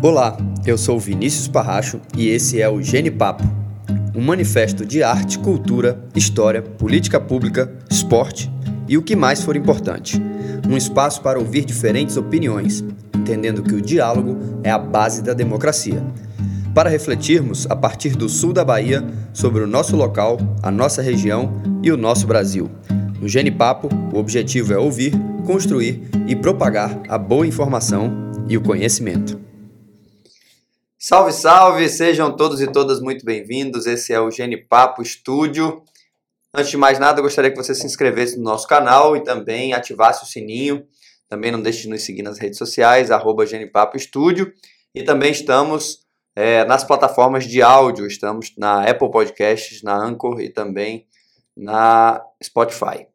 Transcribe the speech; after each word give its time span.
Olá, 0.00 0.36
eu 0.64 0.78
sou 0.78 0.96
Vinícius 1.00 1.48
Parracho 1.48 2.00
e 2.16 2.28
esse 2.28 2.62
é 2.62 2.68
o 2.68 2.80
Gene 2.80 3.10
Papo, 3.10 3.42
um 4.14 4.22
manifesto 4.22 4.86
de 4.86 5.02
arte, 5.02 5.40
cultura, 5.40 6.00
história, 6.14 6.62
política 6.62 7.18
pública, 7.18 7.68
esporte 7.90 8.48
e 8.86 8.96
o 8.96 9.02
que 9.02 9.16
mais 9.16 9.42
for 9.42 9.56
importante. 9.56 10.22
Um 10.70 10.76
espaço 10.76 11.20
para 11.20 11.40
ouvir 11.40 11.64
diferentes 11.64 12.16
opiniões, 12.16 12.84
entendendo 13.12 13.60
que 13.60 13.74
o 13.74 13.82
diálogo 13.82 14.38
é 14.62 14.70
a 14.70 14.78
base 14.78 15.20
da 15.20 15.34
democracia. 15.34 16.00
Para 16.72 16.88
refletirmos, 16.88 17.66
a 17.68 17.74
partir 17.74 18.10
do 18.10 18.28
sul 18.28 18.52
da 18.52 18.64
Bahia, 18.64 19.04
sobre 19.32 19.64
o 19.64 19.66
nosso 19.66 19.96
local, 19.96 20.38
a 20.62 20.70
nossa 20.70 21.02
região 21.02 21.60
e 21.82 21.90
o 21.90 21.96
nosso 21.96 22.24
Brasil. 22.24 22.70
No 23.20 23.26
Gene 23.26 23.50
Papo, 23.50 23.88
o 24.14 24.18
objetivo 24.18 24.72
é 24.72 24.78
ouvir, 24.78 25.12
construir 25.44 26.08
e 26.28 26.36
propagar 26.36 27.02
a 27.08 27.18
boa 27.18 27.44
informação 27.44 28.12
e 28.48 28.56
o 28.56 28.60
conhecimento. 28.60 29.47
Salve, 31.00 31.32
salve! 31.32 31.88
Sejam 31.88 32.34
todos 32.34 32.60
e 32.60 32.66
todas 32.66 33.00
muito 33.00 33.24
bem-vindos. 33.24 33.86
Esse 33.86 34.12
é 34.12 34.18
o 34.18 34.32
Gene 34.32 34.56
Papo 34.56 35.00
Estúdio. 35.00 35.84
Antes 36.52 36.72
de 36.72 36.76
mais 36.76 36.98
nada, 36.98 37.20
eu 37.20 37.22
gostaria 37.22 37.52
que 37.52 37.56
você 37.56 37.72
se 37.72 37.86
inscrevesse 37.86 38.36
no 38.36 38.42
nosso 38.42 38.66
canal 38.66 39.16
e 39.16 39.22
também 39.22 39.72
ativasse 39.72 40.24
o 40.24 40.26
sininho. 40.26 40.84
Também 41.28 41.52
não 41.52 41.62
deixe 41.62 41.82
de 41.82 41.88
nos 41.88 42.02
seguir 42.02 42.24
nas 42.24 42.40
redes 42.40 42.58
sociais, 42.58 43.12
arroba 43.12 43.46
Genipapo 43.46 43.96
Estúdio. 43.96 44.52
E 44.92 45.04
também 45.04 45.30
estamos 45.30 46.00
é, 46.34 46.64
nas 46.64 46.82
plataformas 46.82 47.44
de 47.44 47.62
áudio. 47.62 48.04
Estamos 48.04 48.52
na 48.58 48.82
Apple 48.82 49.08
Podcasts, 49.08 49.84
na 49.84 49.96
Anchor 49.96 50.40
e 50.40 50.48
também 50.48 51.06
na 51.56 52.20
Spotify. 52.42 53.06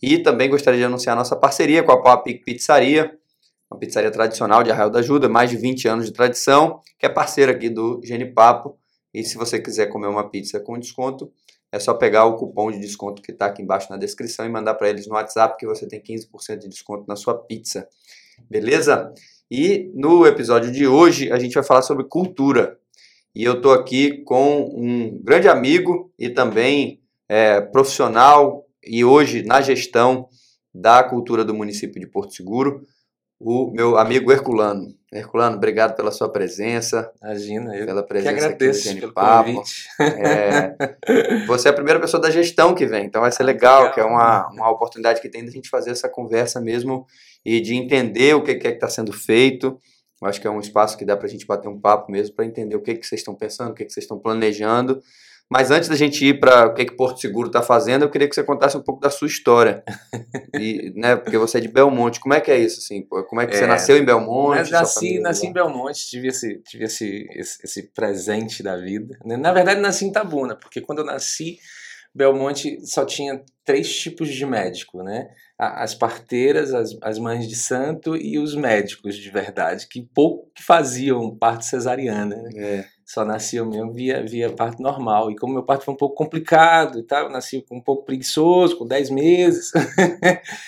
E 0.00 0.18
também 0.20 0.48
gostaria 0.48 0.80
de 0.80 0.86
anunciar 0.86 1.14
nossa 1.14 1.36
parceria 1.36 1.82
com 1.82 1.92
a 1.92 2.00
Pop 2.00 2.32
Pizzaria 2.42 3.18
uma 3.70 3.78
pizzaria 3.78 4.10
tradicional 4.10 4.62
de 4.62 4.70
Arraial 4.70 4.90
da 4.90 5.00
Ajuda, 5.00 5.28
mais 5.28 5.50
de 5.50 5.56
20 5.56 5.88
anos 5.88 6.06
de 6.06 6.12
tradição, 6.12 6.80
que 6.98 7.06
é 7.06 7.08
parceira 7.08 7.52
aqui 7.52 7.68
do 7.68 8.00
Genipapo. 8.02 8.78
E 9.12 9.22
se 9.22 9.36
você 9.36 9.60
quiser 9.60 9.86
comer 9.86 10.08
uma 10.08 10.28
pizza 10.28 10.58
com 10.58 10.78
desconto, 10.78 11.30
é 11.70 11.78
só 11.78 11.92
pegar 11.92 12.24
o 12.24 12.36
cupom 12.36 12.70
de 12.70 12.78
desconto 12.78 13.20
que 13.20 13.30
está 13.30 13.46
aqui 13.46 13.62
embaixo 13.62 13.88
na 13.90 13.96
descrição 13.96 14.46
e 14.46 14.48
mandar 14.48 14.74
para 14.74 14.88
eles 14.88 15.06
no 15.06 15.14
WhatsApp 15.14 15.56
que 15.58 15.66
você 15.66 15.86
tem 15.86 16.02
15% 16.02 16.58
de 16.58 16.68
desconto 16.68 17.04
na 17.06 17.14
sua 17.14 17.34
pizza. 17.34 17.86
Beleza? 18.48 19.12
E 19.50 19.90
no 19.94 20.26
episódio 20.26 20.72
de 20.72 20.86
hoje 20.86 21.30
a 21.30 21.38
gente 21.38 21.54
vai 21.54 21.62
falar 21.62 21.82
sobre 21.82 22.04
cultura. 22.04 22.78
E 23.34 23.44
eu 23.44 23.54
estou 23.54 23.72
aqui 23.72 24.22
com 24.24 24.62
um 24.74 25.20
grande 25.22 25.48
amigo 25.48 26.10
e 26.18 26.30
também 26.30 27.02
é, 27.28 27.60
profissional 27.60 28.66
e 28.82 29.04
hoje 29.04 29.42
na 29.42 29.60
gestão 29.60 30.28
da 30.72 31.02
cultura 31.02 31.44
do 31.44 31.54
município 31.54 32.00
de 32.00 32.06
Porto 32.06 32.34
Seguro, 32.34 32.86
o 33.40 33.70
meu 33.70 33.96
amigo 33.96 34.32
Herculano. 34.32 34.94
Herculano, 35.10 35.56
obrigado 35.56 35.96
pela 35.96 36.10
sua 36.10 36.28
presença. 36.30 37.10
Imagina, 37.22 37.74
eu 37.74 37.86
pela 37.86 38.02
presença 38.02 38.34
que 38.34 38.44
agradeço 38.44 38.90
aqui 38.90 39.00
pelo 39.00 39.12
Papo. 39.14 39.54
convite. 39.54 39.88
É, 39.98 40.74
você 41.46 41.68
é 41.68 41.70
a 41.70 41.74
primeira 41.74 41.98
pessoa 41.98 42.20
da 42.20 42.30
gestão 42.30 42.74
que 42.74 42.84
vem, 42.84 43.06
então 43.06 43.22
vai 43.22 43.32
ser 43.32 43.42
Ah, 43.42 43.46
legal, 43.46 43.78
legal. 43.78 43.94
que 43.94 44.00
é 44.00 44.04
uma, 44.04 44.48
uma 44.48 44.70
oportunidade 44.70 45.22
que 45.22 45.28
tem 45.30 45.44
da 45.44 45.50
gente 45.50 45.70
fazer 45.70 45.92
essa 45.92 46.08
conversa 46.10 46.60
mesmo 46.60 47.06
e 47.44 47.58
de 47.60 47.74
entender 47.74 48.34
o 48.34 48.42
que 48.42 48.54
que 48.56 48.66
é 48.66 48.70
que 48.70 48.76
está 48.76 48.88
sendo 48.88 49.12
feito. 49.12 49.80
Eu 50.20 50.28
acho 50.28 50.40
que 50.40 50.46
é 50.46 50.50
um 50.50 50.60
espaço 50.60 50.98
que 50.98 51.04
dá 51.06 51.16
para 51.16 51.26
a 51.26 51.30
gente 51.30 51.46
bater 51.46 51.68
um 51.68 51.80
papo 51.80 52.10
mesmo 52.12 52.34
para 52.36 52.44
entender 52.44 52.76
o 52.76 52.82
que, 52.82 52.94
que 52.96 53.06
vocês 53.06 53.20
estão 53.20 53.34
pensando, 53.34 53.70
o 53.70 53.74
que, 53.74 53.84
que 53.84 53.92
vocês 53.92 54.04
estão 54.04 54.18
planejando. 54.18 55.00
Mas 55.50 55.70
antes 55.70 55.88
da 55.88 55.96
gente 55.96 56.24
ir 56.26 56.38
para 56.38 56.66
o 56.66 56.74
que, 56.74 56.84
que 56.84 56.96
Porto 56.96 57.20
Seguro 57.20 57.46
está 57.46 57.62
fazendo, 57.62 58.02
eu 58.02 58.10
queria 58.10 58.28
que 58.28 58.34
você 58.34 58.44
contasse 58.44 58.76
um 58.76 58.82
pouco 58.82 59.00
da 59.00 59.10
sua 59.10 59.26
história. 59.28 59.82
E, 60.58 60.92
né, 60.96 61.14
porque 61.14 61.38
você 61.38 61.58
é 61.58 61.60
de 61.60 61.68
Belmonte. 61.68 62.18
Como 62.18 62.34
é 62.34 62.40
que 62.40 62.50
é 62.50 62.58
isso? 62.58 62.80
Assim? 62.80 63.02
Como 63.02 63.40
é 63.40 63.46
que 63.46 63.54
você 63.54 63.64
É, 63.64 63.66
nasceu 63.66 63.96
em 63.96 64.04
Belmonte? 64.04 64.58
Mas 64.58 64.70
nasci, 64.70 64.94
família 64.94 65.20
nasci 65.20 65.46
em 65.46 65.52
Belmonte, 65.52 66.08
tive, 66.08 66.28
esse, 66.28 66.60
tive 66.66 66.84
esse, 66.84 67.26
esse, 67.30 67.58
esse 67.64 67.82
presente 67.92 68.62
da 68.62 68.76
vida. 68.76 69.16
né? 69.24 69.36
Na 69.36 69.52
verdade, 69.52 69.80
nasci 69.80 70.04
em 70.06 70.10
Tabuna, 70.10 70.56
porque 70.56 70.80
quando 70.80 70.98
eu 71.00 71.04
nasci, 71.04 71.58
Belmonte 72.14 72.84
só 72.84 73.04
tinha 73.04 73.40
três 73.64 73.94
tipos 73.96 74.28
de 74.28 74.44
médico, 74.44 75.02
né? 75.02 75.28
As 75.56 75.94
parteiras, 75.94 76.74
as, 76.74 76.96
as 77.02 77.18
mães 77.18 77.46
de 77.46 77.54
santo 77.54 78.16
e 78.16 78.38
os 78.38 78.54
médicos 78.56 79.16
de 79.16 79.30
verdade, 79.30 79.86
que 79.88 80.02
pouco 80.12 80.50
que 80.54 80.62
faziam 80.62 81.36
parto 81.36 81.64
cesariana, 81.64 82.34
né? 82.36 82.50
É. 82.56 82.84
Só 83.08 83.24
nasciam 83.24 83.64
mesmo 83.64 83.90
via, 83.90 84.22
via 84.22 84.52
parto 84.52 84.82
normal. 84.82 85.30
E 85.30 85.36
como 85.36 85.54
meu 85.54 85.62
parto 85.62 85.82
foi 85.82 85.94
um 85.94 85.96
pouco 85.96 86.14
complicado 86.14 86.98
e 86.98 87.02
tal, 87.02 87.24
eu 87.24 87.30
nasci 87.30 87.64
um 87.70 87.80
pouco 87.80 88.04
preguiçoso, 88.04 88.76
com 88.76 88.86
10 88.86 89.08
meses. 89.08 89.72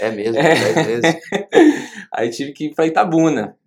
É 0.01 0.11
mesmo, 0.11 0.39
É. 0.39 0.73
dez 0.73 0.87
vezes. 0.87 1.21
Aí 2.11 2.31
tive 2.31 2.53
que 2.53 2.69
ir 2.69 2.75
para 2.75 2.87
Itabuna. 2.87 3.59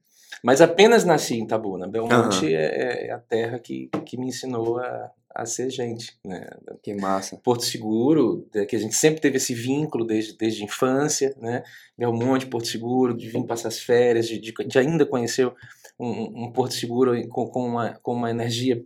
Mas 0.44 0.60
apenas 0.60 1.06
nasci 1.06 1.36
em 1.36 1.44
Itabuna. 1.44 1.88
Belmonte 1.88 2.52
é, 2.52 3.10
é 3.10 3.12
a 3.12 3.20
terra 3.20 3.60
que, 3.60 3.92
que 4.08 4.18
me 4.18 4.30
ensinou 4.30 4.80
a, 4.80 5.12
a 5.36 5.46
ser 5.46 5.70
gente. 5.70 6.18
Né? 6.26 6.44
Que 6.82 6.96
massa. 6.96 7.38
Porto 7.38 7.64
Seguro, 7.64 8.48
é, 8.56 8.66
que 8.66 8.76
a 8.76 8.80
gente 8.80 8.96
sempre 8.96 9.22
teve 9.22 9.38
esse 9.38 9.54
vínculo 9.54 10.04
desde, 10.04 10.36
desde 10.36 10.64
a 10.64 10.66
infância. 10.66 11.36
Né? 11.40 11.62
Belmonte, 11.96 12.48
Porto 12.48 12.68
Seguro, 12.68 13.16
de 13.16 13.30
vir 13.30 13.46
passar 13.46 13.68
as 13.68 13.78
férias, 13.78 14.28
de, 14.28 14.40
de, 14.40 14.52
de 14.52 14.80
ainda 14.80 15.06
conhecer 15.06 15.50
um, 16.00 16.46
um 16.46 16.52
Porto 16.52 16.74
Seguro 16.74 17.28
com, 17.30 17.48
com, 17.48 17.66
uma, 17.68 17.94
com 18.02 18.14
uma 18.14 18.30
energia, 18.30 18.82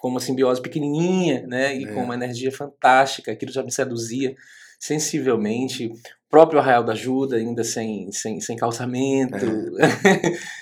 com 0.00 0.08
uma 0.08 0.20
simbiose 0.20 0.60
pequenininha 0.60 1.46
né? 1.46 1.76
e 1.76 1.84
É. 1.84 1.92
com 1.92 2.02
uma 2.02 2.14
energia 2.14 2.50
fantástica. 2.52 3.32
Aquilo 3.32 3.52
já 3.52 3.62
me 3.62 3.72
seduzia 3.72 4.34
sensivelmente. 4.78 5.86
O 5.86 6.30
próprio 6.30 6.60
Arraial 6.60 6.84
da 6.84 6.92
Ajuda, 6.92 7.36
ainda 7.36 7.64
sem, 7.64 8.10
sem, 8.12 8.40
sem 8.40 8.56
calçamento. 8.56 9.34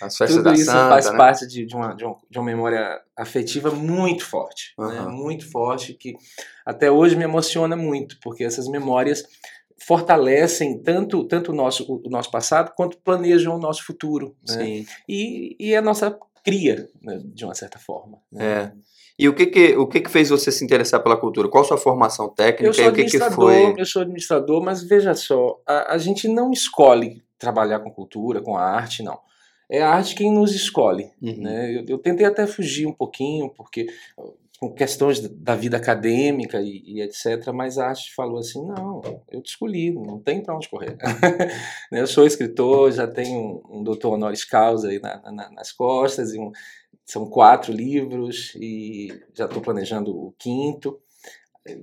As 0.00 0.16
festas 0.16 0.36
Tudo 0.42 0.52
isso 0.54 0.64
Santa, 0.64 0.88
faz 0.88 1.10
né? 1.10 1.16
parte 1.16 1.46
de, 1.46 1.66
de, 1.66 1.76
uma, 1.76 1.94
de, 1.94 2.04
uma, 2.04 2.16
de 2.30 2.38
uma 2.38 2.44
memória 2.46 3.00
afetiva 3.16 3.70
muito 3.70 4.24
forte. 4.24 4.72
né? 4.78 4.86
Aham. 4.86 5.10
Muito 5.10 5.50
forte, 5.50 5.92
que 5.94 6.14
até 6.64 6.90
hoje 6.90 7.16
me 7.16 7.24
emociona 7.24 7.76
muito, 7.76 8.18
porque 8.22 8.44
essas 8.44 8.66
memórias 8.66 9.22
fortalecem 9.80 10.78
tanto, 10.82 11.24
tanto 11.24 11.52
o, 11.52 11.54
nosso, 11.54 12.00
o 12.04 12.10
nosso 12.10 12.30
passado 12.30 12.72
quanto 12.76 12.98
planejam 12.98 13.54
o 13.56 13.58
nosso 13.58 13.84
futuro. 13.84 14.36
né? 14.48 14.54
Sim. 14.64 14.86
E, 15.08 15.56
e 15.58 15.76
a 15.76 15.82
nossa 15.82 16.18
cria, 16.44 16.88
né, 17.02 17.20
de 17.24 17.44
uma 17.44 17.54
certa 17.54 17.78
forma. 17.78 18.18
né? 18.32 18.44
É. 18.44 18.72
E 19.18 19.28
o 19.28 19.34
que 19.34 19.46
que, 19.46 19.76
o 19.76 19.86
que 19.88 20.00
que 20.00 20.10
fez 20.10 20.30
você 20.30 20.52
se 20.52 20.64
interessar 20.64 21.02
pela 21.02 21.16
cultura? 21.16 21.48
Qual 21.48 21.64
a 21.64 21.66
sua 21.66 21.76
formação 21.76 22.28
técnica 22.28 22.66
Eu 22.66 22.72
sou 22.72 22.84
e 22.84 22.88
o 22.88 22.92
que 22.92 23.04
que 23.04 23.16
administrador, 23.16 23.52
foi? 23.52 23.80
eu 23.80 23.86
sou 23.86 24.02
administrador, 24.02 24.62
mas 24.62 24.82
veja 24.84 25.12
só, 25.14 25.60
a, 25.66 25.94
a 25.94 25.98
gente 25.98 26.28
não 26.28 26.52
escolhe 26.52 27.20
trabalhar 27.36 27.80
com 27.80 27.90
cultura, 27.90 28.40
com 28.40 28.56
a 28.56 28.62
arte, 28.62 29.02
não. 29.02 29.18
É 29.68 29.82
a 29.82 29.90
arte 29.90 30.14
quem 30.14 30.32
nos 30.32 30.54
escolhe. 30.54 31.10
Uhum. 31.20 31.42
né? 31.42 31.76
Eu, 31.76 31.84
eu 31.88 31.98
tentei 31.98 32.26
até 32.26 32.46
fugir 32.46 32.86
um 32.86 32.92
pouquinho, 32.92 33.50
porque 33.50 33.86
com 34.58 34.72
questões 34.72 35.20
da- 35.20 35.28
da 35.32 35.54
vida 35.54 35.76
acadêmica 35.76 36.60
e, 36.60 36.82
e 36.84 37.00
etc, 37.02 37.52
mas 37.54 37.78
a 37.78 37.88
arte 37.88 38.12
falou 38.14 38.38
assim, 38.38 38.64
não, 38.66 39.00
eu 39.30 39.40
te 39.40 39.50
escolhi, 39.50 39.92
não 39.92 40.18
tem 40.20 40.42
para 40.42 40.56
onde 40.56 40.68
correr. 40.68 40.96
Né, 41.92 42.00
eu 42.00 42.06
sou 42.06 42.26
escritor, 42.26 42.92
já 42.92 43.06
tenho 43.06 43.62
um, 43.70 43.78
um 43.80 43.82
doutor 43.84 44.14
honoris 44.14 44.44
causa 44.44 44.88
aí 44.88 45.00
na- 45.00 45.20
na- 45.32 45.50
nas 45.52 45.72
costas, 45.72 46.34
e 46.34 46.38
um- 46.38 46.52
são 47.04 47.26
quatro 47.30 47.72
livros 47.72 48.54
e 48.56 49.08
já 49.34 49.46
estou 49.46 49.62
planejando 49.62 50.10
o 50.14 50.34
quinto. 50.38 51.00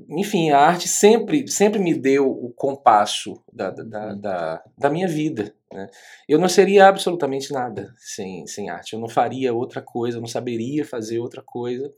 Enfim, 0.10 0.50
a 0.50 0.60
arte 0.60 0.88
sempre, 0.88 1.48
sempre 1.48 1.80
me 1.80 1.94
deu 1.94 2.28
o 2.30 2.52
compasso 2.52 3.40
da, 3.54 3.70
da, 3.70 3.84
da, 3.84 4.14
da, 4.16 4.64
da 4.78 4.90
minha 4.90 5.08
vida. 5.08 5.54
né? 5.72 5.88
Eu 6.28 6.40
não 6.40 6.50
seria 6.50 6.88
absolutamente 6.88 7.52
nada 7.54 7.94
sem, 7.98 8.48
sem 8.48 8.70
arte. 8.70 8.94
Eu 8.94 9.00
não 9.00 9.08
faria 9.10 9.54
outra 9.54 9.82
coisa, 9.82 10.18
eu 10.18 10.22
não 10.22 10.28
saberia 10.28 10.84
fazer 10.86 11.20
outra 11.20 11.44
coisa. 11.44 11.94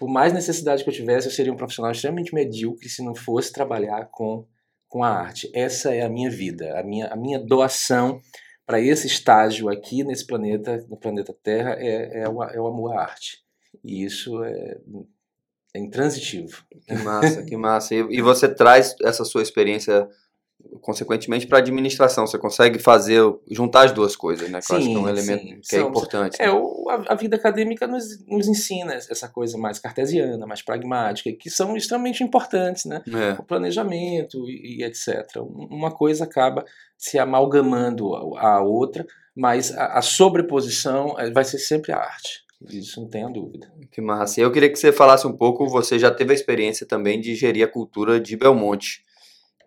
Por 0.00 0.08
mais 0.08 0.32
necessidade 0.32 0.82
que 0.82 0.88
eu 0.88 0.94
tivesse, 0.94 1.28
eu 1.28 1.30
seria 1.30 1.52
um 1.52 1.56
profissional 1.56 1.92
extremamente 1.92 2.34
medíocre 2.34 2.88
se 2.88 3.04
não 3.04 3.14
fosse 3.14 3.52
trabalhar 3.52 4.06
com, 4.10 4.46
com 4.88 5.04
a 5.04 5.10
arte. 5.10 5.50
Essa 5.54 5.94
é 5.94 6.00
a 6.00 6.08
minha 6.08 6.30
vida, 6.30 6.80
a 6.80 6.82
minha, 6.82 7.08
a 7.08 7.16
minha 7.16 7.38
doação 7.38 8.18
para 8.64 8.80
esse 8.80 9.06
estágio 9.06 9.68
aqui 9.68 10.02
nesse 10.02 10.26
planeta, 10.26 10.82
no 10.88 10.96
planeta 10.96 11.36
Terra, 11.42 11.76
é, 11.78 12.22
é, 12.22 12.28
o, 12.30 12.42
é 12.42 12.58
o 12.58 12.66
amor 12.66 12.94
à 12.94 13.02
arte. 13.02 13.44
E 13.84 14.02
isso 14.02 14.42
é, 14.42 14.78
é 15.74 15.78
intransitivo. 15.78 16.64
Que 16.86 16.94
massa, 16.94 17.42
que 17.44 17.56
massa. 17.58 17.94
E, 17.94 17.98
e 17.98 18.22
você 18.22 18.48
traz 18.48 18.96
essa 19.02 19.22
sua 19.22 19.42
experiência, 19.42 20.08
consequentemente, 20.80 21.46
para 21.46 21.58
a 21.58 21.60
administração. 21.60 22.26
Você 22.26 22.38
consegue 22.38 22.78
fazer, 22.78 23.20
juntar 23.50 23.84
as 23.86 23.92
duas 23.92 24.16
coisas, 24.16 24.48
né? 24.50 24.60
Que 24.60 24.72
eu 24.72 24.76
acho 24.76 24.86
que 24.86 24.94
é 24.94 24.98
um 24.98 25.04
Sim, 25.04 25.10
elemento 25.10 25.42
sim. 25.42 25.60
que 25.68 25.76
é 25.76 25.80
importante. 25.80 26.36
É, 26.40 26.46
né? 26.46 26.52
o, 26.52 26.88
a, 26.88 27.12
a 27.12 27.14
vida 27.14 27.36
acadêmica 27.36 27.86
nos, 27.86 28.24
nos 28.26 28.48
ensina 28.48 28.94
essa 28.94 29.28
coisa 29.28 29.58
mais 29.58 29.78
cartesiana, 29.78 30.46
mais 30.46 30.62
pragmática, 30.62 31.30
que 31.32 31.50
são 31.50 31.76
extremamente 31.76 32.22
importantes, 32.24 32.84
né? 32.84 33.02
É. 33.08 33.40
O 33.40 33.44
planejamento 33.44 34.48
e, 34.48 34.78
e 34.80 34.84
etc. 34.84 35.36
Um- 35.38 35.68
Uma 35.70 35.90
coisa 35.90 36.24
acaba 36.24 36.64
se 36.96 37.18
amalgamando 37.18 38.14
à 38.36 38.60
outra, 38.62 39.06
mas 39.34 39.76
a, 39.76 39.98
a 39.98 40.02
sobreposição 40.02 41.14
eh, 41.18 41.30
vai 41.30 41.44
ser 41.44 41.58
sempre 41.58 41.92
a 41.92 41.98
arte. 41.98 42.40
Isso 42.68 43.00
não 43.00 43.08
tenha 43.08 43.28
dúvida. 43.28 43.72
Que 43.90 44.02
massa. 44.02 44.40
Eu 44.40 44.52
queria 44.52 44.68
que 44.68 44.78
você 44.78 44.92
falasse 44.92 45.26
um 45.26 45.32
pouco, 45.32 45.66
você 45.66 45.98
já 45.98 46.10
teve 46.10 46.32
a 46.32 46.34
experiência 46.34 46.86
também 46.86 47.18
de 47.20 47.34
gerir 47.34 47.64
a 47.64 47.68
cultura 47.68 48.20
de 48.20 48.36
Belmonte, 48.36 49.02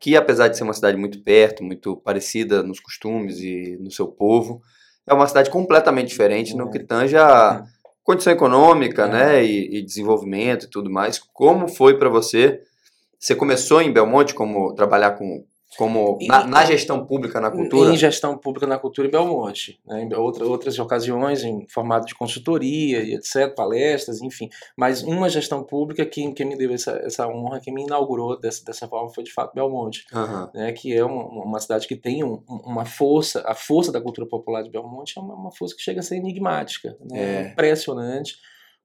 que 0.03 0.17
apesar 0.17 0.50
de 0.50 0.57
ser 0.57 0.65
uma 0.65 0.73
cidade 0.73 0.97
muito 0.97 1.23
perto, 1.23 1.63
muito 1.63 1.95
parecida 1.95 2.61
nos 2.61 2.81
costumes 2.81 3.39
e 3.39 3.77
no 3.79 3.89
seu 3.89 4.05
povo, 4.05 4.61
é 5.07 5.13
uma 5.13 5.25
cidade 5.25 5.50
completamente 5.50 6.09
diferente 6.09 6.53
no 6.57 6.69
que 6.69 6.77
tange 6.79 7.15
a 7.15 7.63
condição 8.03 8.33
econômica, 8.33 9.07
né, 9.07 9.45
e, 9.45 9.77
e 9.77 9.81
desenvolvimento 9.81 10.65
e 10.65 10.69
tudo 10.69 10.91
mais. 10.91 11.17
Como 11.17 11.69
foi 11.69 11.97
para 11.97 12.09
você? 12.09 12.59
Você 13.17 13.33
começou 13.33 13.81
em 13.81 13.94
Belmonte 13.94 14.33
como 14.33 14.75
trabalhar 14.75 15.11
com 15.11 15.45
como 15.77 16.17
na, 16.21 16.45
na, 16.45 16.65
gestão 16.65 17.05
pública 17.05 17.39
na 17.39 17.49
cultura? 17.51 17.91
Em 17.91 17.97
gestão 17.97 18.37
pública 18.37 18.67
na 18.67 18.77
cultura 18.77 19.07
em 19.07 19.11
Belmonte. 19.11 19.79
Né? 19.85 20.03
Em 20.03 20.13
outra, 20.15 20.45
outras 20.45 20.77
ocasiões, 20.79 21.43
em 21.43 21.67
formato 21.67 22.05
de 22.05 22.15
consultoria 22.15 23.03
e 23.03 23.15
etc., 23.15 23.53
palestras, 23.55 24.21
enfim. 24.21 24.49
Mas 24.77 25.03
uma 25.03 25.29
gestão 25.29 25.63
pública, 25.63 26.05
quem, 26.05 26.33
quem 26.33 26.45
me 26.45 26.57
deu 26.57 26.73
essa, 26.73 26.91
essa 27.03 27.27
honra, 27.27 27.59
quem 27.59 27.73
me 27.73 27.83
inaugurou 27.83 28.39
dessa, 28.39 28.63
dessa 28.63 28.87
forma 28.87 29.09
foi 29.13 29.23
de 29.23 29.33
fato 29.33 29.53
Belmonte. 29.53 30.05
Uhum. 30.13 30.49
Né? 30.53 30.71
Que 30.73 30.93
é 30.95 31.03
uma, 31.03 31.23
uma 31.23 31.59
cidade 31.59 31.87
que 31.87 31.95
tem 31.95 32.23
um, 32.23 32.43
uma 32.47 32.85
força, 32.85 33.43
a 33.45 33.55
força 33.55 33.91
da 33.91 34.01
cultura 34.01 34.27
popular 34.27 34.63
de 34.63 34.69
Belmonte 34.69 35.13
é 35.17 35.21
uma, 35.21 35.33
uma 35.33 35.51
força 35.51 35.75
que 35.75 35.81
chega 35.81 35.99
a 35.99 36.03
ser 36.03 36.17
enigmática. 36.17 36.97
Né? 37.09 37.45
É. 37.45 37.47
Impressionante 37.51 38.35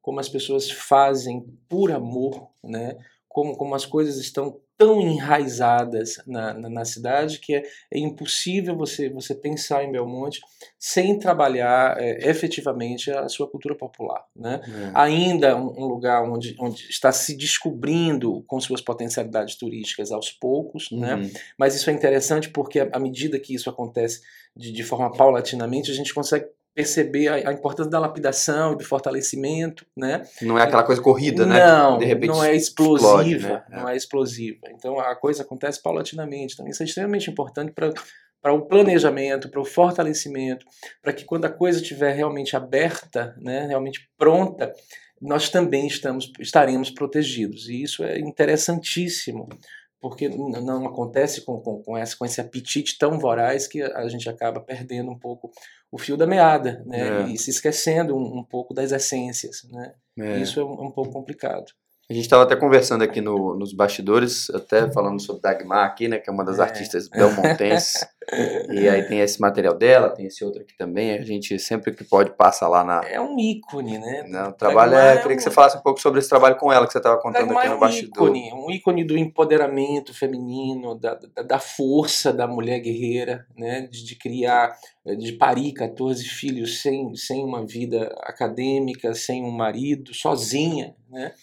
como 0.09 0.21
as 0.21 0.29
pessoas 0.29 0.71
fazem 0.71 1.45
por 1.69 1.93
amor, 1.93 2.49
né? 2.65 2.97
Como, 3.39 3.57
como 3.57 3.73
as 3.77 3.87
coisas 3.87 4.17
estão 4.17 4.59
tão 4.77 5.01
enraizadas 5.01 6.21
na, 6.27 6.53
na, 6.55 6.69
na 6.69 6.85
cidade 6.85 7.39
que 7.39 7.55
é, 7.55 7.63
é, 7.93 7.99
impossível 7.99 8.77
você, 8.77 9.09
você 9.09 9.33
pensar 9.33 9.85
em 9.85 9.93
Belmonte 9.93 10.41
sem 10.77 11.17
trabalhar 11.21 11.97
é, 12.01 12.29
efetivamente 12.29 13.13
a 13.13 13.29
sua 13.29 13.49
cultura 13.49 13.77
popular. 13.77 14.25
Né? 14.35 14.61
É. 14.67 14.91
Ainda 14.93 15.57
um, 15.57 15.69
um, 15.69 15.87
lugar 15.87 16.29
onde, 16.29 16.57
onde 16.59 16.89
está 16.91 17.13
se 17.13 17.37
descobrindo 17.37 18.43
com 18.49 18.61
suas 18.61 18.81
potencialidades 18.81 19.55
turísticas 19.55 20.11
aos 20.11 20.33
poucos, 20.33 20.91
né? 20.91 21.15
uhum. 21.15 21.23
né? 21.23 21.31
mas 21.57 21.77
isso 21.77 21.91
é 21.91 21.93
interessante 21.93 22.49
porque 22.51 22.81
à 22.81 22.99
medida 22.99 23.39
que 23.39 23.55
isso 23.55 23.71
acontece 23.71 24.21
de, 24.57 24.73
de 24.73 24.83
forma 24.83 25.13
paulatinamente, 25.13 25.93
a 25.93 25.95
gente 25.95 26.13
consegue 26.13 26.47
perceber 26.79 27.27
a, 27.27 27.51
a, 27.51 27.53
importância 27.53 27.91
da 27.91 27.99
lapidação 27.99 28.73
e 28.73 28.77
do 28.77 28.85
fortalecimento, 28.85 29.85
né? 29.97 30.23
Não 30.41 30.57
é 30.57 30.63
aquela 30.63 30.85
coisa 30.85 31.03
corrida, 31.03 31.45
né? 31.45 31.59
Não, 31.59 31.99
de 31.99 32.05
repente 32.05 32.29
não 32.29 32.45
é 32.45 32.55
explosiva, 32.55 33.33
explode, 33.33 33.39
né? 33.39 33.65
não 33.69 33.89
é. 33.89 33.95
é 33.95 33.97
explosiva. 33.97 34.61
Então 34.71 35.01
a 35.01 35.17
coisa 35.17 35.43
acontece 35.43 35.83
paulatinamente. 35.83 36.55
Então 36.55 36.69
isso 36.69 36.81
é 36.81 36.87
extremamente 36.87 37.29
importante 37.29 37.73
para 37.73 37.93
para 38.41 38.53
o 38.53 38.67
planejamento, 38.67 39.51
para 39.51 39.61
o 39.61 39.65
fortalecimento, 39.65 40.65
para 41.03 41.13
que 41.13 41.25
quando 41.25 41.47
a 41.47 41.51
coisa 41.51 41.81
estiver 41.81 42.15
realmente 42.15 42.55
aberta, 42.55 43.35
né, 43.37 43.67
realmente 43.67 44.09
pronta, 44.17 44.73
nós 45.21 45.51
também 45.51 45.89
estamos, 45.89 46.31
estaremos 46.39 46.89
protegidos. 46.89 47.69
E 47.69 47.83
isso 47.83 48.05
é 48.05 48.21
interessantíssimo, 48.21 49.49
porque 50.01 50.29
não 50.29 50.87
acontece 50.87 51.41
com, 51.41 51.61
com, 51.61 51.83
com, 51.83 51.99
esse, 51.99 52.17
com 52.17 52.25
esse 52.25 52.41
apetite 52.41 52.97
tão 52.97 53.19
voraz 53.19 53.67
que 53.67 53.83
a 53.83 54.09
gente 54.09 54.31
acaba 54.31 54.61
perdendo 54.61 55.11
um 55.11 55.19
pouco 55.19 55.51
o 55.91 55.99
fio 55.99 56.17
da 56.17 56.27
meada, 56.27 56.83
né? 56.87 57.23
É. 57.23 57.29
E 57.29 57.39
se 57.39 57.51
esquecendo 57.51 58.17
um, 58.17 58.39
um, 58.39 58.45
pouco 58.45 58.75
das 58.75 58.93
essências, 58.93 59.65
né? 59.71 59.95
É. 60.19 60.39
Isso 60.39 60.61
é 60.61 60.65
um, 60.65 60.87
um 60.87 60.91
pouco 60.91 61.13
complicado. 61.13 61.73
A 62.11 62.15
gente 62.15 62.23
estava 62.25 62.45
até 62.45 62.57
conversando 62.57 63.05
aqui 63.05 63.21
no, 63.21 63.55
nos 63.55 63.75
bastidores, 63.75 64.49
até 64.49 64.91
falando 64.91 65.21
sobre 65.21 65.43
Dagmar 65.43 65.85
aqui, 65.85 66.09
né, 66.09 66.17
que 66.17 66.31
é 66.31 66.33
uma 66.33 66.43
das 66.43 66.59
é. 66.59 66.63
artistas 66.63 67.07
belmontenses. 67.07 68.03
e 68.73 68.89
aí 68.89 69.03
tem 69.07 69.21
esse 69.21 69.39
material 69.39 69.75
dela, 69.75 70.09
tem 70.09 70.25
esse 70.25 70.43
outro 70.43 70.63
aqui 70.63 70.75
também. 70.75 71.13
A 71.19 71.23
gente 71.23 71.59
sempre 71.59 71.93
que 71.93 72.03
pode 72.05 72.31
passa 72.31 72.67
lá 72.67 72.83
na. 72.83 73.03
É 73.05 73.21
um 73.21 73.39
ícone, 73.39 73.99
né? 73.99 74.25
Não, 74.27 74.49
o 74.49 74.53
trabalho 74.55 74.93
Dagmar 74.93 75.17
é. 75.19 75.21
Queria 75.21 75.37
que 75.37 75.43
você 75.43 75.51
falasse 75.51 75.77
um 75.77 75.83
pouco 75.83 76.01
sobre 76.01 76.21
esse 76.21 76.31
trabalho 76.31 76.57
com 76.57 76.73
ela 76.73 76.87
que 76.87 76.93
você 76.93 76.99
estava 76.99 77.21
contando 77.21 77.49
Dagmar 77.49 77.59
aqui 77.59 77.69
no 77.69 77.75
é 77.75 77.77
um 77.77 77.81
bastidor. 77.81 78.29
Ícone, 78.29 78.53
um 78.55 78.71
ícone 78.71 79.05
do 79.05 79.19
empoderamento 79.19 80.15
feminino, 80.15 80.95
da, 80.95 81.13
da, 81.13 81.43
da 81.43 81.59
força 81.59 82.33
da 82.33 82.47
mulher 82.47 82.81
guerreira, 82.81 83.47
né? 83.55 83.83
De, 83.83 84.03
de 84.03 84.17
criar, 84.17 84.75
de 85.05 85.33
parir 85.33 85.75
14 85.75 86.25
filhos 86.25 86.81
sem, 86.81 87.15
sem 87.15 87.45
uma 87.45 87.67
vida 87.67 88.17
acadêmica, 88.23 89.13
sem 89.13 89.45
um 89.45 89.51
marido, 89.51 90.15
sozinha, 90.15 90.95
né? 91.11 91.35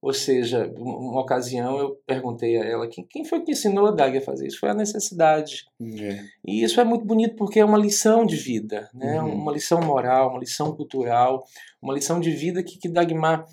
Ou 0.00 0.12
seja, 0.12 0.72
uma 0.76 1.20
ocasião 1.20 1.78
eu 1.78 1.96
perguntei 2.06 2.56
a 2.56 2.64
ela 2.64 2.86
quem, 2.86 3.04
quem 3.04 3.24
foi 3.24 3.40
que 3.42 3.52
ensinou 3.52 3.86
a 3.86 3.90
Dag 3.90 4.16
a 4.16 4.20
fazer 4.20 4.46
isso? 4.46 4.60
Foi 4.60 4.68
a 4.68 4.74
necessidade. 4.74 5.64
É. 5.80 6.22
E 6.46 6.62
isso 6.62 6.80
é 6.80 6.84
muito 6.84 7.04
bonito 7.04 7.34
porque 7.36 7.60
é 7.60 7.64
uma 7.64 7.78
lição 7.78 8.24
de 8.24 8.36
vida, 8.36 8.90
né? 8.94 9.20
Uhum. 9.20 9.34
uma 9.34 9.52
lição 9.52 9.80
moral, 9.80 10.30
uma 10.30 10.38
lição 10.38 10.74
cultural, 10.76 11.44
uma 11.80 11.94
lição 11.94 12.20
de 12.20 12.30
vida 12.30 12.62
que, 12.62 12.78
que 12.78 12.88
Dagmar 12.88 13.46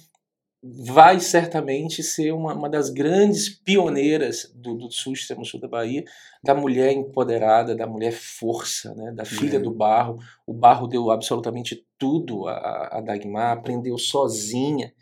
vai 0.64 1.20
certamente 1.20 2.02
ser 2.02 2.32
uma, 2.32 2.54
uma 2.54 2.70
das 2.70 2.90
grandes 2.90 3.50
pioneiras 3.50 4.50
do, 4.56 4.76
do 4.76 4.90
sul, 4.90 5.12
extremo 5.12 5.44
sul 5.44 5.60
da 5.60 5.68
Bahia, 5.68 6.06
da 6.42 6.56
mulher 6.56 6.94
empoderada, 6.94 7.76
da 7.76 7.86
mulher 7.86 8.14
força, 8.14 8.94
né? 8.96 9.12
da 9.12 9.26
filha 9.26 9.58
é. 9.58 9.60
do 9.60 9.72
barro. 9.72 10.18
O 10.48 10.54
barro 10.54 10.88
deu 10.88 11.12
absolutamente 11.12 11.86
tudo 11.98 12.48
a, 12.48 12.98
a 12.98 13.02
Dagmar, 13.02 13.58
aprendeu 13.58 13.98
sozinha 13.98 14.94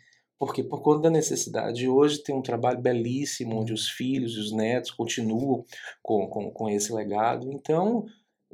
porque 0.42 0.60
por 0.60 0.82
conta 0.82 1.02
da 1.02 1.10
necessidade. 1.10 1.88
Hoje 1.88 2.18
tem 2.18 2.34
um 2.34 2.42
trabalho 2.42 2.80
belíssimo 2.80 3.60
onde 3.60 3.72
os 3.72 3.88
filhos 3.88 4.32
e 4.32 4.40
os 4.40 4.50
netos 4.50 4.90
continuam 4.90 5.64
com, 6.02 6.26
com, 6.26 6.50
com 6.50 6.68
esse 6.68 6.92
legado. 6.92 7.48
Então, 7.52 8.06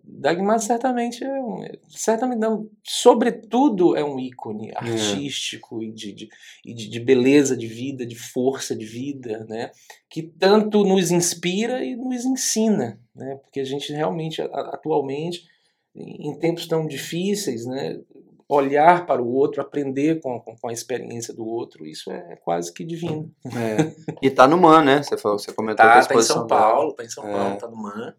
Dagmar 0.04 0.60
certamente 0.60 1.24
é 1.24 1.40
um, 1.40 1.64
certamente 1.88 2.40
não, 2.40 2.68
sobretudo 2.84 3.96
é 3.96 4.04
um 4.04 4.20
ícone 4.20 4.68
é. 4.68 4.76
artístico 4.76 5.82
é. 5.82 5.86
e, 5.86 5.92
de, 5.92 6.12
de, 6.12 6.28
de, 6.62 6.90
de, 6.90 7.00
beleza 7.00 7.56
de 7.56 7.66
vida, 7.66 8.04
de 8.04 8.16
força 8.16 8.76
de 8.76 8.84
vida, 8.84 9.46
né? 9.48 9.70
Que 10.10 10.22
tanto 10.22 10.84
nos 10.84 11.10
inspira 11.10 11.82
e 11.82 11.96
nos 11.96 12.22
ensina, 12.26 13.00
né? 13.16 13.36
Porque 13.36 13.60
a 13.60 13.64
gente 13.64 13.90
realmente 13.94 14.42
atualmente 14.42 15.46
em 15.94 16.38
tempos 16.38 16.66
tão 16.66 16.86
difíceis, 16.86 17.64
né? 17.64 17.98
Olhar 18.48 19.04
para 19.04 19.22
o 19.22 19.30
outro, 19.30 19.60
aprender 19.60 20.20
com, 20.20 20.40
com, 20.40 20.56
com, 20.56 20.68
a 20.68 20.72
experiência 20.72 21.34
do 21.34 21.46
outro, 21.46 21.84
isso 21.84 22.10
é 22.10 22.36
quase 22.36 22.72
que 22.72 22.82
divino. 22.82 23.30
É. 23.46 23.94
E 24.22 24.30
tá 24.30 24.48
no 24.48 24.56
MAN, 24.56 24.82
né? 24.82 25.02
Você, 25.02 25.18
falou, 25.18 25.38
você 25.38 25.52
comentou 25.52 25.84
tá, 25.84 25.92
que 25.92 25.98
a 25.98 26.00
exposição... 26.00 26.46
Tá 26.46 26.56
em 26.56 26.58
São 26.58 26.72
Paulo, 26.72 26.92
tá 26.94 27.04
em 27.04 27.08
São 27.10 27.24
Paulo, 27.24 27.54
é. 27.54 27.56
tá 27.56 27.68
no 27.68 27.76
MAN. 27.76 28.14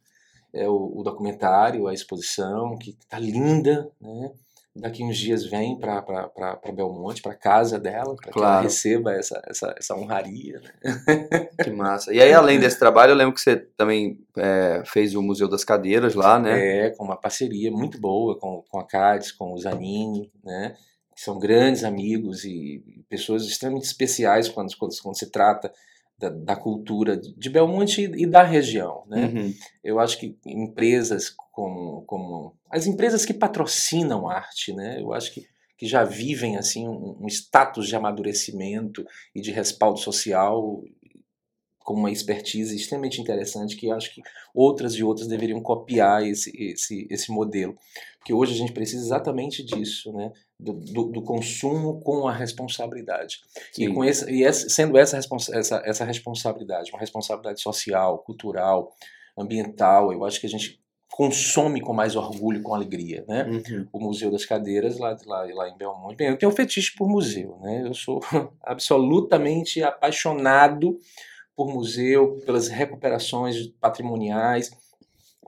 É 0.54 0.68
o, 0.68 1.00
o 1.00 1.04
documentário, 1.04 1.88
a 1.88 1.94
exposição, 1.94 2.78
que 2.78 2.96
tá 3.08 3.18
linda, 3.18 3.92
né? 4.00 4.32
Daqui 4.80 5.04
uns 5.04 5.18
dias 5.18 5.46
vem 5.46 5.78
para 5.78 6.72
Belmonte, 6.74 7.22
para 7.22 7.36
casa 7.36 7.80
dela, 7.80 8.16
para 8.16 8.32
claro. 8.32 8.34
que 8.34 8.40
ela 8.40 8.62
receba 8.62 9.14
essa, 9.14 9.42
essa, 9.48 9.76
essa 9.78 9.96
honraria. 9.96 10.60
Né? 10.60 11.50
Que 11.64 11.72
massa. 11.72 12.14
E 12.14 12.22
aí, 12.22 12.32
além 12.32 12.60
desse 12.60 12.80
trabalho, 12.80 13.12
eu 13.12 13.16
lembro 13.16 13.34
que 13.34 13.42
você 13.42 13.58
também 13.58 14.20
é, 14.38 14.82
fez 14.86 15.14
o 15.14 15.22
Museu 15.22 15.48
das 15.48 15.64
Cadeiras 15.64 16.16
lá, 16.16 16.40
né? 16.40 16.88
É, 16.88 16.90
com 16.92 17.04
uma 17.04 17.18
parceria 17.18 17.70
muito 17.70 18.00
boa 18.00 18.38
com, 18.40 18.64
com 18.70 18.80
a 18.80 18.86
CADES, 18.86 19.34
com 19.34 19.54
o 19.54 19.58
Zanini, 19.58 20.32
né? 20.44 20.76
Que 21.14 21.22
são 21.22 21.38
grandes 21.38 21.84
amigos 21.84 22.46
e 22.46 23.04
pessoas 23.10 23.44
extremamente 23.44 23.86
especiais 23.86 24.48
quando, 24.48 24.76
quando, 24.78 24.94
quando 25.02 25.18
se 25.18 25.30
trata 25.30 25.72
da, 26.20 26.30
da, 26.30 26.56
cultura 26.56 27.16
de 27.16 27.50
Belmonte 27.50 28.02
e, 28.02 28.24
e 28.24 28.26
da 28.28 28.44
região. 28.44 29.04
Né? 29.08 29.26
Uhum. 29.26 29.54
Eu 29.84 30.00
acho 30.00 30.20
que 30.20 30.38
empresas 30.46 31.34
como, 31.52 32.04
como 32.04 32.56
as 32.70 32.86
empresas 32.86 33.26
que 33.26 33.34
patrocinam 33.34 34.28
arte, 34.28 34.74
né? 34.74 35.02
eu 35.02 35.14
acho 35.14 35.34
que, 35.34 35.48
que 35.78 35.88
já 35.88 36.04
vivem 36.04 36.58
assim 36.58 36.88
um, 36.88 37.18
um 37.22 37.28
status 37.28 37.88
de 37.88 37.96
amadurecimento 37.96 39.06
e 39.34 39.42
de 39.42 39.52
respaldo 39.52 40.00
social 40.00 40.84
com 41.80 41.96
uma 41.96 42.12
expertise 42.12 42.76
extremamente 42.76 43.20
interessante 43.20 43.76
que 43.76 43.90
acho 43.90 44.14
que 44.14 44.22
outras 44.54 44.94
e 44.94 45.04
outras 45.04 45.28
deveriam 45.28 45.60
copiar 45.60 46.24
esse, 46.24 46.52
esse, 46.56 47.08
esse 47.10 47.32
modelo. 47.32 47.76
Porque 48.20 48.34
hoje 48.34 48.54
a 48.54 48.58
gente 48.58 48.74
precisa 48.74 49.04
exatamente 49.04 49.64
disso, 49.64 50.14
né? 50.14 50.32
do, 50.60 50.74
do, 50.74 51.04
do 51.06 51.22
consumo 51.22 52.02
com 52.02 52.28
a 52.28 52.34
responsabilidade. 52.34 53.40
Sim. 53.72 53.86
E, 53.86 53.94
com 53.94 54.04
esse, 54.04 54.30
e 54.30 54.44
essa, 54.44 54.68
sendo 54.68 54.98
essa, 54.98 55.18
essa, 55.18 55.82
essa 55.86 56.04
responsabilidade, 56.04 56.92
uma 56.92 57.00
responsabilidade 57.00 57.62
social, 57.62 58.20
cultural, 58.20 58.92
ambiental, 59.38 60.12
eu 60.12 60.26
acho 60.26 60.40
que 60.40 60.46
a 60.46 60.50
gente 60.50 60.80
consome 61.10 61.82
com 61.82 61.94
mais 61.94 62.16
orgulho, 62.16 62.62
com 62.62 62.76
alegria, 62.76 63.26
né? 63.28 63.46
Uhum. 63.46 63.88
O 63.92 64.00
Museu 64.00 64.30
das 64.30 64.46
Cadeiras 64.46 65.00
lá, 65.00 65.18
lá, 65.26 65.48
lá 65.54 65.70
em 65.70 65.78
Belmonte. 65.78 66.18
Bem, 66.18 66.28
eu 66.28 66.38
tenho 66.38 66.52
um 66.52 66.56
fetiche 66.56 66.94
por 66.96 67.10
museu, 67.10 67.58
né? 67.62 67.84
Eu 67.86 67.94
sou 67.94 68.20
absolutamente 68.62 69.82
apaixonado 69.82 71.00
por 71.56 71.68
museu, 71.74 72.40
pelas 72.46 72.68
recuperações 72.68 73.68
patrimoniais, 73.82 74.72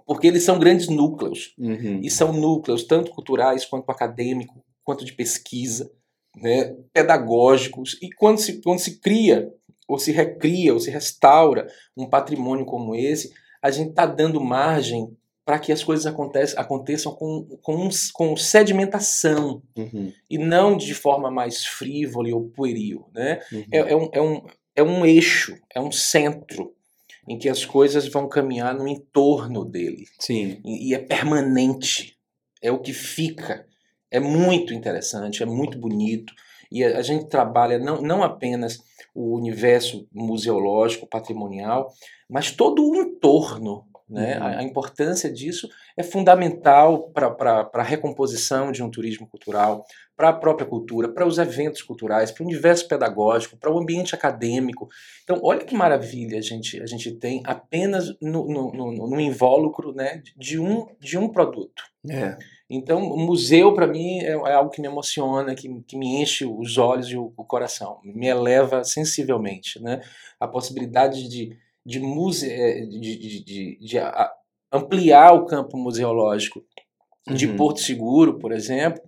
porque 0.05 0.27
eles 0.27 0.43
são 0.43 0.59
grandes 0.59 0.87
núcleos. 0.87 1.53
Uhum. 1.57 1.99
E 2.01 2.09
são 2.09 2.33
núcleos 2.33 2.83
tanto 2.83 3.11
culturais 3.11 3.65
quanto 3.65 3.89
acadêmicos, 3.89 4.61
quanto 4.83 5.05
de 5.05 5.13
pesquisa, 5.13 5.91
né, 6.35 6.75
pedagógicos, 6.93 7.97
e 8.01 8.09
quando 8.09 8.39
se, 8.39 8.61
quando 8.61 8.79
se 8.79 8.99
cria, 8.99 9.51
ou 9.87 9.99
se 9.99 10.11
recria, 10.11 10.73
ou 10.73 10.79
se 10.79 10.89
restaura 10.89 11.67
um 11.95 12.07
patrimônio 12.07 12.65
como 12.65 12.95
esse, 12.95 13.31
a 13.61 13.69
gente 13.69 13.89
está 13.89 14.05
dando 14.05 14.39
margem 14.41 15.15
para 15.45 15.59
que 15.59 15.71
as 15.71 15.83
coisas 15.83 16.05
aconteçam, 16.05 16.59
aconteçam 16.59 17.13
com, 17.13 17.45
com, 17.61 17.89
com 18.13 18.37
sedimentação 18.37 19.61
uhum. 19.75 20.13
e 20.29 20.37
não 20.37 20.77
de 20.77 20.93
forma 20.93 21.29
mais 21.29 21.65
frívola 21.65 22.33
ou 22.33 22.49
pueril. 22.49 23.05
Né? 23.13 23.39
Uhum. 23.51 23.65
É, 23.71 23.77
é, 23.77 23.95
um, 23.95 24.09
é, 24.13 24.21
um, 24.21 24.45
é 24.75 24.83
um 24.83 25.05
eixo, 25.05 25.57
é 25.73 25.81
um 25.81 25.91
centro 25.91 26.73
em 27.27 27.37
que 27.37 27.49
as 27.49 27.65
coisas 27.65 28.07
vão 28.07 28.27
caminhar 28.27 28.73
no 28.73 28.87
entorno 28.87 29.63
dele. 29.63 30.05
Sim. 30.19 30.59
E, 30.65 30.89
e 30.89 30.93
é 30.93 30.99
permanente 30.99 32.17
é 32.61 32.71
o 32.71 32.79
que 32.79 32.93
fica. 32.93 33.65
É 34.09 34.19
muito 34.19 34.73
interessante, 34.73 35.41
é 35.41 35.45
muito 35.45 35.77
bonito. 35.79 36.33
E 36.71 36.83
a, 36.83 36.99
a 36.99 37.01
gente 37.01 37.27
trabalha 37.27 37.79
não, 37.79 38.01
não 38.01 38.23
apenas 38.23 38.79
o 39.13 39.35
universo 39.35 40.07
museológico, 40.13 41.07
patrimonial, 41.07 41.91
mas 42.29 42.51
todo 42.51 42.87
o 42.87 42.95
entorno 42.95 43.85
né? 44.11 44.37
Uhum. 44.37 44.43
A, 44.43 44.57
a, 44.59 44.63
importância 44.63 45.31
disso 45.31 45.69
é 45.95 46.03
fundamental 46.03 47.09
para 47.11 47.69
a 47.73 47.83
recomposição 47.83 48.71
de 48.71 48.83
um 48.83 48.91
turismo 48.91 49.25
cultural, 49.25 49.85
para 50.17 50.29
a 50.29 50.33
própria 50.33 50.67
cultura, 50.67 51.07
para 51.07 51.25
os 51.25 51.37
eventos 51.37 51.81
culturais, 51.81 52.29
para 52.29 52.43
o 52.43 52.45
universo 52.45 52.87
pedagógico, 52.87 53.57
para 53.57 53.71
o 53.71 53.79
ambiente 53.79 54.13
acadêmico. 54.13 54.89
Então, 55.23 55.39
olha 55.41 55.63
que 55.63 55.73
maravilha 55.73 56.37
a 56.37 56.41
gente, 56.41 56.81
a 56.81 56.85
gente 56.85 57.11
tem 57.13 57.41
apenas 57.45 58.09
no, 58.21 58.45
no, 58.47 58.71
no, 58.73 59.09
no 59.09 59.19
invólucro 59.19 59.93
né, 59.93 60.21
de, 60.35 60.59
um, 60.59 60.85
de 60.99 61.17
um 61.17 61.29
produto. 61.29 61.83
É. 62.09 62.37
Então, 62.69 63.01
o 63.03 63.17
museu, 63.17 63.73
para 63.73 63.87
mim, 63.87 64.19
é, 64.19 64.31
é, 64.31 64.53
algo 64.53 64.71
que 64.71 64.81
me 64.81 64.87
emociona, 64.87 65.55
que, 65.55 65.67
que 65.87 65.97
me 65.97 66.21
enche 66.21 66.45
os 66.45 66.77
olhos 66.77 67.07
e 67.09 67.17
o, 67.17 67.33
o 67.35 67.45
coração, 67.45 67.99
me 68.03 68.27
eleva 68.27 68.83
sensivelmente. 68.83 69.81
Né? 69.81 70.01
A 70.39 70.47
possibilidade 70.47 71.29
de 71.29 71.57
de, 71.85 71.99
muse, 71.99 72.49
é, 72.49 72.85
de, 72.85 72.99
de, 72.99 73.43
de, 73.43 73.79
de 73.79 73.97
ampliar 74.71 75.33
o 75.33 75.45
campo 75.45 75.77
museológico 75.77 76.63
uhum. 77.27 77.35
de 77.35 77.47
Porto 77.49 77.81
Seguro, 77.81 78.39
por 78.39 78.51
exemplo, 78.51 79.01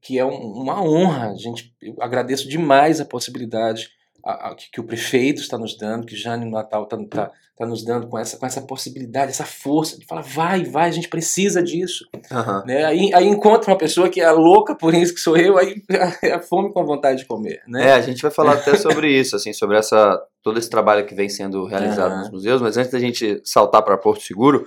que 0.00 0.18
é 0.18 0.24
um, 0.24 0.52
uma 0.52 0.82
honra. 0.82 1.30
A 1.32 1.36
gente, 1.36 1.74
eu 1.82 1.96
agradeço 2.00 2.48
demais 2.48 3.00
a 3.00 3.04
possibilidade 3.04 3.90
a, 4.24 4.50
a, 4.50 4.54
que, 4.54 4.70
que, 4.70 4.80
o 4.80 4.84
prefeito 4.84 5.40
está 5.40 5.58
nos 5.58 5.76
dando, 5.76 6.06
que 6.06 6.16
Jane 6.16 6.50
Natal 6.50 6.84
está 6.84 6.96
tá, 7.06 7.32
tá 7.56 7.64
nos 7.64 7.82
dando 7.82 8.06
com 8.06 8.18
essa, 8.18 8.36
com 8.36 8.44
essa 8.44 8.60
possibilidade, 8.60 9.30
essa 9.30 9.46
força 9.46 9.98
de 9.98 10.04
falar, 10.04 10.20
vai, 10.20 10.62
vai, 10.64 10.88
a 10.88 10.92
gente 10.92 11.08
precisa 11.08 11.62
disso. 11.62 12.04
Uhum. 12.30 12.66
Né? 12.66 12.84
Aí, 12.84 13.10
aí 13.14 13.26
encontra 13.26 13.70
uma 13.70 13.78
pessoa 13.78 14.10
que 14.10 14.20
é 14.20 14.30
louca 14.30 14.74
por 14.74 14.94
isso 14.94 15.14
que 15.14 15.20
sou 15.20 15.36
eu, 15.38 15.56
aí 15.56 15.82
é 16.22 16.32
a 16.32 16.42
fome 16.42 16.70
com 16.70 16.80
a 16.80 16.84
vontade 16.84 17.20
de 17.20 17.24
comer. 17.26 17.62
Né? 17.66 17.88
É, 17.88 17.92
a 17.94 18.00
gente 18.02 18.20
vai 18.20 18.30
falar 18.30 18.54
até 18.54 18.76
sobre 18.76 19.10
isso, 19.10 19.34
assim, 19.34 19.54
sobre 19.54 19.78
essa, 19.78 20.20
todo 20.42 20.58
esse 20.58 20.68
trabalho 20.68 21.06
que 21.06 21.14
vem 21.14 21.30
sendo 21.30 21.64
realizado 21.64 22.12
uhum. 22.12 22.18
nos 22.18 22.30
museus, 22.30 22.60
mas 22.60 22.76
antes 22.76 22.92
da 22.92 22.98
gente 22.98 23.40
saltar 23.42 23.82
para 23.82 23.96
Porto 23.96 24.22
Seguro, 24.22 24.66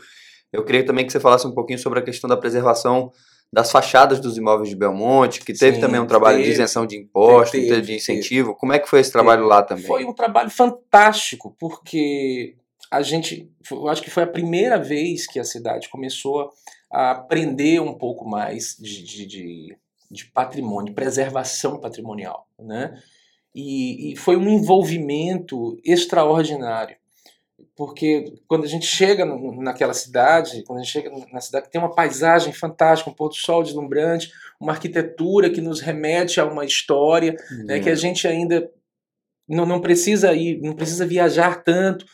eu 0.51 0.65
queria 0.65 0.84
também 0.84 1.05
que 1.05 1.12
você 1.12 1.19
falasse 1.19 1.46
um 1.46 1.53
pouquinho 1.53 1.77
sobre 1.77 2.00
a 2.00 2.01
questão 2.01 2.27
da 2.27 2.36
preservação 2.36 3.12
das 3.51 3.72
fachadas 3.72 4.19
dos 4.19 4.38
imóveis 4.38 4.69
de 4.69 4.75
Belmonte, 4.75 5.41
que 5.41 5.53
teve 5.53 5.75
Sim, 5.75 5.81
também 5.81 6.00
um 6.00 6.05
trabalho 6.05 6.38
teve, 6.38 6.50
de 6.50 6.53
isenção 6.53 6.86
de 6.86 6.96
impostos, 6.96 7.51
teve, 7.51 7.81
de 7.81 7.96
incentivo. 7.96 8.50
Teve. 8.50 8.60
Como 8.60 8.74
é 8.74 8.79
que 8.79 8.88
foi 8.88 9.00
esse 9.00 9.12
trabalho 9.12 9.46
lá 9.46 9.63
também? 9.63 9.86
Foi 9.86 10.05
um 10.05 10.13
trabalho 10.13 10.51
fantástico, 10.51 11.55
porque 11.60 12.55
a 12.92 13.02
gente, 13.02 13.52
eu 13.70 13.88
acho 13.88 14.02
que 14.02 14.10
foi 14.10 14.24
a 14.24 14.28
primeira 14.28 14.78
vez 14.78 15.28
que 15.28 15.40
a 15.40 15.44
cidade 15.44 15.90
começou 15.90 16.52
a 16.92 17.12
aprender 17.12 17.80
um 17.80 17.94
pouco 17.94 18.28
mais 18.28 18.76
de, 18.80 19.04
de, 19.04 19.26
de, 19.26 19.78
de 20.10 20.26
patrimônio, 20.26 20.94
preservação 20.94 21.80
patrimonial, 21.80 22.48
né? 22.58 23.02
E, 23.54 24.14
e 24.14 24.16
foi 24.16 24.38
um 24.38 24.48
envolvimento 24.48 25.80
extraordinário 25.84 26.96
porque 27.80 28.34
quando 28.46 28.66
a 28.66 28.68
gente 28.68 28.86
chega 28.86 29.24
naquela 29.26 29.94
cidade, 29.94 30.64
quando 30.64 30.80
a 30.80 30.84
gente 30.84 30.92
chega 30.92 31.10
na 31.32 31.40
cidade 31.40 31.66
que 31.66 31.72
tem 31.72 31.80
uma 31.80 31.96
paisagem 31.96 32.52
fantástica, 32.52 33.10
um 33.10 33.14
pôr 33.14 33.30
do 33.30 33.36
sol 33.36 33.64
deslumbrante, 33.64 34.30
uma 34.60 34.74
arquitetura 34.74 35.50
que 35.50 35.62
nos 35.62 35.80
remete 35.80 36.42
a 36.42 36.46
uma 36.46 36.66
história, 36.66 37.38
uhum. 37.50 37.64
né, 37.68 37.80
que 37.80 37.90
a 37.90 37.96
gente 37.96 38.28
ainda 38.28 38.70
não, 39.48 39.66
não 39.66 39.80
precisa 39.80 40.34
ir, 40.34 40.60
não 40.62 40.74
precisa 40.74 41.06
viajar 41.06 41.64
tanto 41.64 42.06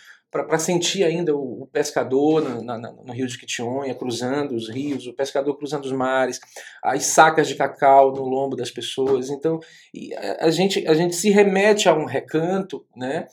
para 0.44 0.60
sentir 0.60 1.04
ainda 1.04 1.36
o, 1.36 1.64
o 1.64 1.68
pescador 1.68 2.42
no, 2.42 2.64
na, 2.64 2.78
no, 2.78 3.14
Rio 3.14 3.28
de 3.28 3.38
Quitionha, 3.38 3.96
cruzando 3.96 4.56
os 4.56 4.70
rios, 4.70 5.08
o 5.08 5.14
pescador 5.14 5.56
cruzando 5.58 5.86
os 5.86 5.92
mares, 5.92 6.40
as 6.84 7.06
sacas 7.06 7.48
de 7.48 7.56
cacau 7.56 8.14
no 8.14 8.24
lombo 8.24 8.56
das 8.56 8.72
pessoas. 8.72 9.30
Então, 9.30 9.60
a, 10.18 10.48
a 10.48 10.52
gente, 10.52 10.86
a 10.88 10.94
gente 10.94 11.16
se 11.16 11.30
remete 11.30 11.88
a 11.88 11.94
um 11.94 12.06
recanto, 12.06 12.86
né? 12.96 13.28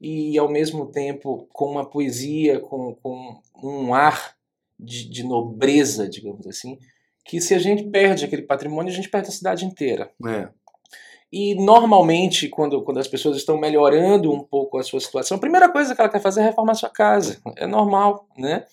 e 0.00 0.36
ao 0.36 0.50
mesmo 0.50 0.90
tempo 0.90 1.48
com 1.50 1.70
uma 1.70 1.88
poesia, 1.88 2.60
com, 2.60 2.94
com 2.94 3.40
um 3.62 3.94
ar 3.94 4.34
de, 4.78 5.08
de, 5.08 5.24
nobreza, 5.24 6.08
digamos 6.08 6.46
assim, 6.46 6.78
que 7.24 7.40
se 7.40 7.54
a 7.54 7.58
gente 7.58 7.84
perde 7.84 8.24
aquele 8.24 8.42
patrimônio, 8.42 8.92
a 8.92 8.94
gente 8.94 9.08
perde 9.08 9.28
a 9.28 9.32
cidade 9.32 9.64
inteira. 9.64 10.10
É. 10.26 10.48
E 11.36 11.56
normalmente, 11.56 12.48
quando, 12.48 12.80
quando 12.84 13.00
as 13.00 13.08
pessoas 13.08 13.36
estão 13.36 13.58
melhorando 13.58 14.32
um 14.32 14.38
pouco 14.38 14.78
a 14.78 14.84
sua 14.84 15.00
situação, 15.00 15.36
a 15.36 15.40
primeira 15.40 15.68
coisa 15.68 15.92
que 15.92 16.00
ela 16.00 16.08
quer 16.08 16.20
fazer 16.20 16.42
é 16.42 16.44
reformar 16.44 16.70
a 16.70 16.76
sua 16.76 16.88
casa. 16.88 17.42
É 17.56 17.66
normal, 17.66 18.28
né? 18.38 18.64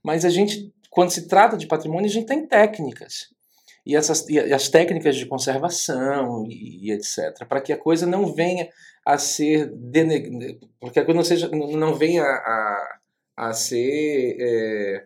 Mas 0.00 0.24
a 0.24 0.30
gente, 0.30 0.72
quando 0.90 1.10
se 1.10 1.26
trata 1.26 1.56
de 1.56 1.66
patrimônio, 1.66 2.06
a 2.06 2.12
gente 2.12 2.26
tem 2.26 2.46
técnicas. 2.46 3.34
E, 3.84 3.96
essas, 3.96 4.28
e 4.28 4.38
as 4.38 4.68
técnicas 4.68 5.16
de 5.16 5.26
conservação 5.26 6.46
e, 6.48 6.86
e 6.86 6.92
etc. 6.92 7.44
Para 7.48 7.60
que 7.60 7.72
a 7.72 7.76
coisa 7.76 8.06
não 8.06 8.32
venha 8.32 8.68
a 9.04 9.18
ser 9.18 9.66
deneg... 9.74 10.60
porque 10.78 11.00
a 11.00 11.04
coisa 11.04 11.16
não 11.16 11.24
seja 11.24 11.48
não 11.48 11.96
venha 11.96 12.22
a, 12.22 12.98
a 13.36 13.52
ser 13.52 14.36
é... 14.38 15.04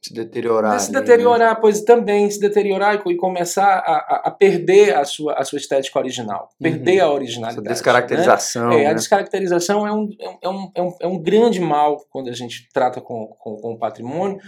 se 0.00 0.14
deteriorar 0.14 0.78
se 0.80 0.92
deteriorar 0.92 1.54
né? 1.54 1.58
pois 1.60 1.82
também 1.82 2.30
se 2.30 2.38
deteriorar 2.40 3.02
e, 3.06 3.16
começar 3.16 3.78
a, 3.78 4.22
a, 4.24 4.30
perder 4.30 4.96
a 4.96 5.04
sua 5.04 5.34
a 5.34 5.44
sua 5.44 5.58
estética 5.58 5.98
original 5.98 6.48
perder 6.60 7.02
uhum. 7.02 7.08
a 7.08 7.12
originalidade 7.12 7.66
Essa 7.66 7.74
descaracterização 7.74 8.68
né? 8.70 8.82
é, 8.82 8.86
a 8.86 8.88
né? 8.90 8.94
descaracterização 8.94 9.86
é 9.86 9.92
um, 9.92 10.08
é, 10.20 10.48
um, 10.48 10.70
é, 10.74 10.82
um, 10.82 10.96
é 11.00 11.06
um 11.06 11.18
grande 11.22 11.60
mal 11.60 11.98
quando 12.10 12.28
a 12.28 12.34
gente 12.34 12.68
trata 12.72 13.00
com, 13.00 13.26
com, 13.38 13.56
com 13.56 13.72
o 13.72 13.78
patrimônio 13.78 14.38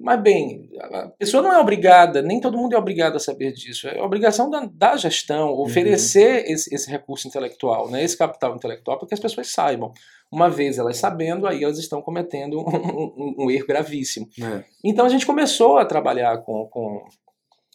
mas 0.00 0.18
bem, 0.22 0.70
a 0.80 1.08
pessoa 1.08 1.42
não 1.42 1.52
é 1.52 1.58
obrigada, 1.58 2.22
nem 2.22 2.40
todo 2.40 2.56
mundo 2.56 2.74
é 2.74 2.78
obrigado 2.78 3.16
a 3.16 3.20
saber 3.20 3.52
disso. 3.52 3.86
É 3.86 4.00
obrigação 4.00 4.48
da, 4.48 4.66
da 4.72 4.96
gestão 4.96 5.50
oferecer 5.50 6.38
uhum. 6.38 6.52
esse, 6.54 6.74
esse, 6.74 6.90
recurso 6.90 7.28
intelectual, 7.28 7.90
né, 7.90 8.02
esse 8.02 8.16
capital 8.16 8.56
intelectual, 8.56 8.98
para 8.98 9.06
que 9.06 9.12
as 9.12 9.20
pessoas 9.20 9.52
saibam. 9.52 9.92
Uma 10.32 10.48
vez 10.48 10.78
elas 10.78 10.96
sabendo, 10.96 11.46
aí 11.46 11.64
elas 11.64 11.78
estão 11.78 12.00
cometendo 12.00 12.60
um, 12.60 12.64
um, 12.68 13.34
um 13.44 13.50
erro 13.50 13.66
gravíssimo. 13.66 14.28
É. 14.40 14.64
Então 14.84 15.04
a 15.04 15.08
gente 15.08 15.26
começou 15.26 15.78
a 15.78 15.84
trabalhar 15.84 16.38
com, 16.38 16.68
com, 16.70 17.04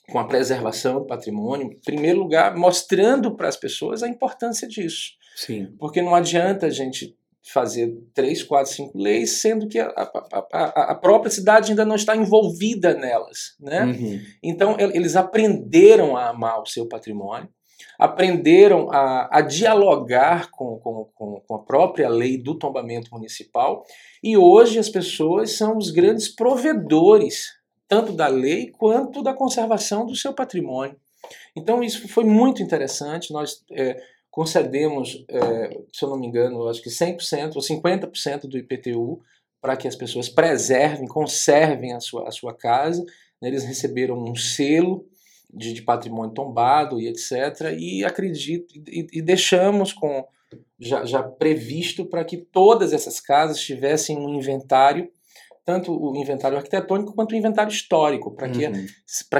com 0.09 0.19
a 0.19 0.25
preservação 0.25 0.99
do 0.99 1.05
patrimônio, 1.05 1.67
em 1.67 1.79
primeiro 1.81 2.19
lugar, 2.19 2.55
mostrando 2.55 3.35
para 3.35 3.49
as 3.49 3.57
pessoas 3.57 4.01
a 4.01 4.07
importância 4.07 4.67
disso. 4.67 5.11
Sim. 5.35 5.75
Porque 5.77 6.01
não 6.01 6.15
adianta 6.15 6.67
a 6.67 6.69
gente 6.69 7.15
fazer 7.53 7.95
três, 8.13 8.41
quatro, 8.41 8.71
cinco 8.71 8.97
leis, 8.97 9.41
sendo 9.41 9.67
que 9.67 9.79
a, 9.79 9.87
a, 9.87 10.47
a, 10.51 10.91
a 10.91 10.95
própria 10.95 11.29
cidade 11.29 11.71
ainda 11.71 11.85
não 11.85 11.95
está 11.95 12.15
envolvida 12.15 12.93
nelas. 12.95 13.55
Né? 13.59 13.83
Uhum. 13.83 14.21
Então, 14.41 14.75
eles 14.79 15.15
aprenderam 15.15 16.17
a 16.17 16.29
amar 16.29 16.59
o 16.61 16.65
seu 16.65 16.87
patrimônio, 16.87 17.47
aprenderam 17.97 18.91
a, 18.91 19.29
a 19.37 19.41
dialogar 19.41 20.49
com, 20.51 20.77
com, 20.79 21.41
com, 21.45 21.55
a 21.55 21.59
própria 21.59 22.09
lei 22.09 22.37
do 22.37 22.57
tombamento 22.57 23.09
municipal, 23.11 23.85
e 24.23 24.37
hoje 24.37 24.79
as 24.79 24.89
pessoas 24.89 25.57
são 25.57 25.77
os 25.77 25.91
grandes 25.91 26.27
provedores, 26.27 27.47
tanto 27.87 28.11
da 28.11 28.27
lei 28.27 28.71
quanto 28.71 29.21
da 29.21 29.33
conservação 29.33 30.05
do 30.05 30.15
seu 30.15 30.33
patrimônio. 30.33 30.95
Então, 31.55 31.83
isso 31.83 32.07
foi 32.07 32.23
muito 32.23 32.61
interessante. 32.61 33.33
Nós. 33.33 33.63
É, 33.71 34.15
concedemos, 34.35 35.23
é, 35.29 35.69
se 35.93 36.03
eu 36.03 36.09
não 36.09 36.19
me 36.19 36.27
engano, 36.27 36.67
acho 36.67 36.81
que 36.81 36.89
100% 36.89 37.55
ou 37.55 37.61
50% 37.61 38.49
do 38.49 38.57
IPTU 38.57 39.21
para 39.61 39.77
que 39.77 39.87
as 39.87 39.95
pessoas 39.95 40.27
preservem, 40.27 41.07
conservem 41.07 41.93
a 41.93 42.01
sua, 42.01 42.27
a 42.27 42.31
sua 42.31 42.53
casa. 42.53 43.01
Né? 43.41 43.47
Eles 43.47 43.63
receberam 43.63 44.21
um 44.21 44.35
selo 44.35 45.07
de, 45.55 45.73
de, 45.73 45.81
patrimônio 45.81 46.33
tombado 46.33 46.99
e 46.99 47.07
etc. 47.07 47.73
E 47.77 48.03
acredito, 48.03 48.73
e, 48.87 49.07
e 49.13 49.21
deixamos 49.21 49.93
com 49.93 50.25
já, 50.79 51.05
já 51.05 51.23
previsto 51.23 52.05
para 52.05 52.23
que 52.23 52.37
todas 52.37 52.93
essas 52.93 53.19
casas 53.19 53.59
tivessem 53.59 54.17
um 54.17 54.33
inventário 54.35 55.09
tanto 55.65 55.91
o 55.91 56.15
inventário 56.15 56.57
arquitetônico 56.57 57.15
quanto 57.15 57.31
o 57.31 57.35
inventário 57.35 57.71
histórico, 57.71 58.29
para 58.31 58.47
que, 58.47 58.67
uhum. 58.67 58.85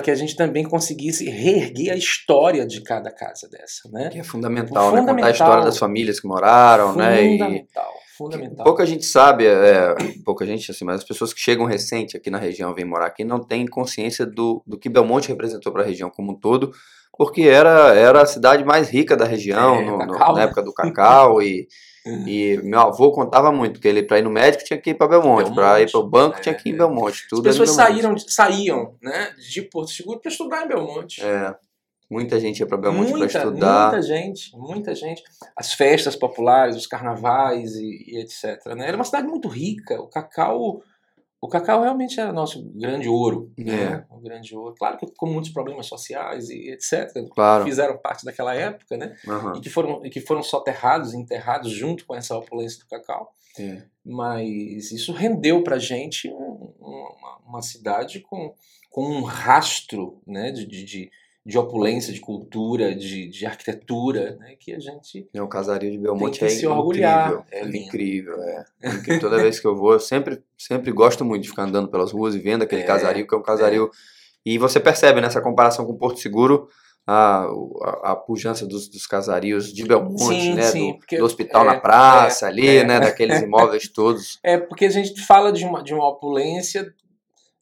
que 0.04 0.10
a 0.10 0.16
gente 0.16 0.36
também 0.36 0.64
conseguisse 0.64 1.30
reerguer 1.30 1.94
a 1.94 1.96
história 1.96 2.66
de 2.66 2.82
cada 2.82 3.12
casa 3.12 3.48
dessa. 3.48 3.88
Né? 3.92 4.10
Que 4.10 4.20
é 4.20 4.24
fundamental, 4.24 4.92
né? 4.92 5.06
contar 5.06 5.28
a 5.28 5.30
história 5.30 5.64
das 5.64 5.78
famílias 5.78 6.20
que 6.20 6.28
moraram. 6.28 6.94
Fundamental. 6.94 7.52
Né? 7.52 8.02
E... 8.02 8.05
Fundamental. 8.18 8.64
Pouca 8.64 8.86
gente 8.86 9.06
sabe, 9.06 9.46
é, 9.46 9.94
pouca 10.24 10.46
gente, 10.46 10.72
assim, 10.72 10.86
mas 10.86 10.98
as 10.98 11.04
pessoas 11.04 11.34
que 11.34 11.40
chegam 11.40 11.66
recente 11.66 12.16
aqui 12.16 12.30
na 12.30 12.38
região, 12.38 12.74
vêm 12.74 12.86
morar 12.86 13.08
aqui, 13.08 13.24
não 13.24 13.40
têm 13.40 13.66
consciência 13.68 14.26
do, 14.26 14.64
do 14.66 14.78
que 14.78 14.88
Belmonte 14.88 15.28
representou 15.28 15.72
para 15.74 15.84
a 15.84 15.86
região 15.86 16.10
como 16.10 16.32
um 16.32 16.36
todo, 16.36 16.72
porque 17.18 17.42
era, 17.42 17.94
era 17.94 18.22
a 18.22 18.26
cidade 18.26 18.64
mais 18.64 18.90
rica 18.90 19.18
da 19.18 19.26
região, 19.26 19.76
é, 19.76 19.86
no, 19.86 19.98
no, 19.98 20.18
na 20.18 20.42
época 20.44 20.64
do 20.64 20.74
cacau, 20.74 21.42
e 21.42 21.68
e 22.28 22.60
meu 22.64 22.80
avô 22.82 23.12
contava 23.12 23.52
muito, 23.52 23.74
porque 23.74 23.88
ele 23.88 24.04
para 24.04 24.20
ir 24.20 24.22
no 24.22 24.30
médico 24.30 24.64
tinha 24.64 24.80
que 24.80 24.92
ir 24.92 24.94
para 24.94 25.08
Belmonte, 25.08 25.46
Belmonte 25.46 25.56
para 25.56 25.82
ir 25.82 25.92
para 25.92 26.00
o 26.00 26.08
banco 26.08 26.38
é, 26.38 26.42
tinha 26.42 26.54
que 26.54 26.70
ir 26.70 26.74
em 26.74 26.78
Belmonte. 26.78 27.28
Tudo 27.28 27.50
As 27.50 27.58
pessoas 27.58 27.72
saíram, 27.72 28.16
saíam 28.18 28.96
né, 29.02 29.34
de 29.38 29.64
Porto 29.64 29.92
Seguro 29.92 30.20
para 30.20 30.32
estudar 30.32 30.66
em 30.66 30.68
Belmonte. 30.68 31.24
É. 31.24 31.56
Muita 32.10 32.40
gente 32.40 32.60
ia 32.60 32.68
para 32.68 32.78
Belmonte 32.78 33.12
para 33.12 33.26
estudar. 33.26 33.92
Muita 33.92 34.02
gente, 34.02 34.56
muita 34.58 34.94
gente. 34.96 35.24
As 35.58 35.74
festas 35.74 36.16
populares, 36.16 36.76
os 36.76 36.86
carnavais 36.88 37.76
e, 37.76 38.04
e 38.08 38.18
etc. 38.20 38.64
Né? 38.76 38.88
Era 38.88 38.96
uma 38.98 39.04
cidade 39.04 39.28
muito 39.28 39.48
rica. 39.48 40.00
O 40.00 40.08
cacau, 40.08 40.84
o, 41.42 41.48
cacau 41.48 41.82
realmente 41.82 42.20
era 42.20 42.32
nosso 42.32 42.64
grande 42.76 43.10
ouro, 43.10 43.52
É. 43.58 43.64
né? 43.64 44.06
O 44.12 44.20
grande 44.20 44.56
ouro. 44.56 44.76
Claro 44.78 44.98
que 44.98 45.08
com 45.18 45.26
muitos 45.26 45.50
problemas 45.52 45.88
sociais 45.88 46.50
e 46.50 46.70
etc. 46.70 47.12
Claro. 47.34 47.64
Fizeram 47.64 47.98
parte 47.98 48.24
daquela 48.24 48.54
época, 48.54 48.98
né? 48.98 49.16
Aham. 49.28 49.54
E 49.58 49.62
que 49.62 49.70
foram, 49.70 50.06
e 50.06 50.10
que 50.12 50.22
foram 50.22 50.44
soterrados, 50.44 51.14
enterrados 51.14 51.72
junto 51.72 52.06
com 52.06 52.16
essa 52.16 52.38
opulência 52.38 52.80
do 52.80 52.88
cacau. 52.88 53.34
É. 53.60 53.82
Mas 54.06 54.92
isso 54.92 55.12
rendeu 55.12 55.64
pra 55.64 55.80
gente 55.80 56.30
um- 56.30 56.74
uma, 56.80 57.38
uma 57.48 57.62
cidade 57.62 58.20
com, 58.20 58.54
com 58.92 59.04
um 59.06 59.24
rastro 59.24 60.22
né? 60.28 60.52
de, 60.52 60.66
de, 60.68 61.10
de- 61.46 61.58
opulência, 61.58 62.12
de 62.12 62.20
cultura, 62.20 62.96
de, 62.96 63.28
de 63.28 63.46
arquitetura, 63.46 64.36
né? 64.40 64.56
que 64.60 64.74
a 64.74 64.80
gente 64.80 65.28
É, 65.34 65.42
O 65.42 65.48
casario 65.48 65.92
de 65.92 65.98
Belmonte 65.98 66.40
Tem 66.40 66.48
que 66.50 66.56
é 66.56 66.58
se 66.58 66.66
orgulhar. 66.68 67.28
incrível. 67.30 67.46
É 67.52 67.64
lindo. 67.64 67.78
incrível, 67.78 68.36
é. 68.42 68.66
Toda 69.20 69.38
vez 69.38 69.60
que 69.60 69.68
eu 69.68 69.76
vou, 69.76 69.94
eu 69.94 70.00
sempre, 70.00 70.42
sempre 70.58 70.92
gosto 70.92 71.24
muito 71.24 71.44
de 71.44 71.50
ficar 71.50 71.64
andando 71.64 71.88
pelas 71.90 72.12
ruas 72.12 72.34
e 72.36 72.40
vendo 72.40 72.64
aquele 72.64 72.82
É, 72.82 72.86
casario, 72.86 73.28
que 73.28 73.36
é 73.36 73.38
um 73.38 73.44
casario. 73.44 73.90
E 74.46 74.58
você 74.58 74.80
percebe 74.80 75.22
nessa 75.22 75.42
comparação 75.42 75.86
com 75.86 75.96
Porto 75.98 76.20
Seguro 76.20 76.68
a, 77.08 77.46
a, 77.84 78.12
a 78.12 78.16
pujança 78.16 78.66
dos, 78.66 78.88
dos 78.90 79.06
casarios 79.06 79.72
de 79.72 79.84
Belmonte, 79.86 80.24
Sim, 80.42 80.54
né? 80.56 80.64
sim, 80.64 80.92
do, 80.94 80.98
porque- 80.98 81.18
do 81.20 81.26
hospital 81.26 81.62
é, 81.64 81.66
na 81.68 81.80
praça 81.80 82.48
ali, 82.48 82.78
é. 82.78 82.84
né? 82.84 83.00
Daqueles 83.00 83.42
imóveis 83.42 83.88
todos. 83.94 84.40
É 84.44 84.58
porque 84.58 84.86
a 84.86 84.90
gente 84.90 85.22
fala 85.22 85.52
de 85.52 85.64
uma, 85.64 85.84
de 85.84 85.94
uma 85.94 86.08
opulência 86.10 86.92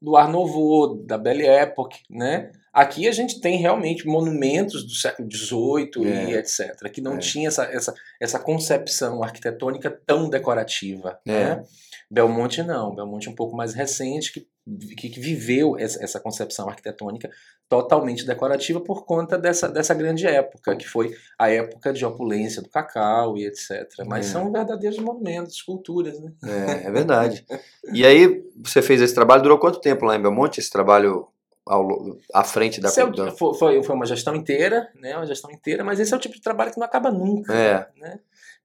do 0.02 0.16
Art 0.16 0.30
Nouveau, 0.32 0.96
da 0.96 1.18
Belle 1.18 1.46
Époque, 1.46 2.00
né? 2.10 2.52
Aqui 2.74 3.08
a 3.08 3.12
gente 3.12 3.39
tem 3.39 3.58
realmente 3.58 4.08
monumentos 4.08 4.84
do 4.84 4.94
século 4.96 5.30
XVIII 5.32 6.08
e 6.08 6.34
É. 6.34 6.39
etc., 6.39 6.89
que 6.92 7.01
não 7.01 7.15
É. 7.15 7.20
tinha 7.20 7.48
essa, 7.48 7.65
essa, 7.65 7.94
essa 8.20 8.39
concepção 8.39 9.22
arquitetônica 9.24 9.92
tão 10.08 10.27
decorativa. 10.30 11.20
É. 11.25 11.32
Né? 11.58 11.63
Belmonte 12.10 12.62
não, 12.63 12.94
Belmonte 12.96 13.27
é 13.27 13.32
um 13.32 13.36
pouco 13.36 13.56
mais 13.56 13.74
recente, 13.74 14.32
que, 14.32 15.10
que, 15.10 15.20
viveu 15.20 15.77
essa, 15.77 16.03
essa 16.03 16.20
concepção 16.20 16.70
arquitetônica 16.70 17.30
totalmente 17.68 18.25
decorativa 18.25 18.80
por 18.80 19.03
conta 19.06 19.38
dessa, 19.38 19.68
dessa 19.68 19.94
grande 19.96 20.25
época, 20.27 20.75
que 20.75 20.88
foi 20.88 21.12
a 21.39 21.50
época 21.50 21.92
de 21.92 22.06
opulência 22.06 22.62
do 22.62 22.70
cacau 22.70 23.36
e 23.38 23.46
etc. 23.48 23.88
Mas 24.06 24.27
É. 24.27 24.30
são 24.32 24.51
verdadeiros 24.51 25.00
monumentos, 25.00 25.56
esculturas, 25.56 26.20
né? 26.20 26.32
É, 26.44 26.88
é 26.88 26.92
verdade. 26.92 27.46
E 27.92 28.06
aí, 28.06 28.44
você 28.63 28.82
fez 28.82 29.01
esse 29.01 29.15
trabalho, 29.15 29.42
durou 29.44 29.58
quanto 29.60 29.82
tempo 29.82 30.06
lá 30.06 30.15
em 30.15 30.22
Belmonte? 30.22 30.60
Esse 30.60 30.70
trabalho 30.70 31.27
ao, 31.65 31.88
à 32.34 32.43
frente 32.43 32.79
da. 32.82 32.89
É 32.96 33.03
o- 33.03 33.12
da- 33.12 33.32
foi, 33.32 33.82
foi, 33.84 33.96
uma 33.96 34.05
gestão 34.05 34.36
inteira, 34.36 34.89
né? 35.00 35.15
Uma 35.15 35.25
gestão 35.25 35.51
inteira, 35.51 35.84
mas 35.84 36.00
esse 36.00 36.13
é 36.13 36.17
o 36.17 36.20
tipo 36.20 36.36
de 36.36 36.41
trabalho 36.41 36.72
que 36.72 36.79
não 36.79 36.86
acaba 36.86 37.10
nunca, 37.12 37.53
É. 37.53 37.88
né? 37.98 38.20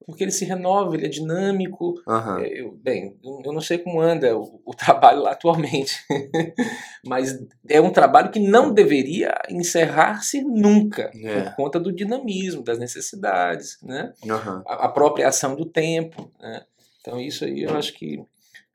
Porque 0.05 0.23
ele 0.23 0.31
se 0.31 0.43
renova, 0.45 0.95
ele 0.95 1.05
é 1.05 1.09
dinâmico. 1.09 1.93
É, 2.41 2.61
eu- 2.61 2.71
bem, 2.71 3.17
eu 3.23 3.53
não 3.53 3.61
sei 3.61 3.77
como 3.77 4.01
anda 4.01 4.35
o, 4.35 4.61
o 4.65 4.73
trabalho 4.73 5.21
lá 5.21 5.31
atualmente, 5.31 5.93
mas 7.05 7.37
é 7.67 7.79
um 7.81 7.91
trabalho 7.91 8.31
que 8.31 8.39
não 8.39 8.73
deveria 8.73 9.33
encerrar-se 9.49 10.41
nunca, 10.41 11.11
É. 11.23 11.41
por 11.41 11.55
conta 11.55 11.79
do 11.79 11.91
dinamismo, 11.91 12.63
das 12.63 12.79
necessidades, 12.79 13.77
né? 13.83 14.13
Aham. 14.29 14.63
a 14.65 14.85
apropriação 14.85 15.55
do 15.55 15.65
tempo. 15.65 16.31
Né? 16.39 16.63
Então, 17.01 17.19
isso 17.19 17.45
aí 17.45 17.63
eu 17.63 17.75
acho 17.77 17.93
que 17.93 18.21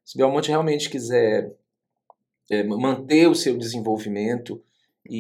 se 0.05 0.17
Belmonte 0.17 0.51
realmente 0.51 0.89
quiser 0.91 1.51
é, 2.51 2.63
manter 2.63 3.29
o 3.29 3.35
seu 3.35 3.57
desenvolvimento 3.57 4.61
e, 5.09 5.17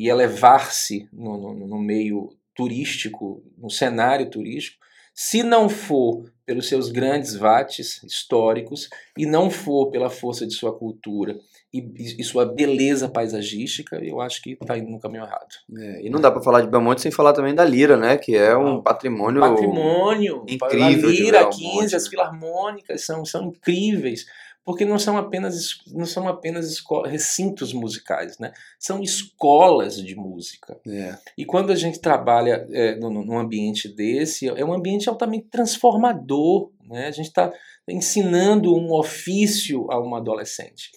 e- 0.00 0.04
e 0.04 0.08
elevar-se 0.08 1.08
no, 1.12 1.36
no- 1.54 1.66
no 1.66 1.78
meio 1.78 2.30
turístico, 2.54 3.42
no 3.58 3.70
cenário 3.70 4.30
turístico, 4.30 4.84
se 5.14 5.42
não 5.42 5.68
for 5.68 6.30
pelos 6.44 6.68
seus 6.68 6.90
grandes 6.90 7.34
vates 7.34 8.02
históricos 8.04 8.88
e 9.16 9.24
não 9.26 9.50
for 9.50 9.90
pela 9.90 10.10
força 10.10 10.46
de 10.46 10.52
sua 10.54 10.76
cultura 10.76 11.38
e, 11.72 11.78
e- 12.18 12.22
sua 12.24 12.44
beleza 12.44 13.08
paisagística, 13.08 13.96
eu 14.02 14.20
acho 14.20 14.42
que 14.42 14.52
está 14.52 14.76
indo 14.78 14.90
no 14.90 15.00
caminho 15.00 15.24
errado. 15.24 15.48
É, 15.78 16.06
e 16.06 16.10
não 16.10 16.20
dá 16.20 16.30
pra 16.30 16.42
falar 16.42 16.60
de 16.60 16.68
Belmonte 16.68 17.00
sem 17.02 17.10
falar 17.10 17.32
também 17.32 17.54
da 17.54 17.64
Lira, 17.64 17.96
né? 17.96 18.16
Que 18.16 18.36
é 18.36 18.56
um 18.56 18.64
Não. 18.64 18.82
patrimônio. 18.82 19.40
patrimônio, 19.40 20.44
incrível 20.48 21.08
a 21.08 21.12
Lira, 21.12 21.40
a 21.40 21.48
Belmonte, 21.48 21.80
15, 21.80 21.96
as 21.96 22.04
né? 22.04 22.10
filarmônicas 22.10 23.04
são, 23.04 23.24
são 23.24 23.46
incríveis, 23.48 24.26
porque 24.66 24.84
não 24.84 24.98
são 24.98 25.16
apenas 25.16 25.78
não 25.92 26.04
são 26.04 26.26
apenas 26.26 26.82
recintos 27.06 27.72
musicais, 27.72 28.36
né? 28.40 28.52
São 28.80 29.00
escolas 29.00 29.96
de 29.96 30.16
música. 30.16 30.76
É, 30.84 31.16
E 31.38 31.44
quando 31.44 31.70
a 31.70 31.76
gente 31.76 32.00
trabalha 32.00 32.66
é, 32.72 32.96
num, 32.96 33.38
ambiente 33.38 33.88
desse, 33.88 34.48
é 34.48 34.64
um 34.64 34.74
ambiente 34.74 35.08
altamente 35.08 35.46
transformador, 35.46 36.72
né? 36.84 37.06
A 37.06 37.12
gente 37.12 37.28
está 37.28 37.52
ensinando 37.88 38.74
um 38.74 38.92
ofício 38.92 39.88
a 39.88 40.00
uma 40.00 40.18
adolescente. 40.18 40.90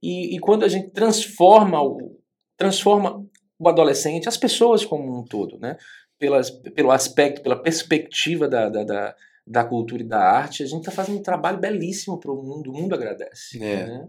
E, 0.00 0.36
e 0.36 0.38
quando 0.38 0.64
a 0.64 0.68
gente 0.68 0.92
transforma 0.92 1.82
o, 1.82 2.16
transforma 2.56 3.26
o 3.58 3.68
adolescente, 3.68 4.28
as 4.28 4.36
pessoas 4.36 4.84
como 4.84 5.18
um 5.18 5.24
todo, 5.24 5.58
né? 5.58 5.76
Pelas, 6.16 6.48
pelo 6.50 6.92
aspecto, 6.92 7.42
pela 7.42 7.60
perspectiva 7.60 8.46
da, 8.46 8.68
da, 8.68 8.84
da, 8.84 9.16
da 9.46 9.64
cultura 9.64 10.02
e 10.02 10.06
da 10.06 10.18
arte, 10.18 10.62
a 10.62 10.66
gente 10.66 10.80
está 10.80 10.90
fazendo 10.90 11.18
um 11.18 11.22
trabalho 11.22 11.58
belíssimo 11.58 12.18
para 12.18 12.32
o 12.32 12.42
mundo, 12.42 12.70
o 12.70 12.74
mundo 12.74 12.94
agradece. 12.94 13.62
É. 13.62 13.86
né? 13.86 14.08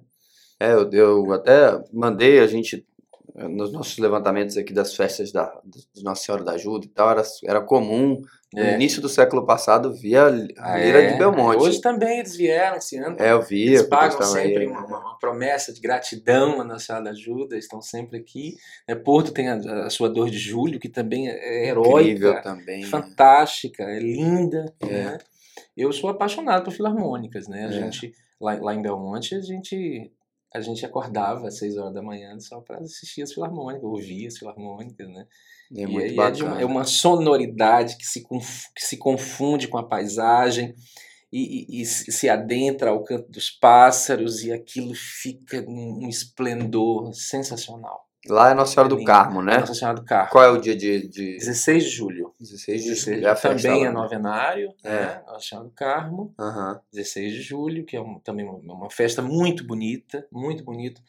É, 0.59 0.73
eu, 0.73 0.89
eu 0.91 1.31
até 1.31 1.79
mandei 1.93 2.39
a 2.39 2.47
gente, 2.47 2.85
nos 3.35 3.71
nossos 3.71 3.97
levantamentos 3.99 4.57
aqui 4.57 4.73
das 4.73 4.95
festas 4.95 5.31
da, 5.31 5.61
de 5.93 6.03
Nossa 6.03 6.23
Senhora 6.23 6.43
da 6.43 6.53
Ajuda 6.53 6.85
e 6.85 6.89
tal, 6.89 7.11
era, 7.11 7.23
era 7.45 7.61
comum, 7.61 8.19
no 8.53 8.61
É. 8.61 8.75
início 8.75 9.01
do 9.01 9.09
século 9.09 9.45
passado, 9.45 9.93
via 9.93 10.25
a 10.25 10.29
Lira 10.29 11.03
É, 11.03 11.11
de 11.11 11.17
Belmonte. 11.17 11.61
Hoje 11.63 11.81
também 11.81 12.19
eles 12.19 12.35
vieram 12.35 12.77
esse 12.77 12.95
ano. 12.97 13.17
É, 13.19 13.31
eu 13.33 13.41
via, 13.41 13.65
Eles 13.71 13.83
pagam 13.83 14.21
sempre 14.21 14.67
uma, 14.67 14.85
uma- 14.85 15.17
promessa 15.19 15.73
de 15.73 15.81
gratidão 15.81 16.61
à 16.61 16.63
Nossa 16.63 16.85
Senhora 16.85 17.03
da 17.05 17.09
Ajuda, 17.11 17.57
estão 17.57 17.81
sempre 17.81 18.17
aqui. 18.17 18.55
né? 18.87 18.95
Porto 18.95 19.31
tem 19.33 19.49
a, 19.49 19.55
a 19.85 19.89
sua 19.89 20.09
dor 20.09 20.29
de 20.29 20.37
julho, 20.37 20.79
que 20.79 20.87
também 20.89 21.27
é 21.29 21.69
Incrível 21.69 21.83
heróica, 21.83 22.41
também. 22.41 22.81
né? 22.81 22.87
fantástica, 22.87 23.83
é 23.83 23.99
linda. 23.99 24.73
É. 24.79 24.85
né? 24.85 25.17
Eu 25.75 25.91
sou 25.91 26.09
apaixonado 26.09 26.63
por 26.63 26.71
filarmônicas, 26.71 27.47
né? 27.47 27.65
A 27.65 27.69
É. 27.69 27.71
gente, 27.71 28.13
lá, 28.39 28.55
lá 28.61 28.73
em 28.73 28.81
Belmonte, 28.81 29.35
a 29.35 29.41
gente, 29.41 30.11
a 30.53 30.61
gente 30.61 30.85
acordava 30.85 31.47
às 31.47 31.57
seis 31.57 31.77
horas 31.77 31.93
da 31.93 32.01
manhã 32.01 32.39
só 32.39 32.61
para 32.61 32.77
assistir 32.77 33.21
as 33.23 33.33
filarmônicas, 33.33 33.83
ouvir 33.83 34.27
as 34.27 34.37
filarmônicas, 34.37 35.07
né? 35.09 35.25
É 35.75 35.81
E 35.81 35.87
muito 35.87 36.05
é, 36.05 36.09
de 36.09 36.15
bacana. 36.15 36.45
uma, 36.53 36.61
é 36.61 36.65
uma 36.65 36.83
sonoridade 36.85 37.97
que 37.97 38.05
se, 38.05 38.21
que 38.23 38.85
se 38.85 38.97
confunde 38.97 39.67
com 39.67 39.77
a 39.77 39.83
paisagem 39.87 40.73
e, 41.31 41.79
e- 41.79 41.81
e 41.81 41.85
se 41.85 42.29
adentra 42.29 42.89
ao 42.91 43.03
canto 43.03 43.29
dos 43.29 43.49
pássaros 43.49 44.43
e 44.43 44.51
aquilo 44.53 44.93
fica 44.95 45.61
num 45.61 46.05
um 46.05 46.07
esplendor 46.09 47.13
sensacional. 47.13 48.05
Lá 48.29 48.51
é 48.51 48.53
Nossa 48.53 48.73
Senhora 48.73 48.89
do 48.89 48.95
Lindo. 48.95 49.07
Carmo, 49.07 49.41
né? 49.41 49.59
Nossa 49.59 49.73
Senhora 49.73 49.95
do 49.99 50.03
Carro. 50.05 50.31
Qual 50.31 50.43
é 50.43 50.49
o 50.49 50.57
dia 50.59 50.75
de, 50.75 51.07
de 51.07 51.37
16 51.37 51.83
de 51.83 51.89
julho. 51.89 52.33
16 52.39 52.81
de 52.83 52.89
16 52.89 53.15
julho? 53.17 53.27
É 53.27 53.31
a 53.31 53.35
festa 53.35 53.67
também 53.69 53.83
é 53.83 53.87
né? 53.87 53.91
novenário, 53.91 54.73
É. 54.83 54.89
né? 54.89 55.23
Nossa 55.27 55.47
Senhora 55.47 55.67
do 55.67 55.73
Carmo. 55.73 56.33
Aham. 56.39 56.81
16 56.91 57.33
de 57.33 57.41
julho, 57.41 57.85
que 57.85 57.95
é 57.95 58.01
um- 58.01 58.19
também 58.19 58.45
uma, 58.45 58.73
uma 58.73 58.89
festa 58.89 59.21
muito 59.21 59.65
bonita, 59.65 60.25
muito 60.31 60.63
bonita, 60.63 61.01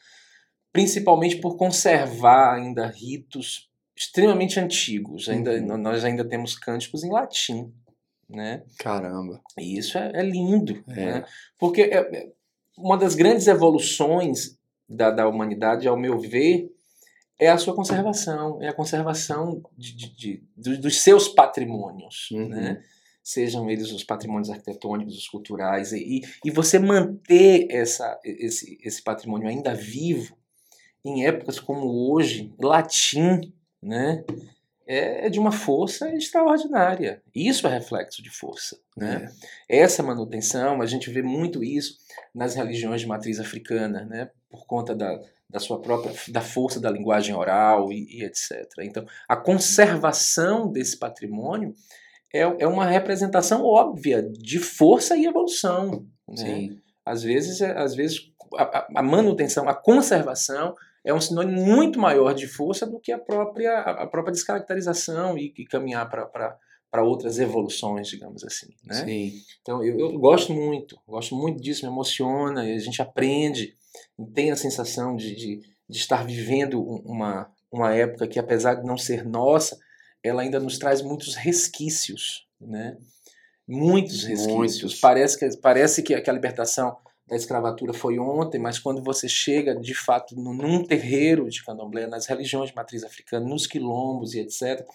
principalmente 0.71 1.37
por 1.37 1.57
conservar 1.57 2.53
ainda 2.55 2.87
ritos 2.87 3.68
extremamente 3.99 4.57
antigos. 4.59 5.27
Ainda, 5.27 5.51
Uhum. 5.51 5.77
Nós 5.77 6.05
ainda 6.05 6.23
temos 6.23 6.57
cânticos 6.57 7.03
em 7.03 7.11
latim, 7.11 7.73
né? 8.29 8.63
Caramba. 8.79 9.41
E 9.57 9.77
isso 9.77 9.97
é, 9.97 10.11
é 10.15 10.23
lindo, 10.23 10.81
É. 10.87 10.93
né? 11.05 11.25
Porque 11.57 11.81
é- 11.81 11.97
é 11.97 12.31
uma 12.77 12.97
das 12.97 13.13
grandes 13.13 13.45
evoluções 13.47 14.57
da, 14.87 15.11
da 15.11 15.27
humanidade, 15.27 15.85
ao 15.87 15.97
meu 15.97 16.17
ver, 16.17 16.71
é 17.37 17.49
a 17.49 17.57
sua 17.57 17.75
conservação, 17.75 18.61
é 18.61 18.69
a 18.69 18.73
conservação 18.73 19.61
de, 19.77 19.93
de- 19.95 20.15
de- 20.15 20.43
dos- 20.55 20.77
dos 20.79 21.01
seus 21.01 21.27
patrimônios, 21.27 22.29
Uhum. 22.31 22.47
né? 22.47 22.81
Sejam 23.21 23.69
eles 23.69 23.91
os 23.91 24.03
patrimônios 24.03 24.49
arquitetônicos, 24.49 25.15
os 25.17 25.27
culturais, 25.27 25.91
e, 25.91 26.21
e 26.43 26.49
você 26.49 26.79
manter 26.79 27.67
essa, 27.69 28.17
esse, 28.23 28.77
esse 28.81 29.03
patrimônio 29.03 29.47
ainda 29.47 29.75
vivo 29.75 30.35
em 31.05 31.25
épocas 31.25 31.59
como 31.59 32.11
hoje, 32.11 32.51
latim, 32.59 33.53
né? 33.81 34.23
É 34.87 35.27
é 35.27 35.29
de 35.29 35.39
uma 35.39 35.51
força 35.51 36.09
extraordinária. 36.15 37.21
Isso 37.35 37.67
é 37.67 37.69
reflexo 37.71 38.23
de 38.23 38.29
força, 38.31 38.75
né? 38.97 39.31
essa 39.69 40.01
manutenção, 40.01 40.81
a 40.81 40.85
gente 40.87 41.11
vê 41.11 41.21
muito 41.21 41.63
isso 41.63 41.97
nas 42.33 42.55
religiões 42.55 43.01
de 43.01 43.07
matriz 43.07 43.39
africana, 43.39 44.03
né? 44.05 44.31
por 44.49 44.65
conta 44.65 44.95
da, 44.95 45.19
da 45.47 45.59
sua 45.59 45.79
própria 45.79 46.11
da 46.29 46.41
força 46.41 46.79
da 46.79 46.89
linguagem 46.89 47.35
oral 47.35 47.91
e, 47.91 48.17
e 48.17 48.23
etc. 48.23 48.67
Então, 48.81 49.05
a 49.27 49.35
conservação 49.37 50.71
desse 50.71 50.97
patrimônio 50.97 51.73
é, 52.33 52.39
é 52.41 52.67
uma 52.67 52.85
representação 52.85 53.63
óbvia 53.63 54.23
de 54.23 54.59
força 54.59 55.15
e 55.15 55.25
evolução. 55.25 56.05
Né? 56.27 56.35
Sim. 56.35 56.81
Às 57.05 57.23
vezes, 57.23 57.61
é- 57.61 57.77
às 57.77 57.95
vezes 57.95 58.31
a- 58.55 58.87
a 58.95 59.03
manutenção, 59.03 59.67
a 59.69 59.73
conservação 59.75 60.75
é 61.09 61.13
um 61.13 61.19
sinônimo 61.19 61.59
muito 61.65 61.99
maior 61.99 62.33
de 62.33 62.47
força 62.47 62.85
do 62.85 62.99
que 62.99 63.11
a 63.11 63.17
própria, 63.17 63.79
a 63.79 64.05
própria 64.05 64.31
descaracterização 64.31 65.35
e, 65.37 65.51
e 65.57 65.65
caminhar 65.65 66.07
para 66.07 67.03
outras 67.03 67.39
evoluções, 67.39 68.07
digamos 68.07 68.43
assim. 68.43 68.67
Né? 68.83 68.93
Sim. 68.93 69.33
Então 69.61 69.83
eu, 69.83 69.99
eu 69.99 70.19
gosto 70.19 70.53
muito, 70.53 70.99
gosto 71.07 71.35
muito 71.35 71.59
disso, 71.59 71.85
me 71.85 71.91
emociona, 71.91 72.69
e 72.69 72.75
a 72.75 72.79
gente 72.79 73.01
aprende. 73.01 73.75
tem 74.35 74.51
a 74.51 74.55
sensação 74.55 75.15
de, 75.15 75.35
de, 75.35 75.61
de 75.89 75.97
estar 75.97 76.23
vivendo 76.23 76.79
uma, 76.79 77.51
uma 77.71 77.95
época 77.95 78.27
que, 78.27 78.37
apesar 78.37 78.75
de 78.75 78.85
não 78.85 78.97
ser 78.97 79.25
nossa, 79.25 79.79
ela 80.23 80.43
ainda 80.43 80.59
nos 80.59 80.77
traz 80.77 81.01
muitos 81.01 81.33
resquícios, 81.33 82.47
né? 82.61 82.97
Muitos 83.67 84.23
resquícios. 84.25 84.53
Muitos. 84.55 84.99
Parece, 84.99 85.39
que, 85.39 85.57
parece 85.57 86.03
que, 86.03 86.21
que 86.21 86.29
a 86.29 86.33
libertação 86.33 86.97
da 87.29 87.35
escravatura 87.35 87.93
foi 87.93 88.17
ontem, 88.17 88.59
mas 88.59 88.79
quando 88.79 89.03
você 89.03 89.29
chega 89.29 89.75
de 89.75 89.93
fato 89.93 90.35
num 90.35 90.83
terreiro 90.83 91.47
de 91.47 91.63
candomblé, 91.63 92.07
nas 92.07 92.25
religiões 92.25 92.69
de 92.69 92.75
matriz 92.75 93.03
africana, 93.03 93.45
nos 93.45 93.67
quilombos 93.67 94.33
e 94.33 94.39
etc., 94.39 94.85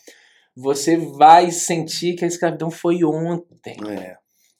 você 0.56 0.96
vai 0.96 1.50
sentir 1.50 2.14
que 2.14 2.24
a 2.24 2.28
escravidão 2.28 2.70
foi 2.70 3.04
ontem. 3.04 3.76
É. 3.88 4.16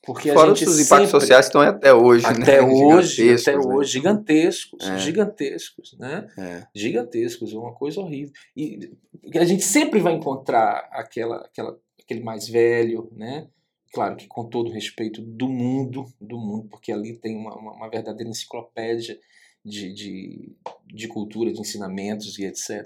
Porque 0.06 0.32
Fora 0.32 0.52
os 0.52 0.60
impactos 0.60 0.86
sempre, 0.86 1.06
sociais 1.08 1.46
estão 1.46 1.62
até 1.62 1.92
hoje, 1.94 2.26
até 2.26 2.60
né? 2.60 2.62
Hoje, 2.68 3.32
até 3.32 3.56
né? 3.56 3.58
hoje, 3.64 3.92
gigantescos, 3.92 4.86
é. 4.86 4.98
gigantescos, 4.98 5.96
né? 5.98 6.26
É. 6.38 6.66
Gigantescos, 6.74 7.54
é 7.54 7.56
uma 7.56 7.72
coisa 7.72 8.00
horrível. 8.00 8.32
E 8.54 8.90
a 9.34 9.44
gente 9.44 9.64
sempre 9.64 10.00
vai 10.00 10.12
encontrar 10.12 10.88
aquela, 10.92 11.38
aquela, 11.38 11.78
aquele 12.02 12.22
mais 12.22 12.46
velho, 12.46 13.10
né? 13.16 13.48
Claro 13.94 14.16
que 14.16 14.26
com 14.26 14.44
todo 14.48 14.68
o 14.68 14.72
respeito 14.72 15.22
do 15.22 15.48
mundo, 15.48 16.12
do 16.20 16.36
mundo, 16.36 16.68
porque 16.68 16.90
ali 16.90 17.16
tem 17.16 17.36
uma, 17.36 17.54
uma, 17.54 17.88
verdadeira 17.88 18.28
enciclopédia 18.28 19.18
de, 19.64 19.92
de, 19.92 20.56
de 20.86 21.08
cultura, 21.08 21.52
de 21.52 21.60
ensinamentos 21.60 22.38
e 22.38 22.44
etc 22.44 22.84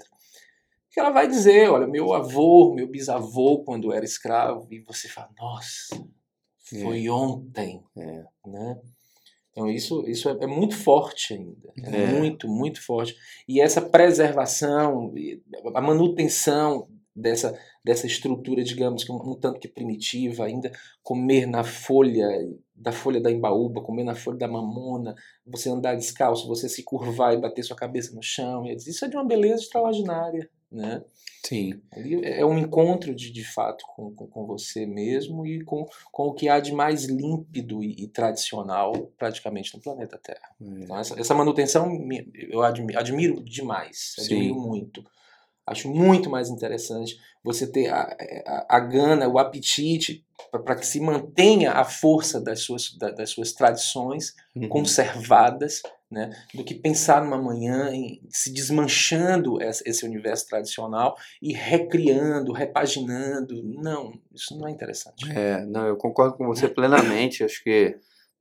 que 0.91 0.99
ela 0.99 1.11
vai 1.11 1.27
dizer, 1.27 1.69
olha, 1.69 1.87
meu 1.87 2.13
avô, 2.13 2.73
meu 2.73 2.87
bisavô, 2.87 3.63
quando 3.63 3.93
era 3.93 4.03
escravo, 4.03 4.67
e 4.71 4.79
você 4.79 5.07
fala, 5.07 5.29
nossa, 5.37 5.95
foi 6.57 7.05
é. 7.05 7.11
ontem, 7.11 7.83
é. 7.95 8.23
né? 8.45 8.81
Então 9.51 9.69
isso, 9.69 10.03
isso 10.07 10.29
é, 10.29 10.37
é 10.41 10.47
muito 10.47 10.75
forte 10.75 11.33
ainda, 11.33 11.73
é, 11.83 12.03
é, 12.03 12.07
muito, 12.19 12.47
muito 12.47 12.83
forte. 12.83 13.15
E 13.47 13.61
essa 13.61 13.81
preservação, 13.81 15.13
a 15.75 15.81
manutenção 15.81 16.87
dessa, 17.15 17.57
dessa 17.89 18.05
estrutura, 18.05 18.63
digamos, 18.63 19.03
que 19.03 19.11
um, 19.11 19.15
um, 19.15 19.33
tanto 19.33 19.59
que 19.59 19.67
primitiva, 19.67 20.45
ainda 20.45 20.71
comer 21.01 21.47
na 21.47 21.63
folha, 21.63 22.27
da 22.75 22.91
folha 22.91 23.19
da 23.19 23.31
embaúba, 23.31 23.81
comer 23.81 24.03
na 24.03 24.13
folha 24.13 24.37
da 24.37 24.47
mamona, 24.47 25.15
você 25.43 25.71
andar 25.71 25.95
descalço, 25.95 26.47
você 26.47 26.69
se 26.69 26.83
curvar 26.83 27.33
e 27.33 27.41
bater 27.41 27.63
sua 27.63 27.75
cabeça 27.75 28.13
no 28.13 28.21
chão, 28.21 28.63
isso 28.67 29.03
é 29.03 29.07
de 29.07 29.15
uma 29.15 29.25
beleza 29.25 29.63
extraordinária, 29.63 30.47
né? 30.71 31.03
Sim. 31.43 31.81
Ali 31.91 32.23
é 32.23 32.45
um 32.45 32.59
encontro 32.59 33.15
de, 33.15 33.31
de 33.31 33.43
fato 33.43 33.83
com, 33.95 34.13
com, 34.13 34.27
com, 34.27 34.45
você 34.45 34.85
mesmo 34.85 35.47
e 35.47 35.63
com, 35.63 35.87
com 36.11 36.27
o 36.27 36.33
que 36.33 36.47
há 36.47 36.59
de 36.59 36.71
mais 36.71 37.05
límpido 37.05 37.83
e, 37.83 38.03
e 38.03 38.07
tradicional 38.07 38.93
praticamente 39.17 39.73
no 39.75 39.81
planeta 39.81 40.19
Terra. 40.21 40.53
É. 40.61 40.83
Então, 40.83 40.99
essa, 40.99 41.19
essa 41.19 41.33
manutenção 41.33 41.89
eu 42.35 42.61
admiro, 42.61 42.99
admiro 42.99 43.43
demais, 43.43 44.13
admiro 44.19 44.53
Sim. 44.53 44.59
muito. 44.59 45.03
Acho 45.69 45.89
muito 45.89 46.29
mais 46.29 46.49
interessante 46.49 47.17
você 47.43 47.65
ter 47.65 47.89
a, 47.89 48.15
a, 48.45 48.77
a 48.77 48.79
gana, 48.79 49.27
o 49.27 49.39
apetite 49.39 50.25
para 50.51 50.75
que 50.75 50.85
se 50.85 50.99
mantenha 50.99 51.73
a 51.73 51.83
força 51.83 52.41
das 52.41 52.61
suas, 52.61 52.97
da, 52.97 53.11
das 53.11 53.29
suas 53.29 53.53
tradições 53.53 54.33
uhum. 54.55 54.67
conservadas, 54.67 55.81
né, 56.09 56.31
do 56.55 56.63
que 56.63 56.73
pensar 56.73 57.23
numa 57.23 57.37
manhã 57.37 57.91
em, 57.91 58.19
se 58.29 58.51
desmanchando 58.51 59.61
esse 59.61 60.03
universo 60.03 60.47
tradicional 60.47 61.15
e 61.39 61.53
recriando, 61.53 62.51
repaginando. 62.51 63.61
Não, 63.63 64.13
isso 64.33 64.57
não 64.57 64.67
é 64.67 64.71
interessante. 64.71 65.29
É, 65.31 65.63
não, 65.65 65.85
eu 65.85 65.95
concordo 65.97 66.35
com 66.35 66.47
você 66.47 66.67
plenamente. 66.67 67.43
Acho 67.43 67.63
que 67.63 67.95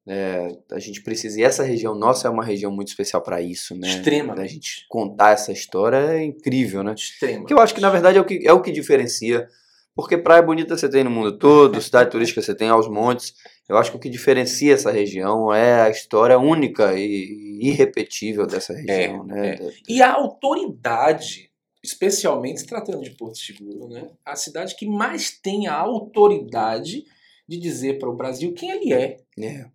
é, 0.08 0.48
a 0.72 0.78
gente 0.78 1.02
precisa. 1.02 1.38
E 1.38 1.42
essa 1.42 1.62
região 1.62 1.94
nossa 1.94 2.26
é 2.26 2.30
uma 2.30 2.44
região 2.44 2.72
muito 2.72 2.88
especial 2.88 3.22
para 3.22 3.42
isso, 3.42 3.74
né? 3.76 3.88
Extrema. 3.88 4.32
A 4.34 4.46
gente 4.46 4.86
contar 4.88 5.32
essa 5.32 5.52
história 5.52 5.98
é 5.98 6.24
incrível, 6.24 6.82
né? 6.82 6.94
Extrema. 6.94 7.44
Que 7.44 7.52
eu 7.52 7.60
acho 7.60 7.74
que 7.74 7.80
na 7.80 7.90
verdade 7.90 8.16
é 8.16 8.20
o 8.20 8.24
que, 8.24 8.40
é 8.42 8.52
o 8.52 8.62
que 8.62 8.72
diferencia. 8.72 9.46
Porque 9.94 10.16
praia 10.16 10.40
bonita 10.40 10.78
você 10.78 10.88
tem 10.88 11.04
no 11.04 11.10
mundo 11.10 11.36
todo, 11.36 11.78
cidade 11.82 12.10
turística 12.10 12.40
você 12.40 12.54
tem 12.54 12.70
aos 12.70 12.88
montes. 12.88 13.34
Eu 13.68 13.76
acho 13.76 13.90
que 13.90 13.96
o 13.98 14.00
que 14.00 14.08
diferencia 14.08 14.72
essa 14.72 14.90
região 14.90 15.52
é 15.52 15.82
a 15.82 15.90
história 15.90 16.38
única 16.38 16.98
e 16.98 17.58
irrepetível 17.60 18.46
dessa 18.46 18.72
região, 18.72 19.24
é, 19.24 19.26
né? 19.26 19.54
É. 19.56 19.70
E 19.86 20.00
a 20.00 20.14
autoridade, 20.14 21.50
especialmente 21.84 22.60
se 22.60 22.66
tratando 22.66 23.02
de 23.02 23.10
Porto 23.10 23.36
Seguro, 23.36 23.88
né? 23.88 24.08
A 24.24 24.34
cidade 24.36 24.74
que 24.74 24.86
mais 24.86 25.38
tem 25.38 25.66
a 25.66 25.74
autoridade 25.74 27.04
de 27.46 27.58
dizer 27.58 27.98
para 27.98 28.08
o 28.08 28.16
Brasil 28.16 28.54
quem 28.54 28.70
ele 28.70 28.94
é. 28.94 29.18
É. 29.38 29.66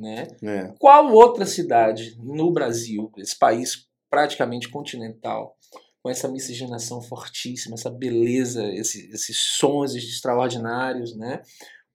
Né? 0.00 0.28
É. 0.42 0.72
Qual 0.78 1.12
outra 1.12 1.44
cidade 1.44 2.16
no 2.18 2.50
Brasil, 2.50 3.12
esse 3.18 3.38
país 3.38 3.86
praticamente 4.08 4.70
continental, 4.70 5.54
com 6.02 6.08
essa 6.08 6.26
miscigenação 6.26 7.02
fortíssima, 7.02 7.74
essa 7.74 7.90
beleza, 7.90 8.64
esse, 8.72 9.10
esses 9.12 9.36
sons 9.36 9.94
extraordinários, 9.94 11.14
né? 11.14 11.42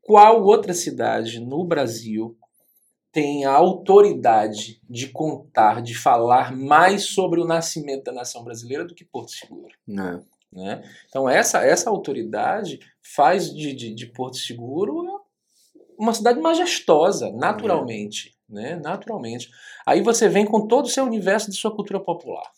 Qual 0.04 0.44
outra 0.44 0.76
cidade 0.76 1.40
no 1.40 1.66
Brasil 1.66 2.38
tem 3.12 3.46
a 3.46 3.52
autoridade 3.52 4.80
de 4.88 5.08
contar, 5.08 5.82
de 5.82 5.96
falar 5.96 6.56
mais 6.56 7.06
sobre 7.06 7.42
o 7.42 7.48
nascimento 7.48 8.04
da 8.04 8.12
nação 8.12 8.44
brasileira 8.44 8.86
do 8.86 8.94
que 8.94 9.04
Porto 9.04 9.32
Seguro? 9.32 9.74
Não. 9.88 10.24
Né? 10.54 10.84
Então 11.10 11.28
essa, 11.28 11.66
essa 11.66 11.90
autoridade 11.90 12.80
faz 13.02 13.52
de, 13.52 13.74
de, 13.74 13.96
de 13.96 14.06
Porto 14.06 14.38
Seguro 14.38 15.25
uma 15.98 16.14
cidade 16.14 16.40
majestosa, 16.40 17.32
naturalmente. 17.32 18.36
É. 18.50 18.54
Né? 18.54 18.76
Naturalmente. 18.76 19.50
Aí 19.86 20.02
você 20.02 20.30
vem 20.30 20.46
com 20.46 20.68
todo 20.68 20.86
o 20.86 20.90
seu 20.90 21.04
universo 21.04 21.50
de 21.50 21.58
sua 21.58 21.76
cultura 21.76 22.00
popular. 22.00 22.50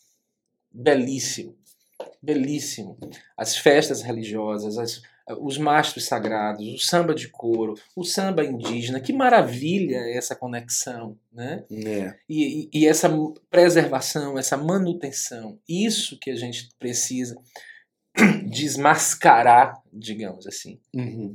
Belíssimo. 0.70 1.56
Belíssimo. 2.22 2.98
As 3.36 3.56
festas 3.56 4.02
religiosas, 4.02 4.78
as, 4.78 5.02
os 5.40 5.58
mastros 5.58 6.04
sagrados, 6.04 6.66
o 6.66 6.78
samba 6.78 7.14
de 7.14 7.28
couro, 7.28 7.74
o 7.96 8.04
samba 8.04 8.44
indígena, 8.44 9.00
que 9.00 9.12
maravilha 9.12 9.98
essa 10.14 10.36
conexão, 10.36 11.18
né? 11.32 11.64
É. 11.70 12.14
E, 12.28 12.68
e, 12.70 12.70
e, 12.72 12.86
essa 12.86 13.10
preservação, 13.50 14.38
essa 14.38 14.56
manutenção, 14.56 15.58
isso 15.68 16.18
que 16.20 16.30
a 16.30 16.36
gente 16.36 16.68
precisa 16.78 17.36
desmascarar, 18.46 19.82
digamos 19.92 20.46
assim. 20.46 20.78
Uhum 20.94 21.34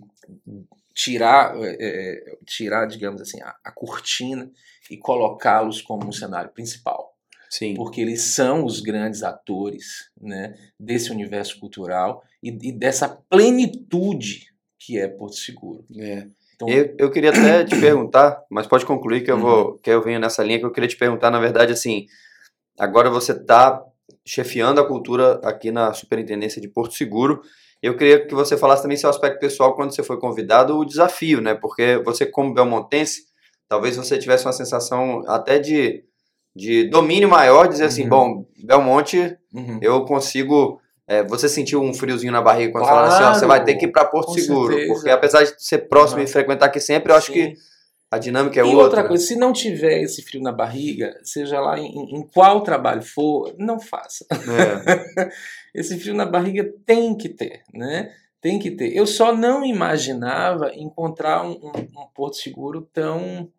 tirar, 0.94 1.56
é, 1.58 2.38
tirar 2.46 2.86
digamos 2.86 3.22
assim, 3.22 3.42
a, 3.42 3.56
a 3.64 3.72
cortina 3.72 4.52
e 4.90 4.98
colocá-los 4.98 5.82
como 5.82 6.08
um 6.08 6.12
cenário 6.12 6.52
principal. 6.52 7.14
Sim. 7.50 7.76
Porque 7.76 8.02
eles 8.02 8.22
são 8.22 8.66
os 8.66 8.80
grandes 8.80 9.22
atores 9.22 10.10
né, 10.20 10.56
desse 10.80 11.12
universo 11.12 11.60
cultural 11.60 12.24
e, 12.42 12.50
e 12.50 12.72
dessa 12.72 13.08
plenitude 13.08 14.48
que 14.80 15.00
é 15.00 15.08
Porto 15.08 15.36
Seguro. 15.36 15.86
É. 15.96 16.28
Então, 16.56 16.68
eu, 16.68 16.96
eu 16.98 17.12
queria 17.12 17.30
até 17.30 17.64
te 17.66 17.80
perguntar, 17.80 18.44
mas 18.50 18.68
pode 18.68 18.86
concluir 18.86 19.24
que 19.24 19.32
eu 19.32 19.40
vou 19.40 19.72
uhum. 19.72 19.78
que 19.78 19.90
eu 19.90 20.02
venho 20.02 20.20
nessa 20.20 20.44
linha 20.44 20.60
que 20.60 20.66
eu 20.66 20.72
queria 20.72 20.90
te 20.90 20.98
perguntar, 20.98 21.32
na 21.32 21.40
verdade, 21.40 21.72
assim, 21.72 22.08
agora 22.78 23.10
você 23.10 23.32
está 23.32 23.84
chefiando 24.26 24.82
a 24.82 24.88
cultura 24.88 25.40
aqui 25.44 25.72
na 25.72 25.94
Superintendência 25.94 26.62
de 26.62 26.68
Porto 26.68 26.96
Seguro 26.96 27.42
eu 27.84 27.98
queria 27.98 28.26
que 28.26 28.34
você 28.34 28.56
falasse 28.56 28.82
também 28.82 28.96
seu 28.96 29.10
aspecto 29.10 29.40
pessoal 29.40 29.76
quando 29.76 29.94
você 29.94 30.02
foi 30.02 30.18
convidado, 30.18 30.78
o 30.78 30.86
desafio, 30.86 31.42
né? 31.42 31.54
Porque 31.54 32.02
você, 32.06 32.26
como 32.26 32.54
belmontense, 32.54 33.24
talvez 33.68 33.98
você 33.98 34.18
tivesse 34.18 34.46
uma 34.46 34.54
sensação 34.54 35.22
até 35.28 35.60
de, 35.60 36.02
de 36.56 36.90
domínio 36.90 37.28
maior, 37.28 37.68
dizer 37.68 37.84
assim, 37.84 38.04
uhum. 38.04 38.10
bom, 38.10 38.46
Belmonte, 38.64 39.38
uhum. 39.54 39.80
eu 39.82 40.06
consigo... 40.06 40.80
É, 41.06 41.22
você 41.22 41.50
sentiu 41.50 41.82
um 41.84 41.94
friozinho 41.94 42.32
na 42.32 42.42
barriga 42.42 42.72
quando 42.72 42.86
claro, 42.86 43.10
falaram 43.10 43.14
assim, 43.14 43.38
ó, 43.38 43.40
você 43.40 43.46
vai 43.46 43.62
ter 43.62 43.76
que 43.76 43.86
ir 43.86 43.92
para 43.92 44.06
Porto 44.06 44.32
Seguro, 44.32 44.72
certeza. 44.72 44.94
porque 44.94 45.10
apesar 45.10 45.44
de 45.44 45.54
ser 45.58 45.90
próximo 45.90 46.20
uhum. 46.20 46.24
e 46.24 46.30
frequentar 46.30 46.68
aqui 46.68 46.80
sempre, 46.80 47.12
eu 47.12 47.18
acho 47.18 47.28
Sim. 47.28 47.34
que 47.34 47.54
a 48.14 48.20
dinâmica 48.20 48.60
é 48.60 48.64
e 48.64 48.66
outra. 48.66 48.80
E 48.80 48.84
outra 48.84 49.08
coisa, 49.08 49.26
se 49.26 49.36
não 49.36 49.52
tiver 49.52 50.04
esse 50.04 50.22
frio 50.22 50.40
na 50.40 50.52
barriga, 50.52 51.20
seja 51.24 51.60
lá 51.60 51.80
em, 51.80 52.16
em 52.16 52.28
qual 52.28 52.62
trabalho 52.62 53.02
for, 53.02 53.56
não 53.58 53.80
faça. 53.80 54.24
É. 54.32 55.32
esse 55.74 55.98
frio 55.98 56.14
na 56.14 56.26
barriga 56.26 56.72
tem 56.86 57.18
que 57.18 57.28
ter, 57.28 57.64
né? 57.74 58.14
Tem 58.40 58.60
que 58.60 58.70
ter. 58.70 58.96
Eu 58.96 59.08
só 59.08 59.36
não 59.36 59.66
imaginava 59.66 60.72
encontrar 60.76 61.44
um, 61.44 61.54
um, 61.54 62.02
um 62.02 62.08
Porto 62.14 62.36
Seguro 62.36 62.88
tão 62.94 63.52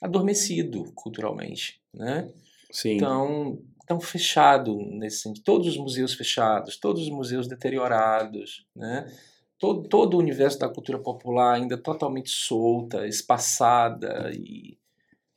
adormecido 0.00 0.84
culturalmente, 0.94 1.80
né? 1.92 2.28
Sim. 2.70 2.98
Tão, 2.98 3.58
tão 3.88 3.98
fechado 3.98 4.76
nesse 4.76 5.22
sentido. 5.22 5.42
Todos 5.42 5.66
os 5.66 5.76
museus 5.76 6.14
fechados, 6.14 6.76
todos 6.76 7.02
os 7.02 7.10
museus 7.10 7.48
deteriorados, 7.48 8.64
né? 8.76 9.10
Todo, 9.58 9.88
todo 9.88 10.14
o 10.14 10.20
universo 10.20 10.58
da 10.58 10.68
cultura 10.68 10.98
popular 10.98 11.54
ainda 11.54 11.76
totalmente 11.76 12.30
solta, 12.30 13.06
espaçada 13.06 14.30
e 14.34 14.78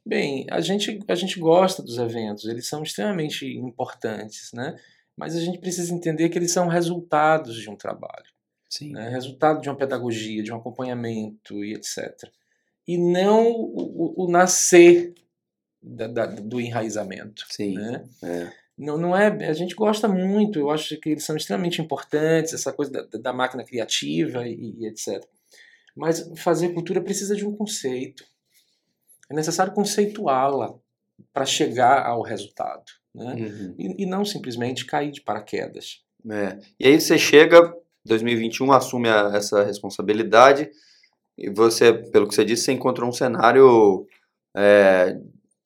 bem, 0.05 0.45
a 0.49 0.59
gente 0.59 0.99
a 1.07 1.15
gente 1.15 1.39
gosta 1.39 1.83
dos 1.83 1.97
eventos, 1.97 2.45
eles 2.45 2.67
são 2.67 2.81
extremamente 2.83 3.45
importantes, 3.45 4.51
né? 4.53 4.75
Mas 5.15 5.35
a 5.35 5.39
gente 5.39 5.59
precisa 5.59 5.93
entender 5.93 6.29
que 6.29 6.37
eles 6.37 6.51
são 6.51 6.67
resultados 6.67 7.55
de 7.57 7.69
um 7.69 7.75
trabalho, 7.75 8.31
Sim. 8.69 8.93
Né? 8.93 9.09
resultado 9.09 9.61
de 9.61 9.69
uma 9.69 9.75
pedagogia, 9.75 10.41
de 10.41 10.51
um 10.51 10.57
acompanhamento 10.57 11.63
e 11.63 11.73
etc. 11.73 12.15
E 12.87 12.97
não 12.97 13.51
o, 13.51 14.15
o, 14.15 14.25
o 14.25 14.31
nascer 14.31 15.13
da, 15.81 16.07
da, 16.07 16.25
do 16.25 16.59
enraizamento. 16.59 17.45
Sim. 17.49 17.75
Né? 17.75 18.03
É. 18.23 18.51
Não, 18.79 18.97
não 18.97 19.15
é, 19.15 19.27
a 19.45 19.53
gente 19.53 19.75
gosta 19.75 20.07
muito, 20.07 20.57
eu 20.57 20.69
acho 20.69 20.97
que 21.01 21.09
eles 21.09 21.25
são 21.25 21.35
extremamente 21.35 21.81
importantes, 21.81 22.53
essa 22.53 22.71
coisa 22.71 22.89
da, 22.89 23.19
da 23.19 23.33
máquina 23.33 23.65
criativa 23.65 24.47
e, 24.47 24.77
e 24.79 24.87
etc. 24.87 25.21
Mas 25.93 26.31
fazer 26.37 26.69
cultura 26.69 27.01
precisa 27.01 27.35
de 27.35 27.45
um 27.45 27.53
conceito. 27.53 28.23
É 29.29 29.35
necessário 29.35 29.73
conceituá-la 29.73 30.73
para 31.33 31.45
chegar 31.45 32.05
ao 32.05 32.21
resultado. 32.21 32.85
Né? 33.13 33.33
Uhum. 33.33 33.75
E, 33.77 34.03
e, 34.03 34.05
não 34.05 34.23
simplesmente 34.23 34.85
cair 34.85 35.11
de 35.11 35.21
paraquedas. 35.21 36.01
É. 36.31 36.57
E 36.79 36.87
aí 36.87 37.01
você 37.01 37.17
chega, 37.17 37.75
2021, 38.05 38.71
assume 38.71 39.09
a, 39.09 39.31
essa 39.35 39.61
responsabilidade 39.61 40.69
e 41.37 41.49
você, 41.49 41.91
pelo 41.91 42.29
que 42.29 42.35
você 42.35 42.45
disse, 42.45 42.63
você 42.63 42.71
encontrou 42.71 43.09
um 43.09 43.13
cenário 43.13 44.07
é, 44.55 45.19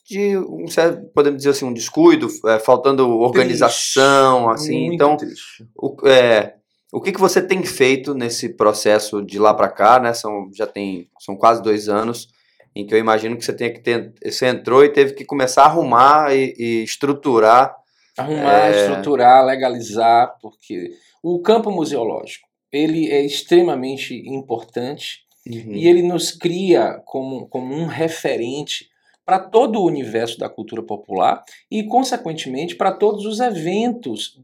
de, 0.06 0.38
um, 0.38 0.66
podemos 1.14 1.38
dizer 1.38 1.52
assim, 1.52 1.66
um 1.66 1.74
descuido, 1.74 2.28
é, 2.48 2.60
faltando 2.60 3.10
organização, 3.20 4.50
triste, 4.50 4.64
assim. 4.64 4.94
Então, 4.94 5.18
triste. 5.18 5.66
o, 5.76 5.96
é, 6.08 6.56
o 6.92 7.02
que, 7.02 7.12
que 7.12 7.20
você 7.20 7.42
tem 7.42 7.64
feito 7.64 8.14
nesse 8.14 8.50
processo 8.50 9.22
de 9.22 9.40
lá 9.40 9.54
para 9.54 9.70
cá, 9.70 10.00
né? 10.00 10.14
São, 10.14 10.50
já 10.54 10.68
tem, 10.68 11.10
são 11.20 11.36
quase 11.36 11.62
dois 11.62 11.88
anos 11.90 12.28
em 12.76 12.86
que 12.86 12.94
eu 12.94 12.98
imagino 13.00 13.38
que 13.38 13.46
você 13.46 13.54
tenha 13.54 13.72
que 13.72 13.80
ter, 13.82 14.14
você 14.26 14.48
entrou 14.48 14.84
e 14.84 14.90
teve 14.90 15.14
que 15.14 15.24
começar 15.24 15.64
a 15.64 15.68
arrumar 15.68 16.36
e, 16.36 16.54
e 16.58 16.84
estruturar. 16.84 17.76
Arrumar, 18.18 18.68
É. 18.72 18.82
estruturar, 18.82 19.46
legalizar, 19.46 20.36
porque 20.42 20.92
o 21.22 21.40
campo 21.42 21.72
museológico 21.72 22.48
ele 22.72 23.10
é 23.12 23.24
extremamente 23.24 24.16
importante 24.28 25.24
Uhum. 25.46 25.74
e 25.74 25.88
ele 25.90 26.02
nos 26.02 26.32
cria 26.32 27.02
como, 27.06 27.48
como 27.50 27.76
um 27.76 27.86
referente 27.86 28.86
para 29.26 29.40
todo 29.40 29.80
o 29.80 29.86
universo 29.86 30.38
da 30.38 30.50
cultura 30.50 30.84
popular 30.84 31.44
e, 31.70 31.84
consequentemente, 31.84 32.76
para 32.76 32.92
todos 32.92 33.26
os 33.26 33.40
eventos 33.40 34.40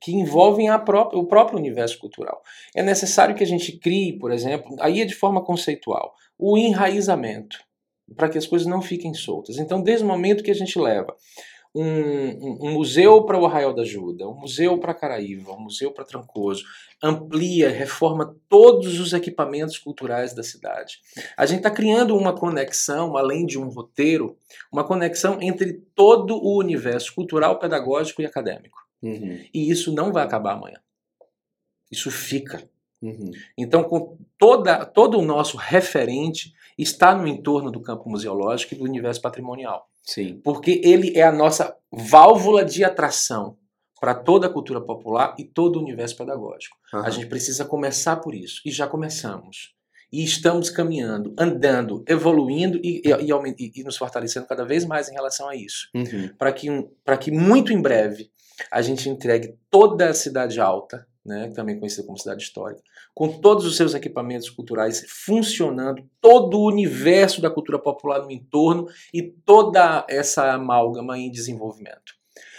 que 0.00 0.12
envolvem 0.12 0.68
própria, 0.80 1.18
o 1.18 1.26
próprio 1.26 1.58
universo 1.58 1.98
cultural. 1.98 2.42
É 2.74 2.82
necessário 2.82 3.34
que 3.34 3.44
a 3.44 3.46
gente 3.46 3.72
crie, 3.78 4.18
por 4.18 4.32
exemplo, 4.32 4.76
aí 4.80 5.00
é 5.00 5.04
de 5.04 5.14
forma 5.14 5.44
conceitual, 5.44 6.14
o 6.38 6.56
enraizamento, 6.56 7.58
para 8.16 8.28
que 8.28 8.38
as 8.38 8.46
coisas 8.46 8.66
não 8.66 8.80
fiquem 8.80 9.12
soltas. 9.12 9.58
Então, 9.58 9.82
desde 9.82 10.04
o 10.04 10.08
momento 10.08 10.42
que 10.42 10.50
a 10.50 10.54
gente 10.54 10.78
leva 10.78 11.14
um, 11.80 11.84
um- 11.84 12.58
um 12.68 12.72
museu 12.72 13.22
para 13.24 13.38
o 13.38 13.46
Arraial 13.46 13.72
da 13.72 13.82
Ajuda, 13.82 14.26
um 14.28 14.34
museu 14.34 14.78
para 14.78 14.92
Caraíva, 14.94 15.52
um 15.52 15.60
museu 15.60 15.92
para 15.92 16.04
Trancoso, 16.04 16.64
amplia, 17.02 17.70
reforma 17.70 18.34
todos 18.48 18.98
os 18.98 19.12
equipamentos 19.12 19.78
culturais 19.78 20.34
da 20.34 20.42
cidade. 20.42 20.98
A 21.36 21.46
gente 21.46 21.58
está 21.58 21.70
criando 21.70 22.16
uma 22.16 22.32
conexão, 22.32 23.16
além 23.16 23.46
de 23.46 23.58
um 23.58 23.68
roteiro, 23.68 24.36
uma 24.72 24.84
conexão 24.84 25.40
entre 25.40 25.74
todo 25.94 26.36
o 26.36 26.58
universo 26.58 27.14
cultural, 27.14 27.58
pedagógico 27.58 28.22
e 28.22 28.26
acadêmico. 28.26 28.78
Uhum. 29.00 29.40
E 29.54 29.70
isso 29.70 29.92
não 29.92 30.12
vai 30.12 30.24
acabar 30.24 30.54
amanhã. 30.54 30.80
Isso 31.90 32.10
fica. 32.10 32.62
Uhum. 33.00 33.30
Então, 33.56 33.84
com 33.84 34.18
toda, 34.36 34.84
todo 34.84 35.18
o 35.18 35.24
nosso 35.24 35.56
referente 35.56 36.52
está 36.78 37.14
no 37.14 37.26
entorno 37.26 37.70
do 37.70 37.80
campo 37.82 38.08
museológico 38.08 38.74
e 38.74 38.78
do 38.78 38.84
universo 38.84 39.20
patrimonial. 39.20 39.88
Sim. 40.02 40.40
Porque 40.42 40.80
ele 40.84 41.18
é 41.18 41.22
a 41.22 41.32
nossa 41.32 41.76
válvula 41.90 42.64
de 42.64 42.84
atração 42.84 43.56
para 44.00 44.14
toda 44.14 44.46
a 44.46 44.50
cultura 44.50 44.80
popular 44.80 45.34
e 45.38 45.44
todo 45.44 45.76
o 45.76 45.82
universo 45.82 46.16
pedagógico. 46.16 46.76
A 46.92 46.98
Aham. 46.98 47.10
gente 47.10 47.26
precisa 47.26 47.64
começar 47.64 48.16
por 48.16 48.34
isso. 48.34 48.62
E 48.64 48.70
já 48.70 48.86
começamos. 48.86 49.74
E 50.10 50.24
estamos 50.24 50.70
caminhando, 50.70 51.34
andando, 51.38 52.02
evoluindo 52.08 52.78
e, 52.78 53.02
e, 53.04 53.10
e 53.10 53.72
e- 53.80 53.84
nos 53.84 53.96
fortalecendo 53.96 54.46
cada 54.46 54.64
vez 54.64 54.84
mais 54.86 55.08
em 55.10 55.12
relação 55.12 55.48
a 55.48 55.54
isso. 55.54 55.88
Uhum. 55.94 56.30
Para 56.38 56.52
que, 56.52 56.68
pra 57.04 57.18
que 57.18 57.30
muito 57.30 57.72
em 57.72 57.82
breve 57.82 58.30
a 58.70 58.80
gente 58.80 59.08
entregue 59.08 59.54
toda 59.70 60.08
a 60.08 60.14
Cidade 60.14 60.60
Alta, 60.60 61.06
né, 61.28 61.52
também 61.54 61.78
conhecida 61.78 62.06
como 62.06 62.18
cidade 62.18 62.42
histórica, 62.42 62.82
com 63.14 63.28
todos 63.28 63.66
os 63.66 63.76
seus 63.76 63.94
equipamentos 63.94 64.48
culturais 64.48 65.04
funcionando, 65.06 66.02
todo 66.20 66.58
o 66.58 66.66
universo 66.66 67.42
da 67.42 67.50
cultura 67.50 67.78
popular 67.78 68.22
no 68.22 68.32
entorno 68.32 68.88
e 69.12 69.22
toda 69.22 70.06
essa 70.08 70.50
amálgama 70.52 71.18
em 71.18 71.30
desenvolvimento. 71.30 72.16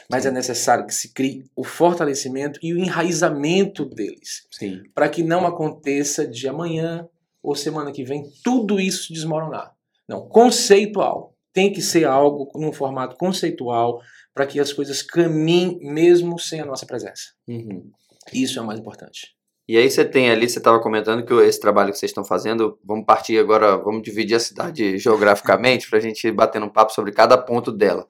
Mas 0.08 0.26
é 0.26 0.32
necessário 0.32 0.86
que 0.86 0.94
se 0.94 1.14
crie 1.14 1.46
o 1.56 1.64
fortalecimento 1.64 2.60
e 2.62 2.74
o 2.74 2.78
enraizamento 2.78 3.86
deles, 3.86 4.48
Sim. 4.52 4.84
para 4.94 5.10
que 5.10 5.24
não 5.24 5.48
aconteça 5.48 6.28
de 6.28 6.48
amanhã 6.48 7.08
ou 7.42 7.56
semana 7.56 7.92
que 7.92 8.04
vem 8.04 8.24
tudo 8.44 8.80
isso 8.80 9.12
desmoronar. 9.12 9.74
Não, 10.08 10.28
conceitual. 10.28 11.36
Tem 11.52 11.72
que 11.74 11.82
ser 11.82 12.06
algo 12.06 12.52
num 12.56 12.72
formato 12.72 13.16
conceitual 13.18 14.02
para 14.34 14.46
que 14.46 14.60
as 14.60 14.72
coisas 14.72 15.02
caminhem 15.02 15.80
mesmo 15.82 16.40
sem 16.40 16.60
a 16.60 16.66
nossa 16.66 16.86
presença. 16.86 17.34
Uhum. 17.48 17.92
Isso 18.34 18.60
é 18.60 18.62
o 18.62 18.66
mais 18.66 18.80
importante. 18.80 19.36
E 19.68 19.78
aí 19.78 19.90
você 19.90 20.04
tem 20.04 20.32
ali, 20.32 20.50
você 20.50 20.58
estava 20.58 20.80
comentando 20.82 21.24
que 21.24 21.34
esse 21.44 21.60
trabalho 21.60 21.92
que 21.92 21.98
vocês 22.00 22.10
estão 22.10 22.26
fazendo, 22.26 22.80
vamos 22.84 23.06
partir 23.06 23.38
agora, 23.38 23.78
vamos 23.78 24.02
dividir 24.02 24.36
a 24.36 24.40
cidade 24.40 24.98
geograficamente 25.00 25.88
para 25.90 26.00
a 26.00 26.02
gente 26.02 26.32
bater 26.32 26.62
um 26.64 26.70
papo 26.70 26.92
sobre 26.92 27.12
cada 27.12 27.38
ponto 27.38 27.72
dela. 27.72 28.08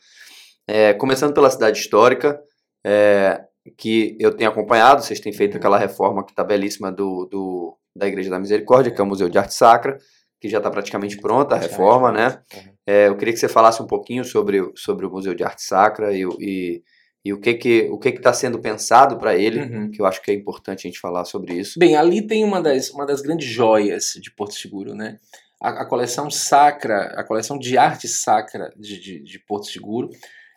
É, 0.68 0.94
começando 0.94 1.34
pela 1.34 1.50
cidade 1.50 1.78
histórica, 1.80 2.40
é, 2.86 3.42
que 3.78 4.16
eu 4.20 4.34
tenho 4.34 4.50
acompanhado, 4.50 5.04
vocês 5.04 5.20
têm 5.20 5.34
feito 5.34 5.58
aquela 5.58 5.78
reforma 5.78 6.24
que 6.24 6.32
está 6.32 6.44
belíssima 6.44 6.92
do, 6.92 7.26
do- 7.26 7.78
da 7.96 8.08
Igreja 8.08 8.30
da 8.30 8.40
Misericórdia, 8.40 8.92
que 8.94 9.02
é 9.02 9.04
o 9.04 9.08
Museu 9.08 9.28
de 9.28 9.38
Arte 9.38 9.54
Sacra, 9.54 9.98
que 10.40 10.48
já 10.48 10.60
está 10.60 10.72
praticamente 10.72 11.18
pronta 11.18 11.56
a 11.56 11.58
reforma, 11.60 12.12
né? 12.14 12.42
É, 12.88 13.08
eu 13.10 13.18
queria 13.18 13.34
que 13.34 13.40
você 13.40 13.50
falasse 13.50 13.82
um 13.84 13.86
pouquinho 13.88 14.24
sobre, 14.24 14.62
o- 14.62 14.72
sobre 14.78 15.06
o 15.06 15.10
Museu 15.12 15.36
de 15.36 15.44
Arte 15.44 15.62
Sacra 15.64 16.14
e, 16.14 16.24
e, 16.40 16.82
e 17.24 17.34
o 17.34 17.40
que 17.40 17.54
que 17.54 17.90
o 17.92 17.98
que 17.98 18.10
está 18.10 18.32
sendo 18.32 18.60
pensado 18.60 19.18
para 19.18 19.36
ele, 19.36 19.60
Uhum. 19.60 19.92
que 19.92 20.02
eu 20.02 20.06
acho 20.06 20.22
que 20.22 20.32
é 20.32 20.34
importante 20.34 20.88
a 20.88 20.90
gente 20.90 21.00
falar 21.00 21.26
sobre 21.26 21.54
isso. 21.54 21.78
Bem, 21.78 21.96
ali 21.96 22.26
tem 22.26 22.44
uma 22.44 22.62
das, 22.62 22.90
uma 22.90 23.06
das 23.06 23.22
grandes 23.22 23.48
joias 23.48 24.14
de 24.22 24.32
Porto 24.32 24.56
Seguro, 24.56 24.96
né? 24.96 25.20
A, 25.62 25.82
a 25.82 25.86
coleção 25.86 26.30
sacra, 26.32 27.14
a 27.18 27.24
coleção 27.24 27.58
de 27.60 27.78
arte 27.78 28.08
sacra 28.08 28.72
de, 28.78 29.00
de, 29.00 29.20
de 29.20 29.40
Porto 29.40 29.68
Seguro, 29.68 30.10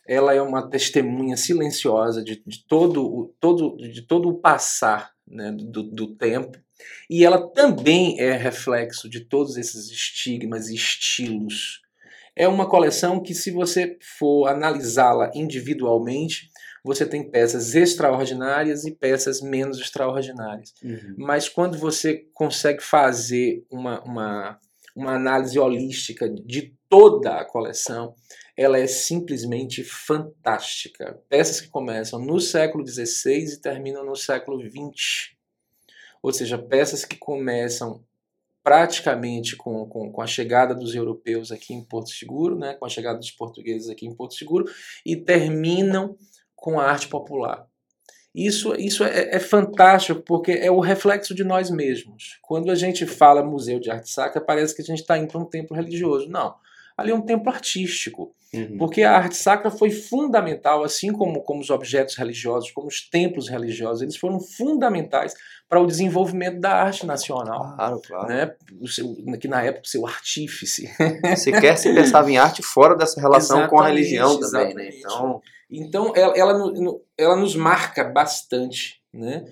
ela 0.06 0.34
é 0.34 0.40
uma 0.40 0.68
testemunha 0.68 1.36
silenciosa 1.36 2.22
de, 2.22 2.42
de, 2.46 2.64
todo, 2.66 3.04
o, 3.04 3.34
todo, 3.40 3.76
de 3.76 4.02
todo 4.02 4.28
o 4.28 4.38
passar 4.38 5.12
né, 5.26 5.52
do, 5.52 5.82
do 5.82 6.14
tempo. 6.14 6.58
E 7.08 7.24
ela 7.24 7.48
também 7.52 8.20
é 8.20 8.32
reflexo 8.32 9.08
de 9.08 9.20
todos 9.20 9.56
esses 9.56 9.90
estigmas 9.90 10.68
e 10.68 10.74
estilos. 10.74 11.80
É 12.34 12.48
uma 12.48 12.68
coleção 12.68 13.20
que, 13.20 13.34
se 13.34 13.50
você 13.50 13.98
for 14.18 14.48
analisá-la 14.48 15.30
individualmente, 15.34 16.50
você 16.84 17.06
tem 17.06 17.30
peças 17.30 17.74
extraordinárias 17.74 18.84
e 18.84 18.90
peças 18.90 19.40
menos 19.40 19.78
extraordinárias. 19.78 20.74
Mas 21.16 21.48
quando 21.48 21.78
você 21.78 22.26
consegue 22.34 22.82
fazer 22.82 23.64
uma, 23.70 24.02
uma, 24.02 24.60
uma 24.94 25.14
análise 25.14 25.58
holística 25.58 26.28
de 26.28 26.74
toda 26.88 27.36
a 27.36 27.44
coleção, 27.44 28.14
ela 28.56 28.78
é 28.78 28.86
simplesmente 28.86 29.82
fantástica. 29.84 31.18
Peças 31.28 31.60
que 31.60 31.68
começam 31.68 32.18
no 32.18 32.40
século 32.40 32.86
XVI 32.86 33.54
e 33.54 33.60
terminam 33.60 34.04
no 34.04 34.16
século 34.16 34.60
XX. 34.60 35.34
Ou 36.22 36.32
seja, 36.32 36.58
peças 36.58 37.04
que 37.04 37.16
começam 37.16 38.04
praticamente 38.62 39.56
com, 39.56 39.86
com, 39.86 40.12
com 40.12 40.22
a 40.22 40.26
chegada 40.26 40.74
dos 40.74 40.94
europeus 40.94 41.50
aqui 41.50 41.74
em 41.74 41.82
Porto 41.82 42.10
Seguro, 42.10 42.56
né, 42.56 42.74
com 42.74 42.86
a 42.86 42.88
chegada 42.88 43.18
dos 43.18 43.30
portugueses 43.30 43.88
aqui 43.88 44.06
em 44.06 44.14
Porto 44.14 44.34
Seguro, 44.34 44.66
e 45.04 45.16
terminam 45.16 46.16
com 46.62 46.78
a 46.78 46.84
arte 46.84 47.08
popular. 47.08 47.66
Isso, 48.32 48.72
isso 48.76 49.02
é, 49.02 49.34
é, 49.34 49.38
fantástico 49.40 50.22
porque 50.22 50.52
é 50.52 50.70
o 50.70 50.78
reflexo 50.78 51.34
de 51.34 51.42
nós 51.42 51.68
mesmos. 51.70 52.38
Quando 52.40 52.70
a 52.70 52.74
gente 52.76 53.04
fala 53.04 53.44
Museu 53.44 53.80
de 53.80 53.90
Arte 53.90 54.08
Sacra, 54.08 54.40
parece 54.40 54.74
que 54.74 54.80
a 54.80 54.84
gente 54.84 55.00
está 55.00 55.18
indo 55.18 55.26
para 55.26 55.40
um 55.40 55.44
templo 55.44 55.76
religioso. 55.76 56.30
Não. 56.30 56.54
Ali 56.96 57.10
é 57.10 57.14
um 57.14 57.22
templo 57.22 57.50
artístico. 57.50 58.34
Uhum. 58.54 58.76
Porque 58.76 59.02
a 59.02 59.16
arte 59.16 59.36
sacra 59.36 59.70
foi 59.70 59.90
fundamental, 59.90 60.84
assim 60.84 61.10
como, 61.10 61.42
como 61.42 61.60
os 61.60 61.70
objetos 61.70 62.16
religiosos, 62.16 62.70
como 62.70 62.86
os 62.86 63.08
templos 63.08 63.48
religiosos, 63.48 64.02
eles 64.02 64.16
foram 64.16 64.38
fundamentais 64.38 65.32
para 65.66 65.80
o 65.80 65.86
desenvolvimento 65.86 66.60
da 66.60 66.82
arte 66.82 67.06
nacional. 67.06 67.74
Claro, 67.74 68.02
claro. 68.06 68.28
Né? 68.28 68.54
Seu, 68.84 69.14
que 69.40 69.48
na 69.48 69.62
época 69.62 69.84
o 69.86 69.88
seu 69.88 70.06
artífice. 70.06 70.86
Sequer 71.34 71.78
se 71.78 71.94
pensava 71.94 72.30
em 72.30 72.36
arte 72.36 72.62
fora 72.62 72.94
dessa 72.94 73.18
relação 73.18 73.56
Exatamente, 73.56 73.70
com 73.70 73.80
a 73.80 73.86
religião 73.86 74.38
também, 74.38 74.74
né? 74.74 74.90
Então, 74.98 75.40
Então, 75.70 76.12
ela, 76.14 76.36
ela, 76.36 76.72
ela 77.16 77.36
nos 77.36 77.56
marca 77.56 78.04
bastante, 78.04 79.00
né? 79.10 79.46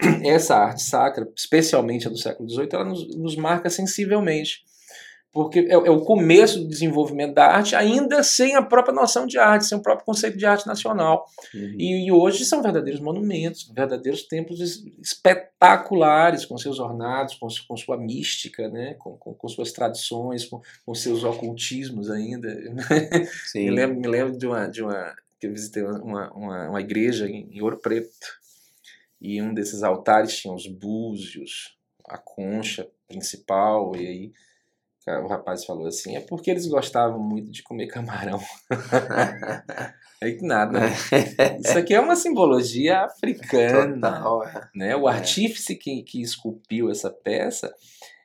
Essa 0.26 0.56
arte 0.56 0.82
sacra, 0.82 1.28
especialmente 1.36 2.08
a 2.08 2.10
do 2.10 2.18
século 2.18 2.50
XVIII, 2.50 2.68
ela 2.72 2.84
nos, 2.84 3.16
nos 3.16 3.36
marca 3.36 3.70
sensivelmente. 3.70 4.64
Porque 5.32 5.60
é, 5.60 5.72
é, 5.72 5.90
o 5.90 6.00
começo 6.00 6.60
do 6.60 6.68
desenvolvimento 6.68 7.34
da 7.34 7.46
arte, 7.46 7.76
ainda 7.76 8.22
sem 8.22 8.56
a 8.56 8.62
própria 8.62 8.94
noção 8.94 9.26
de 9.26 9.38
arte, 9.38 9.66
sem 9.66 9.78
o 9.78 9.82
próprio 9.82 10.04
conceito 10.04 10.36
de 10.36 10.44
arte 10.44 10.66
nacional. 10.66 11.24
Uhum. 11.54 11.76
E, 11.78 12.06
e, 12.06 12.12
hoje 12.12 12.44
são 12.44 12.62
verdadeiros 12.62 13.00
monumentos, 13.00 13.70
verdadeiros 13.72 14.24
templos 14.24 14.60
espetaculares, 15.00 16.44
com 16.44 16.58
seus 16.58 16.80
ornados, 16.80 17.34
com, 17.34 17.46
com 17.68 17.76
sua 17.76 17.96
mística, 17.96 18.68
né? 18.68 18.94
com, 18.94 19.16
com, 19.16 19.32
com 19.32 19.48
suas 19.48 19.70
tradições, 19.70 20.44
com, 20.44 20.60
com, 20.84 20.94
seus 20.94 21.22
ocultismos 21.22 22.10
ainda. 22.10 22.48
Sim. 23.52 23.66
me, 23.66 23.70
lembro, 23.70 24.00
me 24.00 24.08
lembro 24.08 24.36
de 24.36 24.46
uma, 24.46 24.66
de 24.66 24.82
uma 24.82 25.14
que 25.38 25.46
eu 25.46 25.52
visitei 25.52 25.82
uma, 25.82 26.30
uma, 26.32 26.68
uma 26.70 26.80
igreja 26.80 27.28
em, 27.28 27.48
em 27.50 27.62
Ouro 27.62 27.78
Preto, 27.78 28.40
e 29.20 29.40
um 29.40 29.54
desses 29.54 29.82
altares 29.82 30.36
tinha 30.36 30.52
os 30.52 30.66
búzios, 30.66 31.76
a 32.08 32.18
concha 32.18 32.88
principal, 33.06 33.94
e 33.96 34.06
aí 34.06 34.32
o 35.06 35.26
rapaz 35.26 35.64
falou 35.64 35.86
assim, 35.86 36.16
é 36.16 36.20
porque 36.20 36.50
eles 36.50 36.66
gostavam 36.66 37.18
muito 37.18 37.50
de 37.50 37.62
comer 37.62 37.86
camarão. 37.86 38.40
Aí 40.22 40.36
que 40.36 40.44
nada. 40.44 40.80
Isso 41.64 41.78
aqui 41.78 41.94
é 41.94 42.00
uma 42.00 42.14
simbologia 42.14 43.04
africana. 43.04 44.12
Total, 44.12 44.44
é. 44.44 44.68
né? 44.74 44.96
O 44.96 45.08
é. 45.08 45.12
artífice 45.12 45.74
que, 45.74 46.02
que 46.02 46.20
esculpiu 46.20 46.90
essa 46.90 47.10
peça 47.10 47.72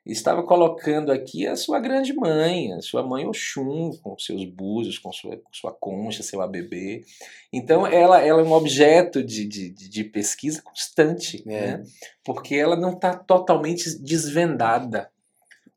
estava 0.05 0.43
colocando 0.43 1.11
aqui 1.11 1.47
a 1.47 1.55
sua 1.55 1.79
grande 1.79 2.13
mãe, 2.13 2.71
a 2.73 2.81
sua 2.81 3.01
mãe 3.01 3.25
Oxum, 3.25 3.91
com 4.03 4.17
seus 4.19 4.45
búzios, 4.45 4.99
com 4.99 5.11
sua, 5.11 5.37
com 5.37 5.51
sua 5.51 5.71
concha, 5.71 6.21
seu 6.21 6.41
ABB. 6.41 7.03
Então, 7.51 7.87
ela, 7.87 8.21
ela 8.21 8.41
é 8.41 8.43
um 8.43 8.51
objeto 8.51 9.23
de, 9.23 9.45
de, 9.45 9.69
de 9.71 10.03
pesquisa 10.03 10.61
constante, 10.61 11.43
é. 11.47 11.77
né? 11.77 11.83
porque 12.23 12.53
ela 12.53 12.75
não 12.75 12.91
está 12.91 13.15
totalmente 13.15 13.97
desvendada. 13.99 15.09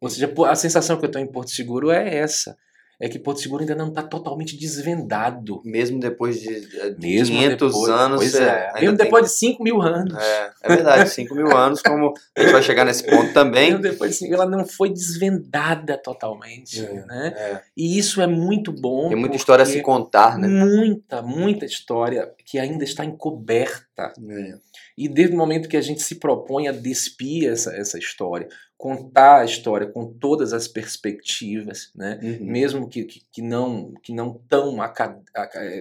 Ou 0.00 0.08
seja, 0.08 0.32
a 0.46 0.54
sensação 0.54 0.96
que 0.96 1.04
eu 1.04 1.10
tenho 1.10 1.24
em 1.24 1.32
Porto 1.32 1.50
Seguro 1.50 1.90
é 1.90 2.16
essa 2.16 2.56
é 3.00 3.08
que 3.08 3.18
Porto 3.18 3.40
Seguro 3.40 3.62
ainda 3.62 3.76
não 3.76 3.88
está 3.88 4.02
totalmente 4.02 4.56
desvendado. 4.56 5.62
Mesmo 5.64 6.00
depois 6.00 6.40
de, 6.40 6.60
de 6.96 7.06
Mesmo 7.06 7.36
500 7.36 7.72
depois, 7.72 7.90
anos. 7.90 8.16
Pois 8.18 8.34
é. 8.34 8.72
Mesmo 8.74 8.96
tem... 8.96 9.06
depois 9.06 9.24
de 9.24 9.30
5 9.30 9.62
mil 9.62 9.80
anos. 9.80 10.18
É, 10.18 10.50
é 10.62 10.68
verdade, 10.68 11.08
5 11.10 11.32
mil 11.34 11.56
anos, 11.56 11.80
como 11.80 12.12
a 12.36 12.40
gente 12.40 12.52
vai 12.52 12.62
chegar 12.62 12.84
nesse 12.84 13.04
ponto 13.04 13.32
também. 13.32 13.68
Mesmo 13.68 13.82
depois 13.82 14.18
de 14.18 14.34
ela 14.34 14.46
não 14.46 14.66
foi 14.66 14.90
desvendada 14.90 15.96
totalmente. 15.96 16.84
É, 16.84 17.06
né? 17.06 17.34
É. 17.36 17.60
E 17.76 17.96
isso 17.96 18.20
é 18.20 18.26
muito 18.26 18.72
bom. 18.72 19.08
Tem 19.08 19.16
muita 19.16 19.36
história 19.36 19.62
a 19.62 19.66
se 19.66 19.80
contar, 19.80 20.36
né? 20.36 20.48
Muita, 20.48 21.22
muita 21.22 21.64
história 21.64 22.28
que 22.44 22.58
ainda 22.58 22.82
está 22.82 23.04
encoberta. 23.04 23.86
É. 24.06 24.58
E 24.96 25.08
desde 25.08 25.34
o 25.34 25.38
momento 25.38 25.68
que 25.68 25.76
a 25.76 25.80
gente 25.80 26.02
se 26.02 26.16
propõe 26.16 26.68
a 26.68 26.72
despir 26.72 27.50
essa, 27.50 27.74
essa 27.74 27.98
história, 27.98 28.48
contar 28.76 29.40
a 29.40 29.44
história 29.44 29.88
com 29.88 30.06
todas 30.06 30.52
as 30.52 30.68
perspectivas, 30.68 31.90
né? 31.94 32.20
Uhum. 32.22 32.46
mesmo 32.46 32.88
que, 32.88 33.04
que, 33.04 33.22
que, 33.32 33.42
não 33.42 33.92
que 34.02 34.12
não 34.12 34.34
tão 34.48 34.76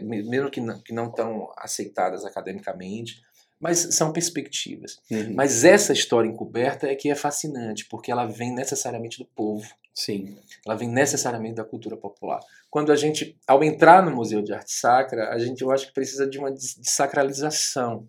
mesmo 0.03 0.49
que 0.49 0.59
não, 0.59 0.79
que 0.81 0.93
não 0.93 1.11
tão 1.11 1.51
aceitadas 1.55 2.25
academicamente, 2.25 3.21
mas 3.59 3.95
são 3.95 4.11
perspectivas. 4.11 4.99
Uhum. 5.09 5.33
Mas 5.35 5.63
essa 5.63 5.93
história 5.93 6.27
encoberta 6.27 6.87
é 6.87 6.95
que 6.95 7.09
é 7.09 7.15
fascinante, 7.15 7.85
porque 7.85 8.11
ela 8.11 8.25
vem 8.25 8.53
necessariamente 8.53 9.17
do 9.17 9.25
povo. 9.25 9.67
Sim. 9.93 10.37
Ela 10.65 10.75
vem 10.75 10.89
necessariamente 10.89 11.55
da 11.55 11.63
cultura 11.63 11.97
popular. 11.97 12.39
Quando 12.69 12.91
a 12.91 12.95
gente, 12.95 13.35
ao 13.47 13.63
entrar 13.63 14.05
no 14.05 14.15
Museu 14.15 14.41
de 14.41 14.53
Arte 14.53 14.71
Sacra, 14.71 15.29
a 15.29 15.39
gente, 15.39 15.61
eu 15.61 15.71
acho 15.71 15.87
que 15.87 15.93
precisa 15.93 16.27
de 16.27 16.37
uma 16.37 16.51
desacralização 16.51 18.07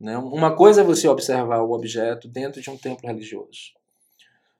né? 0.00 0.16
Uma 0.16 0.56
coisa 0.56 0.80
é 0.80 0.84
você 0.84 1.06
observar 1.06 1.60
o 1.60 1.72
objeto 1.72 2.26
dentro 2.26 2.62
de 2.62 2.70
um 2.70 2.76
templo 2.76 3.06
religioso. 3.06 3.74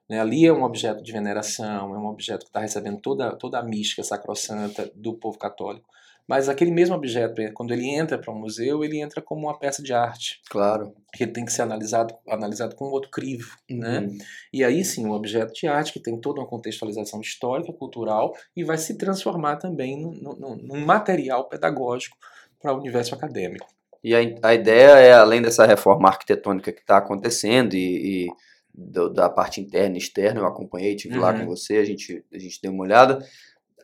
Né? 0.07 0.19
Ali 0.19 0.45
é 0.45 0.53
um 0.53 0.63
objeto 0.63 1.01
de 1.01 1.11
veneração, 1.11 1.95
é 1.95 1.97
um 1.97 2.05
objeto 2.05 2.43
que 2.43 2.49
está 2.49 2.59
recebendo 2.59 3.01
toda, 3.01 3.35
toda 3.35 3.57
a 3.57 3.63
mística 3.63 4.03
sacrossanta 4.03 4.91
do 4.93 5.15
povo 5.15 5.39
católico. 5.39 5.89
Mas 6.27 6.47
aquele 6.47 6.71
mesmo 6.71 6.95
objeto, 6.95 7.41
quando 7.53 7.73
ele 7.73 7.89
entra 7.89 8.17
para 8.17 8.33
um 8.33 8.39
museu, 8.39 8.83
ele 8.83 8.99
entra 8.99 9.21
como 9.21 9.47
uma 9.47 9.57
peça 9.57 9.83
de 9.83 9.93
arte. 9.93 10.41
Claro. 10.49 10.93
Que 11.13 11.27
tem 11.27 11.43
que 11.43 11.51
ser 11.51 11.63
analisado, 11.63 12.15
analisado 12.27 12.75
com 12.75 12.85
outro 12.85 13.09
crivo. 13.09 13.55
Né? 13.69 13.99
Uhum. 13.99 14.17
E 14.53 14.63
aí 14.63 14.83
sim, 14.85 15.05
um 15.05 15.11
objeto 15.11 15.53
de 15.53 15.67
arte 15.67 15.93
que 15.93 15.99
tem 15.99 16.19
toda 16.19 16.39
uma 16.39 16.47
contextualização 16.47 17.19
histórica, 17.19 17.73
cultural, 17.73 18.33
e 18.55 18.63
vai 18.63 18.77
se 18.77 18.97
transformar 18.97 19.57
também 19.57 19.99
num, 19.99 20.57
num 20.61 20.85
material 20.85 21.49
pedagógico 21.49 22.17
para 22.61 22.73
o 22.73 22.77
universo 22.77 23.13
acadêmico. 23.13 23.67
E 24.03 24.15
a, 24.15 24.19
a 24.43 24.53
ideia 24.53 24.99
é, 24.99 25.13
além 25.13 25.41
dessa 25.41 25.65
reforma 25.65 26.07
arquitetônica 26.07 26.71
que 26.71 26.81
está 26.81 26.97
acontecendo 26.97 27.75
e, 27.75 28.25
e 28.25 28.27
do, 28.73 29.09
da 29.09 29.29
parte 29.29 29.61
interna 29.61 29.95
e 29.95 29.99
externa, 29.99 30.39
eu 30.39 30.47
acompanhei, 30.47 30.95
estive 30.95 31.15
uhum. 31.15 31.21
lá 31.21 31.33
com 31.33 31.41
uhum. 31.41 31.47
você, 31.47 31.77
a 31.77 31.85
gente, 31.85 32.23
a 32.33 32.39
gente 32.39 32.59
deu 32.61 32.71
uma 32.71 32.83
olhada. 32.83 33.19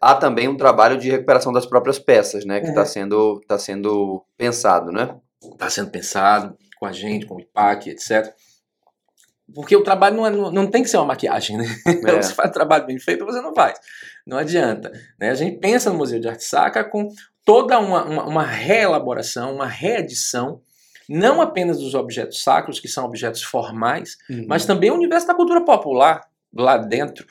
Há 0.01 0.15
também 0.15 0.47
um 0.47 0.57
trabalho 0.57 0.97
de 0.97 1.09
recuperação 1.09 1.51
das 1.51 1.65
próprias 1.65 1.99
peças, 1.99 2.45
né? 2.45 2.59
Que 2.59 2.67
está 2.67 2.81
uhum. 2.81 2.87
sendo, 2.87 3.41
tá 3.47 3.57
sendo 3.57 4.23
pensado, 4.37 4.91
né? 4.91 5.15
Está 5.53 5.69
sendo 5.69 5.89
pensado 5.89 6.57
com 6.79 6.85
a 6.85 6.91
gente, 6.91 7.25
com 7.25 7.35
o 7.35 7.39
IPAC, 7.39 7.89
etc. 7.89 8.33
Porque 9.53 9.75
o 9.75 9.83
trabalho 9.83 10.17
não, 10.17 10.25
é, 10.25 10.51
não 10.51 10.67
tem 10.69 10.83
que 10.83 10.89
ser 10.89 10.97
uma 10.97 11.05
maquiagem, 11.05 11.57
né? 11.57 11.65
É. 11.85 12.21
Você 12.21 12.33
faz 12.33 12.49
um 12.49 12.53
trabalho 12.53 12.85
bem 12.85 12.99
feito, 12.99 13.25
você 13.25 13.41
não 13.41 13.53
faz. 13.53 13.79
Não 14.25 14.37
adianta. 14.37 14.91
Né? 15.19 15.29
A 15.29 15.35
gente 15.35 15.57
pensa 15.57 15.89
no 15.89 15.97
Museu 15.97 16.19
de 16.19 16.27
Arte 16.27 16.43
Sacra 16.43 16.83
com 16.83 17.09
toda 17.45 17.79
uma, 17.79 18.03
uma, 18.03 18.25
uma 18.25 18.43
reelaboração, 18.43 19.55
uma 19.55 19.67
reedição, 19.67 20.61
não 21.07 21.41
apenas 21.41 21.79
dos 21.79 21.95
objetos 21.95 22.43
sacros, 22.43 22.79
que 22.79 22.89
são 22.89 23.05
objetos 23.05 23.41
formais, 23.41 24.17
uhum. 24.29 24.45
mas 24.49 24.65
também 24.65 24.91
o 24.91 24.95
universo 24.95 25.27
da 25.27 25.33
cultura 25.33 25.63
popular 25.63 26.27
lá 26.53 26.77
dentro. 26.77 27.25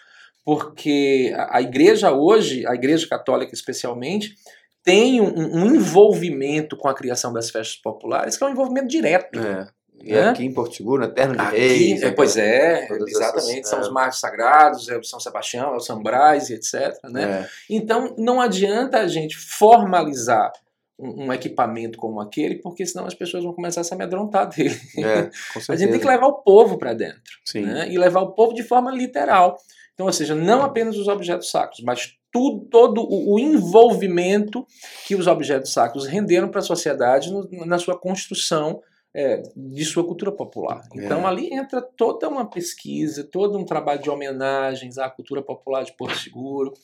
Porque 0.46 1.35
a, 1.37 1.61
igreja 1.61 2.12
hoje, 2.12 2.64
a 2.68 2.72
igreja 2.72 3.04
católica 3.09 3.52
especialmente, 3.52 4.37
tem 4.85 5.20
um, 5.20 5.26
um, 5.26 5.74
envolvimento 5.74 6.76
com 6.76 6.87
a 6.87 6.94
criação 6.94 7.32
das 7.32 7.50
festas 7.50 7.76
populares, 7.76 8.37
que 8.37 8.44
é 8.44 8.46
um 8.46 8.50
envolvimento 8.50 8.87
direto. 8.87 9.40
É. 9.40 9.66
E 10.00 10.14
é? 10.14 10.28
aqui 10.28 10.44
em 10.44 10.54
Porto 10.54 10.76
Seguro, 10.76 11.02
na 11.02 11.09
Terra 11.09 11.32
de 11.32 11.40
aqui, 11.40 11.56
Reis. 11.56 12.02
É, 12.02 12.12
pois 12.12 12.37
é, 12.37 12.87
exatamente. 13.09 13.59
Essas, 13.59 13.70
são 13.70 13.78
é. 13.80 13.82
os 13.82 13.90
marcos 13.90 14.20
sagrados, 14.20 14.88
é 14.88 14.96
o 14.96 15.02
São 15.02 15.18
Sebastião, 15.18 15.74
é 15.74 15.76
o 15.76 15.80
São 15.80 16.00
Brás, 16.00 16.48
etc. 16.48 16.96
Né? 17.11 17.24
É. 17.24 17.48
Então, 17.68 18.14
não 18.16 18.40
adianta 18.40 18.98
a 18.98 19.09
gente 19.09 19.37
formalizar 19.37 20.52
um, 20.96 21.24
um, 21.24 21.32
equipamento 21.32 21.98
como 21.98 22.20
aquele, 22.20 22.61
porque 22.61 22.87
senão 22.87 23.04
as 23.04 23.14
pessoas 23.14 23.42
vão 23.42 23.52
começar 23.52 23.80
a 23.80 23.85
se 23.85 23.92
amedrontar 23.92 24.46
dele. 24.54 24.78
É, 24.98 25.28
a 25.68 25.74
gente 25.74 25.90
tem 25.90 26.00
que 26.00 26.06
levar 26.06 26.28
o 26.28 26.42
povo 26.42 26.78
para 26.78 26.94
dentro. 26.94 27.20
Né? 27.52 27.90
E 27.90 27.98
levar 27.98 28.20
o 28.20 28.30
povo 28.30 28.54
de 28.54 28.62
forma 28.62 28.92
literal. 28.92 29.59
Então, 29.96 30.06
ou 30.06 30.12
seja, 30.12 30.35
não 30.35 30.61
apenas 30.61 30.94
os 30.98 31.09
objetos 31.09 31.50
sacros, 31.50 31.80
mas 31.82 32.14
tudo, 32.30 32.66
todo 32.66 33.09
o, 33.09 33.38
envolvimento 33.38 34.66
que 35.06 35.14
os 35.14 35.26
objetos 35.26 35.72
sacros 35.72 36.06
renderam 36.06 36.50
para 36.50 36.61
a 36.61 36.62
sociedade 36.62 37.32
no, 37.32 37.48
na 37.64 37.78
sua 37.78 37.98
construção 37.98 38.82
é, 39.14 39.42
de 39.56 39.85
sua 39.87 40.04
cultura 40.04 40.30
popular. 40.30 40.82
Então 40.94 41.22
é. 41.22 41.24
ali 41.24 41.54
entra 41.54 41.80
toda 41.80 42.28
uma 42.28 42.44
pesquisa, 42.44 43.24
todo 43.24 43.56
um 43.56 43.64
trabalho 43.64 44.02
de 44.02 44.11
homenagens 44.11 44.98
à 44.98 45.09
cultura 45.09 45.40
popular 45.40 45.82
de 45.82 45.96
Porto 45.96 46.18
Seguro, 46.18 46.74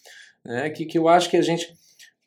né, 0.42 0.70
que, 0.70 0.87
que 0.87 0.96
eu 0.96 1.07
acho 1.07 1.29
que 1.29 1.37
a 1.37 1.42
gente 1.42 1.70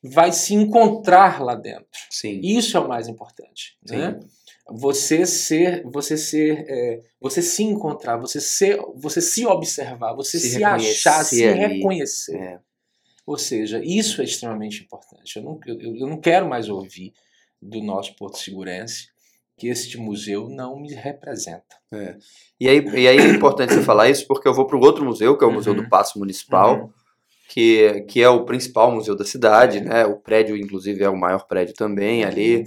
vai 0.04 0.32
se 0.32 0.54
encontrar 0.54 1.42
lá 1.42 1.56
dentro. 1.56 1.88
Sim. 2.12 2.40
Isso 2.44 2.78
é 2.78 2.80
o 2.80 2.88
mais 2.88 3.08
importante. 3.08 3.76
Né? 3.90 4.20
Você 4.68 5.26
ser, 5.26 5.84
você 5.84 6.18
ser, 6.18 6.66
é, 6.68 7.02
você 7.22 7.42
se 7.42 7.64
encontrar, 7.64 8.18
você 8.18 8.42
ser, 8.42 8.80
você 8.96 9.22
se 9.22 9.46
observar, 9.46 10.14
você 10.14 10.40
se, 10.40 10.52
se 10.52 10.64
achar, 10.64 11.24
se 11.24 11.46
ali. 11.46 11.60
reconhecer. 11.60 12.36
É. 12.36 12.60
Ou 13.26 13.38
seja, 13.38 13.80
isso 13.84 14.22
é 14.22 14.26
extremamente 14.26 14.84
importante. 14.84 15.38
Eu 15.38 15.44
não, 15.44 15.60
eu, 15.66 15.96
eu 15.96 16.08
não 16.08 16.20
quero 16.20 16.48
mais 16.48 16.68
ouvir 16.70 17.14
do 17.62 17.82
nosso 17.82 18.16
Porto 18.16 18.38
Segurense 18.38 19.08
que 19.58 19.68
este 19.68 19.98
museu 19.98 20.50
não 20.50 20.80
me 20.80 20.94
representa. 20.94 21.76
É. 21.92 22.18
E, 22.60 22.68
aí, 22.68 22.80
e 22.80 23.08
aí 23.08 23.18
é 23.18 23.28
importante 23.28 23.74
você 23.74 23.82
falar 23.82 24.10
isso 24.10 24.28
porque 24.28 24.48
eu 24.48 24.54
vou 24.54 24.68
para 24.68 24.78
o 24.78 24.82
outro 24.82 25.06
museu, 25.06 25.38
que 25.38 25.44
é 25.44 25.48
o 25.48 25.52
Museu 25.52 25.74
do 25.74 25.84
uhum. 25.84 25.90
Paço 25.90 26.20
Municipal, 26.20 26.76
uhum. 26.76 26.90
que, 27.50 28.02
que 28.02 28.22
é 28.22 28.30
o 28.30 28.44
principal 28.44 28.92
museu 28.92 29.16
da 29.16 29.24
cidade, 29.24 29.78
é. 29.78 29.82
né? 29.82 30.06
O 30.06 30.18
prédio, 30.18 30.58
inclusive, 30.58 31.04
é 31.04 31.10
o 31.10 31.18
maior 31.18 31.48
prédio 31.48 31.74
também 31.74 32.24
ali. 32.24 32.66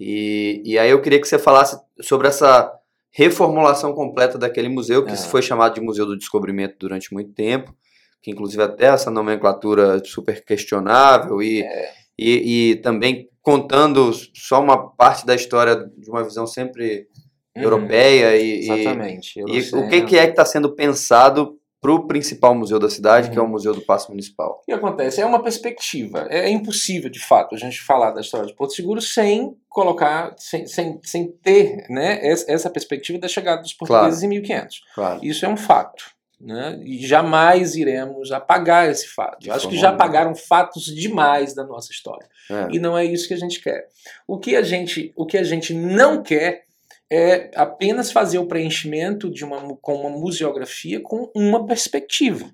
E, 0.00 0.62
e 0.64 0.78
aí 0.78 0.90
eu 0.90 1.02
queria 1.02 1.20
que 1.20 1.28
você 1.28 1.38
falasse 1.38 1.78
sobre 2.00 2.26
essa 2.26 2.72
reformulação 3.12 3.92
completa 3.92 4.38
daquele 4.38 4.68
museu, 4.70 5.04
que 5.04 5.14
foi 5.16 5.42
chamado 5.42 5.74
de 5.74 5.80
Museu 5.82 6.06
do 6.06 6.16
Descobrimento 6.16 6.76
durante 6.78 7.12
muito 7.12 7.32
tempo, 7.32 7.74
que 8.22 8.30
inclusive 8.30 8.62
até 8.62 8.86
essa 8.86 9.10
nomenclatura 9.10 10.02
super 10.04 10.42
questionável 10.42 11.42
e, 11.42 11.62
é. 11.62 11.92
e, 12.18 12.70
e 12.70 12.76
também 12.76 13.28
contando 13.42 14.10
só 14.34 14.60
uma 14.60 14.90
parte 14.90 15.26
da 15.26 15.34
história 15.34 15.76
de 15.96 16.10
uma 16.10 16.24
visão 16.24 16.46
sempre 16.46 17.08
uhum. 17.56 17.62
europeia 17.62 18.36
e, 18.36 18.60
exatamente, 18.60 19.40
e, 19.40 19.58
e 19.58 19.74
o 19.74 19.88
que, 19.88 20.02
que 20.02 20.16
é 20.16 20.24
que 20.24 20.32
está 20.32 20.44
sendo 20.46 20.74
pensado 20.74 21.59
para 21.80 21.92
o 21.92 22.06
principal 22.06 22.54
museu 22.54 22.78
da 22.78 22.90
cidade, 22.90 23.28
uhum. 23.28 23.32
que 23.32 23.38
é 23.38 23.40
o 23.40 23.44
uhum. 23.44 23.50
Museu 23.50 23.74
do 23.74 23.80
Paço 23.80 24.10
Municipal. 24.10 24.60
O 24.62 24.66
que 24.66 24.72
acontece? 24.72 25.20
É 25.20 25.24
uma 25.24 25.42
perspectiva. 25.42 26.26
É 26.28 26.50
impossível, 26.50 27.08
de 27.08 27.20
fato, 27.20 27.54
a 27.54 27.58
gente 27.58 27.80
falar 27.80 28.10
da 28.10 28.20
história 28.20 28.46
de 28.46 28.54
Porto 28.54 28.74
Seguro 28.74 29.00
sem 29.00 29.56
colocar, 29.68 30.34
sem, 30.36 30.66
sem, 30.66 31.00
sem 31.02 31.28
ter 31.42 31.86
né, 31.88 32.20
essa 32.22 32.68
perspectiva 32.68 33.18
da 33.18 33.28
chegada 33.28 33.62
dos 33.62 33.72
portugueses 33.72 34.20
claro. 34.20 34.34
em 34.34 34.40
1500. 34.40 34.82
Claro. 34.94 35.20
Isso 35.22 35.46
é 35.46 35.48
um 35.48 35.56
fato. 35.56 36.04
né? 36.38 36.78
E 36.84 37.06
jamais 37.06 37.74
iremos 37.74 38.30
apagar 38.30 38.90
esse 38.90 39.08
fato. 39.08 39.46
Eu 39.46 39.54
acho 39.54 39.68
que 39.68 39.78
já 39.78 39.88
apagaram 39.88 40.34
fatos 40.34 40.84
demais 40.84 41.54
da 41.54 41.64
nossa 41.64 41.92
história. 41.92 42.28
É. 42.50 42.68
E 42.72 42.78
não 42.78 42.96
é 42.96 43.06
isso 43.06 43.26
que 43.26 43.34
a 43.34 43.38
gente 43.38 43.58
quer. 43.60 43.88
O 44.26 44.38
que 44.38 44.54
a 44.54 44.62
gente, 44.62 45.12
o 45.16 45.24
que 45.24 45.38
a 45.38 45.44
gente 45.44 45.72
não 45.72 46.22
quer 46.22 46.64
é 47.10 47.50
apenas 47.56 48.12
fazer 48.12 48.38
o 48.38 48.46
preenchimento 48.46 49.28
de 49.28 49.44
uma, 49.44 49.76
com 49.76 49.94
uma 49.94 50.10
museografia 50.10 51.00
com 51.00 51.30
uma 51.34 51.66
perspectiva. 51.66 52.50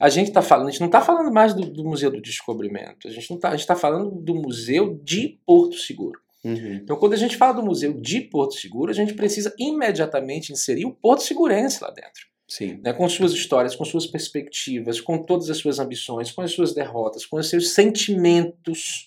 A 0.00 0.08
gente 0.08 0.28
está 0.28 0.42
falando, 0.42 0.68
a 0.68 0.70
gente 0.70 0.80
não 0.80 0.88
está 0.88 1.00
falando 1.00 1.32
mais 1.32 1.54
do, 1.54 1.64
do, 1.64 1.84
Museu 1.84 2.10
do 2.10 2.20
Descobrimento, 2.20 3.06
a 3.06 3.10
gente 3.10 3.30
não 3.30 3.38
tá, 3.38 3.54
está 3.54 3.76
falando 3.76 4.10
do 4.10 4.34
Museu 4.34 4.98
de 5.02 5.38
Porto 5.46 5.76
Seguro. 5.76 6.20
Uhum. 6.44 6.80
Então, 6.82 6.96
quando 6.96 7.12
a 7.12 7.16
gente 7.16 7.36
fala 7.36 7.52
do 7.52 7.62
Museu 7.62 7.92
de 7.92 8.20
Porto 8.22 8.54
Seguro, 8.54 8.90
a 8.90 8.94
gente 8.94 9.14
precisa 9.14 9.54
imediatamente 9.56 10.52
inserir 10.52 10.86
o 10.86 10.92
Porto 10.92 11.22
Segurense 11.22 11.80
lá 11.80 11.90
dentro. 11.90 12.26
Sim. 12.48 12.80
Né, 12.82 12.92
com 12.92 13.08
suas 13.08 13.32
histórias, 13.32 13.76
com 13.76 13.84
suas 13.84 14.06
perspectivas, 14.06 15.00
com 15.00 15.22
todas 15.22 15.48
as 15.48 15.56
suas 15.56 15.78
ambições, 15.78 16.32
com 16.32 16.42
as 16.42 16.50
suas 16.50 16.74
derrotas, 16.74 17.24
com 17.24 17.38
os 17.38 17.48
seus 17.48 17.70
sentimentos, 17.70 19.06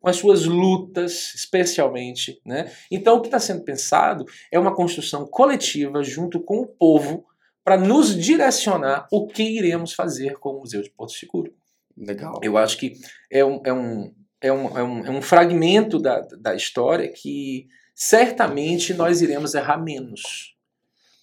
com 0.00 0.08
as 0.08 0.16
suas 0.16 0.46
lutas, 0.46 1.34
especialmente. 1.34 2.40
Né? 2.44 2.72
Então, 2.90 3.16
o 3.16 3.20
que 3.20 3.28
está 3.28 3.38
sendo 3.38 3.62
pensado 3.62 4.24
é 4.50 4.58
uma 4.58 4.74
construção 4.74 5.26
coletiva 5.26 6.02
junto 6.02 6.40
com 6.40 6.60
o 6.60 6.66
povo 6.66 7.26
para 7.62 7.76
nos 7.76 8.16
direcionar 8.16 9.06
o 9.12 9.26
que 9.26 9.42
iremos 9.42 9.92
fazer 9.92 10.38
com 10.38 10.56
o 10.56 10.60
Museu 10.60 10.82
de 10.82 10.90
Porto 10.90 11.12
Seguro. 11.12 11.54
Legal. 11.96 12.40
Eu 12.42 12.56
acho 12.56 12.78
que 12.78 12.94
é 13.30 13.44
um, 13.44 13.60
é 13.62 13.72
um, 13.72 14.14
é 14.40 14.52
um, 14.52 14.78
é 14.78 14.82
um, 14.82 15.06
é 15.06 15.10
um 15.10 15.22
fragmento 15.22 15.98
da, 15.98 16.20
da 16.20 16.54
história 16.54 17.06
que 17.08 17.68
certamente 17.94 18.94
nós 18.94 19.20
iremos 19.20 19.54
errar 19.54 19.76
menos. 19.76 20.56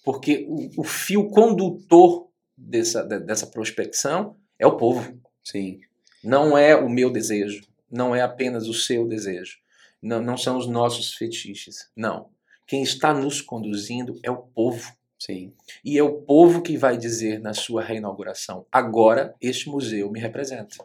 Porque 0.04 0.46
o, 0.48 0.82
o 0.82 0.84
fio 0.84 1.28
condutor 1.28 2.28
dessa, 2.56 3.02
dessa 3.02 3.46
prospecção 3.48 4.36
é 4.56 4.66
o 4.66 4.76
povo. 4.76 5.20
Sim. 5.42 5.80
Não 6.22 6.56
é 6.56 6.76
o 6.76 6.88
meu 6.88 7.10
desejo 7.10 7.67
não 7.90 8.14
é 8.14 8.20
apenas 8.20 8.68
o 8.68 8.74
seu 8.74 9.06
desejo, 9.06 9.58
não, 10.02 10.20
não 10.20 10.36
são 10.36 10.56
os 10.56 10.66
nossos 10.66 11.14
fetiches, 11.14 11.90
não. 11.96 12.30
Quem 12.66 12.82
está 12.82 13.14
nos 13.14 13.40
conduzindo 13.40 14.18
é 14.22 14.30
o 14.30 14.36
povo. 14.36 14.92
Sim. 15.18 15.52
E 15.84 15.98
é 15.98 16.02
o 16.02 16.22
povo 16.22 16.62
que 16.62 16.76
vai 16.76 16.96
dizer 16.96 17.40
na 17.40 17.52
sua 17.54 17.82
reinauguração: 17.82 18.66
agora 18.70 19.34
este 19.40 19.68
museu 19.68 20.10
me 20.10 20.20
representa. 20.20 20.76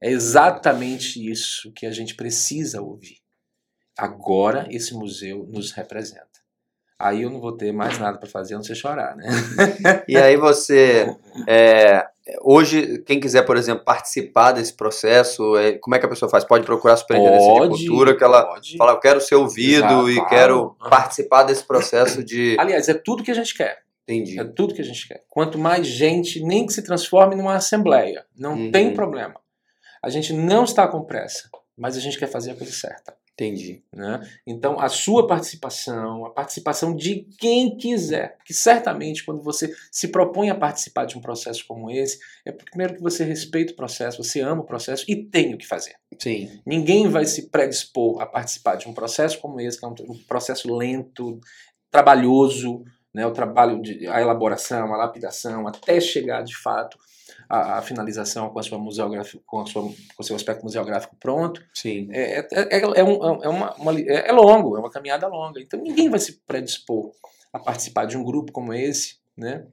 É 0.00 0.10
exatamente 0.10 1.28
isso 1.28 1.72
que 1.72 1.84
a 1.84 1.90
gente 1.90 2.14
precisa 2.14 2.80
ouvir. 2.80 3.18
Agora 3.96 4.68
esse 4.70 4.94
museu 4.94 5.44
nos 5.48 5.72
representa. 5.72 6.37
Aí 6.98 7.22
eu 7.22 7.30
não 7.30 7.40
vou 7.40 7.56
ter 7.56 7.72
mais 7.72 7.98
nada 7.98 8.18
para 8.18 8.28
fazer, 8.28 8.54
a 8.54 8.56
não 8.56 8.64
ser 8.64 8.74
chorar, 8.74 9.14
né? 9.16 9.28
e 10.08 10.16
aí 10.16 10.36
você 10.36 11.14
é, 11.46 12.04
Hoje, 12.42 13.02
quem 13.06 13.18
quiser, 13.18 13.42
por 13.42 13.56
exemplo, 13.56 13.84
participar 13.84 14.52
desse 14.52 14.74
processo, 14.74 15.56
é, 15.56 15.78
como 15.78 15.96
é 15.96 15.98
que 15.98 16.04
a 16.04 16.08
pessoa 16.08 16.30
faz? 16.30 16.44
Pode 16.44 16.64
procurar 16.64 16.94
a 16.94 16.96
Superintendência 16.96 17.48
pode, 17.48 17.78
de 17.78 17.86
Cultura, 17.88 18.16
que 18.16 18.24
ela 18.24 18.44
pode. 18.44 18.76
fala, 18.76 18.92
eu 18.92 19.00
quero 19.00 19.20
ser 19.20 19.36
ouvido 19.36 20.08
Exato, 20.08 20.10
e 20.10 20.26
quero 20.26 20.76
participar 20.90 21.44
desse 21.44 21.64
processo 21.64 22.22
de... 22.22 22.56
Aliás, 22.60 22.88
é 22.88 22.94
tudo 22.94 23.22
que 23.22 23.30
a 23.30 23.34
gente 23.34 23.54
quer. 23.54 23.78
Entendi. 24.02 24.38
É 24.38 24.44
tudo 24.44 24.74
que 24.74 24.80
a 24.82 24.84
gente 24.84 25.06
quer. 25.08 25.24
Quanto 25.28 25.58
mais 25.58 25.86
gente, 25.86 26.42
nem 26.42 26.66
que 26.66 26.72
se 26.72 26.82
transforme 26.82 27.34
numa 27.34 27.54
assembleia, 27.54 28.24
não 28.36 28.54
uhum. 28.54 28.70
tem 28.70 28.92
problema. 28.92 29.40
A 30.02 30.10
gente 30.10 30.32
não 30.32 30.64
está 30.64 30.86
com 30.86 31.02
pressa, 31.04 31.48
mas 31.76 31.96
a 31.96 32.00
gente 32.00 32.18
quer 32.18 32.28
fazer 32.28 32.52
a 32.52 32.54
coisa 32.54 32.72
certa. 32.72 33.14
Entendi. 33.38 33.84
Né? 33.94 34.28
Então, 34.44 34.80
a 34.80 34.88
sua 34.88 35.24
participação, 35.24 36.26
a 36.26 36.30
participação 36.30 36.92
de 36.92 37.24
quem 37.38 37.76
quiser, 37.76 38.36
que 38.44 38.52
certamente 38.52 39.24
quando 39.24 39.40
você 39.40 39.72
se 39.92 40.08
propõe 40.08 40.50
a 40.50 40.56
participar 40.56 41.04
de 41.04 41.16
um 41.16 41.20
processo 41.20 41.64
como 41.68 41.88
esse, 41.88 42.18
é 42.44 42.50
primeiro 42.50 42.96
que 42.96 43.00
você 43.00 43.22
respeita 43.22 43.72
o 43.72 43.76
processo, 43.76 44.24
você 44.24 44.40
ama 44.40 44.62
o 44.62 44.66
processo 44.66 45.04
e 45.06 45.24
tem 45.24 45.54
o 45.54 45.58
que 45.58 45.68
fazer. 45.68 45.94
Sim. 46.18 46.60
Ninguém 46.66 47.08
vai 47.08 47.24
se 47.26 47.48
predispor 47.48 48.20
a 48.20 48.26
participar 48.26 48.74
de 48.74 48.88
um 48.88 48.92
processo 48.92 49.38
como 49.38 49.60
esse, 49.60 49.78
que 49.78 49.84
é 49.84 49.88
um, 49.88 49.94
processo 50.26 50.74
lento, 50.74 51.40
trabalhoso, 51.92 52.82
né? 53.14 53.24
o 53.24 53.30
trabalho, 53.30 53.80
de, 53.80 54.04
a 54.08 54.20
elaboração, 54.20 54.92
a 54.92 54.96
lapidação, 54.96 55.68
até 55.68 56.00
chegar 56.00 56.42
de 56.42 56.56
fato 56.56 56.98
a, 57.48 57.78
a, 57.78 57.82
finalização 57.82 58.50
com 58.50 58.58
a 58.58 58.62
sua 58.62 58.78
museográfica, 58.78 59.42
com, 59.46 59.60
a 59.60 59.66
sua, 59.66 59.82
com 59.82 59.94
o 60.20 60.24
seu 60.24 60.36
aspecto 60.36 60.62
museográfico 60.62 61.16
pronto. 61.16 61.64
Sim. 61.72 62.08
É, 62.12 62.40
é, 62.40 62.46
é, 62.52 62.80
é, 62.80 63.04
um, 63.04 63.42
é, 63.42 63.48
uma, 63.48 63.74
uma, 63.76 63.98
é, 63.98 64.28
é 64.28 64.32
longo, 64.32 64.76
é 64.76 64.80
uma 64.80 64.90
caminhada 64.90 65.26
longa. 65.26 65.60
Então 65.60 65.80
ninguém 65.80 66.10
vai 66.10 66.20
se 66.20 66.40
predispor 66.46 67.12
a 67.52 67.58
participar 67.58 68.04
de 68.04 68.16
um 68.16 68.24
grupo 68.24 68.52
como 68.52 68.74
esse, 68.74 69.16
né? 69.36 69.66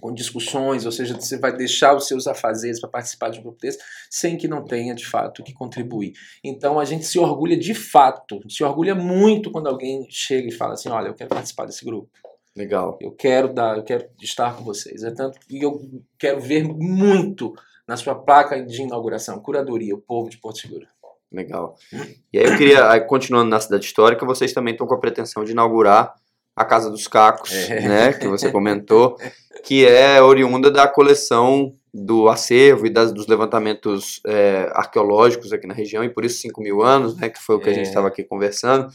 com 0.00 0.12
discussões, 0.12 0.86
ou 0.86 0.92
seja, 0.92 1.14
você 1.14 1.38
vai 1.38 1.54
deixar 1.54 1.94
os 1.94 2.06
seus 2.06 2.26
afazeres 2.26 2.80
para 2.80 2.88
participar 2.88 3.28
de 3.28 3.38
um 3.38 3.42
grupo 3.42 3.60
desse, 3.60 3.78
sem 4.08 4.36
que 4.36 4.48
não 4.48 4.64
tenha 4.64 4.94
de 4.94 5.06
fato 5.06 5.42
que 5.42 5.52
contribuir. 5.52 6.14
Então 6.42 6.80
a 6.80 6.84
gente 6.84 7.04
se 7.04 7.18
orgulha 7.18 7.56
de 7.56 7.74
fato, 7.74 8.40
se 8.48 8.64
orgulha 8.64 8.94
muito 8.94 9.50
quando 9.50 9.68
alguém 9.68 10.06
chega 10.08 10.48
e 10.48 10.52
fala 10.52 10.72
assim: 10.72 10.88
olha, 10.88 11.08
eu 11.08 11.14
quero 11.14 11.28
participar 11.28 11.66
desse 11.66 11.84
grupo. 11.84 12.08
Legal. 12.56 12.98
Eu 13.00 13.12
quero 13.12 13.52
dar, 13.52 13.76
eu 13.76 13.84
quero 13.84 14.06
estar 14.20 14.56
com 14.56 14.64
vocês. 14.64 15.02
É 15.02 15.10
tanto 15.10 15.38
que 15.40 15.62
eu 15.62 15.80
quero 16.18 16.40
ver 16.40 16.64
muito 16.64 17.54
na 17.86 17.96
sua 17.96 18.14
placa 18.14 18.64
de 18.64 18.82
inauguração, 18.82 19.40
curadoria, 19.40 19.94
o 19.94 20.00
povo 20.00 20.28
de 20.28 20.38
Porto 20.38 20.60
Seguro. 20.60 20.86
Legal. 21.32 21.76
E 22.32 22.38
aí 22.38 22.44
eu 22.44 22.56
queria, 22.56 23.00
continuando 23.02 23.50
na 23.50 23.60
cidade 23.60 23.84
histórica, 23.84 24.26
vocês 24.26 24.52
também 24.52 24.72
estão 24.72 24.86
com 24.86 24.94
a 24.94 25.00
pretensão 25.00 25.44
de 25.44 25.52
inaugurar 25.52 26.14
a 26.56 26.64
Casa 26.64 26.90
dos 26.90 27.06
Cacos, 27.06 27.52
é. 27.52 27.80
né, 27.80 28.12
que 28.12 28.26
você 28.26 28.50
comentou, 28.50 29.16
que 29.64 29.86
é 29.86 30.20
oriunda 30.20 30.70
da 30.70 30.88
coleção 30.88 31.74
do 31.92 32.28
acervo 32.28 32.86
e 32.86 32.90
das, 32.90 33.12
dos 33.12 33.26
levantamentos 33.26 34.20
é, 34.26 34.70
arqueológicos 34.74 35.52
aqui 35.52 35.66
na 35.66 35.74
região, 35.74 36.04
e 36.04 36.08
por 36.08 36.24
isso 36.24 36.40
5 36.40 36.60
mil 36.60 36.82
anos, 36.82 37.16
né, 37.16 37.28
que 37.28 37.40
foi 37.40 37.56
o 37.56 37.60
que 37.60 37.68
é. 37.68 37.72
a 37.72 37.74
gente 37.74 37.86
estava 37.86 38.08
aqui 38.08 38.24
conversando, 38.24 38.88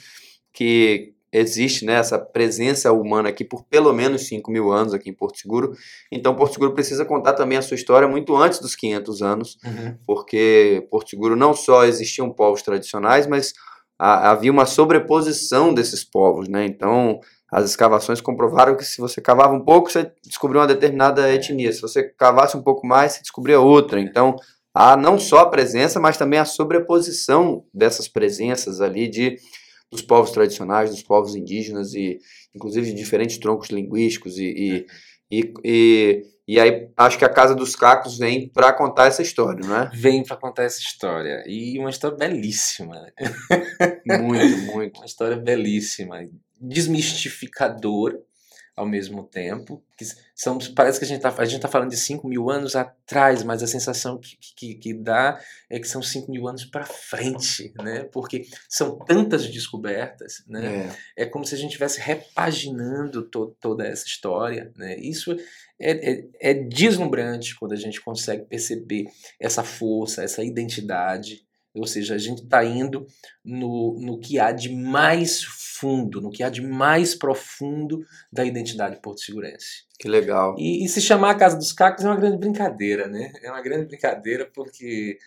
que 0.53 1.14
existe 1.35 1.85
né, 1.85 1.95
essa 1.95 2.17
presença 2.17 2.91
humana 2.93 3.29
aqui 3.29 3.43
por 3.43 3.63
pelo 3.65 3.91
menos 3.91 4.27
5 4.27 4.49
mil 4.49 4.71
anos 4.71 4.93
aqui 4.93 5.09
em 5.09 5.13
Porto 5.13 5.37
Seguro. 5.37 5.73
Então, 6.11 6.35
Porto 6.35 6.53
Seguro 6.53 6.73
precisa 6.73 7.03
contar 7.03 7.33
também 7.33 7.57
a 7.57 7.61
sua 7.61 7.75
história 7.75 8.07
muito 8.07 8.35
antes 8.35 8.59
dos 8.59 8.75
500 8.75 9.21
anos, 9.21 9.57
uhum. 9.65 9.97
porque 10.07 10.87
Porto 10.89 11.09
Seguro 11.09 11.35
não 11.35 11.53
só 11.53 11.83
existiam 11.85 12.31
povos 12.31 12.61
tradicionais, 12.61 13.27
mas 13.27 13.53
a, 13.99 14.31
havia 14.31 14.51
uma 14.51 14.65
sobreposição 14.65 15.73
desses 15.73 16.03
povos. 16.03 16.47
Né? 16.47 16.65
Então, 16.65 17.19
as 17.51 17.65
escavações 17.65 18.21
comprovaram 18.21 18.77
que 18.77 18.85
se 18.85 19.01
você 19.01 19.19
cavava 19.19 19.53
um 19.53 19.63
pouco, 19.63 19.91
você 19.91 20.09
descobriu 20.23 20.61
uma 20.61 20.67
determinada 20.67 21.31
etnia. 21.33 21.71
Se 21.73 21.81
você 21.81 22.03
cavasse 22.03 22.55
um 22.55 22.61
pouco 22.61 22.87
mais, 22.87 23.13
você 23.13 23.21
descobria 23.21 23.59
outra. 23.59 23.99
Então, 23.99 24.37
há 24.73 24.95
não 24.95 25.19
só 25.19 25.39
a 25.39 25.49
presença, 25.49 25.99
mas 25.99 26.17
também 26.17 26.39
a 26.39 26.45
sobreposição 26.45 27.65
dessas 27.73 28.07
presenças 28.07 28.79
ali 28.79 29.09
de 29.09 29.37
dos 29.91 30.01
povos 30.01 30.31
tradicionais, 30.31 30.89
dos 30.89 31.03
povos 31.03 31.35
indígenas 31.35 31.93
e 31.93 32.19
inclusive 32.53 32.87
de 32.87 32.93
diferentes 32.93 33.37
troncos 33.37 33.69
linguísticos 33.69 34.37
e, 34.37 34.85
e, 35.31 35.39
e, 35.39 35.53
e, 35.63 36.23
e 36.47 36.59
aí 36.59 36.89
acho 36.97 37.17
que 37.17 37.25
a 37.25 37.29
Casa 37.29 37.55
dos 37.55 37.75
Cacos 37.75 38.17
vem 38.17 38.49
para 38.49 38.73
contar 38.73 39.07
essa 39.07 39.21
história, 39.21 39.65
não 39.65 39.75
é? 39.75 39.91
Vem 39.93 40.23
para 40.23 40.37
contar 40.37 40.63
essa 40.63 40.79
história 40.79 41.43
e 41.47 41.77
uma 41.79 41.89
história 41.89 42.17
belíssima. 42.17 43.05
Muito, 44.05 44.57
muito. 44.73 44.97
Uma 44.99 45.05
história 45.05 45.37
belíssima, 45.37 46.27
desmistificadora 46.59 48.19
ao 48.75 48.85
mesmo 48.85 49.23
tempo. 49.23 49.81
Que 49.97 50.05
são, 50.35 50.57
parece 50.75 50.99
que 50.99 51.05
a 51.05 51.07
gente 51.07 51.17
está 51.17 51.31
tá 51.31 51.67
falando 51.67 51.89
de 51.89 51.97
5 51.97 52.27
mil 52.27 52.49
anos 52.49 52.75
atrás, 52.75 53.41
mas 53.43 53.63
a 53.63 53.67
sensação 53.67 54.19
que, 54.19 54.37
que, 54.55 54.75
que 54.75 54.93
dá 54.93 55.39
é 55.69 55.79
que 55.79 55.87
são 55.87 56.01
5 56.01 56.29
mil 56.29 56.47
anos 56.47 56.65
para 56.65 56.85
frente, 56.85 57.73
né? 57.77 58.03
porque 58.11 58.45
são 58.67 58.99
tantas 58.99 59.47
descobertas. 59.47 60.43
Né? 60.47 60.91
É. 61.15 61.23
é 61.23 61.25
como 61.25 61.45
se 61.45 61.55
a 61.55 61.57
gente 61.57 61.69
estivesse 61.69 62.01
repaginando 62.01 63.23
to, 63.29 63.55
toda 63.59 63.87
essa 63.87 64.05
história. 64.05 64.71
Né? 64.75 64.97
Isso 64.97 65.31
é, 65.79 66.11
é, 66.11 66.27
é 66.41 66.53
deslumbrante 66.53 67.55
quando 67.57 67.71
a 67.71 67.77
gente 67.77 68.01
consegue 68.01 68.45
perceber 68.45 69.05
essa 69.39 69.63
força, 69.63 70.23
essa 70.23 70.43
identidade. 70.43 71.45
Ou 71.75 71.85
seja, 71.85 72.15
a 72.15 72.17
gente 72.17 72.43
está 72.43 72.63
indo 72.63 73.05
no, 73.43 73.99
no 73.99 74.19
que 74.19 74.39
há 74.39 74.51
de 74.51 74.69
mais 74.73 75.43
fundo, 75.43 76.21
no 76.21 76.31
que 76.31 76.41
há 76.41 76.49
de 76.49 76.61
mais 76.61 77.13
profundo 77.13 78.01
da 78.31 78.45
identidade 78.45 78.99
porto-segurense. 79.01 79.83
Que 79.99 80.07
legal. 80.07 80.55
E, 80.57 80.85
e, 80.85 80.89
se 80.89 81.01
chamar 81.01 81.31
a 81.31 81.35
Casa 81.35 81.57
dos 81.57 81.73
Cacos 81.73 82.03
é 82.03 82.07
uma 82.07 82.15
grande 82.15 82.37
brincadeira, 82.37 83.07
né? 83.07 83.31
É 83.43 83.51
uma 83.51 83.61
grande 83.61 83.85
brincadeira 83.85 84.49
porque 84.53 85.17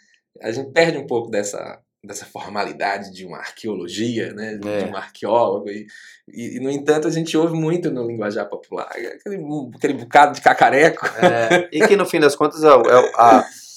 a 0.41 0.51
gente 0.51 0.71
perde 0.73 0.99
um 0.99 1.07
pouco 1.07 1.31
dessa, 1.31 1.81
dessa 2.03 2.25
formalidade 2.25 3.13
de 3.13 3.27
uma 3.27 3.39
arqueologia, 3.39 4.33
né? 4.33 4.57
De, 4.57 4.69
é. 4.69 4.87
um 4.87 4.97
arqueólogo. 4.97 5.69
E, 5.69 5.87
e, 6.29 6.57
e, 6.57 6.61
no 6.61 6.71
entanto, 6.71 7.07
a 7.07 7.11
gente 7.11 7.37
ouve 7.37 7.55
muito 7.55 7.91
no 7.91 8.07
linguajar 8.07 8.49
popular. 8.49 8.89
Aquele, 8.91 9.43
aquele 9.75 9.95
bocado 9.95 10.35
de 10.35 10.41
cacareco. 10.41 11.07
É. 11.07 11.69
E 11.73 11.87
que 11.87 11.97
no 11.97 12.07
fim 12.07 12.21
das 12.21 12.35
contas 12.35 12.63
é, 12.63 12.69
é 12.69 13.13
a 13.17 13.41
é, 13.41 13.68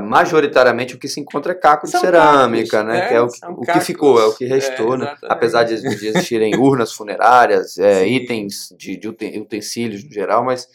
majoritariamente 0.00 0.96
o 0.96 0.98
que 0.98 1.08
se 1.08 1.20
encontra 1.20 1.52
é 1.52 1.54
caco 1.54 1.86
São 1.86 2.00
de 2.00 2.06
cerâmica, 2.06 2.78
cacos, 2.78 2.92
né? 2.92 3.04
É, 3.04 3.08
que 3.08 3.14
é 3.14 3.22
o, 3.22 3.28
o 3.56 3.60
que 3.60 3.80
ficou, 3.80 4.20
é 4.20 4.26
o 4.26 4.34
que 4.34 4.44
restou, 4.44 4.94
é, 4.94 4.98
né? 4.98 5.16
Apesar 5.24 5.62
de, 5.62 5.80
de, 5.80 6.08
existirem 6.08 6.56
urnas 6.56 6.92
funerárias, 6.92 7.78
é, 7.78 8.06
itens 8.06 8.74
de, 8.76 8.96
de, 8.96 9.08
utensílios 9.08 10.04
no 10.04 10.12
geral, 10.12 10.44
mas 10.44 10.68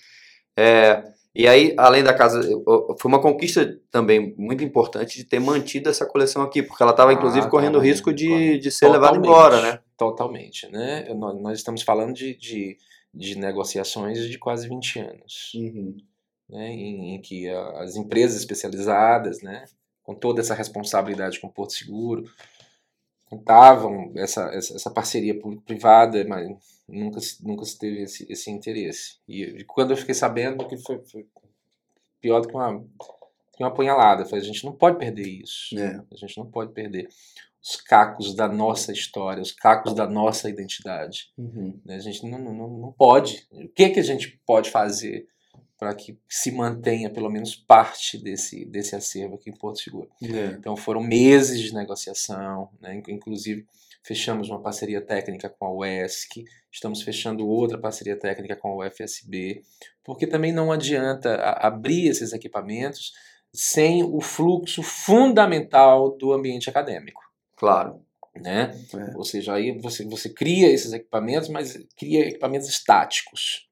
É, 0.57 1.03
e 1.33 1.47
aí, 1.47 1.73
além 1.77 2.03
da 2.03 2.13
casa, 2.13 2.41
foi 2.99 3.09
uma 3.09 3.21
conquista 3.21 3.79
também 3.89 4.35
muito 4.37 4.63
importante 4.65 5.17
de 5.17 5.23
ter 5.23 5.39
mantido 5.39 5.89
essa 5.89 6.05
coleção 6.05 6.41
aqui, 6.41 6.61
porque 6.61 6.83
ela 6.83 6.91
estava, 6.91 7.13
inclusive, 7.13 7.45
Ah, 7.45 7.49
correndo 7.49 7.77
o 7.77 7.81
risco 7.81 8.13
de, 8.13 8.57
de 8.59 8.69
ser 8.69 8.89
levada 8.89 9.17
embora, 9.17 9.61
né? 9.61 9.79
Totalmente, 9.97 10.69
né? 10.69 11.07
Nós, 11.13 11.41
nós 11.41 11.57
estamos 11.57 11.83
falando 11.83 12.13
de, 12.13 12.35
de, 12.35 12.77
de 13.13 13.37
negociações 13.37 14.19
de 14.19 14.37
quase 14.37 14.67
20 14.67 14.99
anos, 14.99 15.51
né? 16.51 16.67
Em, 16.71 17.15
em 17.15 17.21
que 17.21 17.47
as 17.49 17.95
empresas 17.95 18.37
especializadas, 18.39 19.41
né? 19.41 19.65
Com 20.03 20.13
toda 20.13 20.41
essa 20.41 20.53
responsabilidade 20.53 21.39
com 21.39 21.47
o 21.47 21.51
Porto 21.51 21.73
Seguro, 21.73 22.25
tentavam 23.29 24.11
essa, 24.17 24.43
essa, 24.53 24.75
parceria 24.91 25.39
público-privada, 25.39 26.23
mas 26.27 26.49
nunca, 26.87 27.19
se- 27.21 27.45
nunca 27.45 27.63
se 27.65 27.77
teve 27.77 28.01
esse, 28.03 28.25
esse 28.31 28.51
interesse. 28.51 29.17
E, 29.27 29.41
e 29.43 29.63
quando 29.63 29.91
eu 29.91 29.97
fiquei 29.97 30.13
sabendo 30.15 30.67
que 30.67 30.77
foi, 30.77 30.99
foi 31.05 31.25
pior 32.19 32.41
do 32.41 32.47
que 32.49 32.53
uma, 32.55 32.79
que 33.53 33.63
uma 33.63 33.69
apunhalada, 33.69 34.25
falei, 34.25 34.41
a 34.43 34.47
gente 34.47 34.65
não 34.65 34.73
pode 34.73 34.97
perder 34.97 35.27
isso. 35.27 35.77
É. 35.79 36.03
A 36.11 36.15
gente 36.17 36.37
não 36.37 36.45
pode 36.45 36.73
perder 36.73 37.07
os 37.63 37.75
cacos 37.77 38.33
da 38.33 38.47
nossa 38.47 38.91
história, 38.91 39.41
os 39.41 39.51
cacos 39.51 39.93
da 39.93 40.07
nossa 40.07 40.49
identidade. 40.49 41.31
né? 41.85 41.95
A 41.95 41.99
gente 41.99 42.25
não, 42.25 42.37
não, 42.39 42.53
não- 42.53 42.77
não 42.79 42.91
pode. 42.91 43.47
O 43.51 43.69
que, 43.69 43.89
que 43.91 43.99
a 43.99 44.03
gente 44.03 44.39
pode 44.45 44.69
fazer 44.71 45.27
para 45.81 45.95
que 45.95 46.15
se 46.29 46.51
mantenha 46.51 47.09
pelo 47.09 47.27
menos 47.27 47.55
parte 47.55 48.15
desse, 48.15 48.63
desse 48.65 48.95
acervo 48.95 49.33
aqui 49.33 49.49
em 49.49 49.57
Porto 49.57 49.79
Seguro? 49.79 50.11
É. 50.21 50.55
Então 50.55 50.77
foram 50.77 51.01
meses 51.01 51.59
de 51.59 51.73
negociação, 51.73 52.69
né? 52.79 52.93
Inc- 52.97 53.09
inclusive 53.09 53.65
fechamos 54.03 54.47
uma 54.47 54.61
parceria 54.61 55.01
técnica 55.01 55.49
com 55.49 55.65
a 55.65 55.73
UESC, 55.73 56.45
estamos 56.71 57.01
fechando 57.01 57.47
outra 57.47 57.79
parceria 57.79 58.15
técnica 58.15 58.55
com 58.55 58.79
a 58.79 58.85
UFSB, 58.85 59.63
porque 60.03 60.27
também 60.27 60.51
não 60.51 60.71
adianta 60.71 61.35
abrir 61.59 62.09
esses 62.09 62.31
equipamentos 62.31 63.13
sem 63.51 64.03
o 64.03 64.21
fluxo 64.21 64.83
fundamental 64.83 66.15
do 66.15 66.31
ambiente 66.31 66.69
acadêmico. 66.69 67.23
Claro. 67.55 68.05
Né? 68.35 68.71
É. 68.93 69.17
Ou 69.17 69.23
seja, 69.23 69.55
aí 69.55 69.79
você, 69.79 70.05
você 70.05 70.29
cria 70.29 70.71
esses 70.71 70.93
equipamentos, 70.93 71.49
mas 71.49 71.75
cria 71.97 72.27
equipamentos 72.27 72.69
estáticos. 72.69 73.67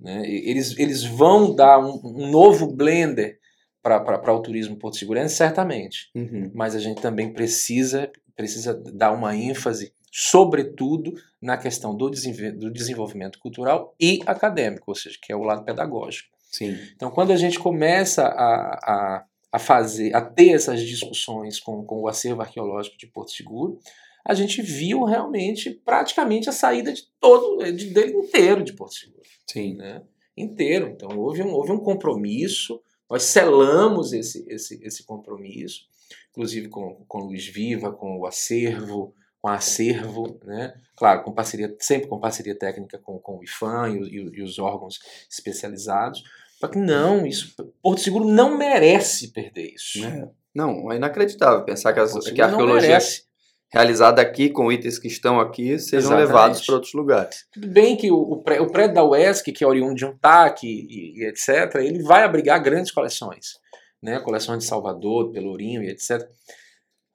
Né? 0.00 0.22
Eles, 0.26 0.78
eles 0.78 1.04
vão 1.04 1.54
dar 1.54 1.78
um, 1.78 2.00
um 2.04 2.30
novo 2.30 2.66
blender 2.66 3.38
para 3.82 4.34
o 4.34 4.42
turismo 4.42 4.76
Porto 4.76 4.98
Segurança, 4.98 5.34
certamente 5.34 6.10
Uhum. 6.14 6.50
mas 6.54 6.74
a 6.74 6.78
gente 6.78 7.00
também 7.00 7.32
precisa, 7.32 8.10
precisa 8.36 8.74
dar 8.74 9.12
uma 9.12 9.34
ênfase, 9.34 9.92
sobretudo, 10.12 11.14
na 11.40 11.56
questão 11.56 11.96
do, 11.96 12.10
do 12.10 12.70
desenvolvimento 12.70 13.38
cultural 13.38 13.94
e 13.98 14.20
acadêmico, 14.26 14.90
ou 14.90 14.94
seja, 14.94 15.16
que 15.22 15.32
é 15.32 15.36
o 15.36 15.42
lado 15.42 15.64
pedagógico. 15.64 16.28
Sim. 16.50 16.76
Então, 16.94 17.10
quando 17.10 17.32
a 17.32 17.36
gente 17.36 17.58
começa 17.58 18.24
a, 18.24 18.74
a, 18.82 19.24
a 19.52 19.58
fazer, 19.58 20.14
a 20.14 20.20
ter 20.20 20.50
essas 20.50 20.82
discussões 20.82 21.58
com, 21.60 21.84
com 21.84 22.02
o 22.02 22.08
acervo 22.08 22.42
arqueológico 22.42 22.98
de 22.98 23.06
Porto 23.06 23.30
Seguro, 23.30 23.78
a 24.26 24.34
gente 24.34 24.60
viu 24.62 25.04
realmente 25.04 25.70
praticamente 25.70 26.48
a 26.48 26.52
saída 26.52 26.92
de 26.92 27.02
todo, 27.18 27.62
de, 27.72 27.86
dele 27.86 28.12
inteiro 28.14 28.62
de 28.62 28.72
Porto 28.74 28.94
Seguro 28.94 29.22
Sim. 29.50 29.74
né, 29.76 30.02
inteiro. 30.36 30.88
Então 30.88 31.08
houve 31.18 31.42
um, 31.42 31.52
houve 31.52 31.72
um 31.72 31.78
compromisso, 31.78 32.80
nós 33.08 33.22
selamos 33.24 34.12
esse, 34.12 34.44
esse, 34.48 34.80
esse 34.84 35.02
compromisso, 35.04 35.82
inclusive 36.30 36.68
com, 36.68 37.04
com 37.08 37.18
Luiz 37.20 37.46
Viva, 37.46 37.92
com 37.92 38.18
o 38.18 38.26
acervo, 38.26 39.14
com 39.42 39.48
a 39.48 39.54
acervo, 39.54 40.38
né? 40.44 40.74
claro, 40.94 41.22
com 41.24 41.32
parceria, 41.32 41.74
sempre 41.80 42.08
com 42.08 42.20
parceria 42.20 42.54
técnica 42.56 42.98
com, 42.98 43.18
com 43.18 43.38
o 43.38 43.42
IFAM 43.44 43.88
e, 43.94 43.98
o- 43.98 44.06
e 44.06 44.20
o- 44.20 44.34
e 44.36 44.42
os 44.42 44.58
órgãos 44.58 44.98
especializados, 45.30 46.22
para 46.60 46.68
que 46.68 46.78
não, 46.78 47.26
isso, 47.26 47.54
Porto 47.82 48.00
Seguro 48.02 48.24
não 48.26 48.56
merece 48.56 49.28
perder 49.28 49.72
isso. 49.74 50.04
É. 50.04 50.28
Não, 50.54 50.92
é 50.92 50.96
inacreditável 50.96 51.64
pensar 51.64 51.92
que, 51.94 52.00
as- 52.00 52.28
que 52.30 52.40
a 52.42 52.46
arqueologia 52.46 52.88
merece. 52.88 53.24
Realizada 53.72 54.20
aqui, 54.20 54.50
com 54.50 54.70
itens 54.72 54.98
que 54.98 55.06
estão 55.08 55.38
aqui, 55.38 55.78
sejam 55.78 55.98
Exatamente. 56.10 56.26
levados 56.26 56.66
para 56.66 56.74
outros 56.74 56.92
lugares. 56.92 57.44
Tudo 57.52 57.68
bem 57.68 57.96
que 57.96 58.10
o, 58.10 58.16
o, 58.16 58.42
pré- 58.42 58.60
o 58.60 58.66
prédio 58.66 58.94
da 58.94 59.04
UESC, 59.04 59.52
que 59.52 59.62
é 59.62 59.66
oriundo 59.66 59.94
de 59.94 60.04
um 60.04 60.16
TAC 60.16 60.64
e, 60.64 61.20
e 61.20 61.24
etc., 61.28 61.76
ele 61.76 62.02
vai 62.02 62.24
abrigar 62.24 62.60
grandes 62.62 62.90
coleções, 62.90 63.58
né? 64.02 64.18
coleções 64.20 64.58
de 64.58 64.64
Salvador, 64.64 65.30
Pelourinho 65.30 65.82
e 65.82 65.88
etc. 65.90 66.20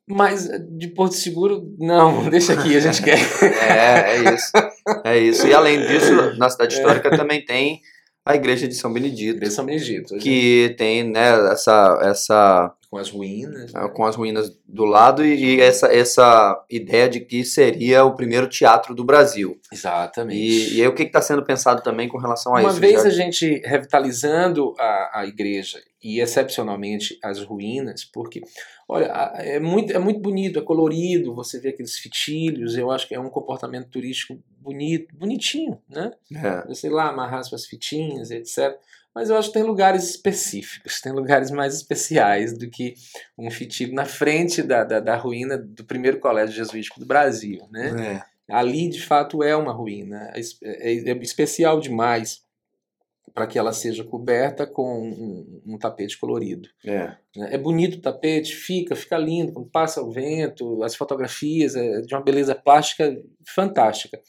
Mas 0.07 0.47
de 0.69 0.87
Porto 0.89 1.15
Seguro, 1.15 1.63
não, 1.79 2.27
deixa 2.29 2.53
aqui, 2.53 2.75
a 2.75 2.79
gente 2.79 3.01
quer. 3.03 3.17
É, 3.61 4.15
é 4.15 4.33
isso. 4.33 4.51
É 5.03 5.17
isso. 5.17 5.47
E 5.47 5.53
além 5.53 5.79
disso, 5.85 6.37
na 6.37 6.49
cidade 6.49 6.75
histórica 6.75 7.09
também 7.17 7.43
tem 7.43 7.81
a 8.25 8.35
igreja 8.35 8.67
de 8.67 8.75
São 8.75 8.93
Benedito, 8.93 9.39
Ver 9.39 9.51
São 9.51 9.65
Benedito, 9.65 10.15
que 10.17 10.73
tem 10.77 11.03
né, 11.03 11.51
essa, 11.51 11.99
essa 12.03 12.73
com 12.95 13.01
as 13.01 13.09
ruínas. 13.09 13.75
ah, 13.75 13.89
com 13.89 14.05
as 14.05 14.15
ruínas 14.15 14.57
do 14.67 14.85
lado 14.85 15.23
e, 15.25 15.55
e 15.57 15.61
essa, 15.61 15.87
essa 15.93 16.65
ideia 16.69 17.09
de 17.09 17.19
que 17.19 17.43
seria 17.43 18.05
o 18.05 18.15
primeiro 18.15 18.47
teatro 18.47 18.95
do 18.95 19.03
Brasil. 19.03 19.59
Exatamente. 19.71 20.37
E, 20.39 20.77
e 20.77 20.81
aí 20.81 20.87
o 20.87 20.95
que 20.95 21.03
está 21.03 21.21
sendo 21.21 21.43
pensado 21.43 21.81
também 21.83 22.07
com 22.07 22.17
relação 22.17 22.55
a 22.55 22.59
Uma 22.61 22.69
isso? 22.69 22.79
vez 22.79 23.01
já- 23.01 23.07
a 23.07 23.11
gente 23.11 23.61
revitalizando 23.65 24.73
a, 24.79 25.19
a 25.21 25.25
igreja 25.25 25.79
e 26.01 26.19
excepcionalmente 26.19 27.17
as 27.23 27.41
ruínas, 27.43 28.03
porque, 28.05 28.41
olha, 28.87 29.05
é 29.37 29.59
muito, 29.59 29.91
é 29.91 29.97
muito 29.99 30.19
bonito, 30.19 30.59
é 30.59 30.61
colorido, 30.61 31.33
você 31.33 31.59
vê 31.59 31.69
aqueles 31.69 31.97
fitilhos, 31.97 32.77
eu 32.77 32.91
acho 32.91 33.07
que 33.07 33.15
é 33.15 33.19
um 33.19 33.29
comportamento 33.29 33.89
turístico 33.89 34.37
bonito, 34.59 35.13
bonitinho, 35.15 35.79
né? 35.89 36.11
É, 36.33 36.67
Você 36.67 36.89
lá 36.89 37.09
amarrar 37.09 37.43
suas 37.43 37.65
fitinhas, 37.65 38.29
etc. 38.31 38.75
Mas 39.15 39.29
eu 39.29 39.37
acho 39.37 39.47
que 39.47 39.53
tem 39.53 39.63
lugares 39.63 40.03
específicos, 40.09 40.99
tem 40.99 41.13
lugares 41.13 41.49
mais 41.49 41.73
especiais 41.73 42.57
do 42.57 42.69
que 42.69 42.93
um 43.37 43.49
fitilho 43.49 43.93
na 43.93 44.03
frente 44.05 44.61
da, 44.61 44.83
da, 44.83 44.99
da 44.99 45.15
ruína 45.15 45.57
do 45.57 45.85
primeiro 45.85 46.19
colégio 46.19 46.53
jesuítico 46.55 46.99
do 46.99 47.05
Brasil, 47.05 47.65
né? 47.71 48.21
é, 48.49 48.53
Ali, 48.53 48.89
de 48.89 49.01
fato, 49.01 49.41
é 49.41 49.55
uma 49.55 49.71
ruína. 49.71 50.31
É, 50.35 50.39
es- 50.39 50.59
é- 50.61 50.93
é 51.09 51.17
especial 51.17 51.79
demais 51.79 52.43
para 53.33 53.47
que 53.47 53.57
ela 53.57 53.73
seja 53.73 54.03
coberta 54.03 54.65
com 54.67 55.09
um, 55.09 55.61
um 55.73 55.77
tapete 55.77 56.17
colorido. 56.17 56.69
é. 56.85 57.15
né? 57.35 57.49
É 57.51 57.57
bonito 57.57 57.95
o 57.97 58.01
tapete, 58.01 58.55
fica, 58.55 58.95
fica 58.95 59.17
lindo, 59.17 59.51
quando 59.51 59.69
passa 59.69 60.01
o 60.01 60.11
vento, 60.11 60.81
as 60.83 60.95
fotografias, 60.95 61.75
é 61.75 62.01
de 62.01 62.13
uma 62.13 62.21
beleza 62.23 62.53
plástica 62.55 63.17
fantástica. 63.47 64.21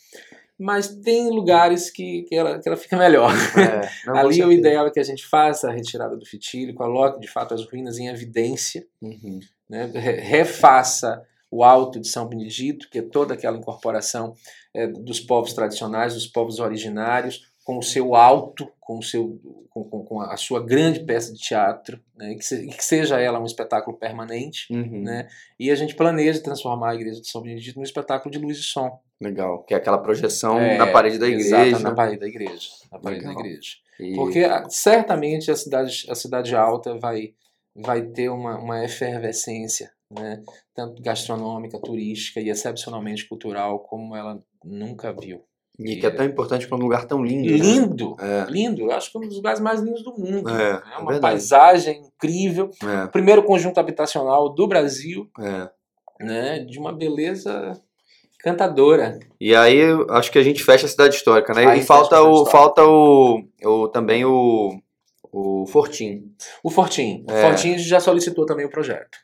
Mas 0.59 0.89
tem 0.89 1.29
lugares 1.31 1.91
que, 1.91 2.23
que, 2.23 2.35
ela, 2.35 2.59
que 2.59 2.67
ela 2.69 2.77
fica 2.79 2.97
melhor. 2.97 3.31
é. 3.59 3.89
Não, 4.07 4.17
Ali 4.17 4.29
o 4.29 4.33
certeza. 4.33 4.53
ideal 4.55 4.87
é 4.87 4.91
que 4.91 5.01
a 5.01 5.05
gente 5.05 5.27
faça 5.27 5.69
a 5.69 5.73
retirada 5.73 6.17
do 6.17 6.25
fitilho, 6.25 6.75
coloque 6.75 7.21
de 7.21 7.29
fato 7.29 7.53
as 7.55 7.65
ruínas 7.71 7.99
em 7.99 8.09
evidência 8.09 8.87
Uhum. 9.03 9.39
né, 9.69 9.91
re- 9.95 10.21
refaça 10.21 11.23
o 11.51 11.63
Alto 11.63 12.01
de 12.01 12.09
São 12.09 12.27
Benedito, 12.27 12.89
que 12.91 12.99
é 12.99 13.03
toda 13.03 13.35
aquela 13.35 13.57
incorporação 13.57 14.35
é, 14.75 14.87
dos 14.87 15.21
povos 15.21 15.53
tradicionais, 15.53 16.15
dos 16.15 16.27
povos 16.27 16.59
originários, 16.59 17.43
com 17.67 17.79
o 17.79 17.83
seu 17.83 18.15
alto, 18.15 18.71
com, 18.79 18.99
o 18.99 19.03
seu, 19.03 19.41
com, 19.71 19.83
com- 20.05 20.21
a 20.21 20.37
sua 20.37 20.65
grande 20.65 21.01
peça 21.01 21.33
de 21.35 21.41
teatro, 21.41 22.01
né, 22.17 22.37
que, 22.37 22.45
se- 22.45 22.65
que 22.69 22.85
seja 22.85 23.19
ela 23.21 23.41
um 23.41 23.45
espetáculo 23.45 23.97
permanente. 23.99 24.73
Uhum. 24.73 25.03
Né, 25.03 25.27
e 25.59 25.69
a 25.69 25.75
gente 25.75 25.97
planeja 25.97 26.41
transformar 26.41 26.93
a 26.93 26.95
Igreja 26.95 27.21
de 27.21 27.29
São 27.29 27.43
Benedito 27.43 27.77
num 27.77 27.83
espetáculo 27.83 28.31
de 28.31 28.39
luz 28.39 28.57
e 28.59 28.63
som. 28.63 29.01
Legal. 29.21 29.65
Que 29.65 29.75
é 29.75 29.79
aquela 29.79 29.99
projeção 29.99 30.61
É, 30.61 30.79
na 30.79 30.87
parede 30.93 31.19
da 31.19 31.27
exato, 31.29 31.63
igreja. 31.67 31.83
na 31.83 31.95
parede 31.95 32.21
da 32.21 32.29
igreja. 32.29 32.69
Na 32.93 32.99
parede 33.01 33.23
da 33.25 33.29
Legal. 33.31 33.45
igreja. 33.47 33.71
E- 33.99 34.15
Porque 34.15 34.39
ah, 34.45 34.65
certamente 34.71 35.51
a 35.51 35.57
cidade, 35.57 36.07
a 36.09 36.15
cidade 36.15 36.55
alta 36.55 36.97
vai, 36.99 37.35
vai 37.75 38.03
ter 38.03 38.29
uma, 38.29 38.59
uma 38.61 38.85
efervescência, 38.85 39.91
né? 40.09 40.41
tanto 40.73 41.03
gastronômica, 41.03 41.81
turística 41.81 42.41
e 42.41 42.49
excepcionalmente 42.49 43.27
cultural, 43.29 43.81
como 43.81 44.15
ela 44.15 44.41
nunca 44.65 45.13
viu. 45.13 45.43
E 45.79 45.97
que 45.97 46.07
é 46.07 46.11
tão 46.11 46.25
importante 46.25 46.67
para 46.67 46.77
um 46.77 46.81
lugar 46.81 47.05
tão 47.07 47.23
lindo. 47.25 47.51
né? 47.51 47.57
Lindo! 47.59 48.17
É, 48.19 48.47
Lindo! 48.51 48.83
Eu 48.83 48.93
acho 48.93 49.11
que 49.11 49.19
é 49.19 49.21
um 49.21 49.27
dos 49.27 49.37
lugares 49.37 49.61
mais 49.61 49.81
lindos 49.81 50.03
do 50.03 50.13
mundo. 50.17 50.49
É, 50.49 50.73
né? 50.75 50.83
uma 50.99 51.13
verdade. 51.13 51.21
paisagem 51.21 52.03
incrível. 52.07 52.71
é, 52.83 53.07
Primeiro 53.09 53.43
conjunto 53.43 53.79
habitacional 53.79 54.49
do 54.55 54.67
Brasil, 54.67 55.29
é. 55.39 55.69
né? 56.25 56.59
de 56.61 56.79
uma 56.79 56.93
beleza 56.93 57.73
encantadora. 58.41 59.19
E 59.41 59.55
aí, 59.55 59.81
acho 60.11 60.31
que 60.31 60.39
a 60.39 60.43
gente 60.43 60.63
fecha 60.63 60.87
a 60.87 60.89
cidade 60.89 61.17
histórica, 61.17 61.53
né? 61.53 61.67
Aí 61.67 61.81
e 61.81 61.83
falta 61.83 62.23
o, 62.23 62.31
histórica. 62.45 62.51
falta 62.51 62.85
o, 62.85 63.43
o 63.65 63.89
também 63.89 64.25
o, 64.25 64.79
o 65.33 65.67
Fortim. 65.67 66.33
O 66.63 66.71
Fortim. 66.71 67.25
O 67.29 67.33
É. 67.33 67.43
Fortim 67.43 67.77
já 67.79 67.99
solicitou 68.01 68.47
também 68.47 68.65
o 68.65 68.71
projeto. 68.71 69.19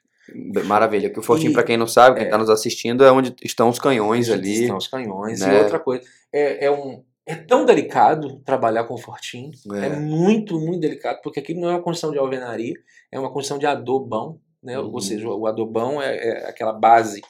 Maravilha. 0.65 1.11
Que 1.11 1.19
o 1.19 1.23
Fortim, 1.23 1.53
para 1.53 1.63
quem 1.63 1.77
não 1.77 1.87
sabe, 1.87 2.17
quem 2.17 2.25
é. 2.25 2.27
está 2.29 2.39
nos 2.39 2.51
assistindo, 2.51 3.05
é 3.05 3.11
onde 3.11 3.35
estão 3.43 3.69
os 3.69 3.79
canhões 3.79 4.31
ali. 4.31 4.63
Estão 4.63 4.77
os 4.77 4.89
canhões. 4.89 5.41
né? 5.41 5.59
E 5.59 5.63
outra 5.63 5.79
coisa, 5.79 6.05
é, 6.33 6.67
é, 6.67 6.71
um, 6.71 7.03
é 7.27 7.35
tão 7.35 7.65
delicado 7.65 8.41
trabalhar 8.41 8.85
com 8.85 8.97
fortim. 8.97 9.51
É. 9.75 9.87
É. 9.87 9.89
muito, 9.91 10.59
muito 10.59 10.81
delicado, 10.81 11.21
porque 11.23 11.41
aquilo 11.41 11.61
não 11.61 11.71
é 11.71 11.73
uma 11.73 11.83
construção 11.83 12.13
de 12.13 12.19
alvenaria, 12.19 12.75
é 13.11 13.19
uma 13.19 13.33
construção 13.33 13.59
de 13.59 13.67
adobão. 13.67 14.41
Né? 14.63 14.79
Uhum. 14.79 14.93
Ou 14.93 15.01
seja, 15.01 15.29
o 15.29 15.47
adobão 15.47 16.01
é, 16.01 16.17
é 16.17 16.49
aquela 16.49 16.73
base 16.73 17.21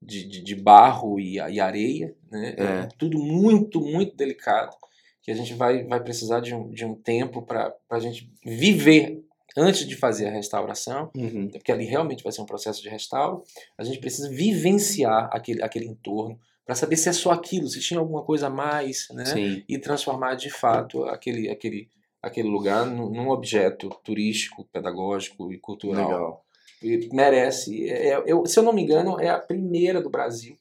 de, 0.00 0.26
de, 0.26 0.42
de 0.42 0.54
barro 0.56 1.20
e, 1.20 1.36
e 1.36 1.60
areia. 1.60 2.14
Né? 2.30 2.54
É. 2.58 2.88
tudo 2.98 3.18
muito, 3.18 3.80
muito 3.80 4.16
delicado. 4.16 4.76
que 5.22 5.30
a 5.30 5.34
gente 5.34 5.54
vai, 5.54 5.84
vai 5.84 6.02
precisar 6.02 6.40
de 6.40 6.54
um, 6.54 6.68
de 6.70 6.84
um 6.84 6.94
tempo 6.94 7.42
para 7.42 7.72
a 7.88 8.00
gente 8.00 8.28
viver 8.44 9.22
antes 9.56 9.86
de 9.86 9.96
fazer 9.96 10.26
a 10.28 10.30
restauração, 10.30 11.10
Uhum. 11.16 11.48
porque 11.48 11.70
ali 11.72 11.84
realmente 11.84 12.22
vai 12.22 12.32
ser 12.32 12.40
um 12.42 12.46
processo 12.46 12.82
de 12.82 12.88
restauro, 12.88 13.42
a 13.76 13.84
gente 13.84 13.98
precisa 13.98 14.28
vivenciar 14.30 15.28
aquele, 15.32 15.62
aquele 15.62 15.86
entorno 15.86 16.38
para 16.64 16.74
saber 16.74 16.96
se 16.96 17.08
é 17.08 17.12
só 17.12 17.32
aquilo, 17.32 17.66
se 17.68 17.80
tinha 17.80 17.98
alguma 18.00 18.22
coisa 18.22 18.46
a 18.46 18.50
mais, 18.50 19.08
né? 19.10 19.24
Sim. 19.24 19.64
E 19.68 19.78
transformar 19.78 20.34
de 20.36 20.48
fato 20.48 21.04
aquele, 21.04 21.50
aquele, 21.50 21.88
aquele 22.22 22.48
lugar 22.48 22.86
num, 22.86 23.28
objeto 23.28 23.90
turístico, 24.04 24.64
pedagógico 24.72 25.52
e 25.52 25.58
cultural. 25.58 26.06
Legal. 26.08 26.44
E 26.82 27.08
merece. 27.12 27.88
É, 27.90 28.08
é- 28.10 28.22
eu, 28.26 28.46
se 28.46 28.58
eu 28.58 28.62
não 28.62 28.72
me 28.72 28.82
engano, 28.82 29.20
é 29.20 29.28
a 29.28 29.38
primeira 29.38 30.00
do 30.00 30.08
Brasil. 30.10 30.56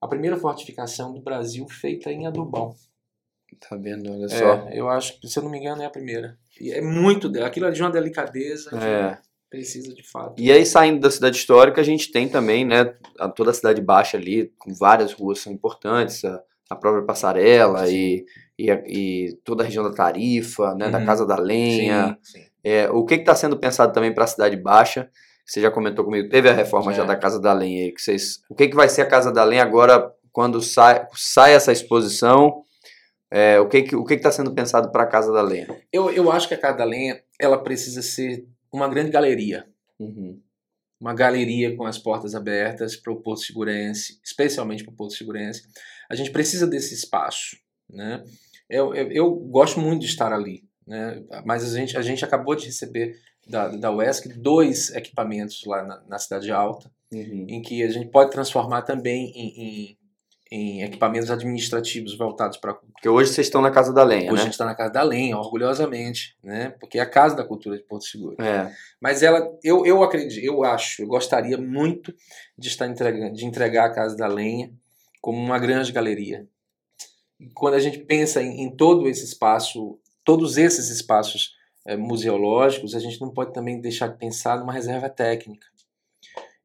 A 0.00 0.06
primeira 0.08 0.36
fortificação 0.36 1.12
do 1.14 1.20
Brasil 1.20 1.66
feita 1.68 2.12
em 2.12 2.26
adubão. 2.26 2.74
Tá 3.60 3.76
vendo? 3.76 4.12
Olha 4.12 4.28
só. 4.28 4.68
É, 4.68 4.78
eu 4.78 4.88
acho 4.88 5.18
que, 5.20 5.28
se 5.28 5.38
eu 5.38 5.42
não 5.44 5.50
me 5.50 5.58
engano, 5.58 5.82
é 5.82 5.86
a 5.86 5.90
primeira. 5.90 6.36
É 6.60 6.80
muito. 6.80 7.30
Aquilo 7.42 7.66
é 7.66 7.70
de 7.70 7.80
uma 7.82 7.90
delicadeza 7.90 8.70
que 8.70 8.76
É. 8.84 9.18
precisa 9.50 9.94
de 9.94 10.02
fato. 10.02 10.34
E 10.40 10.50
aí, 10.52 10.64
saindo 10.66 11.00
da 11.00 11.10
cidade 11.10 11.36
histórica, 11.36 11.80
a 11.80 11.84
gente 11.84 12.10
tem 12.10 12.28
também, 12.28 12.64
né, 12.64 12.94
a- 13.18 13.28
toda 13.28 13.50
a 13.50 13.54
cidade 13.54 13.80
baixa 13.80 14.16
ali, 14.16 14.52
com 14.58 14.72
várias 14.74 15.12
ruas 15.12 15.38
são 15.40 15.52
importantes, 15.52 16.24
a, 16.24 16.40
a 16.70 16.76
própria 16.76 17.04
passarela 17.04 17.88
e, 17.88 18.24
e, 18.58 18.70
e 18.86 19.36
toda 19.44 19.62
a 19.62 19.66
região 19.66 19.84
da 19.84 19.92
Tarifa, 19.94 20.74
né, 20.74 20.88
da 20.90 20.98
Uhum. 20.98 21.06
Casa 21.06 21.26
da 21.26 21.36
Lenha. 21.36 22.18
Sim, 22.22 22.38
sim. 22.40 22.44
É, 22.62 22.88
o 22.90 23.04
que 23.04 23.14
está 23.14 23.34
sendo 23.34 23.56
pensado 23.58 23.92
também 23.92 24.12
para 24.14 24.24
a 24.24 24.28
cidade 24.28 24.56
baixa? 24.56 25.08
Você 25.46 25.60
já 25.60 25.70
comentou 25.70 26.04
comigo, 26.04 26.28
teve 26.30 26.48
a 26.48 26.52
reforma 26.54 26.92
já 26.94 27.02
É. 27.04 27.06
da 27.06 27.14
Casa 27.16 27.38
da 27.38 27.52
Lenha 27.52 27.84
aí, 27.84 27.92
que 27.92 28.00
vocês, 28.00 28.40
o 28.48 28.54
que, 28.54 28.68
que 28.68 28.74
vai 28.74 28.88
ser 28.88 29.02
a 29.02 29.06
Casa 29.06 29.30
da 29.30 29.44
Lenha 29.44 29.62
agora 29.62 30.10
quando 30.32 30.60
sai, 30.62 31.06
sai 31.14 31.52
essa 31.54 31.70
exposição? 31.70 32.62
É, 33.36 33.58
o 33.58 33.68
que 33.68 33.82
que 33.82 33.96
o 33.96 34.04
que 34.04 34.14
está 34.14 34.30
sendo 34.30 34.54
pensado 34.54 34.92
para 34.92 35.02
a 35.02 35.06
Casa 35.06 35.32
da 35.32 35.42
Lenha? 35.42 35.66
Eu, 35.92 36.08
eu 36.10 36.30
acho 36.30 36.46
que 36.46 36.54
a 36.54 36.58
Casa 36.58 36.78
da 36.78 36.84
Lenha 36.84 37.20
ela 37.40 37.58
precisa 37.62 38.00
ser 38.00 38.46
uma 38.72 38.88
grande 38.88 39.10
galeria. 39.10 39.66
Uhum. 39.98 40.40
uma 41.00 41.14
galeria 41.14 41.76
com 41.76 41.84
as 41.86 41.98
portas 41.98 42.34
abertas 42.34 42.96
para 42.96 43.12
o 43.12 43.20
Porto 43.20 43.42
Segurense, 43.42 44.20
especialmente 44.24 44.82
para 44.84 44.92
o 44.92 44.96
Porto 44.96 45.14
Segurense. 45.14 45.62
A 46.10 46.14
gente 46.14 46.30
precisa 46.30 46.66
desse 46.66 46.94
espaço, 46.94 47.56
né? 47.90 48.24
Eu, 48.68 48.94
eu, 48.94 49.10
eu 49.12 49.30
gosto 49.34 49.80
muito 49.80 50.00
de 50.00 50.06
estar 50.06 50.32
ali, 50.32 50.64
né? 50.86 51.22
Mas 51.44 51.64
a 51.64 51.78
gente, 51.78 51.96
a 51.96 52.02
gente 52.02 52.24
acabou 52.24 52.54
de 52.54 52.66
receber 52.66 53.16
da, 53.46 53.68
da 53.68 53.92
UESC 53.92 54.28
dois 54.28 54.90
equipamentos 54.94 55.62
lá 55.66 55.82
na, 55.82 56.02
na 56.08 56.18
Cidade 56.18 56.50
Alta, 56.50 56.90
Uhum. 57.12 57.46
em 57.48 57.62
que 57.62 57.82
a 57.84 57.88
gente 57.88 58.08
pode 58.10 58.32
transformar 58.32 58.82
também 58.82 59.30
em, 59.36 59.62
em, 59.62 59.98
em 60.54 60.84
equipamentos 60.84 61.32
administrativos 61.32 62.16
voltados 62.16 62.58
para 62.58 62.70
a 62.70 62.74
cultura. 62.74 62.92
Porque 62.92 63.08
hoje 63.08 63.32
vocês 63.32 63.48
estão 63.48 63.60
na 63.60 63.72
Casa 63.72 63.92
da 63.92 64.04
Lenha, 64.04 64.30
Hoje 64.30 64.34
a 64.34 64.36
né? 64.36 64.42
gente 64.44 64.52
está 64.52 64.64
na 64.64 64.74
Casa 64.76 64.92
da 64.92 65.02
Lenha, 65.02 65.36
orgulhosamente, 65.36 66.36
né? 66.40 66.70
Porque 66.78 66.96
é 66.96 67.02
a 67.02 67.10
Casa 67.10 67.34
da 67.34 67.42
Cultura 67.42 67.76
de 67.76 67.82
Porto 67.82 68.04
Seguro. 68.04 68.40
É. 68.40 68.72
Mas 69.00 69.24
ela, 69.24 69.50
eu, 69.64 69.84
eu 69.84 70.00
acredito, 70.04 70.44
eu 70.44 70.62
acho, 70.62 71.02
eu 71.02 71.08
gostaria 71.08 71.58
muito 71.58 72.14
de 72.56 72.68
estar 72.68 72.86
entregando, 72.86 73.34
de 73.34 73.44
entregar 73.44 73.86
a 73.86 73.92
Casa 73.92 74.16
da 74.16 74.28
Lenha 74.28 74.72
como 75.20 75.42
uma 75.42 75.58
grande 75.58 75.90
galeria. 75.90 76.46
E 77.40 77.48
Quando 77.48 77.74
a 77.74 77.80
gente 77.80 77.98
pensa 77.98 78.40
em, 78.40 78.62
em 78.62 78.76
todo 78.76 79.08
esse 79.08 79.24
espaço, 79.24 79.98
todos 80.22 80.56
esses 80.56 80.88
espaços 80.88 81.56
eh, 81.84 81.96
museológicos, 81.96 82.94
a 82.94 83.00
gente 83.00 83.20
não 83.20 83.30
pode 83.30 83.52
também 83.52 83.80
deixar 83.80 84.06
de 84.06 84.18
pensar 84.18 84.60
numa 84.60 84.72
reserva 84.72 85.08
técnica. 85.08 85.66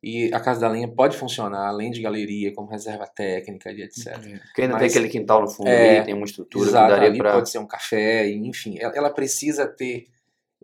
E 0.01 0.33
a 0.33 0.39
Casa 0.39 0.61
da 0.61 0.69
Lenha 0.69 0.87
pode 0.87 1.17
funcionar, 1.17 1.67
além 1.67 1.91
de 1.91 2.01
galeria, 2.01 2.53
como 2.53 2.69
reserva 2.69 3.05
técnica 3.05 3.69
e 3.71 3.81
etc. 3.81 4.13
Porque 4.17 4.61
ainda 4.61 4.75
tem 4.75 4.83
Mas- 4.85 4.95
aquele 4.95 5.09
quintal 5.09 5.41
no 5.41 5.49
fundo 5.49 5.67
É, 5.67 5.97
ali, 5.97 6.05
tem 6.05 6.13
uma 6.13 6.25
estrutura 6.25 6.69
Exato, 6.69 6.85
que 6.85 6.91
daria 6.91 7.09
ali 7.09 7.17
para. 7.17 7.33
pode 7.33 7.49
ser 7.49 7.57
um 7.59 7.67
café, 7.67 8.29
e, 8.29 8.35
enfim, 8.47 8.77
ela, 8.79 8.93
ela 8.95 9.09
precisa 9.09 9.67
ter 9.67 10.07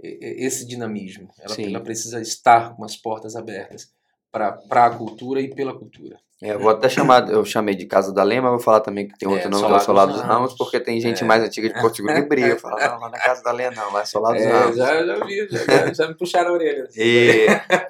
esse 0.02 0.66
dinamismo. 0.66 1.30
Ela, 1.40 1.56
ela 1.62 1.80
precisa 1.82 2.22
estar 2.22 2.76
com 2.76 2.84
as 2.84 2.96
portas 2.96 3.36
abertas 3.36 3.94
para 4.32 4.86
a 4.86 4.90
cultura 4.90 5.40
e 5.42 5.54
pela 5.54 5.74
cultura. 5.78 6.18
É, 6.46 6.54
eu 6.54 6.60
vou 6.60 6.70
até 6.70 6.88
chamar, 6.88 7.30
eu 7.30 7.44
chamei 7.44 7.74
de 7.76 7.86
Casa 7.86 8.14
da 8.14 8.22
Lenha, 8.24 8.42
mas 8.42 8.52
vou 8.52 8.60
falar 8.60 8.80
também 8.82 9.08
que 9.08 9.18
tem 9.18 9.28
outro 9.28 9.48
É, 9.48 9.50
nome 9.50 9.66
que 9.66 9.72
é 9.72 9.76
o 9.76 9.80
Solar 9.80 10.06
dos 10.08 10.18
Ramos, 10.18 10.34
Ramos. 10.36 10.54
porque 10.54 10.80
tem 10.80 11.00
gente 11.00 11.24
É. 11.24 11.26
mais 11.28 11.44
antiga 11.44 11.68
de 11.70 11.80
Porto 11.82 11.96
Seguro 11.98 12.14
que 12.14 12.22
briga. 12.28 12.56
Fala, 12.60 12.88
não, 12.88 13.00
lá 13.00 13.10
na 13.10 13.18
Casa 13.18 13.42
da 13.44 13.52
Lenha 13.52 13.72
não, 13.72 13.92
lá 13.92 14.02
é 14.02 14.06
Solar 14.06 14.34
dos 14.34 14.44
É, 14.44 14.50
Ramos. 14.52 14.76
já, 14.78 15.06
já 15.06 15.26
vi, 15.26 15.48
já, 15.50 15.94
já- 15.94 16.08
me 16.08 16.14
puxaram 16.16 16.52
a 16.52 16.54
orelha. 16.54 16.88
E 16.96 17.48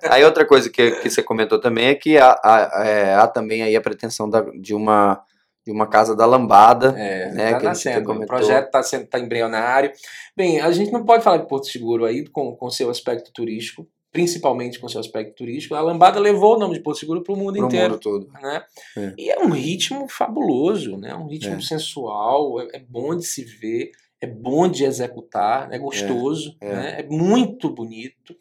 aí 0.10 0.24
outra 0.24 0.45
coisa 0.45 0.70
que, 0.70 0.91
que 0.91 1.10
você 1.10 1.22
comentou 1.22 1.60
também 1.60 1.88
é 1.88 1.95
que 1.95 2.18
há, 2.18 2.32
há, 2.43 2.84
é, 2.86 3.16
há 3.16 3.28
também 3.28 3.62
aí 3.64 3.76
a 3.76 3.82
pretensão 3.82 4.30
da- 4.30 4.45
de, 4.60 4.74
uma, 4.74 5.22
de 5.66 5.72
uma 5.72 5.88
Casa 5.88 6.16
da 6.16 6.26
Lambada. 6.26 6.93
É, 6.97 7.32
né, 7.32 7.51
tá 7.51 7.58
que 7.60 7.66
nascendo. 7.66 8.12
O 8.12 8.26
projeto 8.26 8.68
está 8.68 8.82
sendo 8.84 9.06
tá 9.08 9.20
embrionário. 9.20 9.91
Bem, 10.38 10.62
a 10.62 10.72
gente 10.72 10.91
não 10.91 11.03
pode 11.03 11.24
falar 11.24 11.38
de 11.38 11.47
Porto 11.47 11.68
Seguro 11.68 12.06
aí 12.06 12.28
com 12.28 12.56
com 12.56 12.70
seu 12.70 12.89
aspecto 12.89 13.32
turístico, 13.34 13.88
principalmente 14.16 14.80
com 14.80 14.88
seu 14.88 15.01
aspecto 15.01 15.36
turístico. 15.36 15.76
A 15.76 15.82
Lambada 15.82 16.22
levou 16.22 16.55
o 16.55 16.57
nome 16.59 16.76
de 16.76 16.80
Porto 16.80 16.99
Seguro 16.99 17.22
para 17.22 17.34
o 17.34 17.38
mundo 17.38 17.57
Pro 17.57 17.66
inteiro. 17.68 17.89
mundo 17.95 17.99
todo. 17.99 18.28
né? 18.41 18.63
É. 18.97 19.13
E 19.18 19.30
é 19.30 19.39
um 19.43 19.49
ritmo 19.49 20.07
fabuloso, 20.07 20.95
né? 20.95 21.13
Um 21.13 21.28
ritmo 21.28 21.55
É. 21.55 21.59
sensual, 21.61 22.61
é, 22.61 22.68
é 22.78 22.80
bom 22.80 23.13
de 23.13 23.26
se 23.26 23.43
ver, 23.43 23.91
é 24.22 24.26
bom 24.26 24.70
de 24.70 24.86
executar, 24.86 25.68
é 25.70 25.78
gostoso, 25.78 26.55
É. 26.61 26.74
né? 26.74 26.95
é 27.01 27.03
muito 27.03 27.70
bonito. 27.70 28.34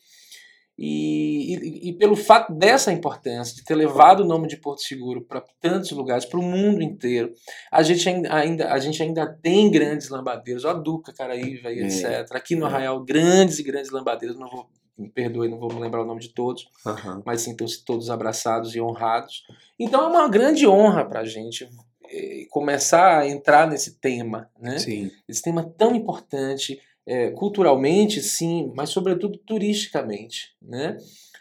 E, 0.79 1.55
e- 1.55 1.89
e 1.89 1.93
pelo 1.93 2.14
fato 2.16 2.53
dessa 2.53 2.93
importância, 2.93 3.55
de 3.57 3.64
ter 3.64 3.75
levado 3.75 4.20
o 4.20 4.27
nome 4.27 4.47
de 4.49 4.57
Porto 4.57 4.83
Seguro 4.83 5.22
para 5.22 5.43
tantos 5.61 5.91
lugares, 5.91 6.25
para 6.25 6.39
o 6.39 6.43
mundo 6.43 6.83
inteiro, 6.83 7.33
a 7.70 7.83
gente 7.83 8.09
ainda, 8.09 8.33
ainda- 8.35 8.72
a 8.72 8.79
gente 8.79 9.03
ainda 9.03 9.27
tem 9.43 9.70
grandes 9.70 10.09
lambadeiros, 10.09 10.64
ó, 10.64 10.72
Duca, 10.75 11.12
Caraíva 11.12 11.70
e 11.72 11.81
É. 11.81 11.87
etc. 11.87 12.33
Aqui 12.33 12.55
no 12.57 12.64
É. 12.64 12.68
Arraial, 12.68 13.05
grandes 13.05 13.59
e 13.59 13.62
grandes 13.64 13.91
lambadeiros, 13.91 14.39
não 14.39 14.49
vou, 14.49 14.66
me 14.97 15.09
perdoe, 15.09 15.49
não 15.49 15.59
vou 15.59 15.73
me 15.73 15.81
lembrar 15.81 16.03
o 16.03 16.07
nome 16.07 16.21
de 16.21 16.29
todos, 16.29 16.69
Aham. 16.87 17.23
mas 17.27 17.43
sintam-se 17.43 17.85
todos 17.85 18.11
abraçados 18.11 18.75
e 18.75 18.81
honrados. 18.81 19.45
Então 19.79 20.03
é 20.05 20.07
uma 20.07 20.29
grande 20.29 20.67
honra 20.67 21.05
para 21.05 21.21
a 21.21 21.25
gente 21.25 21.69
eh, 22.11 22.47
começar 22.51 23.19
a 23.19 23.29
entrar 23.29 23.67
nesse 23.69 23.99
tema, 23.99 24.49
né? 24.61 24.79
Sim. 24.79 25.11
Esse 25.29 25.43
tema 25.43 25.65
tão 25.77 25.95
importante, 25.95 26.81
eh, 27.07 27.31
culturalmente, 27.31 28.23
sim, 28.23 28.73
mas 28.75 28.91
sobretudo 28.91 29.37
turisticamente, 29.39 30.55
né? 30.63 30.97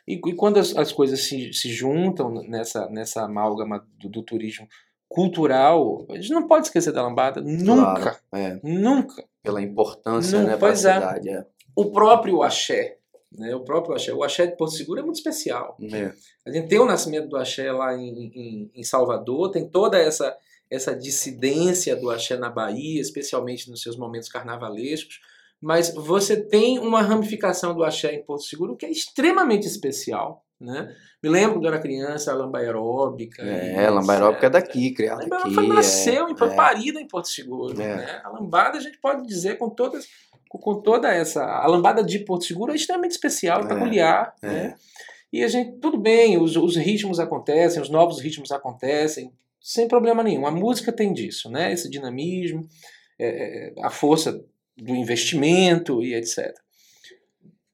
E, 0.07 0.13
e 0.15 0.33
quando 0.35 0.57
as, 0.57 0.75
as 0.75 0.91
coisas 0.91 1.21
se, 1.21 1.53
se 1.53 1.69
juntam 1.71 2.29
nessa, 2.47 2.89
nessa 2.89 3.23
amálgama 3.23 3.85
do, 3.99 4.09
do 4.09 4.21
turismo 4.23 4.67
cultural, 5.07 6.05
a 6.09 6.15
gente 6.15 6.31
não 6.31 6.47
pode 6.47 6.65
esquecer 6.65 6.91
da 6.91 7.03
lambada, 7.03 7.39
nunca, 7.39 8.01
Claro, 8.01 8.17
é, 8.33 8.59
nunca. 8.63 9.23
pela 9.43 9.61
importância 9.61 10.39
Não, 10.41 10.47
né, 10.47 10.57
para 10.57 10.69
a 10.69 10.71
é. 10.71 10.75
cidade. 10.75 11.29
É. 11.29 11.45
O 11.75 11.91
próprio 11.91 12.41
axé, 12.43 12.97
né? 13.37 13.55
O 13.55 13.61
próprio 13.61 13.95
axé, 13.95 14.13
o 14.13 14.23
axé 14.23 14.45
de 14.47 14.55
Porto 14.55 14.75
Seguro 14.75 14.99
é 14.99 15.03
muito 15.03 15.17
especial. 15.17 15.77
É. 15.91 16.13
A 16.45 16.51
gente 16.51 16.67
tem 16.67 16.79
o 16.79 16.85
nascimento 16.85 17.27
do 17.27 17.37
axé 17.37 17.71
lá 17.71 17.95
em, 17.95 18.31
em, 18.35 18.71
em 18.73 18.83
Salvador, 18.83 19.51
tem 19.51 19.67
toda 19.67 19.97
essa, 19.97 20.35
essa 20.69 20.95
dissidência 20.95 21.95
do 21.95 22.09
axé 22.09 22.37
na 22.37 22.49
Bahia, 22.49 23.01
especialmente 23.01 23.69
nos 23.69 23.81
seus 23.81 23.97
momentos 23.97 24.29
carnavalescos, 24.29 25.19
mas 25.61 25.93
você 25.93 26.41
tem 26.41 26.77
uma 26.79 27.01
ramificação 27.01 27.73
do 27.73 27.83
axé 27.83 28.13
em 28.13 28.23
Porto 28.23 28.43
Seguro 28.43 28.75
que 28.75 28.85
é 28.85 28.91
extremamente 28.91 29.65
especial. 29.65 30.43
Né? 30.59 30.95
Me 31.21 31.29
lembro 31.29 31.55
quando 31.55 31.65
eu 31.65 31.73
era 31.73 31.81
criança, 31.81 32.31
a 32.31 32.35
lamba 32.35 32.59
aeróbica. 32.59 33.41
É, 33.41 33.89
Lamba 33.89 34.13
Aeróbica 34.13 34.47
é 34.47 34.49
daqui, 34.49 34.89
A 34.89 34.95
criada 34.95 35.23
lamba 35.23 35.35
aqui. 35.35 35.47
aeróbica 35.49 35.73
nasceu 35.73 36.27
é, 36.27 36.37
foi 36.37 36.49
é. 36.49 36.55
parida 36.55 37.01
em 37.01 37.07
Porto 37.07 37.27
Seguro. 37.27 37.81
É. 37.81 37.95
Né? 37.95 38.21
A 38.23 38.29
lambada, 38.29 38.77
a 38.77 38.81
gente 38.81 38.97
pode 38.99 39.25
dizer 39.27 39.57
com 39.57 39.69
todas 39.69 40.05
com 40.59 40.81
toda 40.81 41.11
essa. 41.13 41.43
A 41.43 41.67
lambada 41.67 42.03
de 42.03 42.19
Porto 42.19 42.45
Seguro 42.45 42.71
é 42.71 42.75
extremamente 42.75 43.11
especial, 43.11 43.61
é 43.61 43.67
peculiar. 43.67 44.35
é. 44.41 44.47
Né? 44.47 44.75
E 45.33 45.43
a 45.43 45.47
gente, 45.47 45.79
tudo 45.79 45.97
bem, 45.97 46.39
os, 46.39 46.55
os 46.55 46.75
ritmos 46.75 47.19
acontecem, 47.19 47.81
os 47.81 47.89
novos 47.89 48.21
ritmos 48.21 48.51
acontecem, 48.51 49.33
sem 49.59 49.87
problema 49.87 50.21
nenhum. 50.21 50.45
A 50.45 50.51
música 50.51 50.91
tem 50.91 51.11
disso, 51.11 51.49
né? 51.49 51.73
Esse 51.73 51.89
dinamismo, 51.89 52.69
é, 53.17 53.27
é, 53.27 53.73
a 53.81 53.89
força 53.89 54.45
do 54.77 54.95
investimento 54.95 56.03
e 56.03 56.13
etc. 56.13 56.53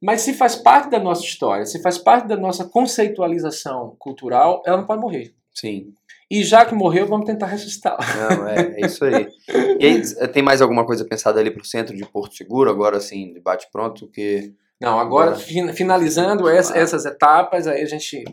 Mas 0.01 0.21
se 0.21 0.33
faz 0.33 0.55
parte 0.55 0.89
da 0.89 0.99
nossa 0.99 1.23
história, 1.23 1.65
se 1.65 1.81
faz 1.81 1.97
parte 1.97 2.29
da 2.29 2.37
nossa 2.37 2.63
conceitualização 2.63 3.93
cultural, 3.99 4.63
ela 4.65 4.77
não 4.77 4.85
pode 4.85 5.01
morrer. 5.01 5.33
Sim. 5.53 5.93
E 6.31 6.43
já 6.43 6.63
que 6.65 6.75
morreu, 6.75 7.07
vamos 7.07 7.25
tentar 7.25 7.47
ressuscitá-la. 7.47 7.99
Não, 8.37 8.47
é, 8.47 8.73
é 8.77 8.85
isso 8.85 9.03
aí. 9.03 9.27
E 9.79 9.85
aí, 9.85 10.01
tem 10.31 10.43
mais 10.43 10.61
alguma 10.61 10.85
coisa 10.85 11.03
pensada 11.05 11.39
ali 11.39 11.49
pro 11.51 11.65
centro 11.65 11.95
de 11.95 12.05
Porto 12.05 12.35
Seguro, 12.35 12.69
agora 12.69 12.97
assim, 12.97 13.33
debate 13.33 13.67
pronto, 13.71 14.07
que 14.07 14.53
Não, 14.79 14.99
agora, 14.99 15.35
fin- 15.35 15.73
finalizando 15.73 16.47
essa- 16.47 16.77
essas 16.77 17.05
etapas, 17.05 17.65
aí 17.67 17.81
a 17.81 17.85
gente 17.87 18.23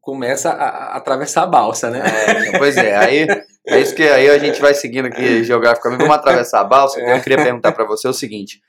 começa 0.00 0.50
a, 0.50 0.68
a 0.68 0.96
atravessar 0.96 1.44
a 1.44 1.46
balsa, 1.46 1.88
né? 1.90 2.02
É, 2.04 2.48
então, 2.48 2.58
pois 2.58 2.76
é, 2.76 2.96
aí 2.96 3.26
é 3.66 3.80
isso 3.80 3.94
que 3.94 4.02
aí 4.02 4.28
a 4.28 4.38
gente 4.38 4.60
vai 4.60 4.74
seguindo 4.74 5.06
aqui 5.06 5.42
geograficamente. 5.44 6.00
Vamos 6.00 6.14
atravessar 6.16 6.60
a 6.60 6.64
balsa. 6.64 7.00
É. 7.00 7.16
Eu 7.16 7.22
queria 7.22 7.38
perguntar 7.42 7.72
para 7.72 7.86
você 7.86 8.06
o 8.08 8.12
seguinte: 8.12 8.60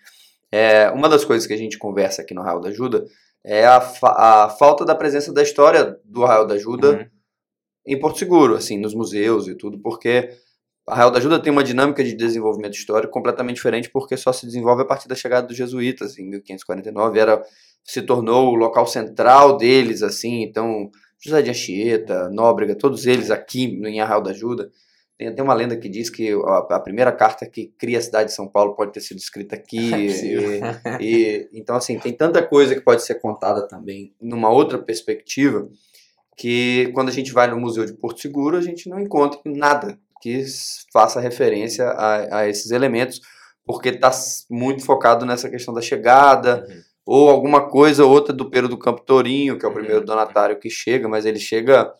é, 0.52 0.90
uma 0.92 1.10
das 1.10 1.26
coisas 1.26 1.46
que 1.48 1.54
a 1.54 1.58
gente 1.58 1.78
conversa 1.78 2.22
aqui 2.22 2.34
no 2.34 2.42
Arraial 2.42 2.62
da 2.62 2.70
Ajuda 2.70 3.04
é 3.44 3.66
a, 3.66 3.82
fa- 3.82 4.16
a 4.46 4.50
falta 4.50 4.86
da 4.86 4.96
presença 4.96 5.34
da 5.34 5.42
história 5.44 5.98
do 6.06 6.24
Arraial 6.24 6.48
da 6.48 6.56
Ajuda 6.56 6.92
Uhum. 6.92 7.06
Em 7.86 8.00
Porto 8.00 8.20
Seguro, 8.20 8.56
assim, 8.56 8.78
nos 8.78 8.94
museus 8.94 9.48
e 9.48 9.56
tudo, 9.56 9.80
porque 9.80 10.30
Arraial 10.88 11.12
da 11.12 11.18
Ajuda 11.18 11.40
tem 11.40 11.52
uma 11.52 11.64
dinâmica 11.64 12.04
de 12.04 12.16
desenvolvimento 12.16 12.76
histórico 12.76 13.12
completamente 13.12 13.56
diferente 13.56 13.90
porque 13.90 14.16
só 14.16 14.32
se 14.32 14.46
desenvolve 14.46 14.84
a 14.84 14.86
partir 14.86 15.08
da 15.08 15.16
chegada 15.16 15.48
dos 15.48 15.58
jesuítas 15.58 16.18
em 16.18 16.30
1549, 16.30 17.20
era 17.20 17.44
se 17.84 18.02
tornou 18.02 18.52
o 18.52 18.56
local 18.56 18.88
central 18.88 19.58
deles 19.58 20.02
assim, 20.02 20.44
então 20.44 20.90
José 21.20 21.42
de 21.42 21.50
Anchieta, 21.50 22.30
Nóbrega, 22.30 22.76
todos 22.76 23.06
eles 23.06 23.32
aqui 23.32 23.64
em 23.64 24.00
Arraial 24.00 24.22
da 24.22 24.32
Ajuda. 24.32 24.70
Tem 25.18 25.30
até 25.30 25.42
uma 25.42 25.54
lenda 25.54 25.78
que 25.78 25.88
diz 25.88 26.10
que 26.10 26.34
a, 26.34 26.76
a, 26.76 26.80
primeira 26.80 27.12
carta 27.12 27.46
que 27.46 27.74
cria 27.80 27.98
a 27.98 28.02
cidade 28.02 28.30
de 28.30 28.36
São 28.36 28.50
Paulo 28.50 28.76
pode 28.76 28.92
ter 28.92 29.00
sido 29.00 29.18
escrita 29.18 29.56
aqui. 29.56 29.92
e, 31.00 31.06
e, 31.06 31.50
então, 31.54 31.74
assim, 31.78 31.98
tem 31.98 32.12
tanta 32.12 32.44
coisa 32.46 32.76
que 32.76 32.82
pode 32.82 33.02
ser 33.02 33.16
contada 33.16 33.66
também 33.66 34.14
numa 34.22 34.52
outra 34.52 34.78
perspectiva 34.78 35.70
que 36.36 36.92
quando 36.94 37.10
a 37.10 37.12
gente 37.12 37.32
vai 37.32 37.48
no 37.48 37.60
Museu 37.60 37.86
de 37.86 37.94
Porto 37.94 38.22
Seguro, 38.22 38.58
a 38.58 38.62
gente 38.62 38.90
não 38.90 39.00
encontra 39.00 39.40
nada 39.46 39.98
que 40.22 40.44
faça 40.92 41.20
referência 41.20 41.86
a, 41.86 42.40
a 42.40 42.50
esses 42.50 42.72
elementos, 42.72 43.22
porque 43.66 43.90
está 43.90 44.12
muito 44.50 44.84
focado 44.84 45.26
nessa 45.26 45.50
questão 45.50 45.74
da 45.74 45.82
chegada, 45.82 46.66
uhum. 46.68 46.82
ou 47.06 47.30
alguma 47.30 47.70
coisa 47.70 48.06
ou 48.06 48.12
outra 48.12 48.34
do 48.34 48.50
Pedro 48.50 48.70
do 48.70 48.78
Campo 48.78 49.02
Tourinho, 49.02 49.58
que 49.58 49.66
é 49.66 49.70
o 49.70 49.74
primeiro 49.74 50.00
uhum. 50.00 50.06
donatário 50.06 50.60
que 50.60 50.70
chega, 50.70 51.08
mas 51.08 51.26
ele 51.26 51.40
chega 51.40 51.94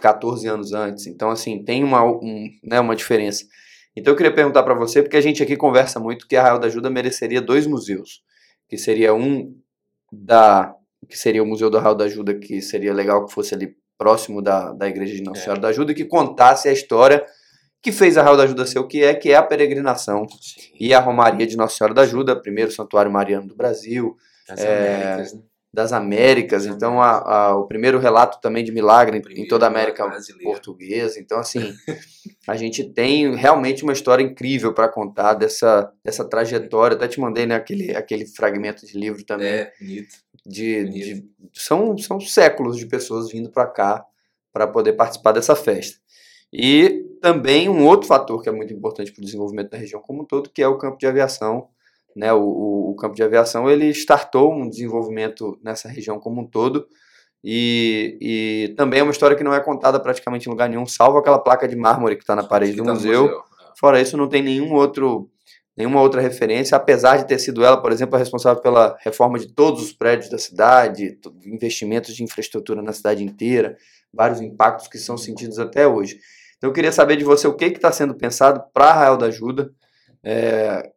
14 0.00 0.46
anos 0.48 0.72
antes. 0.72 1.06
Então, 1.06 1.30
assim, 1.30 1.64
tem 1.64 1.82
uma, 1.82 2.04
um, 2.04 2.48
né, 2.62 2.80
uma 2.80 2.96
diferença. 2.96 3.44
Então, 3.96 4.12
eu 4.12 4.16
queria 4.16 4.34
perguntar 4.34 4.62
para 4.64 4.74
você, 4.74 5.02
porque 5.02 5.16
a 5.16 5.20
gente 5.20 5.42
aqui 5.42 5.56
conversa 5.56 6.00
muito 6.00 6.26
que 6.26 6.36
a 6.36 6.40
Arraial 6.40 6.58
da 6.58 6.66
Ajuda 6.66 6.90
mereceria 6.90 7.40
dois 7.40 7.66
museus, 7.66 8.22
que 8.68 8.76
seria 8.76 9.14
um 9.14 9.54
da 10.12 10.74
que 11.08 11.18
seria 11.18 11.42
o 11.42 11.46
Museu 11.46 11.70
do 11.70 11.78
Arraial 11.78 11.94
da 11.94 12.04
Ajuda, 12.04 12.34
que 12.34 12.60
seria 12.60 12.92
legal 12.92 13.26
que 13.26 13.32
fosse 13.32 13.54
ali 13.54 13.76
próximo 13.98 14.42
da, 14.42 14.72
da 14.72 14.88
Igreja 14.88 15.14
de 15.14 15.22
Nossa 15.22 15.40
é. 15.40 15.44
Senhora 15.44 15.60
da 15.60 15.68
Ajuda, 15.68 15.94
que 15.94 16.04
contasse 16.04 16.68
a 16.68 16.72
história 16.72 17.24
que 17.84 17.92
fez 17.92 18.16
a 18.16 18.22
Arraial 18.22 18.36
da 18.36 18.44
Ajuda 18.44 18.66
ser 18.66 18.78
o 18.78 18.88
que 18.88 19.04
é, 19.04 19.14
que 19.14 19.30
é 19.30 19.36
a 19.36 19.42
peregrinação 19.42 20.26
Sim. 20.40 20.72
e 20.80 20.94
a 20.94 21.00
Romaria 21.00 21.46
de 21.46 21.56
Nossa 21.56 21.76
Senhora 21.76 21.92
da 21.92 22.02
Ajuda, 22.02 22.34
primeiro 22.34 22.70
santuário 22.70 23.12
mariano 23.12 23.46
do 23.46 23.54
Brasil. 23.54 24.16
Das 24.48 24.60
é, 24.60 24.94
Américas, 24.94 25.34
né? 25.34 25.42
das 25.74 25.92
Américas. 25.92 26.66
Então, 26.66 27.02
a, 27.02 27.10
a, 27.18 27.56
o 27.56 27.66
primeiro 27.66 27.98
relato 27.98 28.40
também 28.40 28.64
de 28.64 28.72
milagre 28.72 29.20
em 29.30 29.46
toda 29.46 29.66
a 29.66 29.68
América 29.68 30.08
portuguesa. 30.42 31.18
Então, 31.20 31.38
assim, 31.38 31.74
a 32.48 32.56
gente 32.56 32.84
tem 32.84 33.34
realmente 33.34 33.82
uma 33.82 33.92
história 33.92 34.22
incrível 34.22 34.72
para 34.72 34.88
contar 34.88 35.34
dessa, 35.34 35.92
dessa 36.02 36.24
trajetória. 36.24 36.96
Até 36.96 37.08
te 37.08 37.20
mandei 37.20 37.44
né, 37.44 37.56
aquele, 37.56 37.94
aquele 37.94 38.24
fragmento 38.24 38.86
de 38.86 38.96
livro 38.96 39.24
também. 39.24 39.48
É, 39.48 39.72
bonito. 39.78 40.14
De, 40.46 40.84
de, 40.84 41.28
são, 41.52 41.96
são 41.96 42.20
séculos 42.20 42.76
de 42.76 42.86
pessoas 42.86 43.30
vindo 43.30 43.50
para 43.50 43.66
cá 43.66 44.04
para 44.52 44.66
poder 44.66 44.92
participar 44.92 45.32
dessa 45.32 45.56
festa. 45.56 45.98
E 46.52 47.04
também 47.20 47.68
um 47.68 47.86
outro 47.86 48.06
fator 48.06 48.42
que 48.42 48.48
é 48.48 48.52
muito 48.52 48.72
importante 48.72 49.12
para 49.12 49.20
o 49.22 49.24
desenvolvimento 49.24 49.70
da 49.70 49.78
região 49.78 50.00
como 50.00 50.22
um 50.22 50.24
todo, 50.24 50.50
que 50.50 50.62
é 50.62 50.68
o 50.68 50.78
campo 50.78 50.98
de 50.98 51.06
aviação 51.06 51.68
né, 52.14 52.32
o, 52.32 52.90
o, 52.90 52.96
campo 52.96 53.14
de 53.14 53.22
aviação 53.22 53.68
ele 53.68 53.90
startou 53.90 54.52
um 54.52 54.68
desenvolvimento 54.68 55.58
nessa 55.62 55.88
região 55.88 56.18
como 56.20 56.42
um 56.42 56.46
todo 56.46 56.86
e, 57.42 58.16
e 58.20 58.74
também 58.76 59.00
é 59.00 59.02
uma 59.02 59.12
história 59.12 59.36
que 59.36 59.44
não 59.44 59.52
é 59.52 59.60
contada 59.60 59.98
praticamente 59.98 60.48
em 60.48 60.50
lugar 60.50 60.68
nenhum, 60.68 60.86
salvo 60.86 61.18
aquela 61.18 61.38
placa 61.38 61.66
de 61.66 61.76
mármore 61.76 62.16
que 62.16 62.22
está 62.22 62.36
na 62.36 62.44
parede 62.44 62.76
do 62.76 62.84
tá 62.84 62.94
museu. 62.94 63.22
museu. 63.22 63.38
É. 63.38 63.42
Fora 63.76 64.00
isso, 64.00 64.16
não 64.16 64.28
tem 64.28 64.42
nenhum 64.42 64.72
outro, 64.72 65.28
nenhuma 65.76 66.00
outra 66.00 66.20
referência, 66.20 66.76
apesar 66.76 67.16
de 67.18 67.26
ter 67.26 67.38
sido 67.38 67.64
ela, 67.64 67.76
por 67.76 67.90
exemplo, 67.90 68.14
a 68.16 68.18
responsável 68.18 68.62
pela 68.62 68.96
reforma 69.00 69.38
de 69.38 69.48
todos 69.48 69.82
os 69.82 69.92
prédios 69.92 70.30
da 70.30 70.38
cidade, 70.38 71.18
investimentos 71.44 72.14
de 72.14 72.22
infraestrutura 72.22 72.80
na 72.80 72.92
cidade 72.92 73.24
inteira, 73.24 73.76
vários 74.12 74.40
impactos 74.40 74.88
que 74.88 74.98
são 74.98 75.16
sentidos 75.16 75.58
até 75.58 75.86
hoje. 75.86 76.20
Então 76.56 76.70
eu 76.70 76.74
queria 76.74 76.92
saber 76.92 77.16
de 77.16 77.24
você 77.24 77.46
o 77.48 77.54
que 77.54 77.64
está 77.64 77.90
sendo 77.90 78.14
pensado 78.14 78.62
para 78.72 78.90
Arraial 78.90 79.16
da 79.16 79.26
Ajuda, 79.26 79.72
é, 80.22 80.90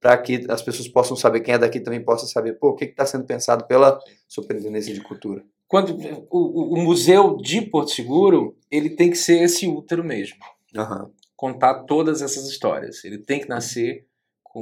para 0.00 0.16
que 0.18 0.44
as 0.48 0.62
pessoas 0.62 0.88
possam 0.88 1.16
saber, 1.16 1.40
quem 1.40 1.54
é 1.54 1.58
daqui 1.58 1.80
também 1.80 2.04
possa 2.04 2.26
saber, 2.26 2.54
pô, 2.54 2.70
o 2.70 2.74
que 2.74 2.84
está 2.84 3.06
sendo 3.06 3.24
pensado 3.24 3.66
pela 3.66 3.98
Superintendência 4.28 4.92
de 4.92 5.00
Cultura. 5.00 5.42
Quando 5.66 5.96
o, 6.30 6.74
o, 6.74 6.82
museu 6.82 7.36
de 7.36 7.60
Porto 7.60 7.90
Seguro, 7.90 8.56
ele 8.70 8.90
tem 8.90 9.10
que 9.10 9.18
ser 9.18 9.42
esse 9.42 9.66
útero 9.66 10.02
mesmo. 10.02 10.38
Uhum. 10.74 11.10
Contar 11.36 11.84
todas 11.84 12.22
essas 12.22 12.48
histórias. 12.48 13.04
Ele 13.04 13.18
tem 13.18 13.40
que 13.40 13.48
nascer 13.48 14.06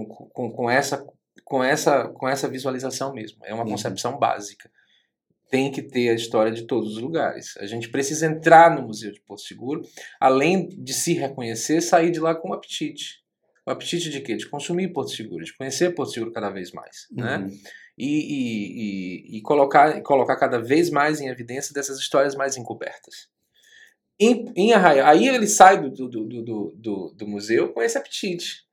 com, 0.05 0.29
com, 0.29 0.51
com, 0.51 0.71
essa, 0.71 1.07
com, 1.45 1.63
essa, 1.63 2.09
com 2.09 2.29
essa 2.29 2.49
visualização 2.49 3.13
mesmo. 3.15 3.39
É 3.45 3.55
uma 3.55 3.65
uhum. 3.65 3.71
concepção 3.71 4.19
básica. 4.19 4.71
Tem 5.49 5.71
que 5.71 5.81
ter 5.81 6.11
a 6.11 6.15
história 6.15 6.53
de 6.53 6.67
todos 6.67 6.97
os 6.97 6.99
lugares. 6.99 7.57
A 7.59 7.67
gente 7.67 7.89
precisa 7.89 8.27
entrar 8.27 8.75
no 8.75 8.87
Museu 8.87 9.13
de 9.13 9.21
Porto 9.21 9.43
Seguro, 9.43 9.83
além 10.21 10.69
de 10.69 10.93
se 10.93 11.15
reconhecer, 11.15 11.81
sair 11.81 12.11
de 12.11 12.19
lá 12.19 12.35
com 12.35 12.51
um 12.51 12.53
apetite 12.53 13.25
o 13.67 13.71
apetite 13.73 14.11
de 14.11 14.21
quê? 14.21 14.37
De 14.37 14.49
consumir 14.49 14.93
Porto 14.93 15.11
Seguro, 15.11 15.45
de 15.45 15.53
conhecer 15.57 15.93
Porto 15.93 16.13
Seguro 16.13 16.33
cada 16.33 16.51
vez 16.51 16.71
mais, 16.71 17.09
né? 17.11 17.39
uhum. 17.39 17.47
né? 17.49 17.57
E, 17.99 18.07
e, 18.07 19.35
e, 19.35 19.39
e, 19.39 19.43
colocar, 19.43 20.03
colocar 20.03 20.37
cada 20.37 20.61
vez 20.61 20.91
mais 20.91 21.21
em 21.21 21.29
evidência 21.29 21.73
dessas 21.73 21.99
histórias 21.99 22.35
mais 22.37 22.57
encobertas. 22.57 23.27
Em, 24.21 24.53
em 24.55 24.73
Arraial, 24.73 25.09
aí 25.09 25.27
ele 25.27 25.47
sai 25.47 25.81
do, 25.81 25.91
do, 25.91 26.09
do, 26.09 26.75
do, 26.77 27.15
do 27.17 27.27
museu 27.27 27.73
com 27.73 27.83
esse 27.83 27.97
apetite. 27.97 28.66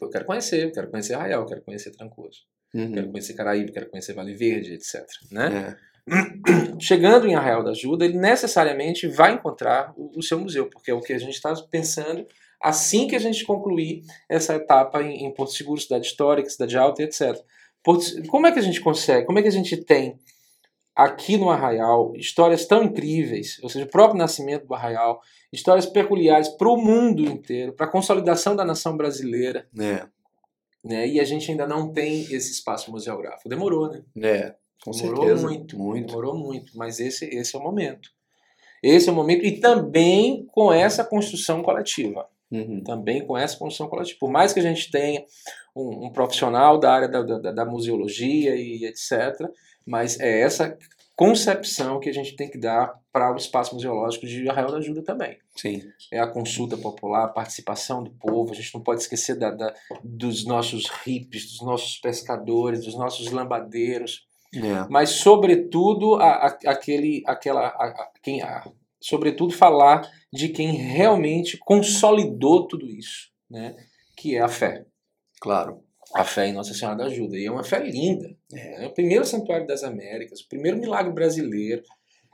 Eu 0.00 0.10
quero 0.10 0.24
conhecer, 0.24 0.64
eu 0.64 0.72
quero 0.72 0.90
conhecer 0.90 1.14
Arraial, 1.14 1.42
eu 1.42 1.46
quero 1.46 1.62
conhecer 1.62 1.90
Trancoso, 1.90 2.40
uhum. 2.74 2.92
quero 2.92 3.10
conhecer 3.10 3.34
Caraíba, 3.34 3.72
quero 3.72 3.90
conhecer 3.90 4.12
Vale 4.12 4.34
Verde, 4.34 4.74
etc. 4.74 5.04
Né? 5.30 5.76
É. 5.76 5.90
Chegando 6.80 7.26
em 7.26 7.34
Arraial 7.34 7.62
da 7.62 7.70
Ajuda, 7.70 8.04
ele 8.04 8.18
necessariamente 8.18 9.06
vai 9.06 9.34
encontrar 9.34 9.92
o, 9.96 10.18
o 10.18 10.22
seu 10.22 10.38
museu, 10.38 10.68
porque 10.68 10.90
é 10.90 10.94
o 10.94 11.00
que 11.00 11.12
a 11.12 11.18
gente 11.18 11.34
está 11.34 11.54
pensando 11.70 12.26
assim 12.62 13.08
que 13.08 13.16
a 13.16 13.20
gente 13.20 13.44
concluir 13.44 14.02
essa 14.28 14.54
etapa 14.54 15.02
em, 15.02 15.24
em 15.24 15.34
Porto 15.34 15.52
Seguro, 15.52 15.80
cidade 15.80 16.06
histórica, 16.06 16.50
cidade 16.50 16.76
alta 16.76 17.02
etc. 17.02 17.38
Porto, 17.82 18.04
como 18.28 18.46
é 18.46 18.52
que 18.52 18.58
a 18.58 18.62
gente 18.62 18.80
consegue? 18.80 19.26
Como 19.26 19.38
é 19.38 19.42
que 19.42 19.48
a 19.48 19.52
gente 19.52 19.76
tem 19.78 20.18
aqui 21.04 21.38
no 21.38 21.48
Arraial 21.48 22.12
histórias 22.14 22.66
tão 22.66 22.82
incríveis, 22.82 23.58
ou 23.62 23.70
seja, 23.70 23.86
o 23.86 23.90
próprio 23.90 24.18
nascimento 24.18 24.66
do 24.66 24.74
Arraial, 24.74 25.20
histórias 25.50 25.86
peculiares 25.86 26.48
para 26.48 26.68
o 26.68 26.76
mundo 26.76 27.22
inteiro, 27.22 27.72
para 27.72 27.86
a 27.86 27.90
consolidação 27.90 28.54
da 28.54 28.64
nação 28.64 28.96
brasileira. 28.96 29.66
É. 29.78 30.06
Né? 30.84 31.08
E 31.08 31.20
a 31.20 31.24
gente 31.24 31.50
ainda 31.50 31.66
não 31.66 31.92
tem 31.92 32.22
esse 32.24 32.52
espaço 32.52 32.90
museográfico. 32.90 33.48
Demorou, 33.48 33.90
né? 33.90 34.02
É, 34.22 34.54
com 34.84 34.90
demorou 34.90 35.24
certeza. 35.24 35.46
muito, 35.46 35.78
muito. 35.78 36.06
Demorou 36.08 36.36
muito, 36.36 36.76
mas 36.76 37.00
esse, 37.00 37.24
esse 37.26 37.56
é 37.56 37.58
o 37.58 37.62
momento. 37.62 38.10
Esse 38.82 39.08
é 39.08 39.12
o 39.12 39.14
momento, 39.14 39.44
e 39.44 39.58
também 39.58 40.46
com 40.52 40.72
essa 40.72 41.02
construção 41.02 41.62
coletiva. 41.62 42.26
Uhum. 42.50 42.82
Também 42.82 43.24
com 43.24 43.38
essa 43.38 43.56
construção 43.56 43.88
coletiva. 43.88 44.18
Por 44.18 44.30
mais 44.30 44.52
que 44.52 44.58
a 44.58 44.62
gente 44.62 44.90
tenha 44.90 45.24
um, 45.74 46.06
um 46.06 46.10
profissional 46.10 46.78
da 46.78 46.92
área 46.92 47.08
da, 47.08 47.22
da, 47.22 47.52
da, 47.52 47.64
museologia 47.64 48.56
e 48.56 48.84
etc., 48.84 49.48
mas 49.90 50.20
é 50.20 50.40
essa 50.40 50.78
concepção 51.16 51.98
que 51.98 52.08
a 52.08 52.14
gente 52.14 52.36
tem 52.36 52.48
que 52.48 52.56
dar 52.56 52.94
para 53.12 53.32
o 53.32 53.36
espaço 53.36 53.74
museológico 53.74 54.24
de 54.24 54.48
Arraial 54.48 54.70
da 54.70 54.78
Ajuda 54.78 55.02
também. 55.02 55.36
Sim. 55.56 55.82
É 56.12 56.20
a 56.20 56.28
consulta 56.28 56.78
popular, 56.78 57.24
a 57.24 57.28
participação 57.28 58.04
do 58.04 58.12
povo, 58.12 58.52
a 58.52 58.54
gente 58.54 58.72
não 58.72 58.80
pode 58.80 59.02
esquecer 59.02 59.36
da, 59.36 59.50
da 59.50 59.74
dos 60.04 60.46
nossos 60.46 60.88
hippies, 61.04 61.46
dos 61.50 61.62
nossos 61.62 61.98
pescadores, 61.98 62.84
dos 62.84 62.94
nossos 62.94 63.32
lambadeiros, 63.32 64.28
é. 64.54 64.86
mas 64.88 65.10
sobretudo 65.10 66.14
a, 66.14 66.46
a, 66.46 66.46
aquele, 66.66 67.24
aquela, 67.26 67.66
a, 67.66 68.12
quem, 68.22 68.40
sobretudo 69.00 69.52
falar 69.52 70.08
de 70.32 70.50
quem 70.50 70.72
realmente 70.72 71.58
consolidou 71.58 72.68
tudo 72.68 72.86
isso, 72.86 73.28
né? 73.50 73.74
que 74.16 74.36
é 74.36 74.40
a 74.40 74.48
fé. 74.48 74.86
Claro. 75.40 75.82
A 76.14 76.24
fé 76.24 76.46
em 76.46 76.52
Nossa 76.52 76.74
Senhora 76.74 76.96
da 76.96 77.04
Ajuda. 77.04 77.36
E 77.36 77.46
é 77.46 77.50
uma 77.50 77.62
fé 77.62 77.78
linda. 77.78 78.34
É, 78.52 78.84
é 78.84 78.86
o 78.86 78.90
primeiro 78.90 79.24
santuário 79.24 79.66
das 79.66 79.84
Américas, 79.84 80.40
o 80.40 80.48
primeiro 80.48 80.78
milagre 80.78 81.12
brasileiro. 81.12 81.82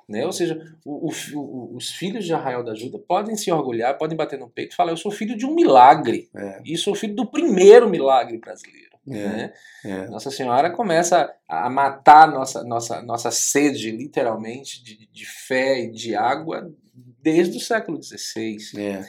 Né? 0.08 0.24
Ou 0.24 0.32
seja, 0.32 0.58
o, 0.84 1.10
o, 1.34 1.76
os 1.76 1.90
filhos 1.90 2.24
de 2.24 2.32
Arraial 2.32 2.62
da 2.62 2.72
Ajuda 2.72 2.98
podem 2.98 3.36
se 3.36 3.50
orgulhar, 3.50 3.98
podem 3.98 4.16
bater 4.16 4.38
no 4.38 4.48
peito 4.48 4.72
e 4.72 4.76
falar: 4.76 4.92
Eu 4.92 4.96
sou 4.96 5.10
filho 5.10 5.36
de 5.36 5.44
um 5.44 5.54
milagre. 5.54 6.30
É. 6.34 6.60
E 6.64 6.76
sou 6.76 6.94
filho 6.94 7.14
do 7.14 7.26
primeiro 7.26 7.90
milagre 7.90 8.38
brasileiro. 8.38 8.96
É. 9.08 9.12
Né? 9.12 9.52
É. 9.84 10.06
Nossa 10.08 10.30
Senhora 10.30 10.70
começa 10.70 11.32
a 11.48 11.68
matar 11.68 12.30
nossa, 12.30 12.62
nossa, 12.64 13.02
nossa 13.02 13.30
sede, 13.30 13.90
literalmente, 13.90 14.82
de, 14.82 15.08
de 15.08 15.26
fé 15.26 15.80
e 15.80 15.90
de 15.90 16.14
água 16.14 16.72
desde 17.20 17.56
o 17.56 17.60
século 17.60 18.00
XVI. 18.02 18.56
É. 18.78 19.04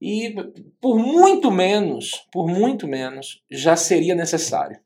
E 0.00 0.34
por 0.80 0.98
muito 0.98 1.50
menos, 1.50 2.26
por 2.32 2.46
muito 2.46 2.86
menos, 2.86 3.42
já 3.50 3.76
seria 3.76 4.14
necessário. 4.14 4.78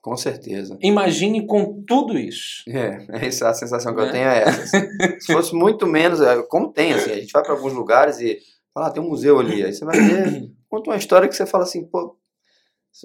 Com 0.00 0.16
certeza. 0.16 0.76
Imagine 0.82 1.46
com 1.46 1.84
tudo 1.84 2.18
isso. 2.18 2.64
É, 2.68 3.06
essa 3.24 3.48
a 3.48 3.54
sensação 3.54 3.94
que 3.94 4.00
é. 4.00 4.04
eu 4.04 4.10
tenho 4.10 4.28
é 4.28 4.42
essa. 4.42 4.78
Se 5.20 5.32
fosse 5.32 5.54
muito 5.54 5.86
menos, 5.86 6.20
é, 6.20 6.42
como 6.42 6.72
tem, 6.72 6.92
assim, 6.92 7.12
a 7.12 7.20
gente 7.20 7.32
vai 7.32 7.42
para 7.42 7.52
alguns 7.52 7.72
lugares 7.72 8.18
e 8.18 8.38
fala, 8.74 8.88
ah, 8.88 8.90
tem 8.90 9.02
um 9.02 9.08
museu 9.08 9.38
ali, 9.38 9.64
aí 9.64 9.72
você 9.72 9.84
vai 9.84 10.00
ver, 10.00 10.50
conta 10.68 10.90
uma 10.90 10.96
história 10.96 11.28
que 11.28 11.36
você 11.36 11.46
fala 11.46 11.62
assim, 11.62 11.84
pô, 11.84 12.16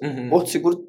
uhum. 0.02 0.28
Porto 0.28 0.50
Seguro 0.50 0.88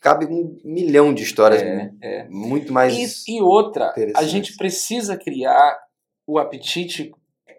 cabe 0.00 0.26
um 0.26 0.60
milhão 0.64 1.12
de 1.12 1.24
histórias, 1.24 1.60
é, 1.60 1.90
é. 2.00 2.28
muito 2.28 2.72
mais. 2.72 3.26
E, 3.26 3.38
e 3.38 3.42
outra, 3.42 3.92
a 4.14 4.22
gente 4.22 4.56
precisa 4.56 5.16
criar 5.16 5.76
o 6.24 6.38
apetite 6.38 7.10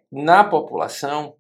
na 0.09 0.43
população 0.43 1.35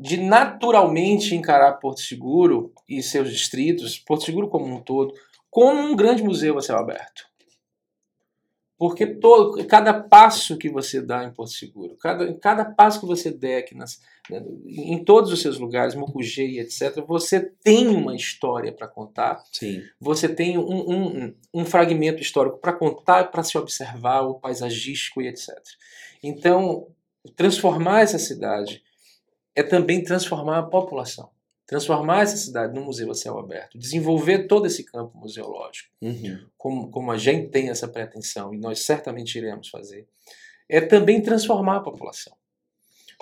de 0.00 0.16
naturalmente 0.16 1.34
encarar 1.34 1.74
Porto 1.74 2.00
Seguro 2.00 2.72
e 2.88 3.02
seus 3.02 3.30
distritos, 3.30 3.98
Porto 3.98 4.24
Seguro 4.24 4.48
como 4.48 4.64
um 4.64 4.80
todo, 4.80 5.12
como 5.50 5.78
um 5.78 5.94
grande 5.94 6.22
museu 6.22 6.56
a 6.56 6.62
céu 6.62 6.78
aberto. 6.78 7.28
Porque 8.78 9.06
todo, 9.06 9.62
cada 9.66 9.92
passo 9.92 10.56
que 10.56 10.70
você 10.70 11.02
dá 11.02 11.22
em 11.24 11.30
Porto 11.30 11.52
Seguro, 11.52 11.98
cada, 12.00 12.32
cada 12.38 12.64
passo 12.64 13.00
que 13.00 13.06
você 13.06 13.30
der 13.30 13.58
aqui 13.58 13.74
nas, 13.74 14.00
né, 14.30 14.42
em 14.66 15.04
todos 15.04 15.30
os 15.30 15.42
seus 15.42 15.58
lugares, 15.58 15.94
Mucugê 15.94 16.58
etc., 16.58 17.04
você 17.06 17.38
tem 17.62 17.88
uma 17.88 18.16
história 18.16 18.72
para 18.72 18.88
contar. 18.88 19.44
Sim. 19.52 19.82
Você 20.00 20.30
tem 20.30 20.56
um, 20.56 20.90
um, 20.90 21.34
um 21.52 21.64
fragmento 21.66 22.22
histórico 22.22 22.56
para 22.56 22.72
contar, 22.72 23.30
para 23.30 23.42
se 23.42 23.58
observar, 23.58 24.22
o 24.22 24.40
paisagístico 24.40 25.20
e 25.20 25.28
etc. 25.28 25.58
Então, 26.22 26.86
transformar 27.36 28.00
essa 28.00 28.18
cidade 28.18 28.82
é 29.60 29.62
também 29.62 30.02
transformar 30.02 30.58
a 30.58 30.62
população 30.62 31.30
transformar 31.66 32.22
essa 32.22 32.36
cidade 32.36 32.74
num 32.74 32.84
museu 32.84 33.08
a 33.12 33.14
céu 33.14 33.38
aberto, 33.38 33.78
desenvolver 33.78 34.48
todo 34.48 34.66
esse 34.66 34.82
campo 34.84 35.16
museológico, 35.16 35.88
Uhum. 36.02 36.44
como, 36.58 36.90
como 36.90 37.12
a 37.12 37.16
gente 37.16 37.48
tem 37.48 37.70
essa 37.70 37.86
pretensão, 37.86 38.52
e 38.52 38.58
nós 38.58 38.80
certamente 38.80 39.38
iremos 39.38 39.68
fazer, 39.68 40.04
é 40.68 40.80
também 40.80 41.22
transformar 41.22 41.76
a 41.76 41.80
população. 41.80 42.36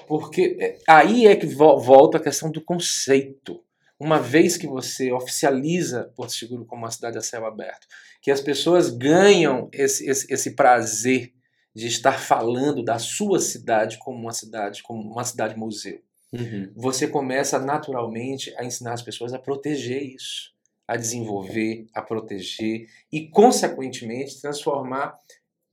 Porque 0.06 0.56
é, 0.58 0.78
aí 0.88 1.26
é 1.26 1.36
que 1.36 1.44
vo- 1.44 1.78
volta 1.78 2.16
a 2.16 2.22
questão 2.22 2.50
do 2.50 2.62
conceito. 2.64 3.62
Uma 4.00 4.18
vez 4.18 4.56
que 4.56 4.66
você 4.66 5.12
oficializa 5.12 6.10
Porto 6.16 6.32
Seguro 6.32 6.64
como 6.64 6.84
uma 6.84 6.90
cidade 6.90 7.18
a 7.18 7.20
céu 7.20 7.44
aberto, 7.44 7.86
que 8.22 8.30
as 8.30 8.40
pessoas 8.40 8.88
ganham 8.88 9.68
esse, 9.74 10.08
esse, 10.08 10.32
esse 10.32 10.54
prazer 10.56 11.34
de 11.74 11.86
estar 11.86 12.18
falando 12.18 12.82
da 12.82 12.98
sua 12.98 13.40
cidade 13.40 13.98
como 13.98 14.16
uma 14.18 14.32
cidade, 14.32 14.82
como 14.82 15.02
uma 15.02 15.24
cidade 15.24 15.54
museu 15.54 16.00
Uhum. 16.32 16.70
você 16.76 17.08
começa 17.08 17.58
naturalmente 17.58 18.54
a 18.58 18.64
ensinar 18.64 18.92
as 18.92 19.02
pessoas 19.02 19.32
a 19.32 19.38
proteger 19.38 20.02
isso, 20.02 20.52
a 20.86 20.96
desenvolver, 20.96 21.86
a 21.94 22.02
proteger 22.02 22.86
e, 23.10 23.28
consequentemente, 23.28 24.40
transformar 24.40 25.16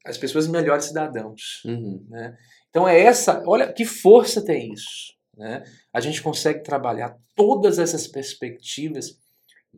as 0.05 0.17
pessoas 0.17 0.45
em 0.47 0.51
melhores 0.51 0.85
cidadãos. 0.85 1.61
Uhum. 1.65 2.05
Né? 2.09 2.37
Então 2.69 2.87
é 2.87 2.99
essa, 2.99 3.43
olha 3.45 3.71
que 3.73 3.83
força 3.85 4.41
tem 4.43 4.71
isso. 4.71 5.13
Né? 5.37 5.63
A 5.91 5.99
gente 5.99 6.21
consegue 6.21 6.61
trabalhar 6.63 7.17
todas 7.35 7.77
essas 7.79 8.07
perspectivas 8.07 9.19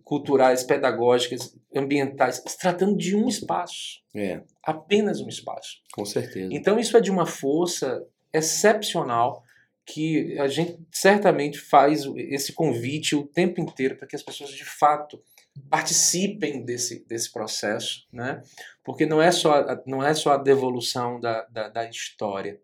culturais, 0.04 0.64
pedagógicas, 0.64 1.56
ambientais, 1.76 2.44
se 2.46 2.58
tratando 2.60 2.96
de 2.96 3.16
um 3.16 3.28
espaço, 3.28 4.00
É, 4.16 4.42
apenas 4.64 5.20
um 5.22 5.28
espaço. 5.28 5.78
com 5.92 6.06
certeza. 6.06 6.50
Então 6.52 6.78
isso 6.80 6.96
é 6.96 7.02
de 7.02 7.10
uma 7.10 7.26
força 7.26 8.06
excepcional 8.32 9.44
que 9.88 10.38
a 10.38 10.48
gente 10.50 10.86
certamente 10.92 11.58
faz 11.58 12.04
esse 12.18 12.52
convite 12.52 13.16
o 13.16 13.26
tempo 13.26 13.62
inteiro 13.62 13.96
para 13.96 14.06
que 14.06 14.18
as 14.18 14.22
pessoas 14.22 14.52
de 14.52 14.66
fato 14.66 15.24
participem 15.70 16.64
desse, 16.66 17.06
desse 17.08 17.32
processo, 17.32 18.06
né? 18.12 18.44
Porque 18.84 19.06
não 19.06 19.22
é 19.22 19.32
só 19.32 19.54
a- 19.54 19.82
não 19.88 20.04
é 20.04 20.14
só 20.14 20.34
a 20.34 20.38
devolução 20.38 21.20
da, 21.22 21.46
da, 21.46 21.70
da 21.70 21.90
história, 21.90 22.60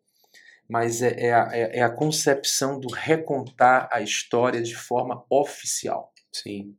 mas 0.67 1.01
é, 1.01 1.27
é, 1.27 1.33
a, 1.33 1.49
é 1.53 1.81
a 1.81 1.89
concepção 1.89 2.77
do 2.79 2.89
recontar 2.89 3.87
a 3.91 4.01
história 4.01 4.61
de 4.61 4.75
forma 4.75 5.25
oficial 5.29 6.13
Sim. 6.31 6.75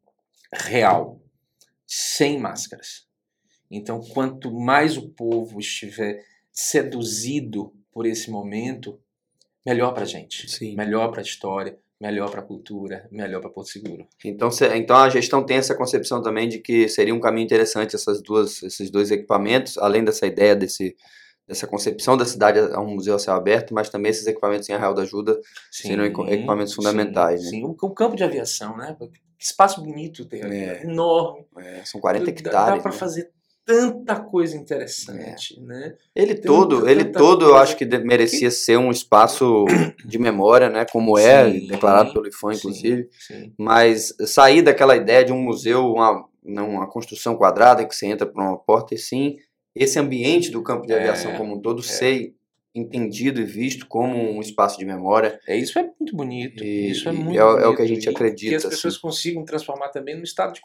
real, 0.53 1.21
sem 1.87 2.39
máscaras. 2.39 3.07
Então, 3.71 4.01
quanto 4.01 4.53
mais 4.53 4.97
o 4.99 5.09
povo 5.09 5.59
estiver 5.59 6.23
seduzido 6.53 7.75
por 7.91 8.05
esse 8.07 8.31
momento, 8.31 9.01
melhor 9.65 9.93
para 9.93 10.03
a 10.03 10.07
gente, 10.07 10.51
Sim. 10.51 10.75
melhor 10.77 11.11
para 11.11 11.21
a 11.21 11.23
história, 11.23 11.77
melhor 12.01 12.31
para 12.31 12.41
a 12.41 12.45
cultura, 12.45 13.09
melhor 13.11 13.41
para 13.41 13.51
Porto 13.51 13.69
Seguro. 13.71 14.07
Então, 14.25 14.49
então 14.75 14.97
a 14.97 15.09
gestão 15.09 15.45
tem 15.45 15.57
essa 15.57 15.75
concepção 15.75 16.21
também 16.23 16.49
de 16.49 16.59
que 16.59 16.89
seria 16.89 17.15
um 17.15 17.21
caminho 17.21 17.45
interessante 17.45 17.95
essas 17.97 18.21
duas, 18.23 18.62
esses 18.62 18.91
dois 18.91 19.11
equipamentos, 19.11 19.79
além 19.79 20.05
dessa 20.05 20.27
ideia 20.27 20.55
desse, 20.55 20.95
dessa 21.47 21.67
concepção 21.67 22.17
da 22.17 22.25
cidade 22.27 22.59
a 22.59 22.81
um 22.81 22.95
museu 22.95 23.15
a 23.15 23.19
céu 23.19 23.35
aberto, 23.35 23.73
mas 23.73 23.89
também 23.89 24.11
esses 24.11 24.27
equipamentos 24.27 24.69
em 24.69 24.73
Arraial 24.75 24.93
da 24.95 25.03
Ajuda 25.03 25.41
Seriam 25.71 26.05
equi- 26.05 26.31
equipamentos 26.33 26.75
fundamentais, 26.75 27.41
sim, 27.49 27.62
né? 27.62 27.69
Sim, 27.69 27.77
o, 27.81 27.91
campo 27.91 28.17
de 28.17 28.25
aviação, 28.25 28.77
né? 28.77 28.97
Que 29.39 29.45
espaço 29.45 29.83
bonito 29.83 30.25
tem 30.27 30.43
ali, 30.43 30.57
É. 30.57 30.83
enorme. 30.83 31.47
é, 31.59 31.83
são 31.85 32.01
40 32.01 32.25
Dá- 32.27 32.31
hectares. 32.31 32.77
Dá 32.77 32.83
para 32.83 32.93
né? 32.93 32.99
fazer 32.99 33.31
tanta 33.65 34.17
coisa 34.21 34.57
interessante, 34.57 35.61
né? 35.61 35.95
Ele 36.15 36.35
todo, 36.35 36.89
ele 36.89 37.05
todo, 37.05 37.43
eu 37.45 37.49
coisa 37.51 37.62
acho 37.62 37.77
que 37.77 37.85
merecia 37.99 38.51
ser 38.51 38.77
um 38.77 38.91
espaço 38.91 39.65
de 40.05 40.19
memória, 40.19 40.69
né? 40.69 40.85
Como 40.85 41.19
é 41.19 41.51
Sim, 41.51 41.67
declarado 41.67 42.12
pelo 42.12 42.27
IFAM, 42.29 42.55
inclusive. 42.55 43.09
Sim. 43.19 43.53
Mas 43.59 44.15
sair 44.27 44.62
daquela 44.62 44.97
ideia 44.97 45.25
de 45.25 45.33
um 45.33 45.41
museu, 45.43 45.93
uma, 45.93 46.25
uma 46.45 46.87
construção 46.89 47.37
quadrada 47.37 47.85
que 47.87 47.95
você 47.95 48.07
entra 48.07 48.27
por 48.27 48.43
uma 48.43 48.57
porta, 48.59 48.95
e 48.95 48.99
sim 48.99 49.37
esse 49.75 49.99
ambiente 49.99 50.51
do 50.51 50.62
campo 50.62 50.87
de 50.87 50.93
É, 50.93 50.99
aviação 50.99 51.33
como 51.35 51.55
um 51.57 51.61
todo 51.61 51.83
ser 51.83 52.33
entendido 52.77 53.41
e 53.41 53.45
visto 53.45 53.87
como 53.87 54.17
um 54.17 54.41
espaço 54.41 54.77
de 54.79 54.85
memória. 54.85 55.41
É, 55.47 55.57
isso 55.57 55.79
é 55.79 55.83
muito 55.99 56.15
bonito. 56.17 56.62
E- 56.62 56.91
isso 56.91 57.09
é 57.09 57.12
muito 57.12 57.39
é 57.39 57.45
o- 57.45 57.49
é 57.51 57.53
o 57.53 57.62
bonito. 57.62 57.77
que 57.77 57.83
a 57.83 57.87
gente 57.87 58.07
E 58.09 58.11
acredita, 58.11 58.51
Que 58.51 58.55
as 58.57 58.65
assim. 58.65 58.75
pessoas 58.75 58.97
consigam 58.97 59.45
transformar 59.45 59.89
também 59.91 60.17
no 60.17 60.25
estado 60.25 60.53
de 60.55 60.61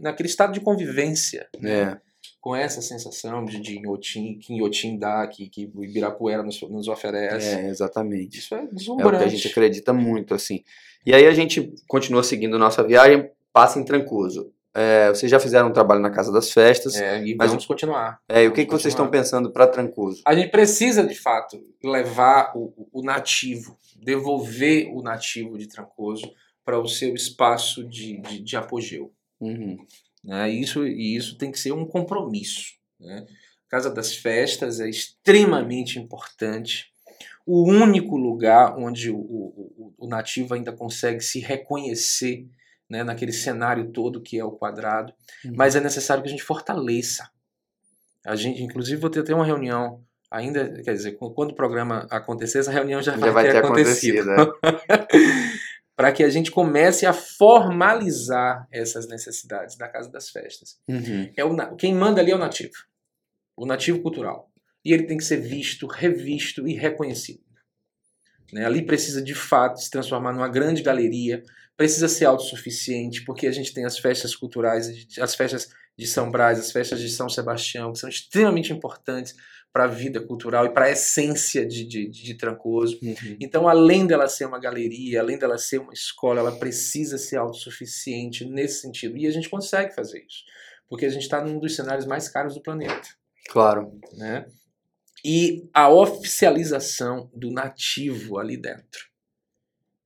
naquele 0.00 0.28
estado 0.28 0.52
de 0.52 0.60
convivência. 0.60 1.48
É, 1.64 1.96
Com 2.40 2.54
essa 2.54 2.80
sensação 2.80 3.44
de, 3.44 3.60
de 3.60 3.78
Inhotim, 3.78 4.38
que 4.38 4.54
Inhotim 4.54 4.98
dá, 4.98 5.26
que, 5.26 5.48
que 5.48 5.70
o 5.74 5.84
Ibirapuera 5.84 6.42
nos, 6.42 6.60
nos 6.62 6.88
oferece. 6.88 7.48
é, 7.48 7.68
exatamente. 7.68 8.38
Isso 8.38 8.54
é 8.54 8.58
É 8.58 8.62
o 8.62 8.68
que 8.68 8.74
deslumbrante. 8.74 9.24
a 9.24 9.28
gente 9.28 9.48
acredita 9.48 9.92
muito, 9.92 10.34
assim. 10.34 10.62
E 11.04 11.14
aí 11.14 11.26
a 11.26 11.34
gente 11.34 11.74
continua 11.88 12.22
seguindo 12.22 12.58
nossa 12.58 12.82
viagem, 12.84 13.30
passa 13.52 13.78
em 13.80 13.84
Trancoso. 13.84 14.52
É, 14.74 15.08
vocês 15.08 15.30
já 15.30 15.40
fizeram 15.40 15.68
um 15.68 15.72
trabalho 15.72 16.00
na 16.00 16.10
Casa 16.10 16.30
das 16.30 16.52
Festas. 16.52 16.94
É, 16.94 17.24
e 17.24 17.34
Mas 17.34 17.50
vamos 17.50 17.66
continuar. 17.66 18.20
É, 18.28 18.44
e 18.44 18.48
o 18.48 18.52
que, 18.52 18.64
que 18.64 18.70
vocês 18.70 18.92
estão 18.92 19.08
pensando 19.10 19.50
para 19.50 19.66
Trancoso? 19.66 20.22
A 20.24 20.34
gente 20.34 20.50
precisa, 20.50 21.04
de 21.04 21.16
fato, 21.16 21.60
levar 21.82 22.52
o, 22.54 22.88
o 22.92 23.02
nativo, 23.02 23.76
devolver 23.96 24.88
o 24.92 25.02
nativo 25.02 25.58
de 25.58 25.66
Trancoso 25.66 26.30
para 26.64 26.78
o 26.78 26.86
seu 26.86 27.14
espaço 27.14 27.82
de, 27.88 28.20
de, 28.20 28.40
de 28.40 28.56
apogeu. 28.56 29.10
Uhum. 29.40 29.78
Né? 30.24 30.50
E 30.50 30.60
Isso, 30.60 30.86
e 30.86 31.16
isso 31.16 31.36
tem 31.38 31.50
que 31.50 31.58
ser 31.58 31.72
um 31.72 31.86
compromisso. 31.86 32.72
Né? 33.00 33.26
Casa 33.68 33.90
das 33.90 34.14
Festas 34.14 34.80
é 34.80 34.88
extremamente 34.88 35.98
importante. 35.98 36.86
O 37.46 37.62
único 37.68 38.16
lugar 38.16 38.76
onde 38.78 39.10
o, 39.10 39.16
o, 39.18 39.94
o- 39.98 40.08
nativo 40.08 40.54
ainda 40.54 40.72
consegue 40.72 41.20
se 41.22 41.40
reconhecer 41.40 42.46
né, 42.90 43.02
naquele 43.04 43.32
cenário 43.32 43.90
todo 43.90 44.20
que 44.22 44.38
é 44.38 44.44
o 44.44 44.52
quadrado. 44.52 45.12
Uhum. 45.44 45.52
Mas 45.56 45.76
é 45.76 45.80
necessário 45.80 46.22
que 46.22 46.28
a 46.28 46.32
gente 46.32 46.42
fortaleça. 46.42 47.28
A 48.26 48.34
gente, 48.36 48.62
inclusive, 48.62 49.00
vou 49.00 49.08
ter 49.10 49.20
até 49.20 49.34
uma 49.34 49.44
reunião 49.46 50.02
ainda, 50.30 50.82
quer 50.82 50.92
dizer, 50.92 51.12
quando 51.12 51.52
o 51.52 51.54
programa 51.54 52.06
acontecer, 52.10 52.58
essa 52.58 52.70
reunião 52.72 53.00
já, 53.02 53.16
Já 53.16 53.30
vai 53.30 53.50
ter 53.50 53.56
acontecido. 53.58 54.30
é. 54.30 54.36
para 55.98 56.12
que 56.12 56.22
a 56.22 56.30
gente 56.30 56.52
comece 56.52 57.06
a 57.06 57.12
formalizar 57.12 58.68
essas 58.70 59.08
necessidades 59.08 59.76
da 59.76 59.88
Casa 59.88 60.08
das 60.08 60.30
Festas. 60.30 60.78
Uhum. 60.86 61.28
É 61.36 61.44
o, 61.44 61.74
quem 61.74 61.92
manda 61.92 62.20
ali 62.20 62.30
é 62.30 62.36
o 62.36 62.38
nativo, 62.38 62.72
o 63.56 63.66
nativo 63.66 64.00
cultural. 64.00 64.48
E 64.84 64.92
ele 64.92 65.08
tem 65.08 65.18
que 65.18 65.24
ser 65.24 65.38
visto, 65.38 65.88
revisto 65.88 66.68
e 66.68 66.74
reconhecido. 66.74 67.42
Né? 68.52 68.64
Ali 68.64 68.86
precisa 68.86 69.20
de 69.20 69.34
fato 69.34 69.80
se 69.80 69.90
transformar 69.90 70.32
numa 70.32 70.46
grande 70.46 70.84
galeria, 70.84 71.42
precisa 71.76 72.06
ser 72.06 72.26
autossuficiente, 72.26 73.24
porque 73.24 73.48
a 73.48 73.52
gente 73.52 73.74
tem 73.74 73.84
as 73.84 73.98
festas 73.98 74.36
culturais, 74.36 74.88
as 75.20 75.34
festas 75.34 75.68
de 75.96 76.06
São 76.06 76.30
Brás, 76.30 76.60
as 76.60 76.70
festas 76.70 77.00
de 77.00 77.08
São 77.08 77.28
Sebastião, 77.28 77.92
que 77.92 77.98
são 77.98 78.08
extremamente 78.08 78.72
importantes 78.72 79.34
para 79.72 79.84
a 79.84 79.88
vida 79.88 80.20
cultural 80.20 80.66
e 80.66 80.70
para 80.72 80.86
a 80.86 80.90
essência 80.90 81.64
de, 81.66 81.84
de, 81.84 82.08
de 82.08 82.34
Trancoso. 82.34 82.98
Uhum. 83.02 83.36
Então, 83.40 83.68
além 83.68 84.06
dela 84.06 84.26
ser 84.28 84.46
uma 84.46 84.58
galeria, 84.58 85.20
além 85.20 85.38
dela 85.38 85.58
ser 85.58 85.78
uma 85.78 85.92
escola, 85.92 86.40
ela 86.40 86.58
precisa 86.58 87.18
ser 87.18 87.36
autossuficiente 87.36 88.44
nesse 88.44 88.80
sentido. 88.80 89.16
E 89.16 89.26
a 89.26 89.30
gente 89.30 89.48
consegue 89.48 89.94
fazer 89.94 90.24
isso, 90.26 90.42
porque 90.88 91.06
a 91.06 91.10
gente 91.10 91.22
está 91.22 91.44
num 91.44 91.58
dos 91.58 91.76
cenários 91.76 92.06
mais 92.06 92.28
caros 92.28 92.54
do 92.54 92.62
planeta. 92.62 93.08
Claro. 93.48 93.92
Né? 94.14 94.46
E 95.24 95.68
a 95.72 95.88
oficialização 95.88 97.30
do 97.34 97.50
nativo 97.50 98.38
ali 98.38 98.56
dentro. 98.56 99.08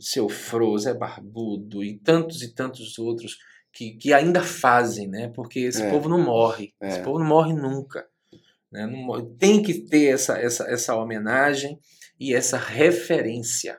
Seu 0.00 0.28
Fro, 0.28 0.76
Zé 0.78 0.94
Barbudo 0.94 1.84
e 1.84 1.98
tantos 1.98 2.42
e 2.42 2.52
tantos 2.52 2.98
outros 2.98 3.38
que, 3.72 3.92
que 3.92 4.12
ainda 4.12 4.42
fazem, 4.42 5.08
né? 5.08 5.28
porque 5.34 5.60
esse 5.60 5.82
É. 5.82 5.90
povo 5.90 6.08
não 6.08 6.20
morre. 6.20 6.74
É. 6.80 6.88
Esse 6.88 7.02
povo 7.02 7.18
não 7.18 7.26
morre 7.26 7.52
nunca. 7.52 8.06
Né? 8.72 8.90
Tem 9.38 9.62
que 9.62 9.74
ter 9.74 10.06
essa, 10.06 10.38
essa, 10.38 10.64
essa 10.64 10.96
homenagem 10.96 11.78
e 12.18 12.34
essa 12.34 12.56
referência 12.56 13.78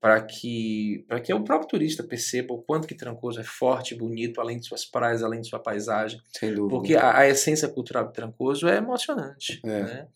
para 0.00 0.20
que, 0.20 1.04
para 1.06 1.20
que 1.20 1.32
o 1.32 1.44
próprio 1.44 1.68
turista 1.68 2.02
perceba 2.02 2.52
o 2.52 2.60
quanto 2.60 2.88
que 2.88 2.94
Trancoso 2.94 3.40
é 3.40 3.44
forte, 3.44 3.94
bonito, 3.94 4.40
além 4.40 4.58
de 4.58 4.66
suas 4.66 4.84
praias, 4.84 5.22
além 5.22 5.40
de 5.40 5.48
sua 5.48 5.60
paisagem. 5.60 6.20
Sem 6.36 6.52
dúvida. 6.52 6.70
Porque 6.76 6.96
a, 6.96 7.18
a 7.18 7.28
essência 7.28 7.68
cultural 7.68 8.08
de 8.08 8.12
Trancoso 8.12 8.68
é 8.68 8.76
emocionante. 8.78 9.60
É. 9.64 9.82
Né? 9.82 10.08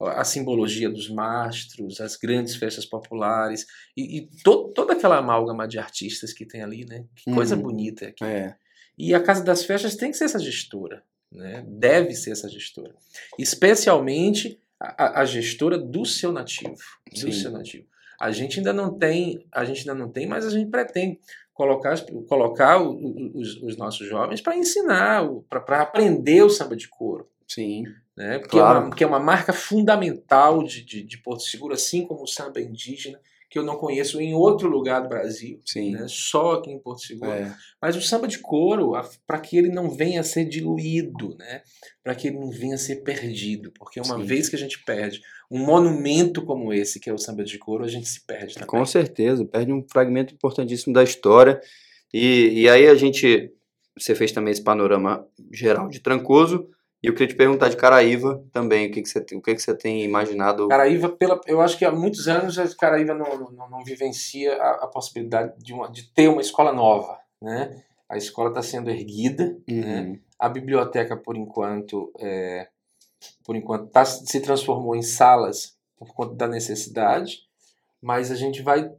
a 0.00 0.24
simbologia 0.24 0.90
dos 0.90 1.08
mastros, 1.08 2.00
as 2.00 2.16
grandes 2.16 2.56
festas 2.56 2.84
populares 2.84 3.64
e, 3.96 4.18
e 4.18 4.26
to, 4.42 4.72
toda 4.74 4.92
aquela 4.92 5.18
amálgama 5.18 5.66
de 5.68 5.78
artistas 5.78 6.32
que 6.32 6.44
tem 6.44 6.62
ali, 6.62 6.84
né? 6.84 7.04
Que 7.14 7.32
coisa 7.32 7.54
Uhum. 7.56 7.62
bonita 7.62 8.08
aqui. 8.08 8.24
É. 8.24 8.56
E 8.98 9.14
a 9.14 9.22
Casa 9.22 9.42
das 9.42 9.64
Festas 9.64 9.96
tem 9.96 10.10
que 10.10 10.16
ser 10.16 10.24
essa 10.24 10.38
gestora, 10.38 11.02
né? 11.34 11.64
Deve 11.66 12.14
ser 12.14 12.30
essa 12.30 12.48
gestora, 12.48 12.94
especialmente 13.38 14.58
a, 14.78 15.20
a- 15.20 15.24
gestora 15.24 15.78
do 15.78 16.04
seu 16.04 16.30
nativo, 16.32 16.74
do 17.12 17.18
Sim. 17.18 17.32
seu 17.32 17.50
nativo. 17.50 17.86
A 18.20 18.30
gente 18.30 18.58
ainda 18.58 18.72
não 18.72 18.96
tem, 18.96 19.46
a 19.52 19.64
gente 19.64 19.80
ainda 19.80 19.94
não 19.94 20.10
tem, 20.10 20.26
mas 20.26 20.46
a 20.46 20.50
gente 20.50 20.70
pretende 20.70 21.18
colocar, 21.52 21.94
colocar 22.28 22.80
o- 22.82 22.92
o- 22.92 23.38
os, 23.38 23.56
os 23.62 23.76
nossos 23.76 24.06
jovens 24.06 24.40
para 24.40 24.56
ensinar, 24.56 25.26
para 25.48 25.80
aprender 25.82 26.42
o 26.42 26.50
samba 26.50 26.76
de 26.76 26.88
couro 26.88 27.28
Sim. 27.48 27.84
né? 28.16 28.38
Que, 28.38 28.44
é 28.44 28.48
Claro. 28.48 28.86
uma, 28.86 28.94
que 28.94 29.02
é 29.04 29.06
uma 29.06 29.20
marca 29.20 29.52
fundamental 29.52 30.62
de, 30.62 30.84
de, 30.84 31.02
de 31.02 31.18
Porto 31.18 31.42
Seguro, 31.42 31.74
assim 31.74 32.06
como 32.06 32.22
o 32.22 32.26
samba 32.28 32.60
indígena, 32.60 33.18
que 33.50 33.58
eu 33.58 33.62
não 33.62 33.76
conheço 33.76 34.20
em 34.20 34.34
outro 34.34 34.68
lugar 34.68 35.02
do 35.02 35.08
Brasil, 35.08 35.60
Sim. 35.64 35.92
né? 35.92 36.06
só 36.08 36.54
aqui 36.54 36.70
em 36.70 36.78
Porto 36.78 37.02
Seguro. 37.02 37.30
É. 37.30 37.54
Mas 37.80 37.96
o 37.96 38.02
samba 38.02 38.26
de 38.26 38.38
couro, 38.38 38.92
para 39.26 39.38
que 39.38 39.56
ele 39.56 39.68
não 39.68 39.90
venha 39.90 40.20
a 40.20 40.24
ser 40.24 40.44
diluído, 40.44 41.36
né? 41.38 41.62
para 42.02 42.14
que 42.14 42.28
ele 42.28 42.38
não 42.38 42.50
venha 42.50 42.74
a 42.74 42.78
ser 42.78 42.96
perdido, 42.96 43.72
porque 43.78 44.00
uma 44.00 44.16
Sim. 44.18 44.24
vez 44.24 44.48
que 44.48 44.56
a 44.56 44.58
gente 44.58 44.82
perde 44.84 45.20
um 45.50 45.58
monumento 45.58 46.44
como 46.44 46.72
esse, 46.72 46.98
que 46.98 47.08
é 47.08 47.12
o 47.12 47.18
samba 47.18 47.44
de 47.44 47.58
couro, 47.58 47.84
a 47.84 47.88
gente 47.88 48.08
se 48.08 48.24
perde 48.26 48.54
também. 48.54 48.66
Com 48.66 48.84
certeza, 48.84 49.44
perde 49.44 49.72
um 49.72 49.84
fragmento 49.88 50.34
importantíssimo 50.34 50.92
da 50.92 51.02
história. 51.02 51.60
E, 52.12 52.62
e 52.62 52.68
aí 52.68 52.86
a 52.86 52.94
gente. 52.94 53.52
Você 53.96 54.14
fez 54.14 54.32
também 54.32 54.50
esse 54.50 54.62
panorama 54.62 55.24
geral 55.52 55.88
de 55.88 56.00
Trancoso. 56.00 56.68
E 57.04 57.06
eu 57.06 57.12
queria 57.12 57.28
te 57.28 57.34
perguntar 57.34 57.68
de 57.68 57.76
Caraíva 57.76 58.42
também. 58.50 58.88
O 58.88 58.90
que, 58.90 59.02
que, 59.02 59.08
você, 59.10 59.20
tem- 59.20 59.36
o 59.36 59.42
que, 59.42 59.54
que 59.54 59.60
você 59.60 59.76
tem 59.76 60.02
imaginado? 60.02 60.68
Caraíva, 60.68 61.10
pela, 61.10 61.38
eu 61.46 61.60
acho 61.60 61.76
que 61.76 61.84
há 61.84 61.92
muitos 61.92 62.28
anos 62.28 62.58
a 62.58 62.66
Caraíva 62.74 63.12
não, 63.12 63.50
não, 63.50 63.68
não 63.68 63.84
vivencia 63.84 64.54
a, 64.54 64.84
a 64.84 64.86
possibilidade 64.86 65.52
de, 65.62 65.74
uma, 65.74 65.90
de 65.90 66.10
ter 66.14 66.28
uma 66.28 66.40
escola 66.40 66.72
nova. 66.72 67.20
Né? 67.42 67.84
A 68.08 68.16
escola 68.16 68.48
está 68.48 68.62
sendo 68.62 68.88
erguida, 68.88 69.54
né? 69.68 70.00
Uhum. 70.00 70.20
A 70.38 70.48
biblioteca, 70.48 71.14
por 71.14 71.36
enquanto, 71.36 72.10
é, 72.18 72.68
por 73.44 73.54
enquanto 73.54 73.90
tá, 73.90 74.06
se 74.06 74.40
transformou 74.40 74.96
em 74.96 75.02
salas 75.02 75.76
por 75.98 76.14
conta 76.14 76.34
da 76.34 76.48
necessidade, 76.48 77.42
mas 78.00 78.30
a 78.30 78.34
gente 78.34 78.62
vai 78.62 78.90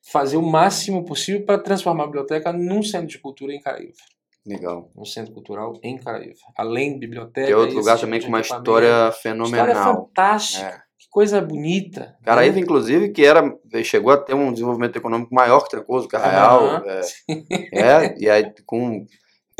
fazer 0.00 0.36
o 0.36 0.42
máximo 0.42 1.04
possível 1.04 1.44
para 1.44 1.58
transformar 1.58 2.04
a 2.04 2.06
biblioteca 2.06 2.52
num 2.52 2.84
centro 2.84 3.08
de 3.08 3.18
cultura 3.18 3.52
em 3.52 3.60
Caraíva. 3.60 3.98
Legal. 4.44 4.90
Um 4.96 5.04
centro 5.04 5.32
cultural 5.32 5.78
em 5.82 5.96
Caraíva. 5.96 6.34
Além 6.56 6.94
de 6.94 6.98
biblioteca. 7.06 7.46
Que 7.46 7.52
é 7.52 7.56
outro 7.56 7.76
lugar 7.76 7.96
tipo 7.96 8.06
também 8.06 8.20
com 8.20 8.28
uma 8.28 8.40
história 8.40 8.60
História 8.60 9.12
fenomenal. 9.12 10.06
fantástica. 10.06 10.66
É. 10.66 10.82
Que 10.98 11.08
coisa 11.10 11.40
bonita. 11.40 12.16
Caraíva, 12.24 12.56
né? 12.56 12.60
inclusive, 12.60 13.10
que 13.10 13.24
era, 13.24 13.42
chegou 13.84 14.12
a 14.12 14.16
ter 14.16 14.34
um 14.34 14.52
desenvolvimento 14.52 14.96
econômico 14.96 15.34
maior 15.34 15.60
que 15.60 15.70
Trancoso, 15.70 16.08
que 16.08 16.16
Arraial. 16.16 16.64
Aham. 16.64 16.84
É, 16.86 17.02
é, 17.72 18.16
e 18.18 18.28
aí 18.28 18.52
com, 18.66 19.06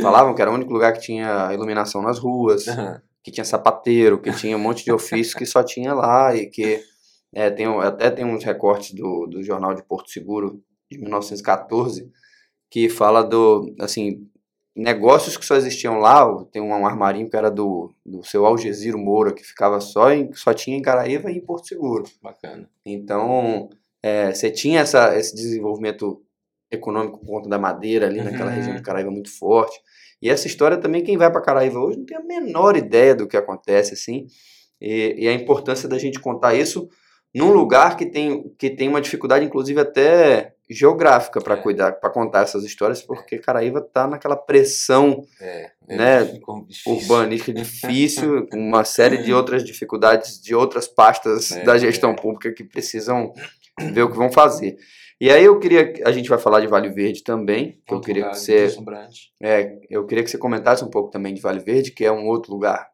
falavam 0.01 0.35
que 0.35 0.43
era 0.43 0.51
o 0.51 0.55
único 0.55 0.73
lugar 0.73 0.93
que 0.93 1.01
tinha 1.01 1.53
iluminação 1.53 2.03
nas 2.03 2.19
ruas. 2.19 2.67
Aham. 2.67 3.01
que 3.23 3.31
tinha 3.31 3.45
sapateiro, 3.45 4.21
que 4.21 4.33
tinha 4.33 4.57
um 4.57 4.61
monte 4.61 4.85
de 4.85 4.91
ofício 4.91 5.39
que 5.39 5.47
só 5.47 5.63
tinha 5.63 5.95
lá 5.95 6.35
e 6.35 6.47
que 6.47 6.83
é, 7.33 7.51
tem, 7.51 7.67
até 7.81 8.11
tem 8.11 8.25
uns 8.25 8.43
recortes 8.43 8.93
do, 8.95 9.27
do 9.27 9.45
jornal 9.45 9.75
de 9.75 9.83
Porto 9.85 10.11
Seguro 10.11 10.61
de 10.91 10.99
1914 10.99 12.11
que 12.69 12.89
fala 12.89 13.23
do 13.23 13.75
assim 13.79 14.27
negócios 14.75 15.37
que 15.37 15.45
só 15.45 15.55
existiam 15.57 15.99
lá 15.99 16.27
tem 16.51 16.63
um 16.63 16.87
armarinho 16.87 17.29
que 17.29 17.37
era 17.37 17.51
do, 17.51 17.93
do 18.05 18.25
seu 18.25 18.47
Algesiro 18.47 18.99
Moura 18.99 19.33
que 19.33 19.45
ficava 19.45 19.81
só 19.81 20.11
em 20.13 20.33
só 20.33 20.55
tinha 20.55 20.77
em 20.77 20.83
Caraíva 20.83 21.31
e 21.31 21.37
em 21.37 21.41
Porto 21.41 21.69
Seguro 21.69 22.05
Bacana. 22.23 22.69
então 22.87 23.69
é, 24.03 24.33
você 24.33 24.51
tinha 24.51 24.81
essa, 24.81 25.17
esse 25.17 25.35
desenvolvimento 25.35 26.23
econômico 26.71 27.19
por 27.21 27.27
conta 27.27 27.49
da 27.49 27.59
madeira 27.59 28.07
ali 28.07 28.21
naquela 28.23 28.51
Uhum. 28.51 28.57
região 28.57 28.75
de 28.77 28.83
Caraíva 28.83 29.11
muito 29.11 29.31
forte. 29.39 29.79
E 30.21 30.31
essa 30.31 30.47
história 30.47 30.77
também, 30.79 31.03
quem 31.05 31.17
vai 31.19 31.31
para 31.31 31.41
Caraíva 31.43 31.79
hoje 31.79 31.99
não 31.99 32.07
tem 32.07 32.17
a 32.17 32.23
menor 32.23 32.77
ideia 32.77 33.15
do 33.15 33.29
que 33.29 33.37
acontece, 33.37 33.93
assim. 33.95 34.27
E, 34.81 35.15
e 35.19 35.29
a 35.29 35.33
importância 35.33 35.89
da 35.89 35.99
gente 35.99 36.19
contar 36.19 36.55
isso 36.55 36.89
num 37.35 37.53
lugar 37.53 37.97
que 37.97 38.07
tem, 38.07 38.51
que 38.59 38.71
tem 38.71 38.89
uma 38.89 39.01
dificuldade, 39.01 39.45
inclusive 39.45 39.81
até 39.81 40.52
geográfica, 40.71 41.41
para 41.41 41.55
É. 41.55 41.57
cuidar, 41.59 41.93
para 41.93 42.11
contar 42.11 42.43
essas 42.43 42.65
histórias, 42.65 43.03
porque 43.03 43.39
Caraíva 43.39 43.79
está 43.81 44.07
naquela 44.07 44.37
pressão 44.37 45.25
É, 45.41 45.71
Né, 45.89 46.25
ficou 46.25 46.65
difícil. 46.67 46.93
urbanística 46.93 47.53
difícil, 47.53 48.47
com 48.49 48.57
uma 48.59 48.85
série 48.85 49.19
de 49.19 49.33
outras 49.35 49.63
dificuldades 49.65 50.41
de 50.41 50.55
outras 50.55 50.89
pastas 50.89 51.53
É, 51.53 51.65
da 51.65 51.77
gestão 51.77 52.13
é. 52.13 52.17
pública 52.17 52.53
que 52.53 52.65
precisam 52.65 53.33
ver 53.93 54.03
o 54.03 54.11
que 54.11 54.17
vão 54.17 54.31
fazer. 54.33 54.77
E 55.21 55.31
aí 55.31 55.45
eu 55.45 55.59
queria, 55.61 55.93
a 56.05 56.11
gente 56.11 56.29
vai 56.29 56.39
falar 56.39 56.61
de 56.61 56.67
Vale 56.67 56.89
Verde 56.89 57.23
também, 57.23 57.81
que 57.87 57.95
eu 57.95 58.01
queria 58.01 58.23
lugar 58.25 58.35
que 58.35 58.41
você, 58.41 58.77
é, 59.41 59.79
eu 59.91 60.05
queria 60.07 60.25
que 60.25 60.31
você 60.31 60.39
comentasse 60.39 60.85
um 60.85 60.91
pouco 60.91 61.11
também 61.11 61.33
de 61.35 61.41
Vale 61.41 61.61
Verde, 61.61 61.93
que 61.93 62.05
é 62.05 62.11
um 62.11 62.27
outro 62.27 62.53
lugar 62.53 62.89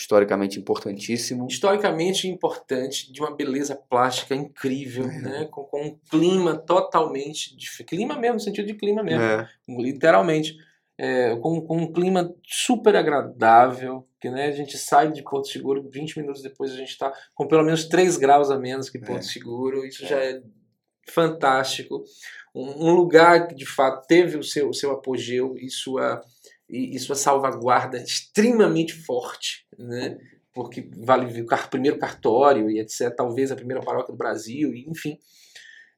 historicamente 0.00 0.58
importantíssimo. 0.58 1.46
historicamente 1.46 2.26
importante, 2.26 3.12
de 3.12 3.20
uma 3.20 3.34
beleza 3.36 3.76
plástica 3.76 4.34
incrível, 4.34 5.04
É. 5.04 5.20
né? 5.20 5.48
com, 5.50 5.62
com 5.64 5.82
um 5.82 5.98
clima 6.10 6.56
totalmente 6.56 7.54
diferente. 7.56 7.88
Clima 7.90 8.16
mesmo, 8.18 8.34
no 8.34 8.40
sentido 8.40 8.66
de 8.66 8.74
clima 8.74 9.02
mesmo, 9.02 9.22
É, 9.22 9.48
literalmente. 9.68 10.56
É, 11.02 11.34
com, 11.36 11.62
com 11.62 11.78
um 11.78 11.90
clima 11.90 12.30
super 12.46 12.94
agradável, 12.94 14.06
que 14.20 14.28
né, 14.28 14.48
a 14.48 14.52
gente 14.52 14.76
sai 14.76 15.10
de 15.10 15.22
Porto 15.22 15.48
Seguro, 15.48 15.88
20 15.90 16.18
minutos 16.20 16.42
depois 16.42 16.72
a 16.72 16.76
gente 16.76 16.90
está 16.90 17.10
com 17.34 17.46
pelo 17.46 17.64
menos 17.64 17.86
3 17.86 18.18
graus 18.18 18.50
a 18.50 18.58
menos 18.58 18.90
que 18.90 18.98
Porto 18.98 19.20
É. 19.20 19.22
Seguro, 19.22 19.82
isso 19.86 20.06
já 20.06 20.18
é 20.22 20.42
fantástico. 21.08 22.04
Um, 22.54 22.88
um 22.88 22.92
lugar 22.94 23.48
que 23.48 23.54
de 23.54 23.64
fato 23.64 24.06
teve 24.06 24.36
o 24.36 24.42
seu, 24.42 24.68
o 24.68 24.74
seu 24.74 24.90
apogeu 24.90 25.56
e 25.56 25.70
sua, 25.70 26.20
e, 26.70 26.94
e 26.94 26.98
sua 26.98 27.16
salvaguarda 27.16 27.98
extremamente 27.98 28.92
forte, 28.92 29.66
né? 29.78 30.16
porque 30.52 30.90
vale 30.98 31.42
o 31.42 31.68
primeiro 31.70 31.98
cartório 31.98 32.70
e 32.70 32.80
etc., 32.80 33.14
talvez 33.14 33.50
a 33.50 33.56
primeira 33.56 33.82
paróquia 33.82 34.12
do 34.12 34.18
Brasil, 34.18 34.74
enfim. 34.74 35.18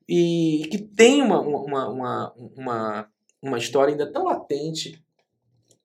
E 0.08 0.68
que 0.70 0.78
tem 0.78 1.22
uma, 1.22 1.40
uma, 1.40 1.88
uma, 1.88 2.34
uma, 2.56 3.08
uma 3.40 3.58
história 3.58 3.92
ainda 3.92 4.10
tão 4.12 4.24
latente. 4.24 5.02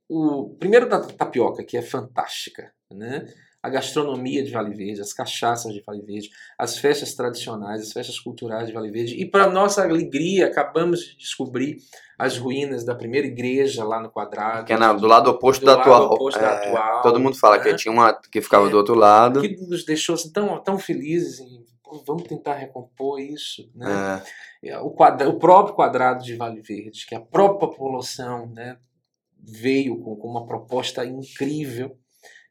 O 0.09 0.55
primeiro 0.59 0.89
da 0.89 1.01
tapioca, 1.01 1.63
que 1.63 1.77
é 1.77 1.81
fantástica, 1.81 2.73
né? 2.91 3.25
A 3.61 3.69
gastronomia 3.69 4.43
de 4.43 4.51
Vale 4.51 4.73
Verde, 4.75 5.01
as 5.01 5.11
cachaças 5.13 5.73
de 5.73 5.81
Vale 5.85 6.01
Verde, 6.03 6.29
as 6.57 6.77
festas 6.77 7.13
tradicionais, 7.15 7.81
as 7.81 7.91
festas 7.91 8.19
culturais 8.19 8.67
de 8.67 8.73
Vale 8.73 8.91
Verde. 8.91 9.15
E 9.15 9.25
para 9.29 9.49
nossa 9.49 9.81
alegria, 9.83 10.45
acabamos 10.47 10.99
de 11.01 11.17
descobrir 11.17 11.77
as 12.19 12.37
ruínas 12.37 12.85
da 12.85 12.93
primeira 12.95 13.25
igreja 13.27 13.83
lá 13.83 13.99
no 14.01 14.09
quadrado. 14.11 14.65
que 14.65 14.73
é 14.73 14.77
na- 14.77 14.93
do 14.93 15.07
lado 15.07 15.29
oposto 15.31 15.61
Do 15.61 15.65
da 15.65 15.75
lado 15.77 15.81
atual. 15.91 16.13
oposto 16.13 16.39
da 16.39 16.47
É, 16.47 16.67
atual, 16.69 17.01
todo 17.01 17.19
mundo 17.19 17.35
fala 17.35 17.59
que 17.59 17.71
né? 17.71 17.75
tinha 17.77 17.91
uma 17.91 18.13
que 18.13 18.41
ficava 18.41 18.67
É. 18.67 18.69
do 18.69 18.77
outro 18.77 18.93
lado. 18.95 19.41
que 19.41 19.55
nos 19.67 19.83
deixou 19.85 20.15
assim, 20.15 20.31
tão, 20.31 20.61
tão 20.63 20.77
felizes 20.79 21.39
em 21.39 21.65
vamos 22.05 22.23
tentar 22.23 22.53
recompor 22.55 23.17
isso, 23.19 23.71
né? 23.73 24.21
É, 24.61 24.77
O, 24.79 24.89
quadra, 24.91 25.29
o 25.29 25.39
próprio 25.39 25.73
quadrado 25.73 26.21
de 26.23 26.35
Vale 26.35 26.61
Verde, 26.61 27.05
que 27.07 27.15
a 27.15 27.21
própria 27.21 27.69
população 27.69 28.45
né, 28.53 28.77
veio 29.41 29.97
com, 30.01 30.15
com 30.17 30.27
uma 30.27 30.45
proposta 30.45 31.05
incrível 31.05 31.97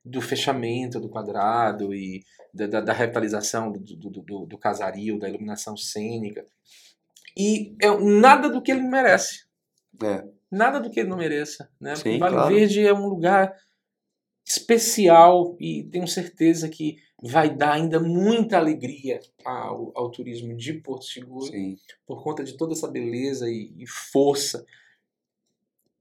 do 0.06 0.20
fechamento 0.20 1.00
do 1.00 1.08
quadrado 1.08 1.92
e 1.92 2.22
da, 2.54 2.66
da, 2.66 2.80
da 2.80 2.92
revitalização 2.92 3.72
do, 3.72 3.80
do, 3.80 4.10
do, 4.10 4.46
do 4.46 4.58
casario, 4.58 5.18
da 5.18 5.28
iluminação 5.28 5.76
cênica. 5.76 6.46
E 7.36 7.76
é 7.82 7.88
nada 7.98 8.48
do 8.48 8.62
que 8.62 8.70
ele 8.70 8.82
merece. 8.82 9.44
é. 10.02 10.24
Nada 10.48 10.78
do 10.78 10.88
que 10.88 11.00
ele 11.00 11.08
não 11.08 11.16
mereça. 11.16 11.68
Né? 11.80 11.96
Sim, 11.96 12.18
vale 12.18 12.36
claro. 12.36 12.54
Verde 12.54 12.86
é 12.86 12.94
um 12.94 13.08
lugar 13.08 13.52
especial 14.46 15.56
e 15.58 15.82
tenho 15.90 16.06
certeza 16.06 16.68
que 16.68 16.96
vai 17.20 17.52
dar 17.52 17.72
ainda 17.72 17.98
muita 17.98 18.56
alegria 18.56 19.18
ao, 19.44 19.90
ao 19.96 20.10
turismo 20.10 20.54
de 20.54 20.74
Porto 20.74 21.04
Seguro 21.04 21.46
Sim. 21.46 21.76
por 22.06 22.22
conta 22.22 22.44
de 22.44 22.56
toda 22.56 22.74
essa 22.74 22.86
beleza 22.86 23.50
e, 23.50 23.74
e 23.76 23.86
força. 23.88 24.64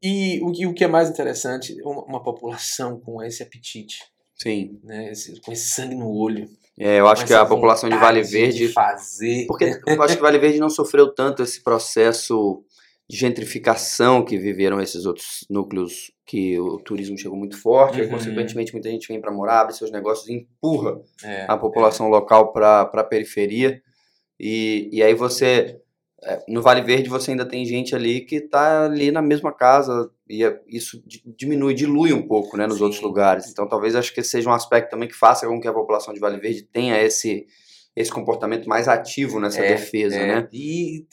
E 0.04 0.40
o, 0.44 0.52
que- 0.52 0.68
o 0.68 0.74
que 0.74 0.84
é 0.84 0.88
mais 0.88 1.10
interessante, 1.10 1.76
uma, 1.84 2.04
uma 2.04 2.24
população 2.24 3.00
com 3.00 3.24
esse 3.24 3.42
apetite, 3.42 4.00
Sim. 4.36 4.80
né? 4.84 5.12
esse- 5.12 5.40
com 5.42 5.52
esse 5.52 5.70
sangue 5.70 5.96
no 5.96 6.10
olho. 6.12 6.48
É, 6.78 7.00
eu 7.00 7.08
acho 7.08 7.26
que 7.26 7.34
a 7.34 7.46
população 7.46 7.90
de 7.90 7.96
Vale 7.98 8.22
Verde 8.22 8.68
De 8.68 8.74
fazer. 8.74 9.46
Porque 9.48 9.64
eu 9.88 10.02
acho 10.04 10.16
que 10.18 10.22
Vale 10.22 10.38
Verde 10.38 10.60
não 10.60 10.70
sofreu 10.70 11.14
tanto 11.14 11.42
esse 11.42 11.64
processo 11.64 12.64
de 13.10 13.16
gentrificação 13.18 14.26
que 14.26 14.38
viveram 14.38 14.82
esses 14.82 15.06
outros 15.06 15.46
núcleos 15.50 16.12
que 16.26 16.60
o 16.60 16.78
turismo 16.80 17.18
chegou 17.18 17.38
muito 17.38 17.56
forte, 17.62 18.00
e 18.00 18.04
Uhum. 18.04 18.10
consequentemente 18.10 18.74
muita 18.74 18.90
gente 18.90 19.08
vem 19.08 19.22
para 19.22 19.32
morar, 19.32 19.62
abre 19.62 19.76
seus 19.76 19.92
negócios 19.92 20.28
e 20.28 20.34
empurra 20.34 21.00
É, 21.24 21.46
a 21.48 21.56
população 21.56 22.10
local 22.10 22.52
para 22.52 22.82
a 22.82 23.04
periferia. 23.04 23.82
E, 24.40 24.90
e 24.92 25.02
aí 25.04 25.14
você 25.14 25.46
é, 25.46 25.80
no 26.48 26.62
Vale 26.62 26.82
Verde 26.82 27.10
você 27.10 27.32
ainda 27.32 27.46
tem 27.46 27.66
gente 27.66 27.96
ali 27.96 28.22
que 28.22 28.38
está 28.38 28.86
ali 28.86 29.12
na 29.12 29.22
mesma 29.22 29.54
casa 29.54 30.10
e 30.28 30.44
é, 30.44 30.60
isso 30.68 31.04
diminui, 31.38 31.74
dilui 31.74 32.14
um 32.14 32.28
pouco, 32.28 32.58
né, 32.58 32.66
nos 32.66 32.78
Sim. 32.78 32.84
outros 32.84 33.02
lugares. 33.02 33.50
Então 33.50 33.68
talvez 33.68 33.96
acho 33.96 34.14
que 34.14 34.24
seja 34.24 34.50
um 34.50 34.54
aspecto 34.54 34.90
também 34.90 35.08
que 35.08 35.16
faça 35.16 35.48
com 35.48 35.60
que 35.60 35.68
a 35.68 35.74
população 35.74 36.14
de 36.14 36.20
Vale 36.20 36.40
Verde 36.40 36.64
tenha 36.64 37.02
esse 37.02 37.46
esse 37.96 38.12
comportamento 38.12 38.68
mais 38.68 38.90
ativo 38.90 39.40
nessa 39.40 39.62
é, 39.62 39.70
defesa, 39.70 40.18
é. 40.18 40.28
né? 40.28 40.50
E 40.52 41.08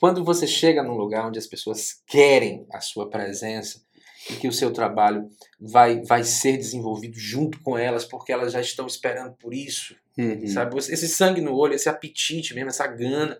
quando 0.00 0.24
você 0.24 0.46
chega 0.46 0.82
num 0.82 0.96
lugar 0.96 1.28
onde 1.28 1.38
as 1.38 1.46
pessoas 1.46 2.00
querem 2.06 2.66
a 2.72 2.80
sua 2.80 3.10
presença 3.10 3.82
e 4.30 4.34
que 4.34 4.48
o 4.48 4.52
seu 4.52 4.72
trabalho 4.72 5.28
vai, 5.60 6.00
vai 6.02 6.24
ser 6.24 6.56
desenvolvido 6.56 7.18
junto 7.18 7.60
com 7.60 7.76
elas, 7.76 8.06
porque 8.06 8.32
elas 8.32 8.52
já 8.52 8.60
estão 8.60 8.86
esperando 8.86 9.34
por 9.34 9.52
isso, 9.52 9.94
uhum. 10.16 10.46
sabe? 10.46 10.78
Esse 10.78 11.08
sangue 11.08 11.42
no 11.42 11.54
olho, 11.54 11.74
esse 11.74 11.90
apetite 11.90 12.54
mesmo, 12.54 12.70
essa 12.70 12.86
gana, 12.86 13.38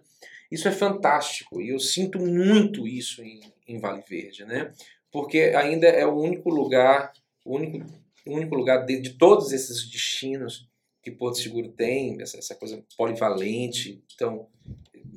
isso 0.53 0.69
é 0.69 0.71
fantástico 0.71 1.63
e 1.63 1.71
eu 1.71 1.79
sinto 1.79 2.19
muito 2.19 2.87
isso 2.87 3.23
em, 3.23 3.41
em 3.67 3.79
Vale 3.79 4.03
Verde, 4.07 4.45
né? 4.45 4.71
Porque 5.11 5.53
ainda 5.57 5.87
é 5.87 6.07
o 6.07 6.15
único 6.15 6.51
lugar, 6.51 7.11
o 7.43 7.57
único, 7.57 7.87
o 8.27 8.35
único 8.35 8.55
lugar 8.55 8.85
de, 8.85 9.01
de 9.01 9.11
todos 9.15 9.51
esses 9.51 9.89
destinos 9.89 10.69
que 11.03 11.11
Porto 11.11 11.39
Seguro 11.39 11.71
tem, 11.71 12.21
essa, 12.21 12.39
essa 12.39 12.55
coisa 12.55 12.85
polivalente, 12.99 14.05
tão 14.19 14.47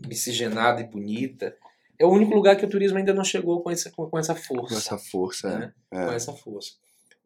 miscigenada 0.07 0.79
e 0.79 0.87
bonita, 0.87 1.55
é 1.99 2.05
o 2.05 2.11
único 2.11 2.33
lugar 2.33 2.55
que 2.55 2.65
o 2.65 2.69
turismo 2.69 2.97
ainda 2.97 3.13
não 3.13 3.23
chegou 3.23 3.61
com 3.61 3.69
essa, 3.69 3.91
com, 3.91 4.09
com 4.09 4.17
essa 4.17 4.35
força. 4.35 4.73
Com 4.73 4.77
essa 4.77 4.97
força, 4.97 5.59
né? 5.59 5.73
é. 5.91 6.05
Com 6.05 6.11
essa 6.13 6.33
força. 6.33 6.71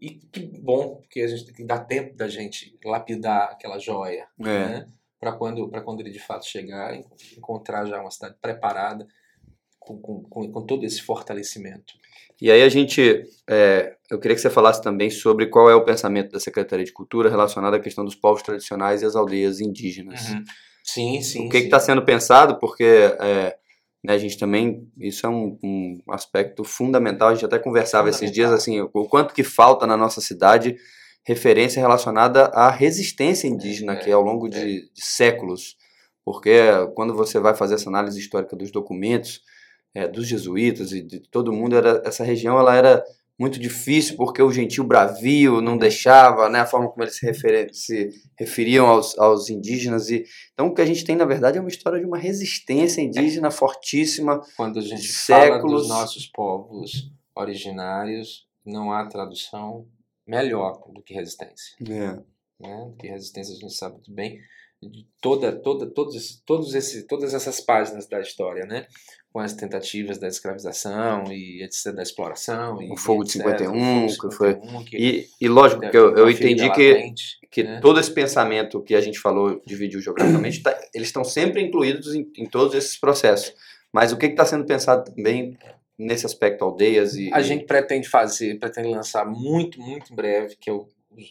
E 0.02 0.12
que 0.12 0.40
bom, 0.40 0.96
porque 0.96 1.22
a 1.22 1.28
gente 1.28 1.46
tem 1.46 1.54
que 1.54 1.64
dar 1.64 1.80
tempo 1.80 2.16
da 2.16 2.28
gente 2.28 2.76
lapidar 2.84 3.52
aquela 3.52 3.78
joia, 3.78 4.28
é. 4.40 4.44
né? 4.44 4.88
Para 5.20 5.34
quando, 5.34 5.70
quando 5.84 6.00
ele 6.00 6.12
de 6.12 6.20
fato 6.20 6.46
chegar, 6.46 6.96
encontrar 7.38 7.86
já 7.86 8.00
uma 8.00 8.12
cidade 8.12 8.36
preparada 8.42 9.06
com, 9.80 10.00
com, 10.00 10.24
com, 10.24 10.52
com 10.52 10.66
todo 10.66 10.86
esse 10.86 11.02
fortalecimento. 11.02 11.94
E 12.42 12.50
aí 12.50 12.62
a 12.64 12.70
gente, 12.70 13.24
é, 13.50 13.96
eu 14.10 14.18
queria 14.18 14.36
que 14.36 14.42
você 14.42 14.50
falasse 14.50 14.82
também 14.82 15.10
sobre 15.10 15.48
qual 15.48 15.70
é 15.70 15.76
o 15.76 15.84
pensamento 15.84 16.32
da 16.32 16.40
Secretaria 16.40 16.86
de 16.86 16.94
Cultura 16.94 17.30
relacionado 17.30 17.74
à 17.74 17.80
questão 17.80 18.06
dos 18.06 18.16
povos 18.16 18.42
tradicionais 18.42 19.02
e 19.02 19.06
as 19.06 19.16
aldeias 19.16 19.60
indígenas. 19.60 20.30
Uhum. 20.30 20.44
Sim, 20.84 21.22
sim. 21.22 21.48
O 21.48 21.50
que 21.50 21.58
está 21.58 21.80
sendo 21.80 22.04
pensado? 22.06 22.58
Porque 22.58 22.84
é, 22.84 23.58
né, 24.04 24.14
a 24.14 24.18
gente 24.18 24.38
também, 24.38 24.88
isso 24.98 25.26
é 25.26 25.30
um, 25.30 25.58
um, 25.62 26.02
aspecto 26.10 26.64
fundamental, 26.64 27.30
a 27.30 27.34
gente 27.34 27.46
até 27.46 27.60
conversava 27.60 28.10
esses 28.10 28.32
dias, 28.32 28.52
assim, 28.52 28.80
o 28.82 29.06
quanto 29.06 29.34
que 29.34 29.44
falta 29.44 29.86
na 29.86 29.98
nossa 29.98 30.22
cidade 30.22 30.78
referência 31.24 31.80
relacionada 31.80 32.46
à 32.46 32.70
resistência 32.70 33.48
indígena, 33.48 33.94
é, 33.94 33.96
que 33.98 34.10
é 34.10 34.14
ao 34.14 34.22
longo 34.22 34.48
é. 34.48 34.50
de, 34.50 34.92
de 34.92 35.06
séculos. 35.06 35.78
Porque 36.24 36.60
quando 36.96 37.14
você 37.14 37.40
vai 37.40 37.56
fazer 37.56 37.76
essa 37.76 37.90
análise 37.90 38.20
histórica 38.20 38.56
dos 38.56 38.72
documentos, 38.72 39.42
é, 39.94 40.08
dos 40.08 40.28
jesuítas 40.28 40.92
e 40.92 41.02
de 41.02 41.20
todo 41.20 41.54
mundo, 41.54 41.76
era, 41.76 42.02
essa 42.06 42.24
região 42.24 42.60
ela 42.60 42.76
era 42.76 43.04
muito 43.40 43.58
difícil 43.58 44.18
porque 44.18 44.42
o 44.42 44.52
gentil 44.52 44.84
bravio 44.84 45.62
não 45.62 45.78
deixava, 45.78 46.50
né, 46.50 46.60
a 46.60 46.66
forma 46.66 46.90
como 46.90 47.04
eles 47.04 47.16
se, 47.16 47.26
refer, 47.26 47.74
se 47.74 48.10
referiam 48.38 48.86
aos, 48.86 49.18
aos 49.18 49.50
indígenas. 49.50 50.10
e 50.10 50.26
Então 50.54 50.68
o 50.68 50.74
que 50.74 50.82
a 50.82 50.86
gente 50.86 51.06
tem, 51.06 51.16
na 51.16 51.26
verdade, 51.26 51.58
é 51.58 51.62
uma 51.62 51.70
história 51.70 52.00
de 52.00 52.06
uma 52.06 52.18
resistência 52.18 53.02
indígena 53.02 53.50
fortíssima. 53.50 54.42
Quando 54.58 54.80
a 54.80 54.82
gente 54.82 55.08
séculos. 55.08 55.62
fala 55.62 55.80
dos 55.80 55.88
nossos 55.88 56.28
povos 56.28 57.10
originários, 57.34 58.46
não 58.66 58.92
há 58.92 59.06
tradução 59.08 59.88
melhor 60.30 60.82
do 60.94 61.02
que 61.02 61.14
resistência. 61.14 61.76
É. 61.82 62.14
Né? 62.60 62.86
Do 62.88 62.96
que 62.98 63.08
resistência 63.08 63.56
a 63.56 63.58
gente 63.58 63.74
sabe 63.74 63.96
muito 63.96 64.12
bem 64.12 64.40
de 64.82 65.06
toda, 65.22 65.52
toda, 65.52 65.86
todos, 65.88 66.42
todos 66.46 66.74
esse, 66.74 67.06
todas 67.06 67.34
essas 67.34 67.60
páginas 67.60 68.08
da 68.08 68.22
história, 68.22 68.66
né? 68.66 68.88
com 69.32 69.40
as 69.40 69.54
tentativas 69.54 70.18
da 70.18 70.28
escravização 70.28 71.32
e 71.32 71.64
etc, 71.64 71.94
da 71.94 72.02
exploração. 72.02 72.82
E, 72.82 72.92
o 72.92 72.98
Fogo 72.98 73.24
de 73.24 73.34
51, 73.34 74.08
que 74.08 74.36
foi. 74.36 74.56
Que, 74.86 74.98
e, 74.98 75.28
e 75.40 75.48
lógico 75.48 75.82
que 75.82 75.96
eu, 75.96 76.16
eu 76.16 76.30
entendi 76.30 76.70
que, 76.72 77.14
que 77.52 77.64
né? 77.64 77.80
todo 77.80 78.00
esse 78.00 78.12
pensamento 78.12 78.82
que 78.82 78.96
a 78.96 79.02
gente 79.02 79.20
falou, 79.20 79.62
dividiu 79.66 80.02
geograficamente, 80.02 80.64
tá, 80.64 80.76
eles 80.94 81.10
estão 81.10 81.24
sempre 81.24 81.62
incluídos 81.62 82.16
em, 82.16 82.28
em, 82.38 82.46
todos 82.48 82.74
esses 82.74 82.98
processos. 83.00 83.54
Mas 83.94 84.12
o 84.12 84.18
que 84.18 84.26
está 84.26 84.46
sendo 84.46 84.66
pensado 84.66 85.12
também 85.14 85.58
nesse 86.00 86.26
aspecto, 86.26 86.64
aldeias 86.64 87.16
e. 87.16 87.32
A 87.34 87.42
gente 87.42 87.66
pretende 87.66 88.08
fazer, 88.08 88.58
pretende 88.58 88.88
lançar 88.88 89.26
muito, 89.26 89.80
muito 89.82 90.12
em 90.12 90.16
breve, 90.16 90.56
que 90.56 90.70
é 90.70 90.74
o 90.74 90.88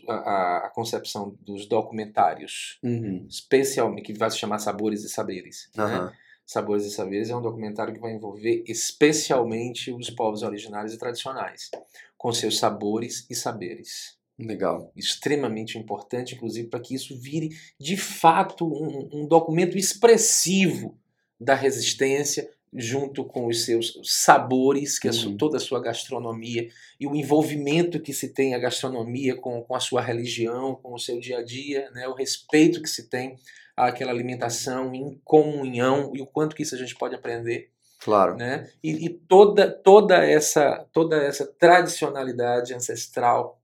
a, 0.08 0.66
a, 0.66 0.70
concepção 0.70 1.36
dos 1.40 1.66
documentários, 1.66 2.78
uhum. 2.82 3.24
especialmente, 3.28 4.02
que 4.02 4.12
vai 4.12 4.30
se 4.30 4.38
chamar 4.38 4.58
Sabores 4.58 5.04
e 5.04 5.08
Saberes. 5.08 5.70
Uhum. 5.76 5.86
Né? 5.86 6.12
Sabores 6.44 6.84
e 6.84 6.90
Saberes 6.90 7.30
é 7.30 7.36
um 7.36 7.42
documentário 7.42 7.94
que 7.94 8.00
vai 8.00 8.12
envolver 8.12 8.64
especialmente 8.66 9.92
os 9.92 10.10
povos 10.10 10.42
originários 10.42 10.94
e 10.94 10.98
tradicionais, 10.98 11.70
com 12.16 12.32
seus 12.32 12.58
sabores 12.58 13.26
e 13.30 13.34
saberes. 13.34 14.18
Legal. 14.38 14.92
Extremamente 14.96 15.78
importante, 15.78 16.34
inclusive, 16.34 16.68
para 16.68 16.80
que 16.80 16.94
isso 16.94 17.18
vire 17.18 17.50
de 17.78 17.96
fato 17.96 18.66
um, 18.66 19.08
um 19.12 19.26
documento 19.26 19.76
expressivo 19.76 20.96
da 21.40 21.54
resistência, 21.54 22.50
junto 22.72 23.24
com 23.24 23.46
os 23.46 23.64
seus 23.64 23.98
sabores, 24.02 24.98
que 24.98 25.08
é 25.08 25.10
uhum. 25.10 25.36
toda 25.36 25.56
a 25.56 25.60
sua 25.60 25.80
gastronomia, 25.80 26.68
e 27.00 27.06
o 27.06 27.14
envolvimento 27.14 28.00
que 28.00 28.12
se 28.12 28.32
tem 28.32 28.54
a 28.54 28.58
gastronomia 28.58 29.36
com, 29.36 29.62
com 29.62 29.74
a 29.74 29.80
sua 29.80 30.00
religião, 30.00 30.74
com 30.74 30.94
o 30.94 30.98
seu 30.98 31.18
dia 31.18 31.38
a 31.38 31.42
dia, 31.42 31.90
né? 31.92 32.06
o 32.08 32.14
respeito 32.14 32.82
que 32.82 32.88
se 32.88 33.08
tem 33.08 33.36
aquela 33.76 34.10
alimentação 34.10 34.94
em 34.94 35.20
comunhão 35.24 36.12
e 36.14 36.20
o 36.20 36.26
quanto 36.26 36.54
que 36.54 36.62
isso 36.62 36.74
a 36.74 36.78
gente 36.78 36.96
pode 36.96 37.14
aprender. 37.14 37.70
Claro. 38.00 38.36
Né? 38.36 38.70
E, 38.82 39.06
e 39.06 39.08
toda, 39.08 39.70
toda, 39.70 40.24
essa, 40.24 40.86
toda 40.92 41.16
essa 41.16 41.46
tradicionalidade 41.46 42.74
ancestral 42.74 43.60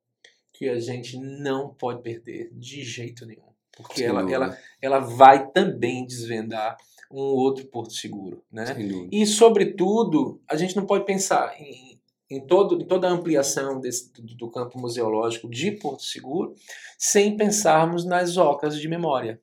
que 0.52 0.68
a 0.68 0.78
gente 0.78 1.18
não 1.18 1.74
pode 1.74 2.02
perder 2.02 2.50
de 2.52 2.82
jeito 2.82 3.26
nenhum. 3.26 3.53
Porque 3.76 4.04
ela, 4.04 4.30
ela, 4.30 4.58
ela 4.80 4.98
vai 4.98 5.50
também 5.50 6.06
desvendar 6.06 6.76
um 7.10 7.20
outro 7.20 7.64
porto 7.66 7.92
seguro. 7.92 8.42
Né? 8.50 8.64
E, 9.10 9.26
sobretudo, 9.26 10.40
a 10.48 10.56
gente 10.56 10.76
não 10.76 10.86
pode 10.86 11.04
pensar 11.04 11.54
em, 11.60 12.00
em, 12.30 12.40
todo, 12.40 12.80
em 12.80 12.84
toda 12.84 13.08
a 13.08 13.10
ampliação 13.10 13.80
desse, 13.80 14.12
do, 14.12 14.22
do 14.34 14.50
campo 14.50 14.78
museológico 14.78 15.48
de 15.48 15.72
Porto 15.72 16.02
Seguro 16.02 16.54
sem 16.98 17.36
pensarmos 17.36 18.04
nas 18.04 18.36
ocas 18.36 18.78
de 18.78 18.88
memória. 18.88 19.40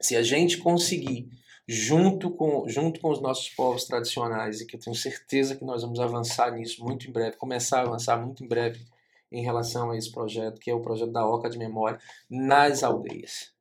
Se 0.00 0.16
a 0.16 0.22
gente 0.22 0.58
conseguir, 0.58 1.28
junto 1.66 2.30
com, 2.30 2.68
junto 2.68 3.00
com 3.00 3.10
os 3.10 3.20
nossos 3.20 3.48
povos 3.50 3.84
tradicionais, 3.84 4.60
e 4.60 4.66
que 4.66 4.76
eu 4.76 4.80
tenho 4.80 4.96
certeza 4.96 5.56
que 5.56 5.64
nós 5.64 5.82
vamos 5.82 6.00
avançar 6.00 6.52
nisso 6.52 6.84
muito 6.84 7.08
em 7.08 7.12
breve, 7.12 7.36
começar 7.36 7.80
a 7.80 7.82
avançar 7.82 8.16
muito 8.16 8.44
em 8.44 8.48
breve 8.48 8.84
em 9.30 9.42
relação 9.42 9.90
a 9.90 9.96
esse 9.96 10.10
projeto, 10.10 10.60
que 10.60 10.70
é 10.70 10.74
o 10.74 10.80
projeto 10.80 11.10
da 11.10 11.26
Oca 11.26 11.50
de 11.50 11.58
Memória, 11.58 11.98
nas 12.30 12.82
aldeias. 12.82 13.52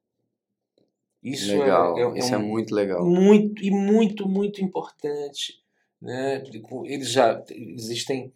Isso 1.22 1.52
é, 1.52 1.58
legal, 1.58 1.98
é, 1.98 2.02
é, 2.02 2.20
isso 2.20 2.34
é, 2.34 2.38
um, 2.38 2.42
é 2.42 2.44
muito 2.44 2.76
legal. 2.76 3.06
Muito, 3.06 3.64
e 3.64 3.72
muito, 3.72 4.28
muito 4.28 4.62
importante. 4.62 5.62
Né? 6.02 6.44
Eles 6.86 7.10
já 7.10 7.42
existem 7.50 8.34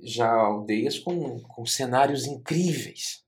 já 0.00 0.30
aldeias 0.30 0.98
com, 0.98 1.40
com 1.40 1.64
cenários 1.64 2.26
incríveis, 2.26 3.24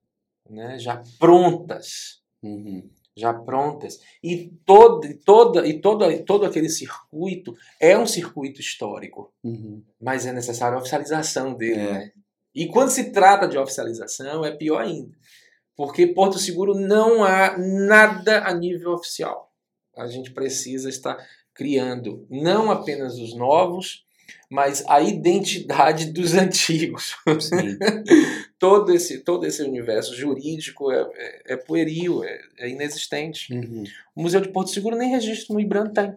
né? 0.49 0.79
já 0.79 1.03
prontas. 1.19 2.21
Uhum 2.43 2.89
já 3.17 3.33
prontas 3.33 3.99
e 4.23 4.53
todo, 4.67 5.09
toda 5.25 5.67
e 5.67 5.81
todo, 5.81 6.25
todo 6.25 6.45
aquele 6.45 6.69
circuito 6.69 7.57
é 7.81 7.99
um 7.99 8.07
circuito 8.07 8.61
histórico, 8.61 9.33
uhum. 9.43 9.83
mas 9.99 10.27
é 10.27 10.33
necessário 10.33 10.77
a 10.77 10.81
oficialização 10.81 11.55
dele. 11.55 11.81
É. 11.81 11.93
Né? 11.93 12.13
E 12.57 12.67
quando 12.67 12.89
se 12.89 13.13
trata 13.13 13.47
de 13.47 13.59
oficialização 13.59 14.43
é 14.43 14.51
pior 14.51 14.80
ainda, 14.80 15.14
porque 15.76 16.07
Porto 16.07 16.39
Seguro 16.39 16.75
não 16.75 17.22
há 17.22 17.55
nada 17.59 18.45
a 18.45 18.55
nível 18.55 18.93
oficial. 18.93 19.53
A 19.95 20.07
gente 20.07 20.30
precisa 20.30 20.89
estar 20.89 21.18
criando 21.53 22.26
não 22.30 22.71
apenas 22.71 23.18
os 23.18 23.37
novos, 23.37 24.07
mas 24.51 24.83
a 24.89 25.03
identidade 25.03 26.07
dos 26.13 26.33
antigos. 26.33 27.14
todo, 28.59 28.91
esse, 28.91 29.18
todo 29.18 29.45
esse 29.45 29.63
universo 29.63 30.17
jurídico 30.17 30.91
é, 30.91 31.03
é, 31.14 31.53
é 31.53 31.57
pueril, 31.59 32.25
é, 32.25 32.41
é 32.59 32.71
inexistente. 32.71 33.53
Uhum. 33.53 33.85
O 34.14 34.22
Museu 34.22 34.41
de 34.41 34.49
Porto 34.49 34.71
Seguro 34.71 34.97
nem 34.97 35.11
registro 35.11 35.53
no 35.53 35.61
IBRAM 35.61 35.93
tem. 35.93 36.17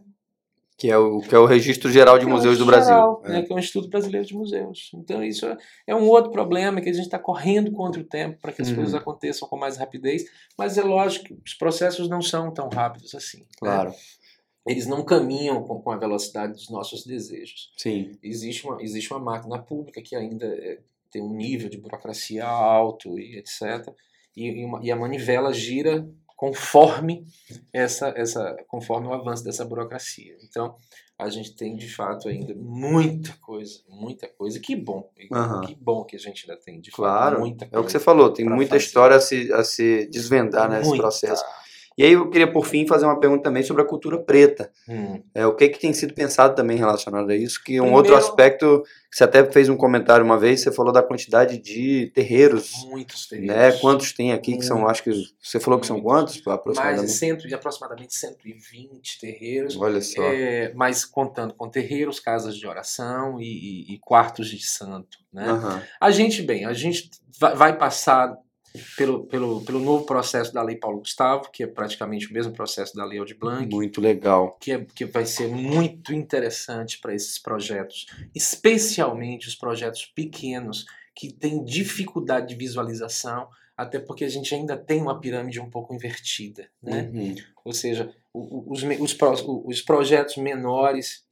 Que 0.79 0.89
é 0.89 0.97
o, 0.97 1.19
que 1.19 1.35
é 1.35 1.37
o 1.37 1.45
Registro 1.45 1.91
Geral 1.91 2.17
de 2.17 2.25
que 2.25 2.31
Museus 2.31 2.55
é 2.55 2.57
do 2.57 2.65
Brasil. 2.65 3.19
Né, 3.23 3.43
Que 3.43 3.51
é 3.51 3.55
o 3.55 3.59
Instituto 3.59 3.89
Brasileiro 3.89 4.25
de 4.25 4.33
Museus. 4.33 4.91
Então, 4.95 5.21
isso 5.21 5.45
é, 5.45 5.57
é 5.87 5.95
um 5.95 6.07
outro 6.07 6.31
problema 6.31 6.79
que 6.79 6.89
a 6.89 6.93
gente 6.93 7.05
está 7.05 7.19
correndo 7.19 7.71
contra 7.71 8.01
o 8.01 8.05
tempo 8.05 8.39
para 8.41 8.53
que 8.53 8.61
as 8.61 8.69
uhum. 8.69 8.75
coisas 8.75 8.95
aconteçam 8.95 9.47
com 9.47 9.57
mais 9.57 9.75
rapidez. 9.77 10.23
Mas 10.57 10.77
é 10.77 10.81
lógico 10.81 11.25
que 11.25 11.37
os 11.45 11.53
processos 11.53 12.07
não 12.07 12.21
são 12.21 12.53
tão 12.53 12.69
rápidos 12.69 13.13
assim. 13.13 13.39
Né? 13.39 13.45
Claro. 13.59 13.89
Né? 13.89 13.95
eles 14.67 14.85
não 14.85 15.03
caminham 15.03 15.63
com, 15.63 15.81
com, 15.81 15.91
a 15.91 15.97
velocidade 15.97 16.53
dos 16.53 16.69
nossos 16.69 17.03
desejos. 17.03 17.71
Sim. 17.75 18.11
Existe 18.21 18.67
uma, 18.67 18.81
existe 18.81 19.11
uma 19.11 19.19
máquina 19.19 19.57
pública 19.57 19.99
que 20.01 20.15
ainda 20.15 20.45
é, 20.45 20.79
tem 21.11 21.23
um 21.23 21.33
nível 21.33 21.69
de 21.69 21.77
burocracia 21.77 22.45
alto 22.45 23.17
e 23.17 23.37
etc. 23.37 23.91
E, 24.35 24.47
e, 24.47 24.65
uma, 24.65 24.79
e, 24.83 24.91
a 24.91 24.95
manivela 24.95 25.51
gira 25.53 26.07
conforme 26.39 27.27
essa, 27.73 28.13
essa, 28.15 28.55
conforme 28.69 29.07
o 29.07 29.13
avanço 29.13 29.43
dessa 29.43 29.65
burocracia. 29.65 30.37
Então, 30.41 30.73
a 31.17 31.29
gente 31.29 31.53
tem 31.53 31.75
de 31.75 31.93
fato 31.93 32.29
ainda 32.29 32.55
muita 32.55 33.33
coisa, 33.41 33.81
muita 33.89 34.25
coisa. 34.25 34.57
Que 34.57 34.73
bom, 34.73 35.11
uhum. 35.29 35.59
que 35.59 35.75
bom 35.75 36.05
que 36.05 36.15
a 36.15 36.19
gente 36.19 36.49
ainda 36.49 36.57
tem 36.63 36.79
de 36.79 36.91
claro, 36.91 37.31
fato 37.31 37.39
muita 37.41 37.65
coisa. 37.65 37.75
É 37.75 37.79
o 37.81 37.85
que 37.85 37.91
você 37.91 37.99
falou, 37.99 38.31
tem 38.31 38.45
muita 38.45 38.75
fazer. 38.75 38.85
história 38.85 39.17
a 39.17 39.19
se, 39.19 39.51
a 39.51 39.65
se 39.65 40.07
desvendar 40.09 40.69
nesse 40.69 40.95
processo. 40.95 41.43
E 41.99 42.03
aí 42.05 42.13
eu 42.13 42.29
queria, 42.29 42.49
por 42.49 42.65
fim, 42.65 42.87
fazer 42.87 43.05
uma 43.05 43.19
pergunta 43.19 43.43
também 43.43 43.61
sobre 43.61 43.81
a 43.81 43.85
cultura 43.85 44.17
preta. 44.17 44.71
Hum. 44.87 45.21
É, 45.35 45.45
o 45.45 45.53
que, 45.53 45.67
que 45.67 45.77
tem 45.77 45.91
sido 45.91 46.13
pensado 46.13 46.55
também 46.55 46.77
relacionado 46.77 47.29
a 47.29 47.35
isso? 47.35 47.61
Que 47.61 47.73
um 47.73 47.83
Primeiro, 47.83 47.97
outro 47.97 48.15
aspecto, 48.15 48.83
você 49.11 49.25
até 49.25 49.43
fez 49.51 49.67
um 49.67 49.75
comentário 49.75 50.23
uma 50.23 50.39
vez, 50.39 50.61
você 50.61 50.71
falou 50.71 50.93
da 50.93 51.03
quantidade 51.03 51.57
de 51.57 52.09
terreiros. 52.15 52.71
Muitos 52.85 53.27
terreiros. 53.27 53.53
Né? 53.53 53.71
Quantos 53.81 54.13
tem 54.13 54.31
aqui, 54.31 54.55
que 54.55 54.63
são, 54.63 54.87
acho 54.87 55.03
que, 55.03 55.11
você 55.43 55.59
falou 55.59 55.77
que 55.77 55.85
são 55.85 55.99
quantos, 55.99 56.41
aproximadamente? 56.47 56.99
Mais 56.99 57.11
de, 57.11 57.17
cento, 57.17 57.47
de 57.49 57.53
aproximadamente 57.53 58.15
120 58.15 59.19
terreiros. 59.19 59.75
Olha 59.75 59.99
só. 59.99 60.23
É, 60.23 60.71
mas 60.73 61.03
contando 61.03 61.53
com 61.53 61.67
terreiros, 61.67 62.17
casas 62.17 62.55
de 62.55 62.65
oração 62.65 63.41
e, 63.41 63.43
e, 63.43 63.95
e 63.95 63.99
quartos 63.99 64.47
de 64.47 64.65
santo. 64.65 65.17
Né? 65.33 65.51
Uhum. 65.51 65.81
A 65.99 66.11
gente, 66.11 66.41
bem, 66.43 66.63
a 66.63 66.71
gente 66.71 67.09
vai 67.37 67.77
passar 67.77 68.37
pelo, 68.95 69.25
pelo, 69.25 69.61
pelo 69.61 69.79
novo 69.79 70.05
processo 70.05 70.53
da 70.53 70.61
Lei 70.61 70.75
Paulo 70.75 70.99
Gustavo, 70.99 71.49
que 71.51 71.63
é 71.63 71.67
praticamente 71.67 72.29
o 72.29 72.33
mesmo 72.33 72.53
processo 72.53 72.95
da 72.95 73.03
Lei 73.05 73.19
Aldir 73.19 73.37
Blanc. 73.37 73.73
Muito 73.73 73.99
legal. 73.99 74.57
Que, 74.59 74.73
é, 74.73 74.85
que 74.93 75.05
vai 75.05 75.25
ser 75.25 75.47
muito 75.47 76.13
interessante 76.13 76.99
para 76.99 77.13
esses 77.13 77.39
projetos, 77.39 78.07
especialmente 78.33 79.47
os 79.47 79.55
projetos 79.55 80.05
pequenos 80.05 80.85
que 81.15 81.31
têm 81.31 81.63
dificuldade 81.63 82.49
de 82.49 82.55
visualização, 82.55 83.47
até 83.75 83.97
porque 83.97 84.23
a 84.23 84.29
gente 84.29 84.53
ainda 84.53 84.77
tem 84.77 85.01
uma 85.01 85.19
pirâmide 85.19 85.59
um 85.59 85.69
pouco 85.69 85.93
invertida. 85.93 86.69
Né? 86.81 87.09
Uhum. 87.13 87.35
Ou 87.65 87.73
seja, 87.73 88.13
os, 88.33 88.83
os, 88.83 89.17
os 89.65 89.81
projetos 89.81 90.37
menores 90.37 91.23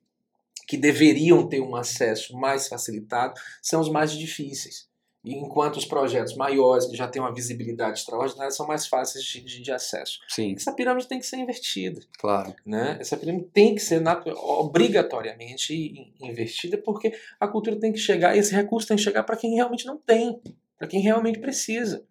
que 0.67 0.75
deveriam 0.75 1.47
ter 1.47 1.61
um 1.61 1.75
acesso 1.75 2.35
mais 2.35 2.67
facilitado 2.67 3.39
são 3.61 3.79
os 3.79 3.89
mais 3.89 4.11
difíceis 4.11 4.86
enquanto 5.33 5.77
os 5.77 5.85
projetos 5.85 6.35
maiores, 6.35 6.85
que 6.85 6.95
já 6.95 7.07
têm 7.07 7.21
uma 7.21 7.33
visibilidade 7.33 7.99
extraordinária, 7.99 8.51
são 8.51 8.67
mais 8.67 8.87
fáceis 8.87 9.23
de, 9.23 9.41
de, 9.41 9.61
de 9.61 9.71
acesso. 9.71 10.19
Sim. 10.27 10.53
Essa 10.55 10.71
pirâmide 10.71 11.07
tem 11.07 11.19
que 11.19 11.25
ser 11.25 11.37
invertida. 11.37 12.01
Claro. 12.19 12.53
Né? 12.65 12.97
Essa 12.99 13.17
pirâmide 13.17 13.47
tem 13.53 13.75
que 13.75 13.81
ser 13.81 14.01
obrigatoriamente 14.35 16.13
invertida, 16.19 16.77
porque 16.77 17.13
a 17.39 17.47
cultura 17.47 17.79
tem 17.79 17.91
que 17.91 17.99
chegar, 17.99 18.37
esse 18.37 18.53
recurso 18.53 18.87
tem 18.87 18.97
que 18.97 19.03
chegar 19.03 19.23
para 19.23 19.37
quem 19.37 19.55
realmente 19.55 19.85
não 19.85 19.97
tem, 19.97 20.39
para 20.77 20.87
quem 20.87 21.01
realmente 21.01 21.39
precisa. 21.39 22.03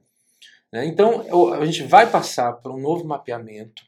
Né? 0.73 0.87
Então, 0.87 1.53
a 1.55 1.65
gente 1.65 1.83
vai 1.85 2.11
passar 2.11 2.53
por 2.55 2.73
um 2.73 2.81
novo 2.81 3.05
mapeamento. 3.05 3.83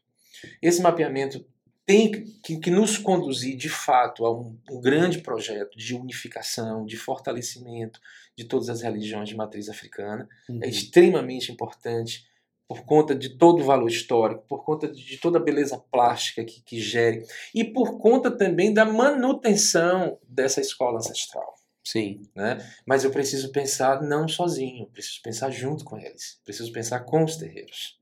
Esse 0.63 0.81
mapeamento 0.81 1.45
tem 1.89 2.13
que, 2.43 2.59
que, 2.59 2.71
nos 2.71 2.99
conduzir 2.99 3.57
de 3.57 3.71
fato 3.71 4.27
a 4.27 4.31
um, 4.31 4.59
um, 4.71 4.79
grande 4.79 5.21
projeto 5.21 5.77
de 5.77 5.95
unificação, 5.95 6.85
de 6.85 6.99
fortalecimento 6.99 7.99
de 8.39 8.45
todas 8.45 8.69
as 8.69 8.83
religiões 8.83 9.29
de 9.29 9.35
matriz 9.35 9.69
africana. 9.69 10.29
É 10.49 10.53
uhum. 10.53 10.61
É 10.63 10.69
extremamente 10.69 11.51
importante 11.51 12.25
por 12.69 12.85
conta 12.85 13.13
de 13.13 13.31
todo 13.31 13.63
o 13.63 13.65
valor 13.65 13.89
histórico, 13.89 14.45
por 14.47 14.65
conta 14.65 14.87
de 14.87 15.17
toda 15.17 15.39
a 15.39 15.43
beleza 15.43 15.77
plástica 15.91 16.45
que, 16.45 16.63
que 16.63 16.81
gere 16.81 17.27
e 17.53 17.65
por 17.65 17.99
conta 17.99 18.31
também 18.31 18.73
da 18.73 18.85
manutenção 18.85 20.19
dessa 20.23 20.61
escola 20.61 20.99
ancestral. 20.99 21.53
Sim. 21.83 22.23
Né? 22.33 22.59
Mas 22.87 23.03
eu 23.03 23.11
preciso 23.11 23.51
pensar 23.51 24.03
não 24.03 24.29
sozinho, 24.29 24.87
preciso 24.87 25.21
pensar 25.21 25.51
junto 25.51 25.85
com 25.85 25.99
eles, 25.99 26.39
preciso 26.45 26.71
pensar 26.71 27.01
com 27.01 27.25
os 27.25 27.35
terreiros. 27.35 27.99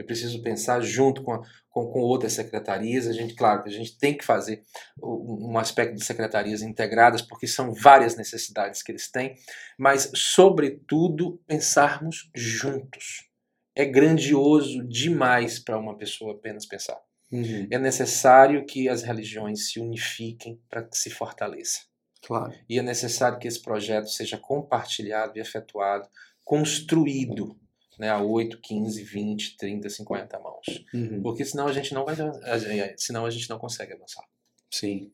Eu 0.00 0.06
preciso 0.06 0.42
pensar 0.42 0.80
junto 0.80 1.22
com, 1.22 1.34
a, 1.34 1.42
com, 1.68 1.86
com, 1.86 2.00
outras 2.00 2.32
secretarias. 2.32 3.06
A 3.06 3.12
gente, 3.12 3.34
claro, 3.34 3.62
a 3.66 3.68
gente 3.68 3.98
tem 3.98 4.16
que 4.16 4.24
fazer 4.24 4.62
um 4.98 5.58
aspecto 5.58 5.94
de 5.94 6.02
secretarias 6.02 6.62
integradas, 6.62 7.20
porque 7.20 7.46
são 7.46 7.74
várias 7.74 8.16
necessidades 8.16 8.82
que 8.82 8.90
eles 8.90 9.10
têm, 9.10 9.34
mas, 9.78 10.10
sobretudo, 10.14 11.38
pensarmos 11.46 12.30
juntos. 12.34 13.28
É 13.76 13.84
grandioso 13.84 14.82
demais 14.88 15.58
para 15.58 15.78
uma 15.78 15.96
pessoa 15.98 16.32
apenas 16.32 16.64
pensar. 16.64 16.98
Uhum. 17.30 17.68
É 17.70 17.78
necessário 17.78 18.64
que 18.64 18.88
as 18.88 19.02
religiões 19.02 19.70
se 19.70 19.78
unifiquem 19.78 20.58
para 20.68 20.82
que 20.82 20.96
se 20.96 21.10
fortaleça. 21.10 21.80
Claro. 22.22 22.54
E 22.68 22.78
é 22.78 22.82
necessário 22.82 23.38
que 23.38 23.46
esse 23.46 23.60
projeto 23.60 24.08
seja 24.08 24.38
compartilhado 24.38 25.36
e 25.36 25.40
efetuado, 25.40 26.08
construído 26.42 27.59
né, 28.00 28.08
a 28.08 28.18
8, 28.18 28.58
15, 28.62 29.04
20, 29.04 29.56
30, 29.58 29.90
50 29.90 30.38
mãos. 30.38 30.84
Uhum. 30.94 31.20
Porque 31.22 31.44
senão 31.44 31.66
a 31.66 31.72
gente 31.72 31.92
não 31.92 32.02
vai 32.02 32.16
senão 32.96 33.26
a 33.26 33.30
gente 33.30 33.50
não 33.50 33.58
consegue 33.58 33.92
avançar. 33.92 34.24
Sim. 34.70 35.12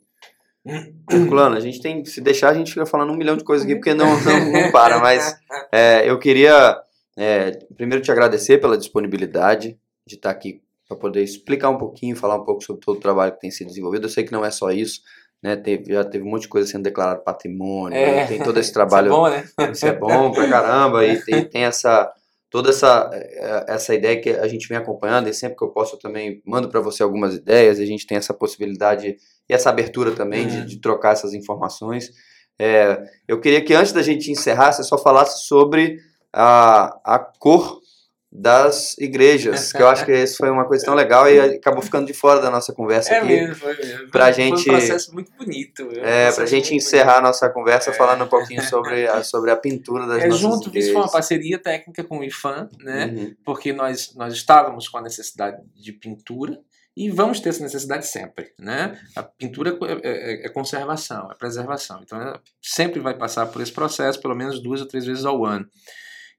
Herculano, 1.10 1.56
a 1.56 1.60
gente 1.60 1.80
tem, 1.80 2.04
se 2.04 2.20
deixar 2.20 2.50
a 2.50 2.54
gente 2.54 2.72
fica 2.72 2.86
falando 2.86 3.12
um 3.12 3.16
milhão 3.16 3.36
de 3.36 3.42
coisas 3.42 3.66
aqui 3.66 3.74
porque 3.74 3.92
não, 3.92 4.20
não, 4.20 4.52
não 4.52 4.70
para, 4.72 5.00
mas 5.00 5.36
é, 5.72 6.08
eu 6.08 6.16
queria 6.18 6.80
é, 7.16 7.58
primeiro 7.76 8.02
te 8.02 8.12
agradecer 8.12 8.58
pela 8.58 8.78
disponibilidade 8.78 9.76
de 10.06 10.14
estar 10.14 10.30
aqui 10.30 10.62
para 10.88 10.96
poder 10.96 11.24
explicar 11.24 11.70
um 11.70 11.78
pouquinho, 11.78 12.14
falar 12.14 12.36
um 12.36 12.44
pouco 12.44 12.62
sobre 12.62 12.82
todo 12.82 12.98
o 12.98 13.00
trabalho 13.00 13.32
que 13.32 13.40
tem 13.40 13.50
sido 13.50 13.66
desenvolvido. 13.66 14.04
Eu 14.04 14.10
sei 14.10 14.22
que 14.22 14.32
não 14.32 14.44
é 14.44 14.50
só 14.52 14.70
isso, 14.70 15.00
né? 15.42 15.56
Teve, 15.56 15.92
já 15.92 16.04
teve 16.04 16.24
um 16.24 16.30
monte 16.30 16.42
de 16.42 16.48
coisa 16.48 16.70
sendo 16.70 16.84
declarado 16.84 17.24
patrimônio, 17.24 17.98
é, 17.98 18.14
né? 18.14 18.26
tem 18.26 18.40
todo 18.40 18.58
esse 18.60 18.72
trabalho. 18.72 19.08
Isso 19.08 19.14
é 19.14 19.18
bom, 19.18 19.28
né? 19.28 19.72
Isso 19.72 19.86
é 19.86 19.92
bom 19.92 20.32
pra 20.32 20.48
caramba 20.48 21.04
e 21.04 21.20
tem, 21.24 21.44
tem 21.44 21.64
essa 21.64 22.12
toda 22.50 22.70
essa, 22.70 23.10
eh, 23.12 23.64
essa 23.68 23.94
ideia 23.94 24.20
que 24.20 24.30
a 24.30 24.48
gente 24.48 24.68
vem 24.68 24.78
acompanhando, 24.78 25.28
e 25.28 25.34
sempre 25.34 25.56
que 25.56 25.64
eu 25.64 25.70
posso 25.70 25.96
eu 25.96 25.98
também 25.98 26.42
mando 26.44 26.68
para 26.68 26.80
você 26.80 27.02
algumas 27.02 27.34
ideias, 27.34 27.78
a 27.78 27.84
gente 27.84 28.06
tem 28.06 28.16
essa 28.16 28.32
possibilidade 28.32 29.16
e 29.48 29.54
essa 29.54 29.70
abertura 29.70 30.12
também 30.12 30.42
uhum. 30.42 30.48
de, 30.48 30.66
de, 30.66 30.80
trocar 30.80 31.12
essas 31.12 31.34
informações. 31.34 32.10
É, 32.58 33.02
eu 33.28 33.40
queria 33.40 33.62
que 33.62 33.74
antes 33.74 33.92
da 33.92 34.02
gente 34.02 34.30
encerrar, 34.30 34.72
você 34.72 34.82
só 34.82 34.96
falasse 34.96 35.46
sobre 35.46 35.98
a, 36.32 36.98
a 37.04 37.18
cor 37.18 37.80
das 38.30 38.98
igrejas, 38.98 39.72
que 39.72 39.80
eu 39.80 39.88
acho 39.88 40.04
que 40.04 40.12
isso 40.12 40.36
foi 40.36 40.50
uma 40.50 40.66
coisa 40.66 40.84
tão 40.84 40.94
legal 40.94 41.30
e 41.30 41.38
acabou 41.38 41.80
ficando 41.80 42.06
de 42.06 42.12
fora 42.12 42.40
da 42.40 42.50
nossa 42.50 42.72
conversa 42.72 43.14
é 43.14 43.18
aqui. 43.18 43.26
Mesmo, 43.26 43.54
foi 43.54 43.76
mesmo. 43.76 44.10
Pra 44.10 44.32
gente, 44.32 44.64
foi 44.64 44.74
um 44.74 44.78
processo 44.78 45.14
muito 45.14 45.32
bonito. 45.32 45.88
É, 46.02 46.32
pra 46.32 46.44
gente 46.44 46.74
encerrar 46.74 47.14
bonito. 47.14 47.18
a 47.18 47.28
nossa 47.28 47.48
conversa 47.50 47.90
é. 47.90 47.94
falando 47.94 48.24
um 48.24 48.28
pouquinho 48.28 48.62
sobre 48.62 49.06
a, 49.06 49.22
sobre 49.22 49.50
a 49.50 49.56
pintura 49.56 50.06
das 50.06 50.24
é, 50.24 50.26
nossas 50.26 50.40
junto, 50.40 50.68
igrejas. 50.68 50.84
Isso 50.84 50.92
foi 50.92 51.02
uma 51.02 51.10
parceria 51.10 51.58
técnica 51.58 52.04
com 52.04 52.18
o 52.18 52.24
IFAM, 52.24 52.68
né? 52.80 53.06
Uhum. 53.06 53.34
Porque 53.44 53.72
nós, 53.72 54.14
nós 54.14 54.34
estávamos 54.34 54.88
com 54.88 54.98
a 54.98 55.02
necessidade 55.02 55.62
de 55.74 55.92
pintura 55.92 56.60
e 56.96 57.10
vamos 57.10 57.40
ter 57.40 57.50
essa 57.50 57.62
necessidade 57.62 58.06
sempre, 58.06 58.52
né? 58.58 58.98
A 59.14 59.22
pintura 59.22 59.78
é, 60.02 60.42
é, 60.42 60.46
é 60.46 60.48
conservação, 60.48 61.30
é 61.30 61.34
preservação. 61.34 62.00
Então, 62.02 62.40
sempre 62.60 63.00
vai 63.00 63.14
passar 63.14 63.46
por 63.46 63.62
esse 63.62 63.72
processo, 63.72 64.20
pelo 64.20 64.34
menos 64.34 64.60
duas 64.60 64.80
ou 64.80 64.86
três 64.86 65.06
vezes 65.06 65.24
ao 65.24 65.44
ano. 65.44 65.68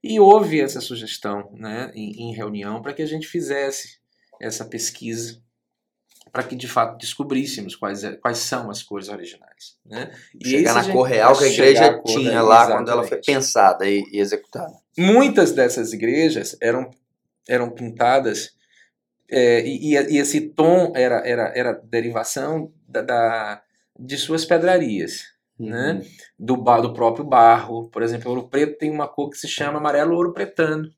E 0.02 0.20
houve 0.20 0.60
essa 0.60 0.80
sugestão 0.80 1.50
né, 1.52 1.90
em, 1.94 2.28
em 2.28 2.34
reunião 2.34 2.80
para 2.80 2.92
que 2.92 3.02
a 3.02 3.06
gente 3.06 3.26
fizesse 3.26 3.98
essa 4.40 4.64
pesquisa 4.64 5.42
para 6.30 6.42
que 6.42 6.54
de 6.54 6.68
fato 6.68 6.98
descobríssemos 6.98 7.74
quais, 7.74 8.04
é, 8.04 8.12
quais 8.16 8.38
são 8.38 8.70
as 8.70 8.82
cores 8.82 9.08
originais. 9.08 9.76
Né? 9.84 10.10
E 10.38 10.48
chegar 10.48 10.74
na 10.74 10.92
cor 10.92 11.04
real 11.04 11.36
que 11.36 11.44
a 11.44 11.48
igreja 11.48 12.02
tinha 12.04 12.42
lá 12.42 12.56
exatamente. 12.56 12.76
quando 12.76 12.90
ela 12.90 13.04
foi 13.04 13.18
pensada 13.18 13.86
e, 13.86 14.04
e, 14.12 14.20
executada. 14.20 14.74
Muitas 14.96 15.52
dessas 15.52 15.92
igrejas 15.92 16.56
eram, 16.60 16.90
eram 17.48 17.70
pintadas 17.70 18.52
é, 19.30 19.66
e, 19.66 19.94
e, 19.94 20.18
esse 20.18 20.40
tom 20.40 20.92
era, 20.94 21.26
era, 21.26 21.52
era 21.54 21.72
derivação 21.72 22.72
da, 22.86 23.02
da 23.02 23.62
de 23.98 24.16
suas 24.16 24.44
pedrarias 24.44 25.24
né? 25.58 26.00
Uhum. 26.38 26.56
Do, 26.56 26.82
do 26.82 26.92
próprio 26.92 27.24
barro. 27.24 27.88
Por 27.90 28.02
exemplo, 28.02 28.30
ouro 28.30 28.48
preto 28.48 28.78
tem 28.78 28.90
uma 28.90 29.08
cor 29.08 29.30
que 29.30 29.36
se 29.36 29.48
chama 29.48 29.78
amarelo 29.78 30.14
ouro 30.14 30.32
pretano. 30.32 30.88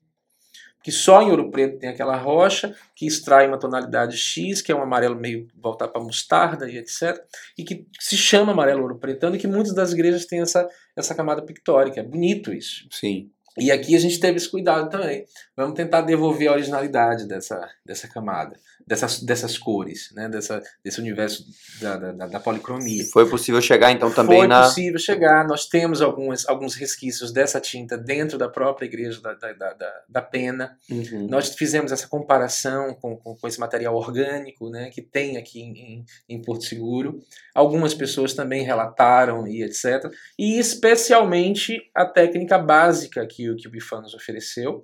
Que 0.83 0.91
só 0.91 1.21
em 1.21 1.29
ouro 1.29 1.51
preto 1.51 1.77
tem 1.77 1.89
aquela 1.89 2.17
rocha 2.17 2.75
que 2.95 3.05
extrai 3.05 3.47
uma 3.47 3.59
tonalidade 3.59 4.17
X, 4.17 4.61
que 4.61 4.71
é 4.71 4.75
um 4.75 4.81
amarelo 4.81 5.15
meio 5.15 5.47
voltar 5.55 5.87
para 5.87 6.01
mostarda 6.01 6.69
e 6.69 6.77
etc. 6.77 7.19
E 7.57 7.63
que 7.63 7.85
se 7.99 8.17
chama 8.17 8.51
amarelo 8.51 8.81
ouro 8.81 8.97
pretano 8.97 9.35
e 9.35 9.39
que 9.39 9.47
muitas 9.47 9.75
das 9.75 9.93
igrejas 9.93 10.25
têm 10.25 10.41
essa, 10.41 10.67
essa 10.95 11.13
camada 11.13 11.43
pictórica. 11.43 11.99
É 11.99 12.03
bonito 12.03 12.51
isso. 12.51 12.87
Sim. 12.91 13.29
E 13.57 13.71
aqui 13.71 13.95
a 13.95 13.99
gente 13.99 14.19
teve 14.19 14.37
esse 14.37 14.49
cuidado 14.49 14.89
também. 14.89 15.25
Vamos 15.55 15.75
tentar 15.75 16.01
devolver 16.01 16.49
a 16.49 16.53
originalidade 16.53 17.27
dessa, 17.27 17.69
dessa 17.85 18.07
camada 18.07 18.57
dessas, 18.85 19.21
dessas 19.21 19.57
cores, 19.57 20.09
né? 20.13 20.27
Dessa, 20.27 20.61
desse 20.83 20.99
universo 20.99 21.45
da, 21.79 21.97
da, 21.97 22.27
da 22.27 22.39
policromia. 22.39 23.05
Foi 23.05 23.29
possível 23.29 23.61
chegar 23.61 23.91
então 23.91 24.11
também 24.11 24.39
Foi 24.39 24.47
na. 24.47 24.63
Foi 24.63 24.69
possível 24.69 24.99
chegar. 24.99 25.47
Nós 25.47 25.65
temos 25.65 26.01
alguns, 26.01 26.47
alguns 26.47 26.75
resquícios 26.75 27.31
dessa 27.31 27.59
tinta 27.59 27.97
dentro 27.97 28.37
da 28.37 28.49
própria 28.49 28.85
igreja 28.85 29.21
da, 29.21 29.33
da, 29.33 29.53
da, 29.53 30.01
da 30.07 30.21
Pena. 30.21 30.77
Uhum. 30.89 31.27
Nós 31.29 31.49
fizemos 31.55 31.91
essa 31.91 32.07
comparação 32.07 32.93
com, 32.95 33.15
com, 33.15 33.35
com, 33.35 33.47
esse 33.47 33.59
material 33.59 33.95
orgânico 33.95 34.69
né? 34.69 34.89
que 34.89 35.01
tem 35.01 35.37
aqui 35.37 35.61
em, 35.61 36.05
em 36.27 36.41
Porto 36.41 36.65
Seguro. 36.65 37.21
Algumas 37.53 37.93
pessoas 37.93 38.33
também 38.33 38.63
relataram 38.63 39.47
e 39.47 39.63
etc. 39.63 40.11
E 40.37 40.59
especialmente 40.59 41.77
a 41.95 42.05
técnica 42.05 42.57
básica 42.57 43.25
que, 43.25 43.40
que 43.55 43.67
o 43.67 43.71
Bifan 43.71 44.01
nos 44.01 44.13
ofereceu, 44.13 44.83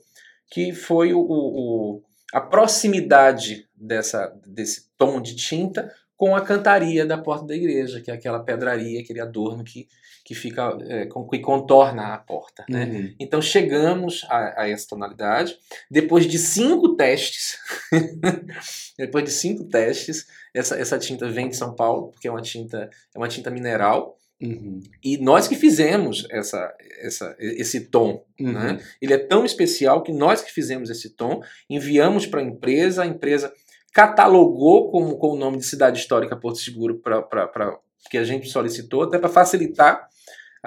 que 0.49 0.73
foi 0.73 1.13
o, 1.13 1.19
o 1.19 2.03
a 2.34 2.41
proximidade 2.41 3.69
dessa, 3.75 4.34
desse 4.45 4.89
tom 4.97 5.21
de 5.21 5.35
tinta 5.35 5.93
com 6.17 6.35
a 6.35 6.41
cantaria 6.41 7.05
da 7.05 7.17
porta 7.17 7.45
da 7.45 7.55
igreja, 7.55 8.01
que 8.01 8.09
é 8.09 8.13
aquela 8.13 8.39
pedraria, 8.39 8.99
aquele 8.99 9.21
adorno 9.21 9.63
que, 9.63 9.88
que 10.25 10.34
fica 10.34 10.75
é, 10.89 11.05
que 11.05 11.39
contorna 11.39 12.15
a 12.15 12.17
porta. 12.17 12.65
Né? 12.67 12.85
Uhum. 12.85 13.15
Então 13.19 13.39
chegamos 13.39 14.25
a, 14.27 14.63
a, 14.63 14.69
essa 14.69 14.88
tonalidade. 14.89 15.57
Depois 15.89 16.25
de 16.25 16.39
cinco 16.39 16.95
testes, 16.95 17.59
depois 18.97 19.23
de 19.23 19.31
cinco 19.31 19.65
testes, 19.65 20.25
essa, 20.53 20.75
essa 20.75 20.97
tinta 20.97 21.29
vem 21.29 21.49
de 21.49 21.55
São 21.55 21.75
Paulo, 21.75 22.09
porque 22.09 22.27
é 22.27 22.31
uma 22.31 22.41
tinta, 22.41 22.89
é 23.13 23.17
uma 23.17 23.27
tinta 23.27 23.51
mineral. 23.51 24.17
Uhum. 24.41 24.81
E 25.03 25.18
nós 25.18 25.47
que 25.47 25.55
fizemos 25.55 26.27
essa, 26.30 26.73
essa, 27.01 27.35
esse 27.39 27.88
tom. 27.88 28.23
Uhum. 28.39 28.51
Né? 28.51 28.80
Ele 29.01 29.14
é 29.14 29.18
tão 29.18 29.43
especial 29.43 30.03
que 30.03 30.11
nós 30.11 30.41
que 30.41 30.51
fizemos 30.51 30.89
esse 30.89 31.09
tom, 31.15 31.41
enviamos 31.69 32.26
para 32.26 32.41
a 32.41 32.43
empresa, 32.43 33.03
a 33.03 33.07
empresa 33.07 33.51
catalogou 33.93 34.91
com, 34.91 35.15
com 35.15 35.30
o 35.30 35.38
nome 35.38 35.57
de 35.57 35.65
Cidade 35.65 35.99
Histórica 35.99 36.35
Porto 36.35 36.59
Seguro 36.59 36.99
para 36.99 37.80
que 38.09 38.18
a 38.18 38.23
gente 38.23 38.47
solicitou, 38.47 39.03
até 39.03 39.18
para 39.18 39.30
facilitar 39.30 40.07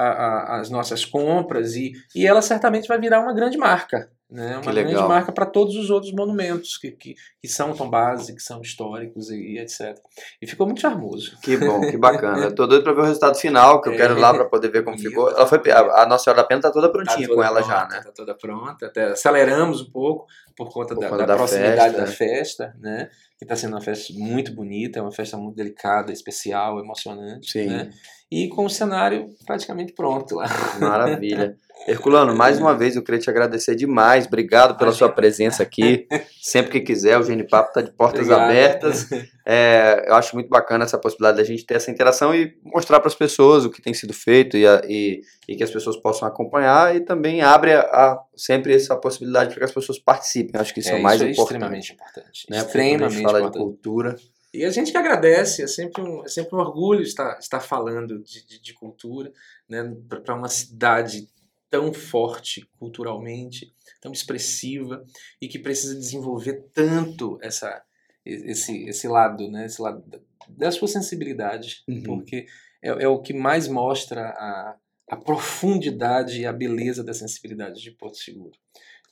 a, 0.00 0.56
a, 0.56 0.60
as 0.60 0.70
nossas 0.70 1.04
compras, 1.04 1.74
e, 1.74 1.92
e 2.14 2.26
ela 2.26 2.42
certamente 2.42 2.88
vai 2.88 2.98
virar 2.98 3.20
uma 3.20 3.32
grande 3.32 3.56
marca. 3.56 4.10
Né? 4.30 4.58
Uma 4.58 4.72
grande 4.72 4.94
marca 4.94 5.32
para 5.32 5.44
todos 5.44 5.74
os 5.74 5.90
outros 5.90 6.12
monumentos 6.12 6.78
que, 6.78 6.92
que, 6.92 7.16
que 7.42 7.48
são 7.48 7.74
tão 7.74 7.90
base, 7.90 8.32
que 8.32 8.40
são 8.40 8.60
históricos 8.60 9.28
e, 9.28 9.34
e, 9.34 9.58
etc. 9.58 9.98
E 10.40 10.46
ficou 10.46 10.66
muito 10.66 10.80
charmoso. 10.80 11.36
Que 11.42 11.56
bom, 11.56 11.80
que 11.80 11.96
bacana. 11.96 12.44
Eu 12.46 12.54
tô 12.54 12.64
doido 12.64 12.84
para 12.84 12.92
ver 12.92 13.00
o 13.00 13.04
resultado 13.04 13.36
final, 13.36 13.80
que 13.80 13.88
eu 13.88 13.94
é, 13.94 13.96
quero 13.96 14.18
lá 14.20 14.32
para 14.32 14.44
poder 14.44 14.70
ver 14.70 14.84
como 14.84 14.96
ficou. 14.96 15.28
Ela 15.30 15.46
foi, 15.46 15.58
a, 15.72 16.02
a 16.02 16.06
Nossa 16.06 16.24
Senhora 16.24 16.42
da 16.42 16.46
Pena 16.46 16.60
tá 16.60 16.70
toda 16.70 16.92
prontinha 16.92 17.22
tá 17.22 17.26
toda 17.26 17.34
com 17.34 17.42
ela 17.42 17.60
pronta, 17.60 17.74
já, 17.74 17.88
né? 17.88 18.02
Tá 18.04 18.12
toda 18.12 18.34
pronta. 18.34 18.86
Até 18.86 19.04
aceleramos 19.06 19.82
um 19.82 19.90
pouco 19.90 20.26
por 20.56 20.72
conta 20.72 20.94
por 20.94 21.00
da, 21.00 21.10
da, 21.10 21.26
da, 21.26 21.36
proximidade 21.36 21.96
festa. 21.96 22.00
da 22.00 22.06
festa, 22.06 22.76
né? 22.78 23.10
Que 23.36 23.44
está 23.44 23.56
sendo 23.56 23.74
uma 23.74 23.80
festa 23.80 24.12
muito 24.16 24.52
bonita, 24.52 25.00
é 25.00 25.02
uma 25.02 25.12
festa 25.12 25.36
muito 25.36 25.56
delicada, 25.56 26.12
especial, 26.12 26.78
emocionante. 26.78 27.50
Sim. 27.50 27.66
Né? 27.66 27.90
E 28.30 28.48
com 28.48 28.64
o 28.64 28.70
cenário 28.70 29.34
praticamente 29.44 29.92
pronto 29.92 30.36
lá. 30.36 30.46
Maravilha. 30.78 31.56
Herculano, 31.88 32.36
mais 32.36 32.60
uma 32.60 32.76
vez 32.76 32.94
eu 32.94 33.02
queria 33.02 33.18
te 33.18 33.30
agradecer 33.30 33.74
demais. 33.74 34.26
Obrigado 34.26 34.76
pela 34.76 34.92
sua 34.92 35.08
presença 35.08 35.62
aqui. 35.62 36.06
Sempre 36.40 36.72
que 36.72 36.80
quiser, 36.80 37.18
o 37.18 37.22
Gene 37.22 37.42
Papo 37.42 37.68
está 37.68 37.80
de 37.80 37.90
portas 37.90 38.28
Obrigado. 38.28 38.44
abertas. 38.44 39.08
É, 39.52 40.04
eu 40.06 40.14
acho 40.14 40.36
muito 40.36 40.48
bacana 40.48 40.84
essa 40.84 40.96
possibilidade 40.96 41.38
da 41.38 41.44
gente 41.44 41.66
ter 41.66 41.74
essa 41.74 41.90
interação 41.90 42.32
e 42.32 42.54
mostrar 42.62 43.00
para 43.00 43.08
as 43.08 43.16
pessoas 43.16 43.64
o 43.64 43.70
que 43.70 43.82
tem 43.82 43.92
sido 43.92 44.12
feito 44.12 44.56
e, 44.56 44.64
a, 44.64 44.80
e, 44.86 45.22
e, 45.48 45.56
que 45.56 45.64
as 45.64 45.70
pessoas 45.70 45.96
possam 45.96 46.28
acompanhar 46.28 46.94
e 46.94 47.00
também 47.00 47.40
abre 47.40 47.72
a, 47.72 47.80
a, 47.80 48.22
sempre 48.36 48.72
essa 48.72 48.94
possibilidade 48.94 49.50
para 49.50 49.58
que 49.58 49.64
as 49.64 49.72
pessoas 49.72 49.98
participem. 49.98 50.52
Eu 50.54 50.60
acho 50.60 50.72
que 50.72 50.78
isso 50.78 50.90
é, 50.90 50.92
é 50.92 51.00
o 51.00 51.02
mais 51.02 51.16
isso 51.16 51.24
é 51.24 51.32
importante. 51.32 51.54
extremamente 51.56 51.92
importante. 51.94 52.46
Né? 52.48 52.58
Extremamente 52.58 53.02
a 53.02 53.08
gente 53.08 53.22
fala 53.24 53.38
importante. 53.40 53.58
de 53.58 53.64
cultura. 53.64 54.16
E 54.52 54.64
a 54.64 54.70
gente 54.70 54.90
que 54.90 54.98
agradece, 54.98 55.62
é 55.62 55.66
sempre 55.66 56.02
um, 56.02 56.24
é 56.24 56.28
sempre 56.28 56.56
um 56.56 56.58
orgulho 56.58 57.02
estar, 57.02 57.38
estar 57.38 57.60
falando 57.60 58.18
de, 58.22 58.44
de, 58.44 58.60
de 58.60 58.74
cultura 58.74 59.32
né, 59.68 59.94
para 60.24 60.34
uma 60.34 60.48
cidade 60.48 61.28
tão 61.70 61.92
forte 61.92 62.68
culturalmente, 62.78 63.72
tão 64.00 64.10
expressiva 64.10 65.04
e 65.40 65.46
que 65.46 65.58
precisa 65.58 65.94
desenvolver 65.94 66.64
tanto 66.74 67.38
essa 67.40 67.82
esse 68.26 68.84
esse 68.84 69.08
lado, 69.08 69.50
né, 69.50 69.64
esse 69.64 69.80
lado 69.80 70.04
da 70.48 70.70
sua 70.70 70.88
sensibilidade, 70.88 71.82
uhum. 71.88 72.02
porque 72.02 72.46
é, 72.82 72.88
é, 73.04 73.08
o 73.08 73.20
que 73.20 73.32
mais 73.32 73.68
mostra 73.68 74.28
a, 74.30 74.76
a 75.08 75.16
profundidade 75.16 76.40
e 76.40 76.46
a 76.46 76.52
beleza 76.52 77.04
da 77.04 77.14
sensibilidade 77.14 77.80
de 77.80 77.90
Porto 77.92 78.16
Seguro. 78.16 78.58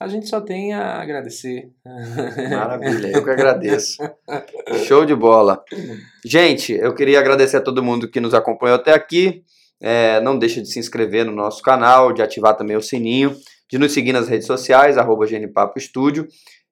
A 0.00 0.06
gente 0.06 0.28
só 0.28 0.40
tem 0.40 0.72
a 0.72 1.00
agradecer. 1.00 1.72
Maravilha, 2.50 3.08
eu 3.08 3.24
que 3.24 3.30
agradeço. 3.30 3.96
Show 4.86 5.04
de 5.04 5.14
bola. 5.14 5.64
Gente, 6.24 6.72
eu 6.72 6.94
queria 6.94 7.18
agradecer 7.18 7.56
a 7.56 7.60
todo 7.60 7.82
mundo 7.82 8.08
que 8.08 8.20
nos 8.20 8.32
acompanhou 8.32 8.76
até 8.76 8.92
aqui. 8.94 9.42
É, 9.80 10.20
não 10.20 10.38
deixa 10.38 10.62
de 10.62 10.68
se 10.68 10.78
inscrever 10.78 11.24
no 11.24 11.32
nosso 11.32 11.62
canal, 11.62 12.12
de 12.12 12.22
ativar 12.22 12.56
também 12.56 12.76
o 12.76 12.82
sininho, 12.82 13.36
de 13.68 13.76
nos 13.76 13.92
seguir 13.92 14.12
nas 14.12 14.28
redes 14.28 14.46
sociais, 14.46 14.96
arroba 14.96 15.26
Genipapo 15.26 15.78
Estúdio. 15.78 16.28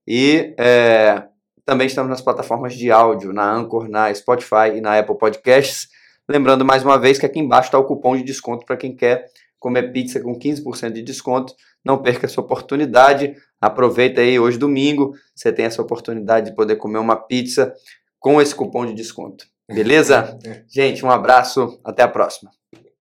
E 0.07 0.55
é, 0.57 1.25
também 1.65 1.89
estamos 1.89 2.09
nas 2.09 2.21
plataformas 2.21 2.75
de 2.75 2.93
áudio, 2.93 3.33
na 3.33 3.53
Anchor, 3.53 3.89
na 3.89 4.15
Spotify 4.15 4.77
e 4.77 4.81
na 4.81 4.99
Apple 5.01 5.19
Podcasts. 5.19 5.89
Lembrando 6.29 6.65
mais 6.65 6.85
uma 6.85 6.97
vez 6.97 7.19
que 7.19 7.27
aqui 7.27 7.41
embaixo 7.41 7.69
está 7.69 7.79
o 7.79 7.85
cupom 7.85 8.17
de 8.17 8.23
desconto 8.23 8.65
para 8.65 8.77
quem 8.77 8.95
quer 8.95 9.27
comer 9.59 9.93
pizza 9.93 10.21
com 10.21 10.39
15% 10.39 10.93
de 10.93 11.03
desconto. 11.03 11.55
Não 11.87 12.03
perca 12.03 12.27
essa 12.27 12.41
oportunidade. 12.41 13.37
Aproveita 13.61 14.21
aí 14.21 14.39
hoje 14.41 14.59
domingo, 14.59 15.15
você 15.35 15.53
tem 15.53 15.65
essa 15.65 15.81
oportunidade 15.81 16.51
de 16.51 16.57
poder 16.57 16.77
comer 16.77 16.99
uma 16.99 17.15
pizza 17.17 17.73
com 18.19 18.43
esse 18.43 18.53
cupom 18.55 18.85
de 18.85 18.93
desconto. 18.93 19.47
Beleza? 19.69 20.37
Gente, 20.69 21.05
um 21.05 21.11
abraço, 21.11 21.81
até 21.85 22.03
a 22.03 22.09
próxima. 22.09 22.51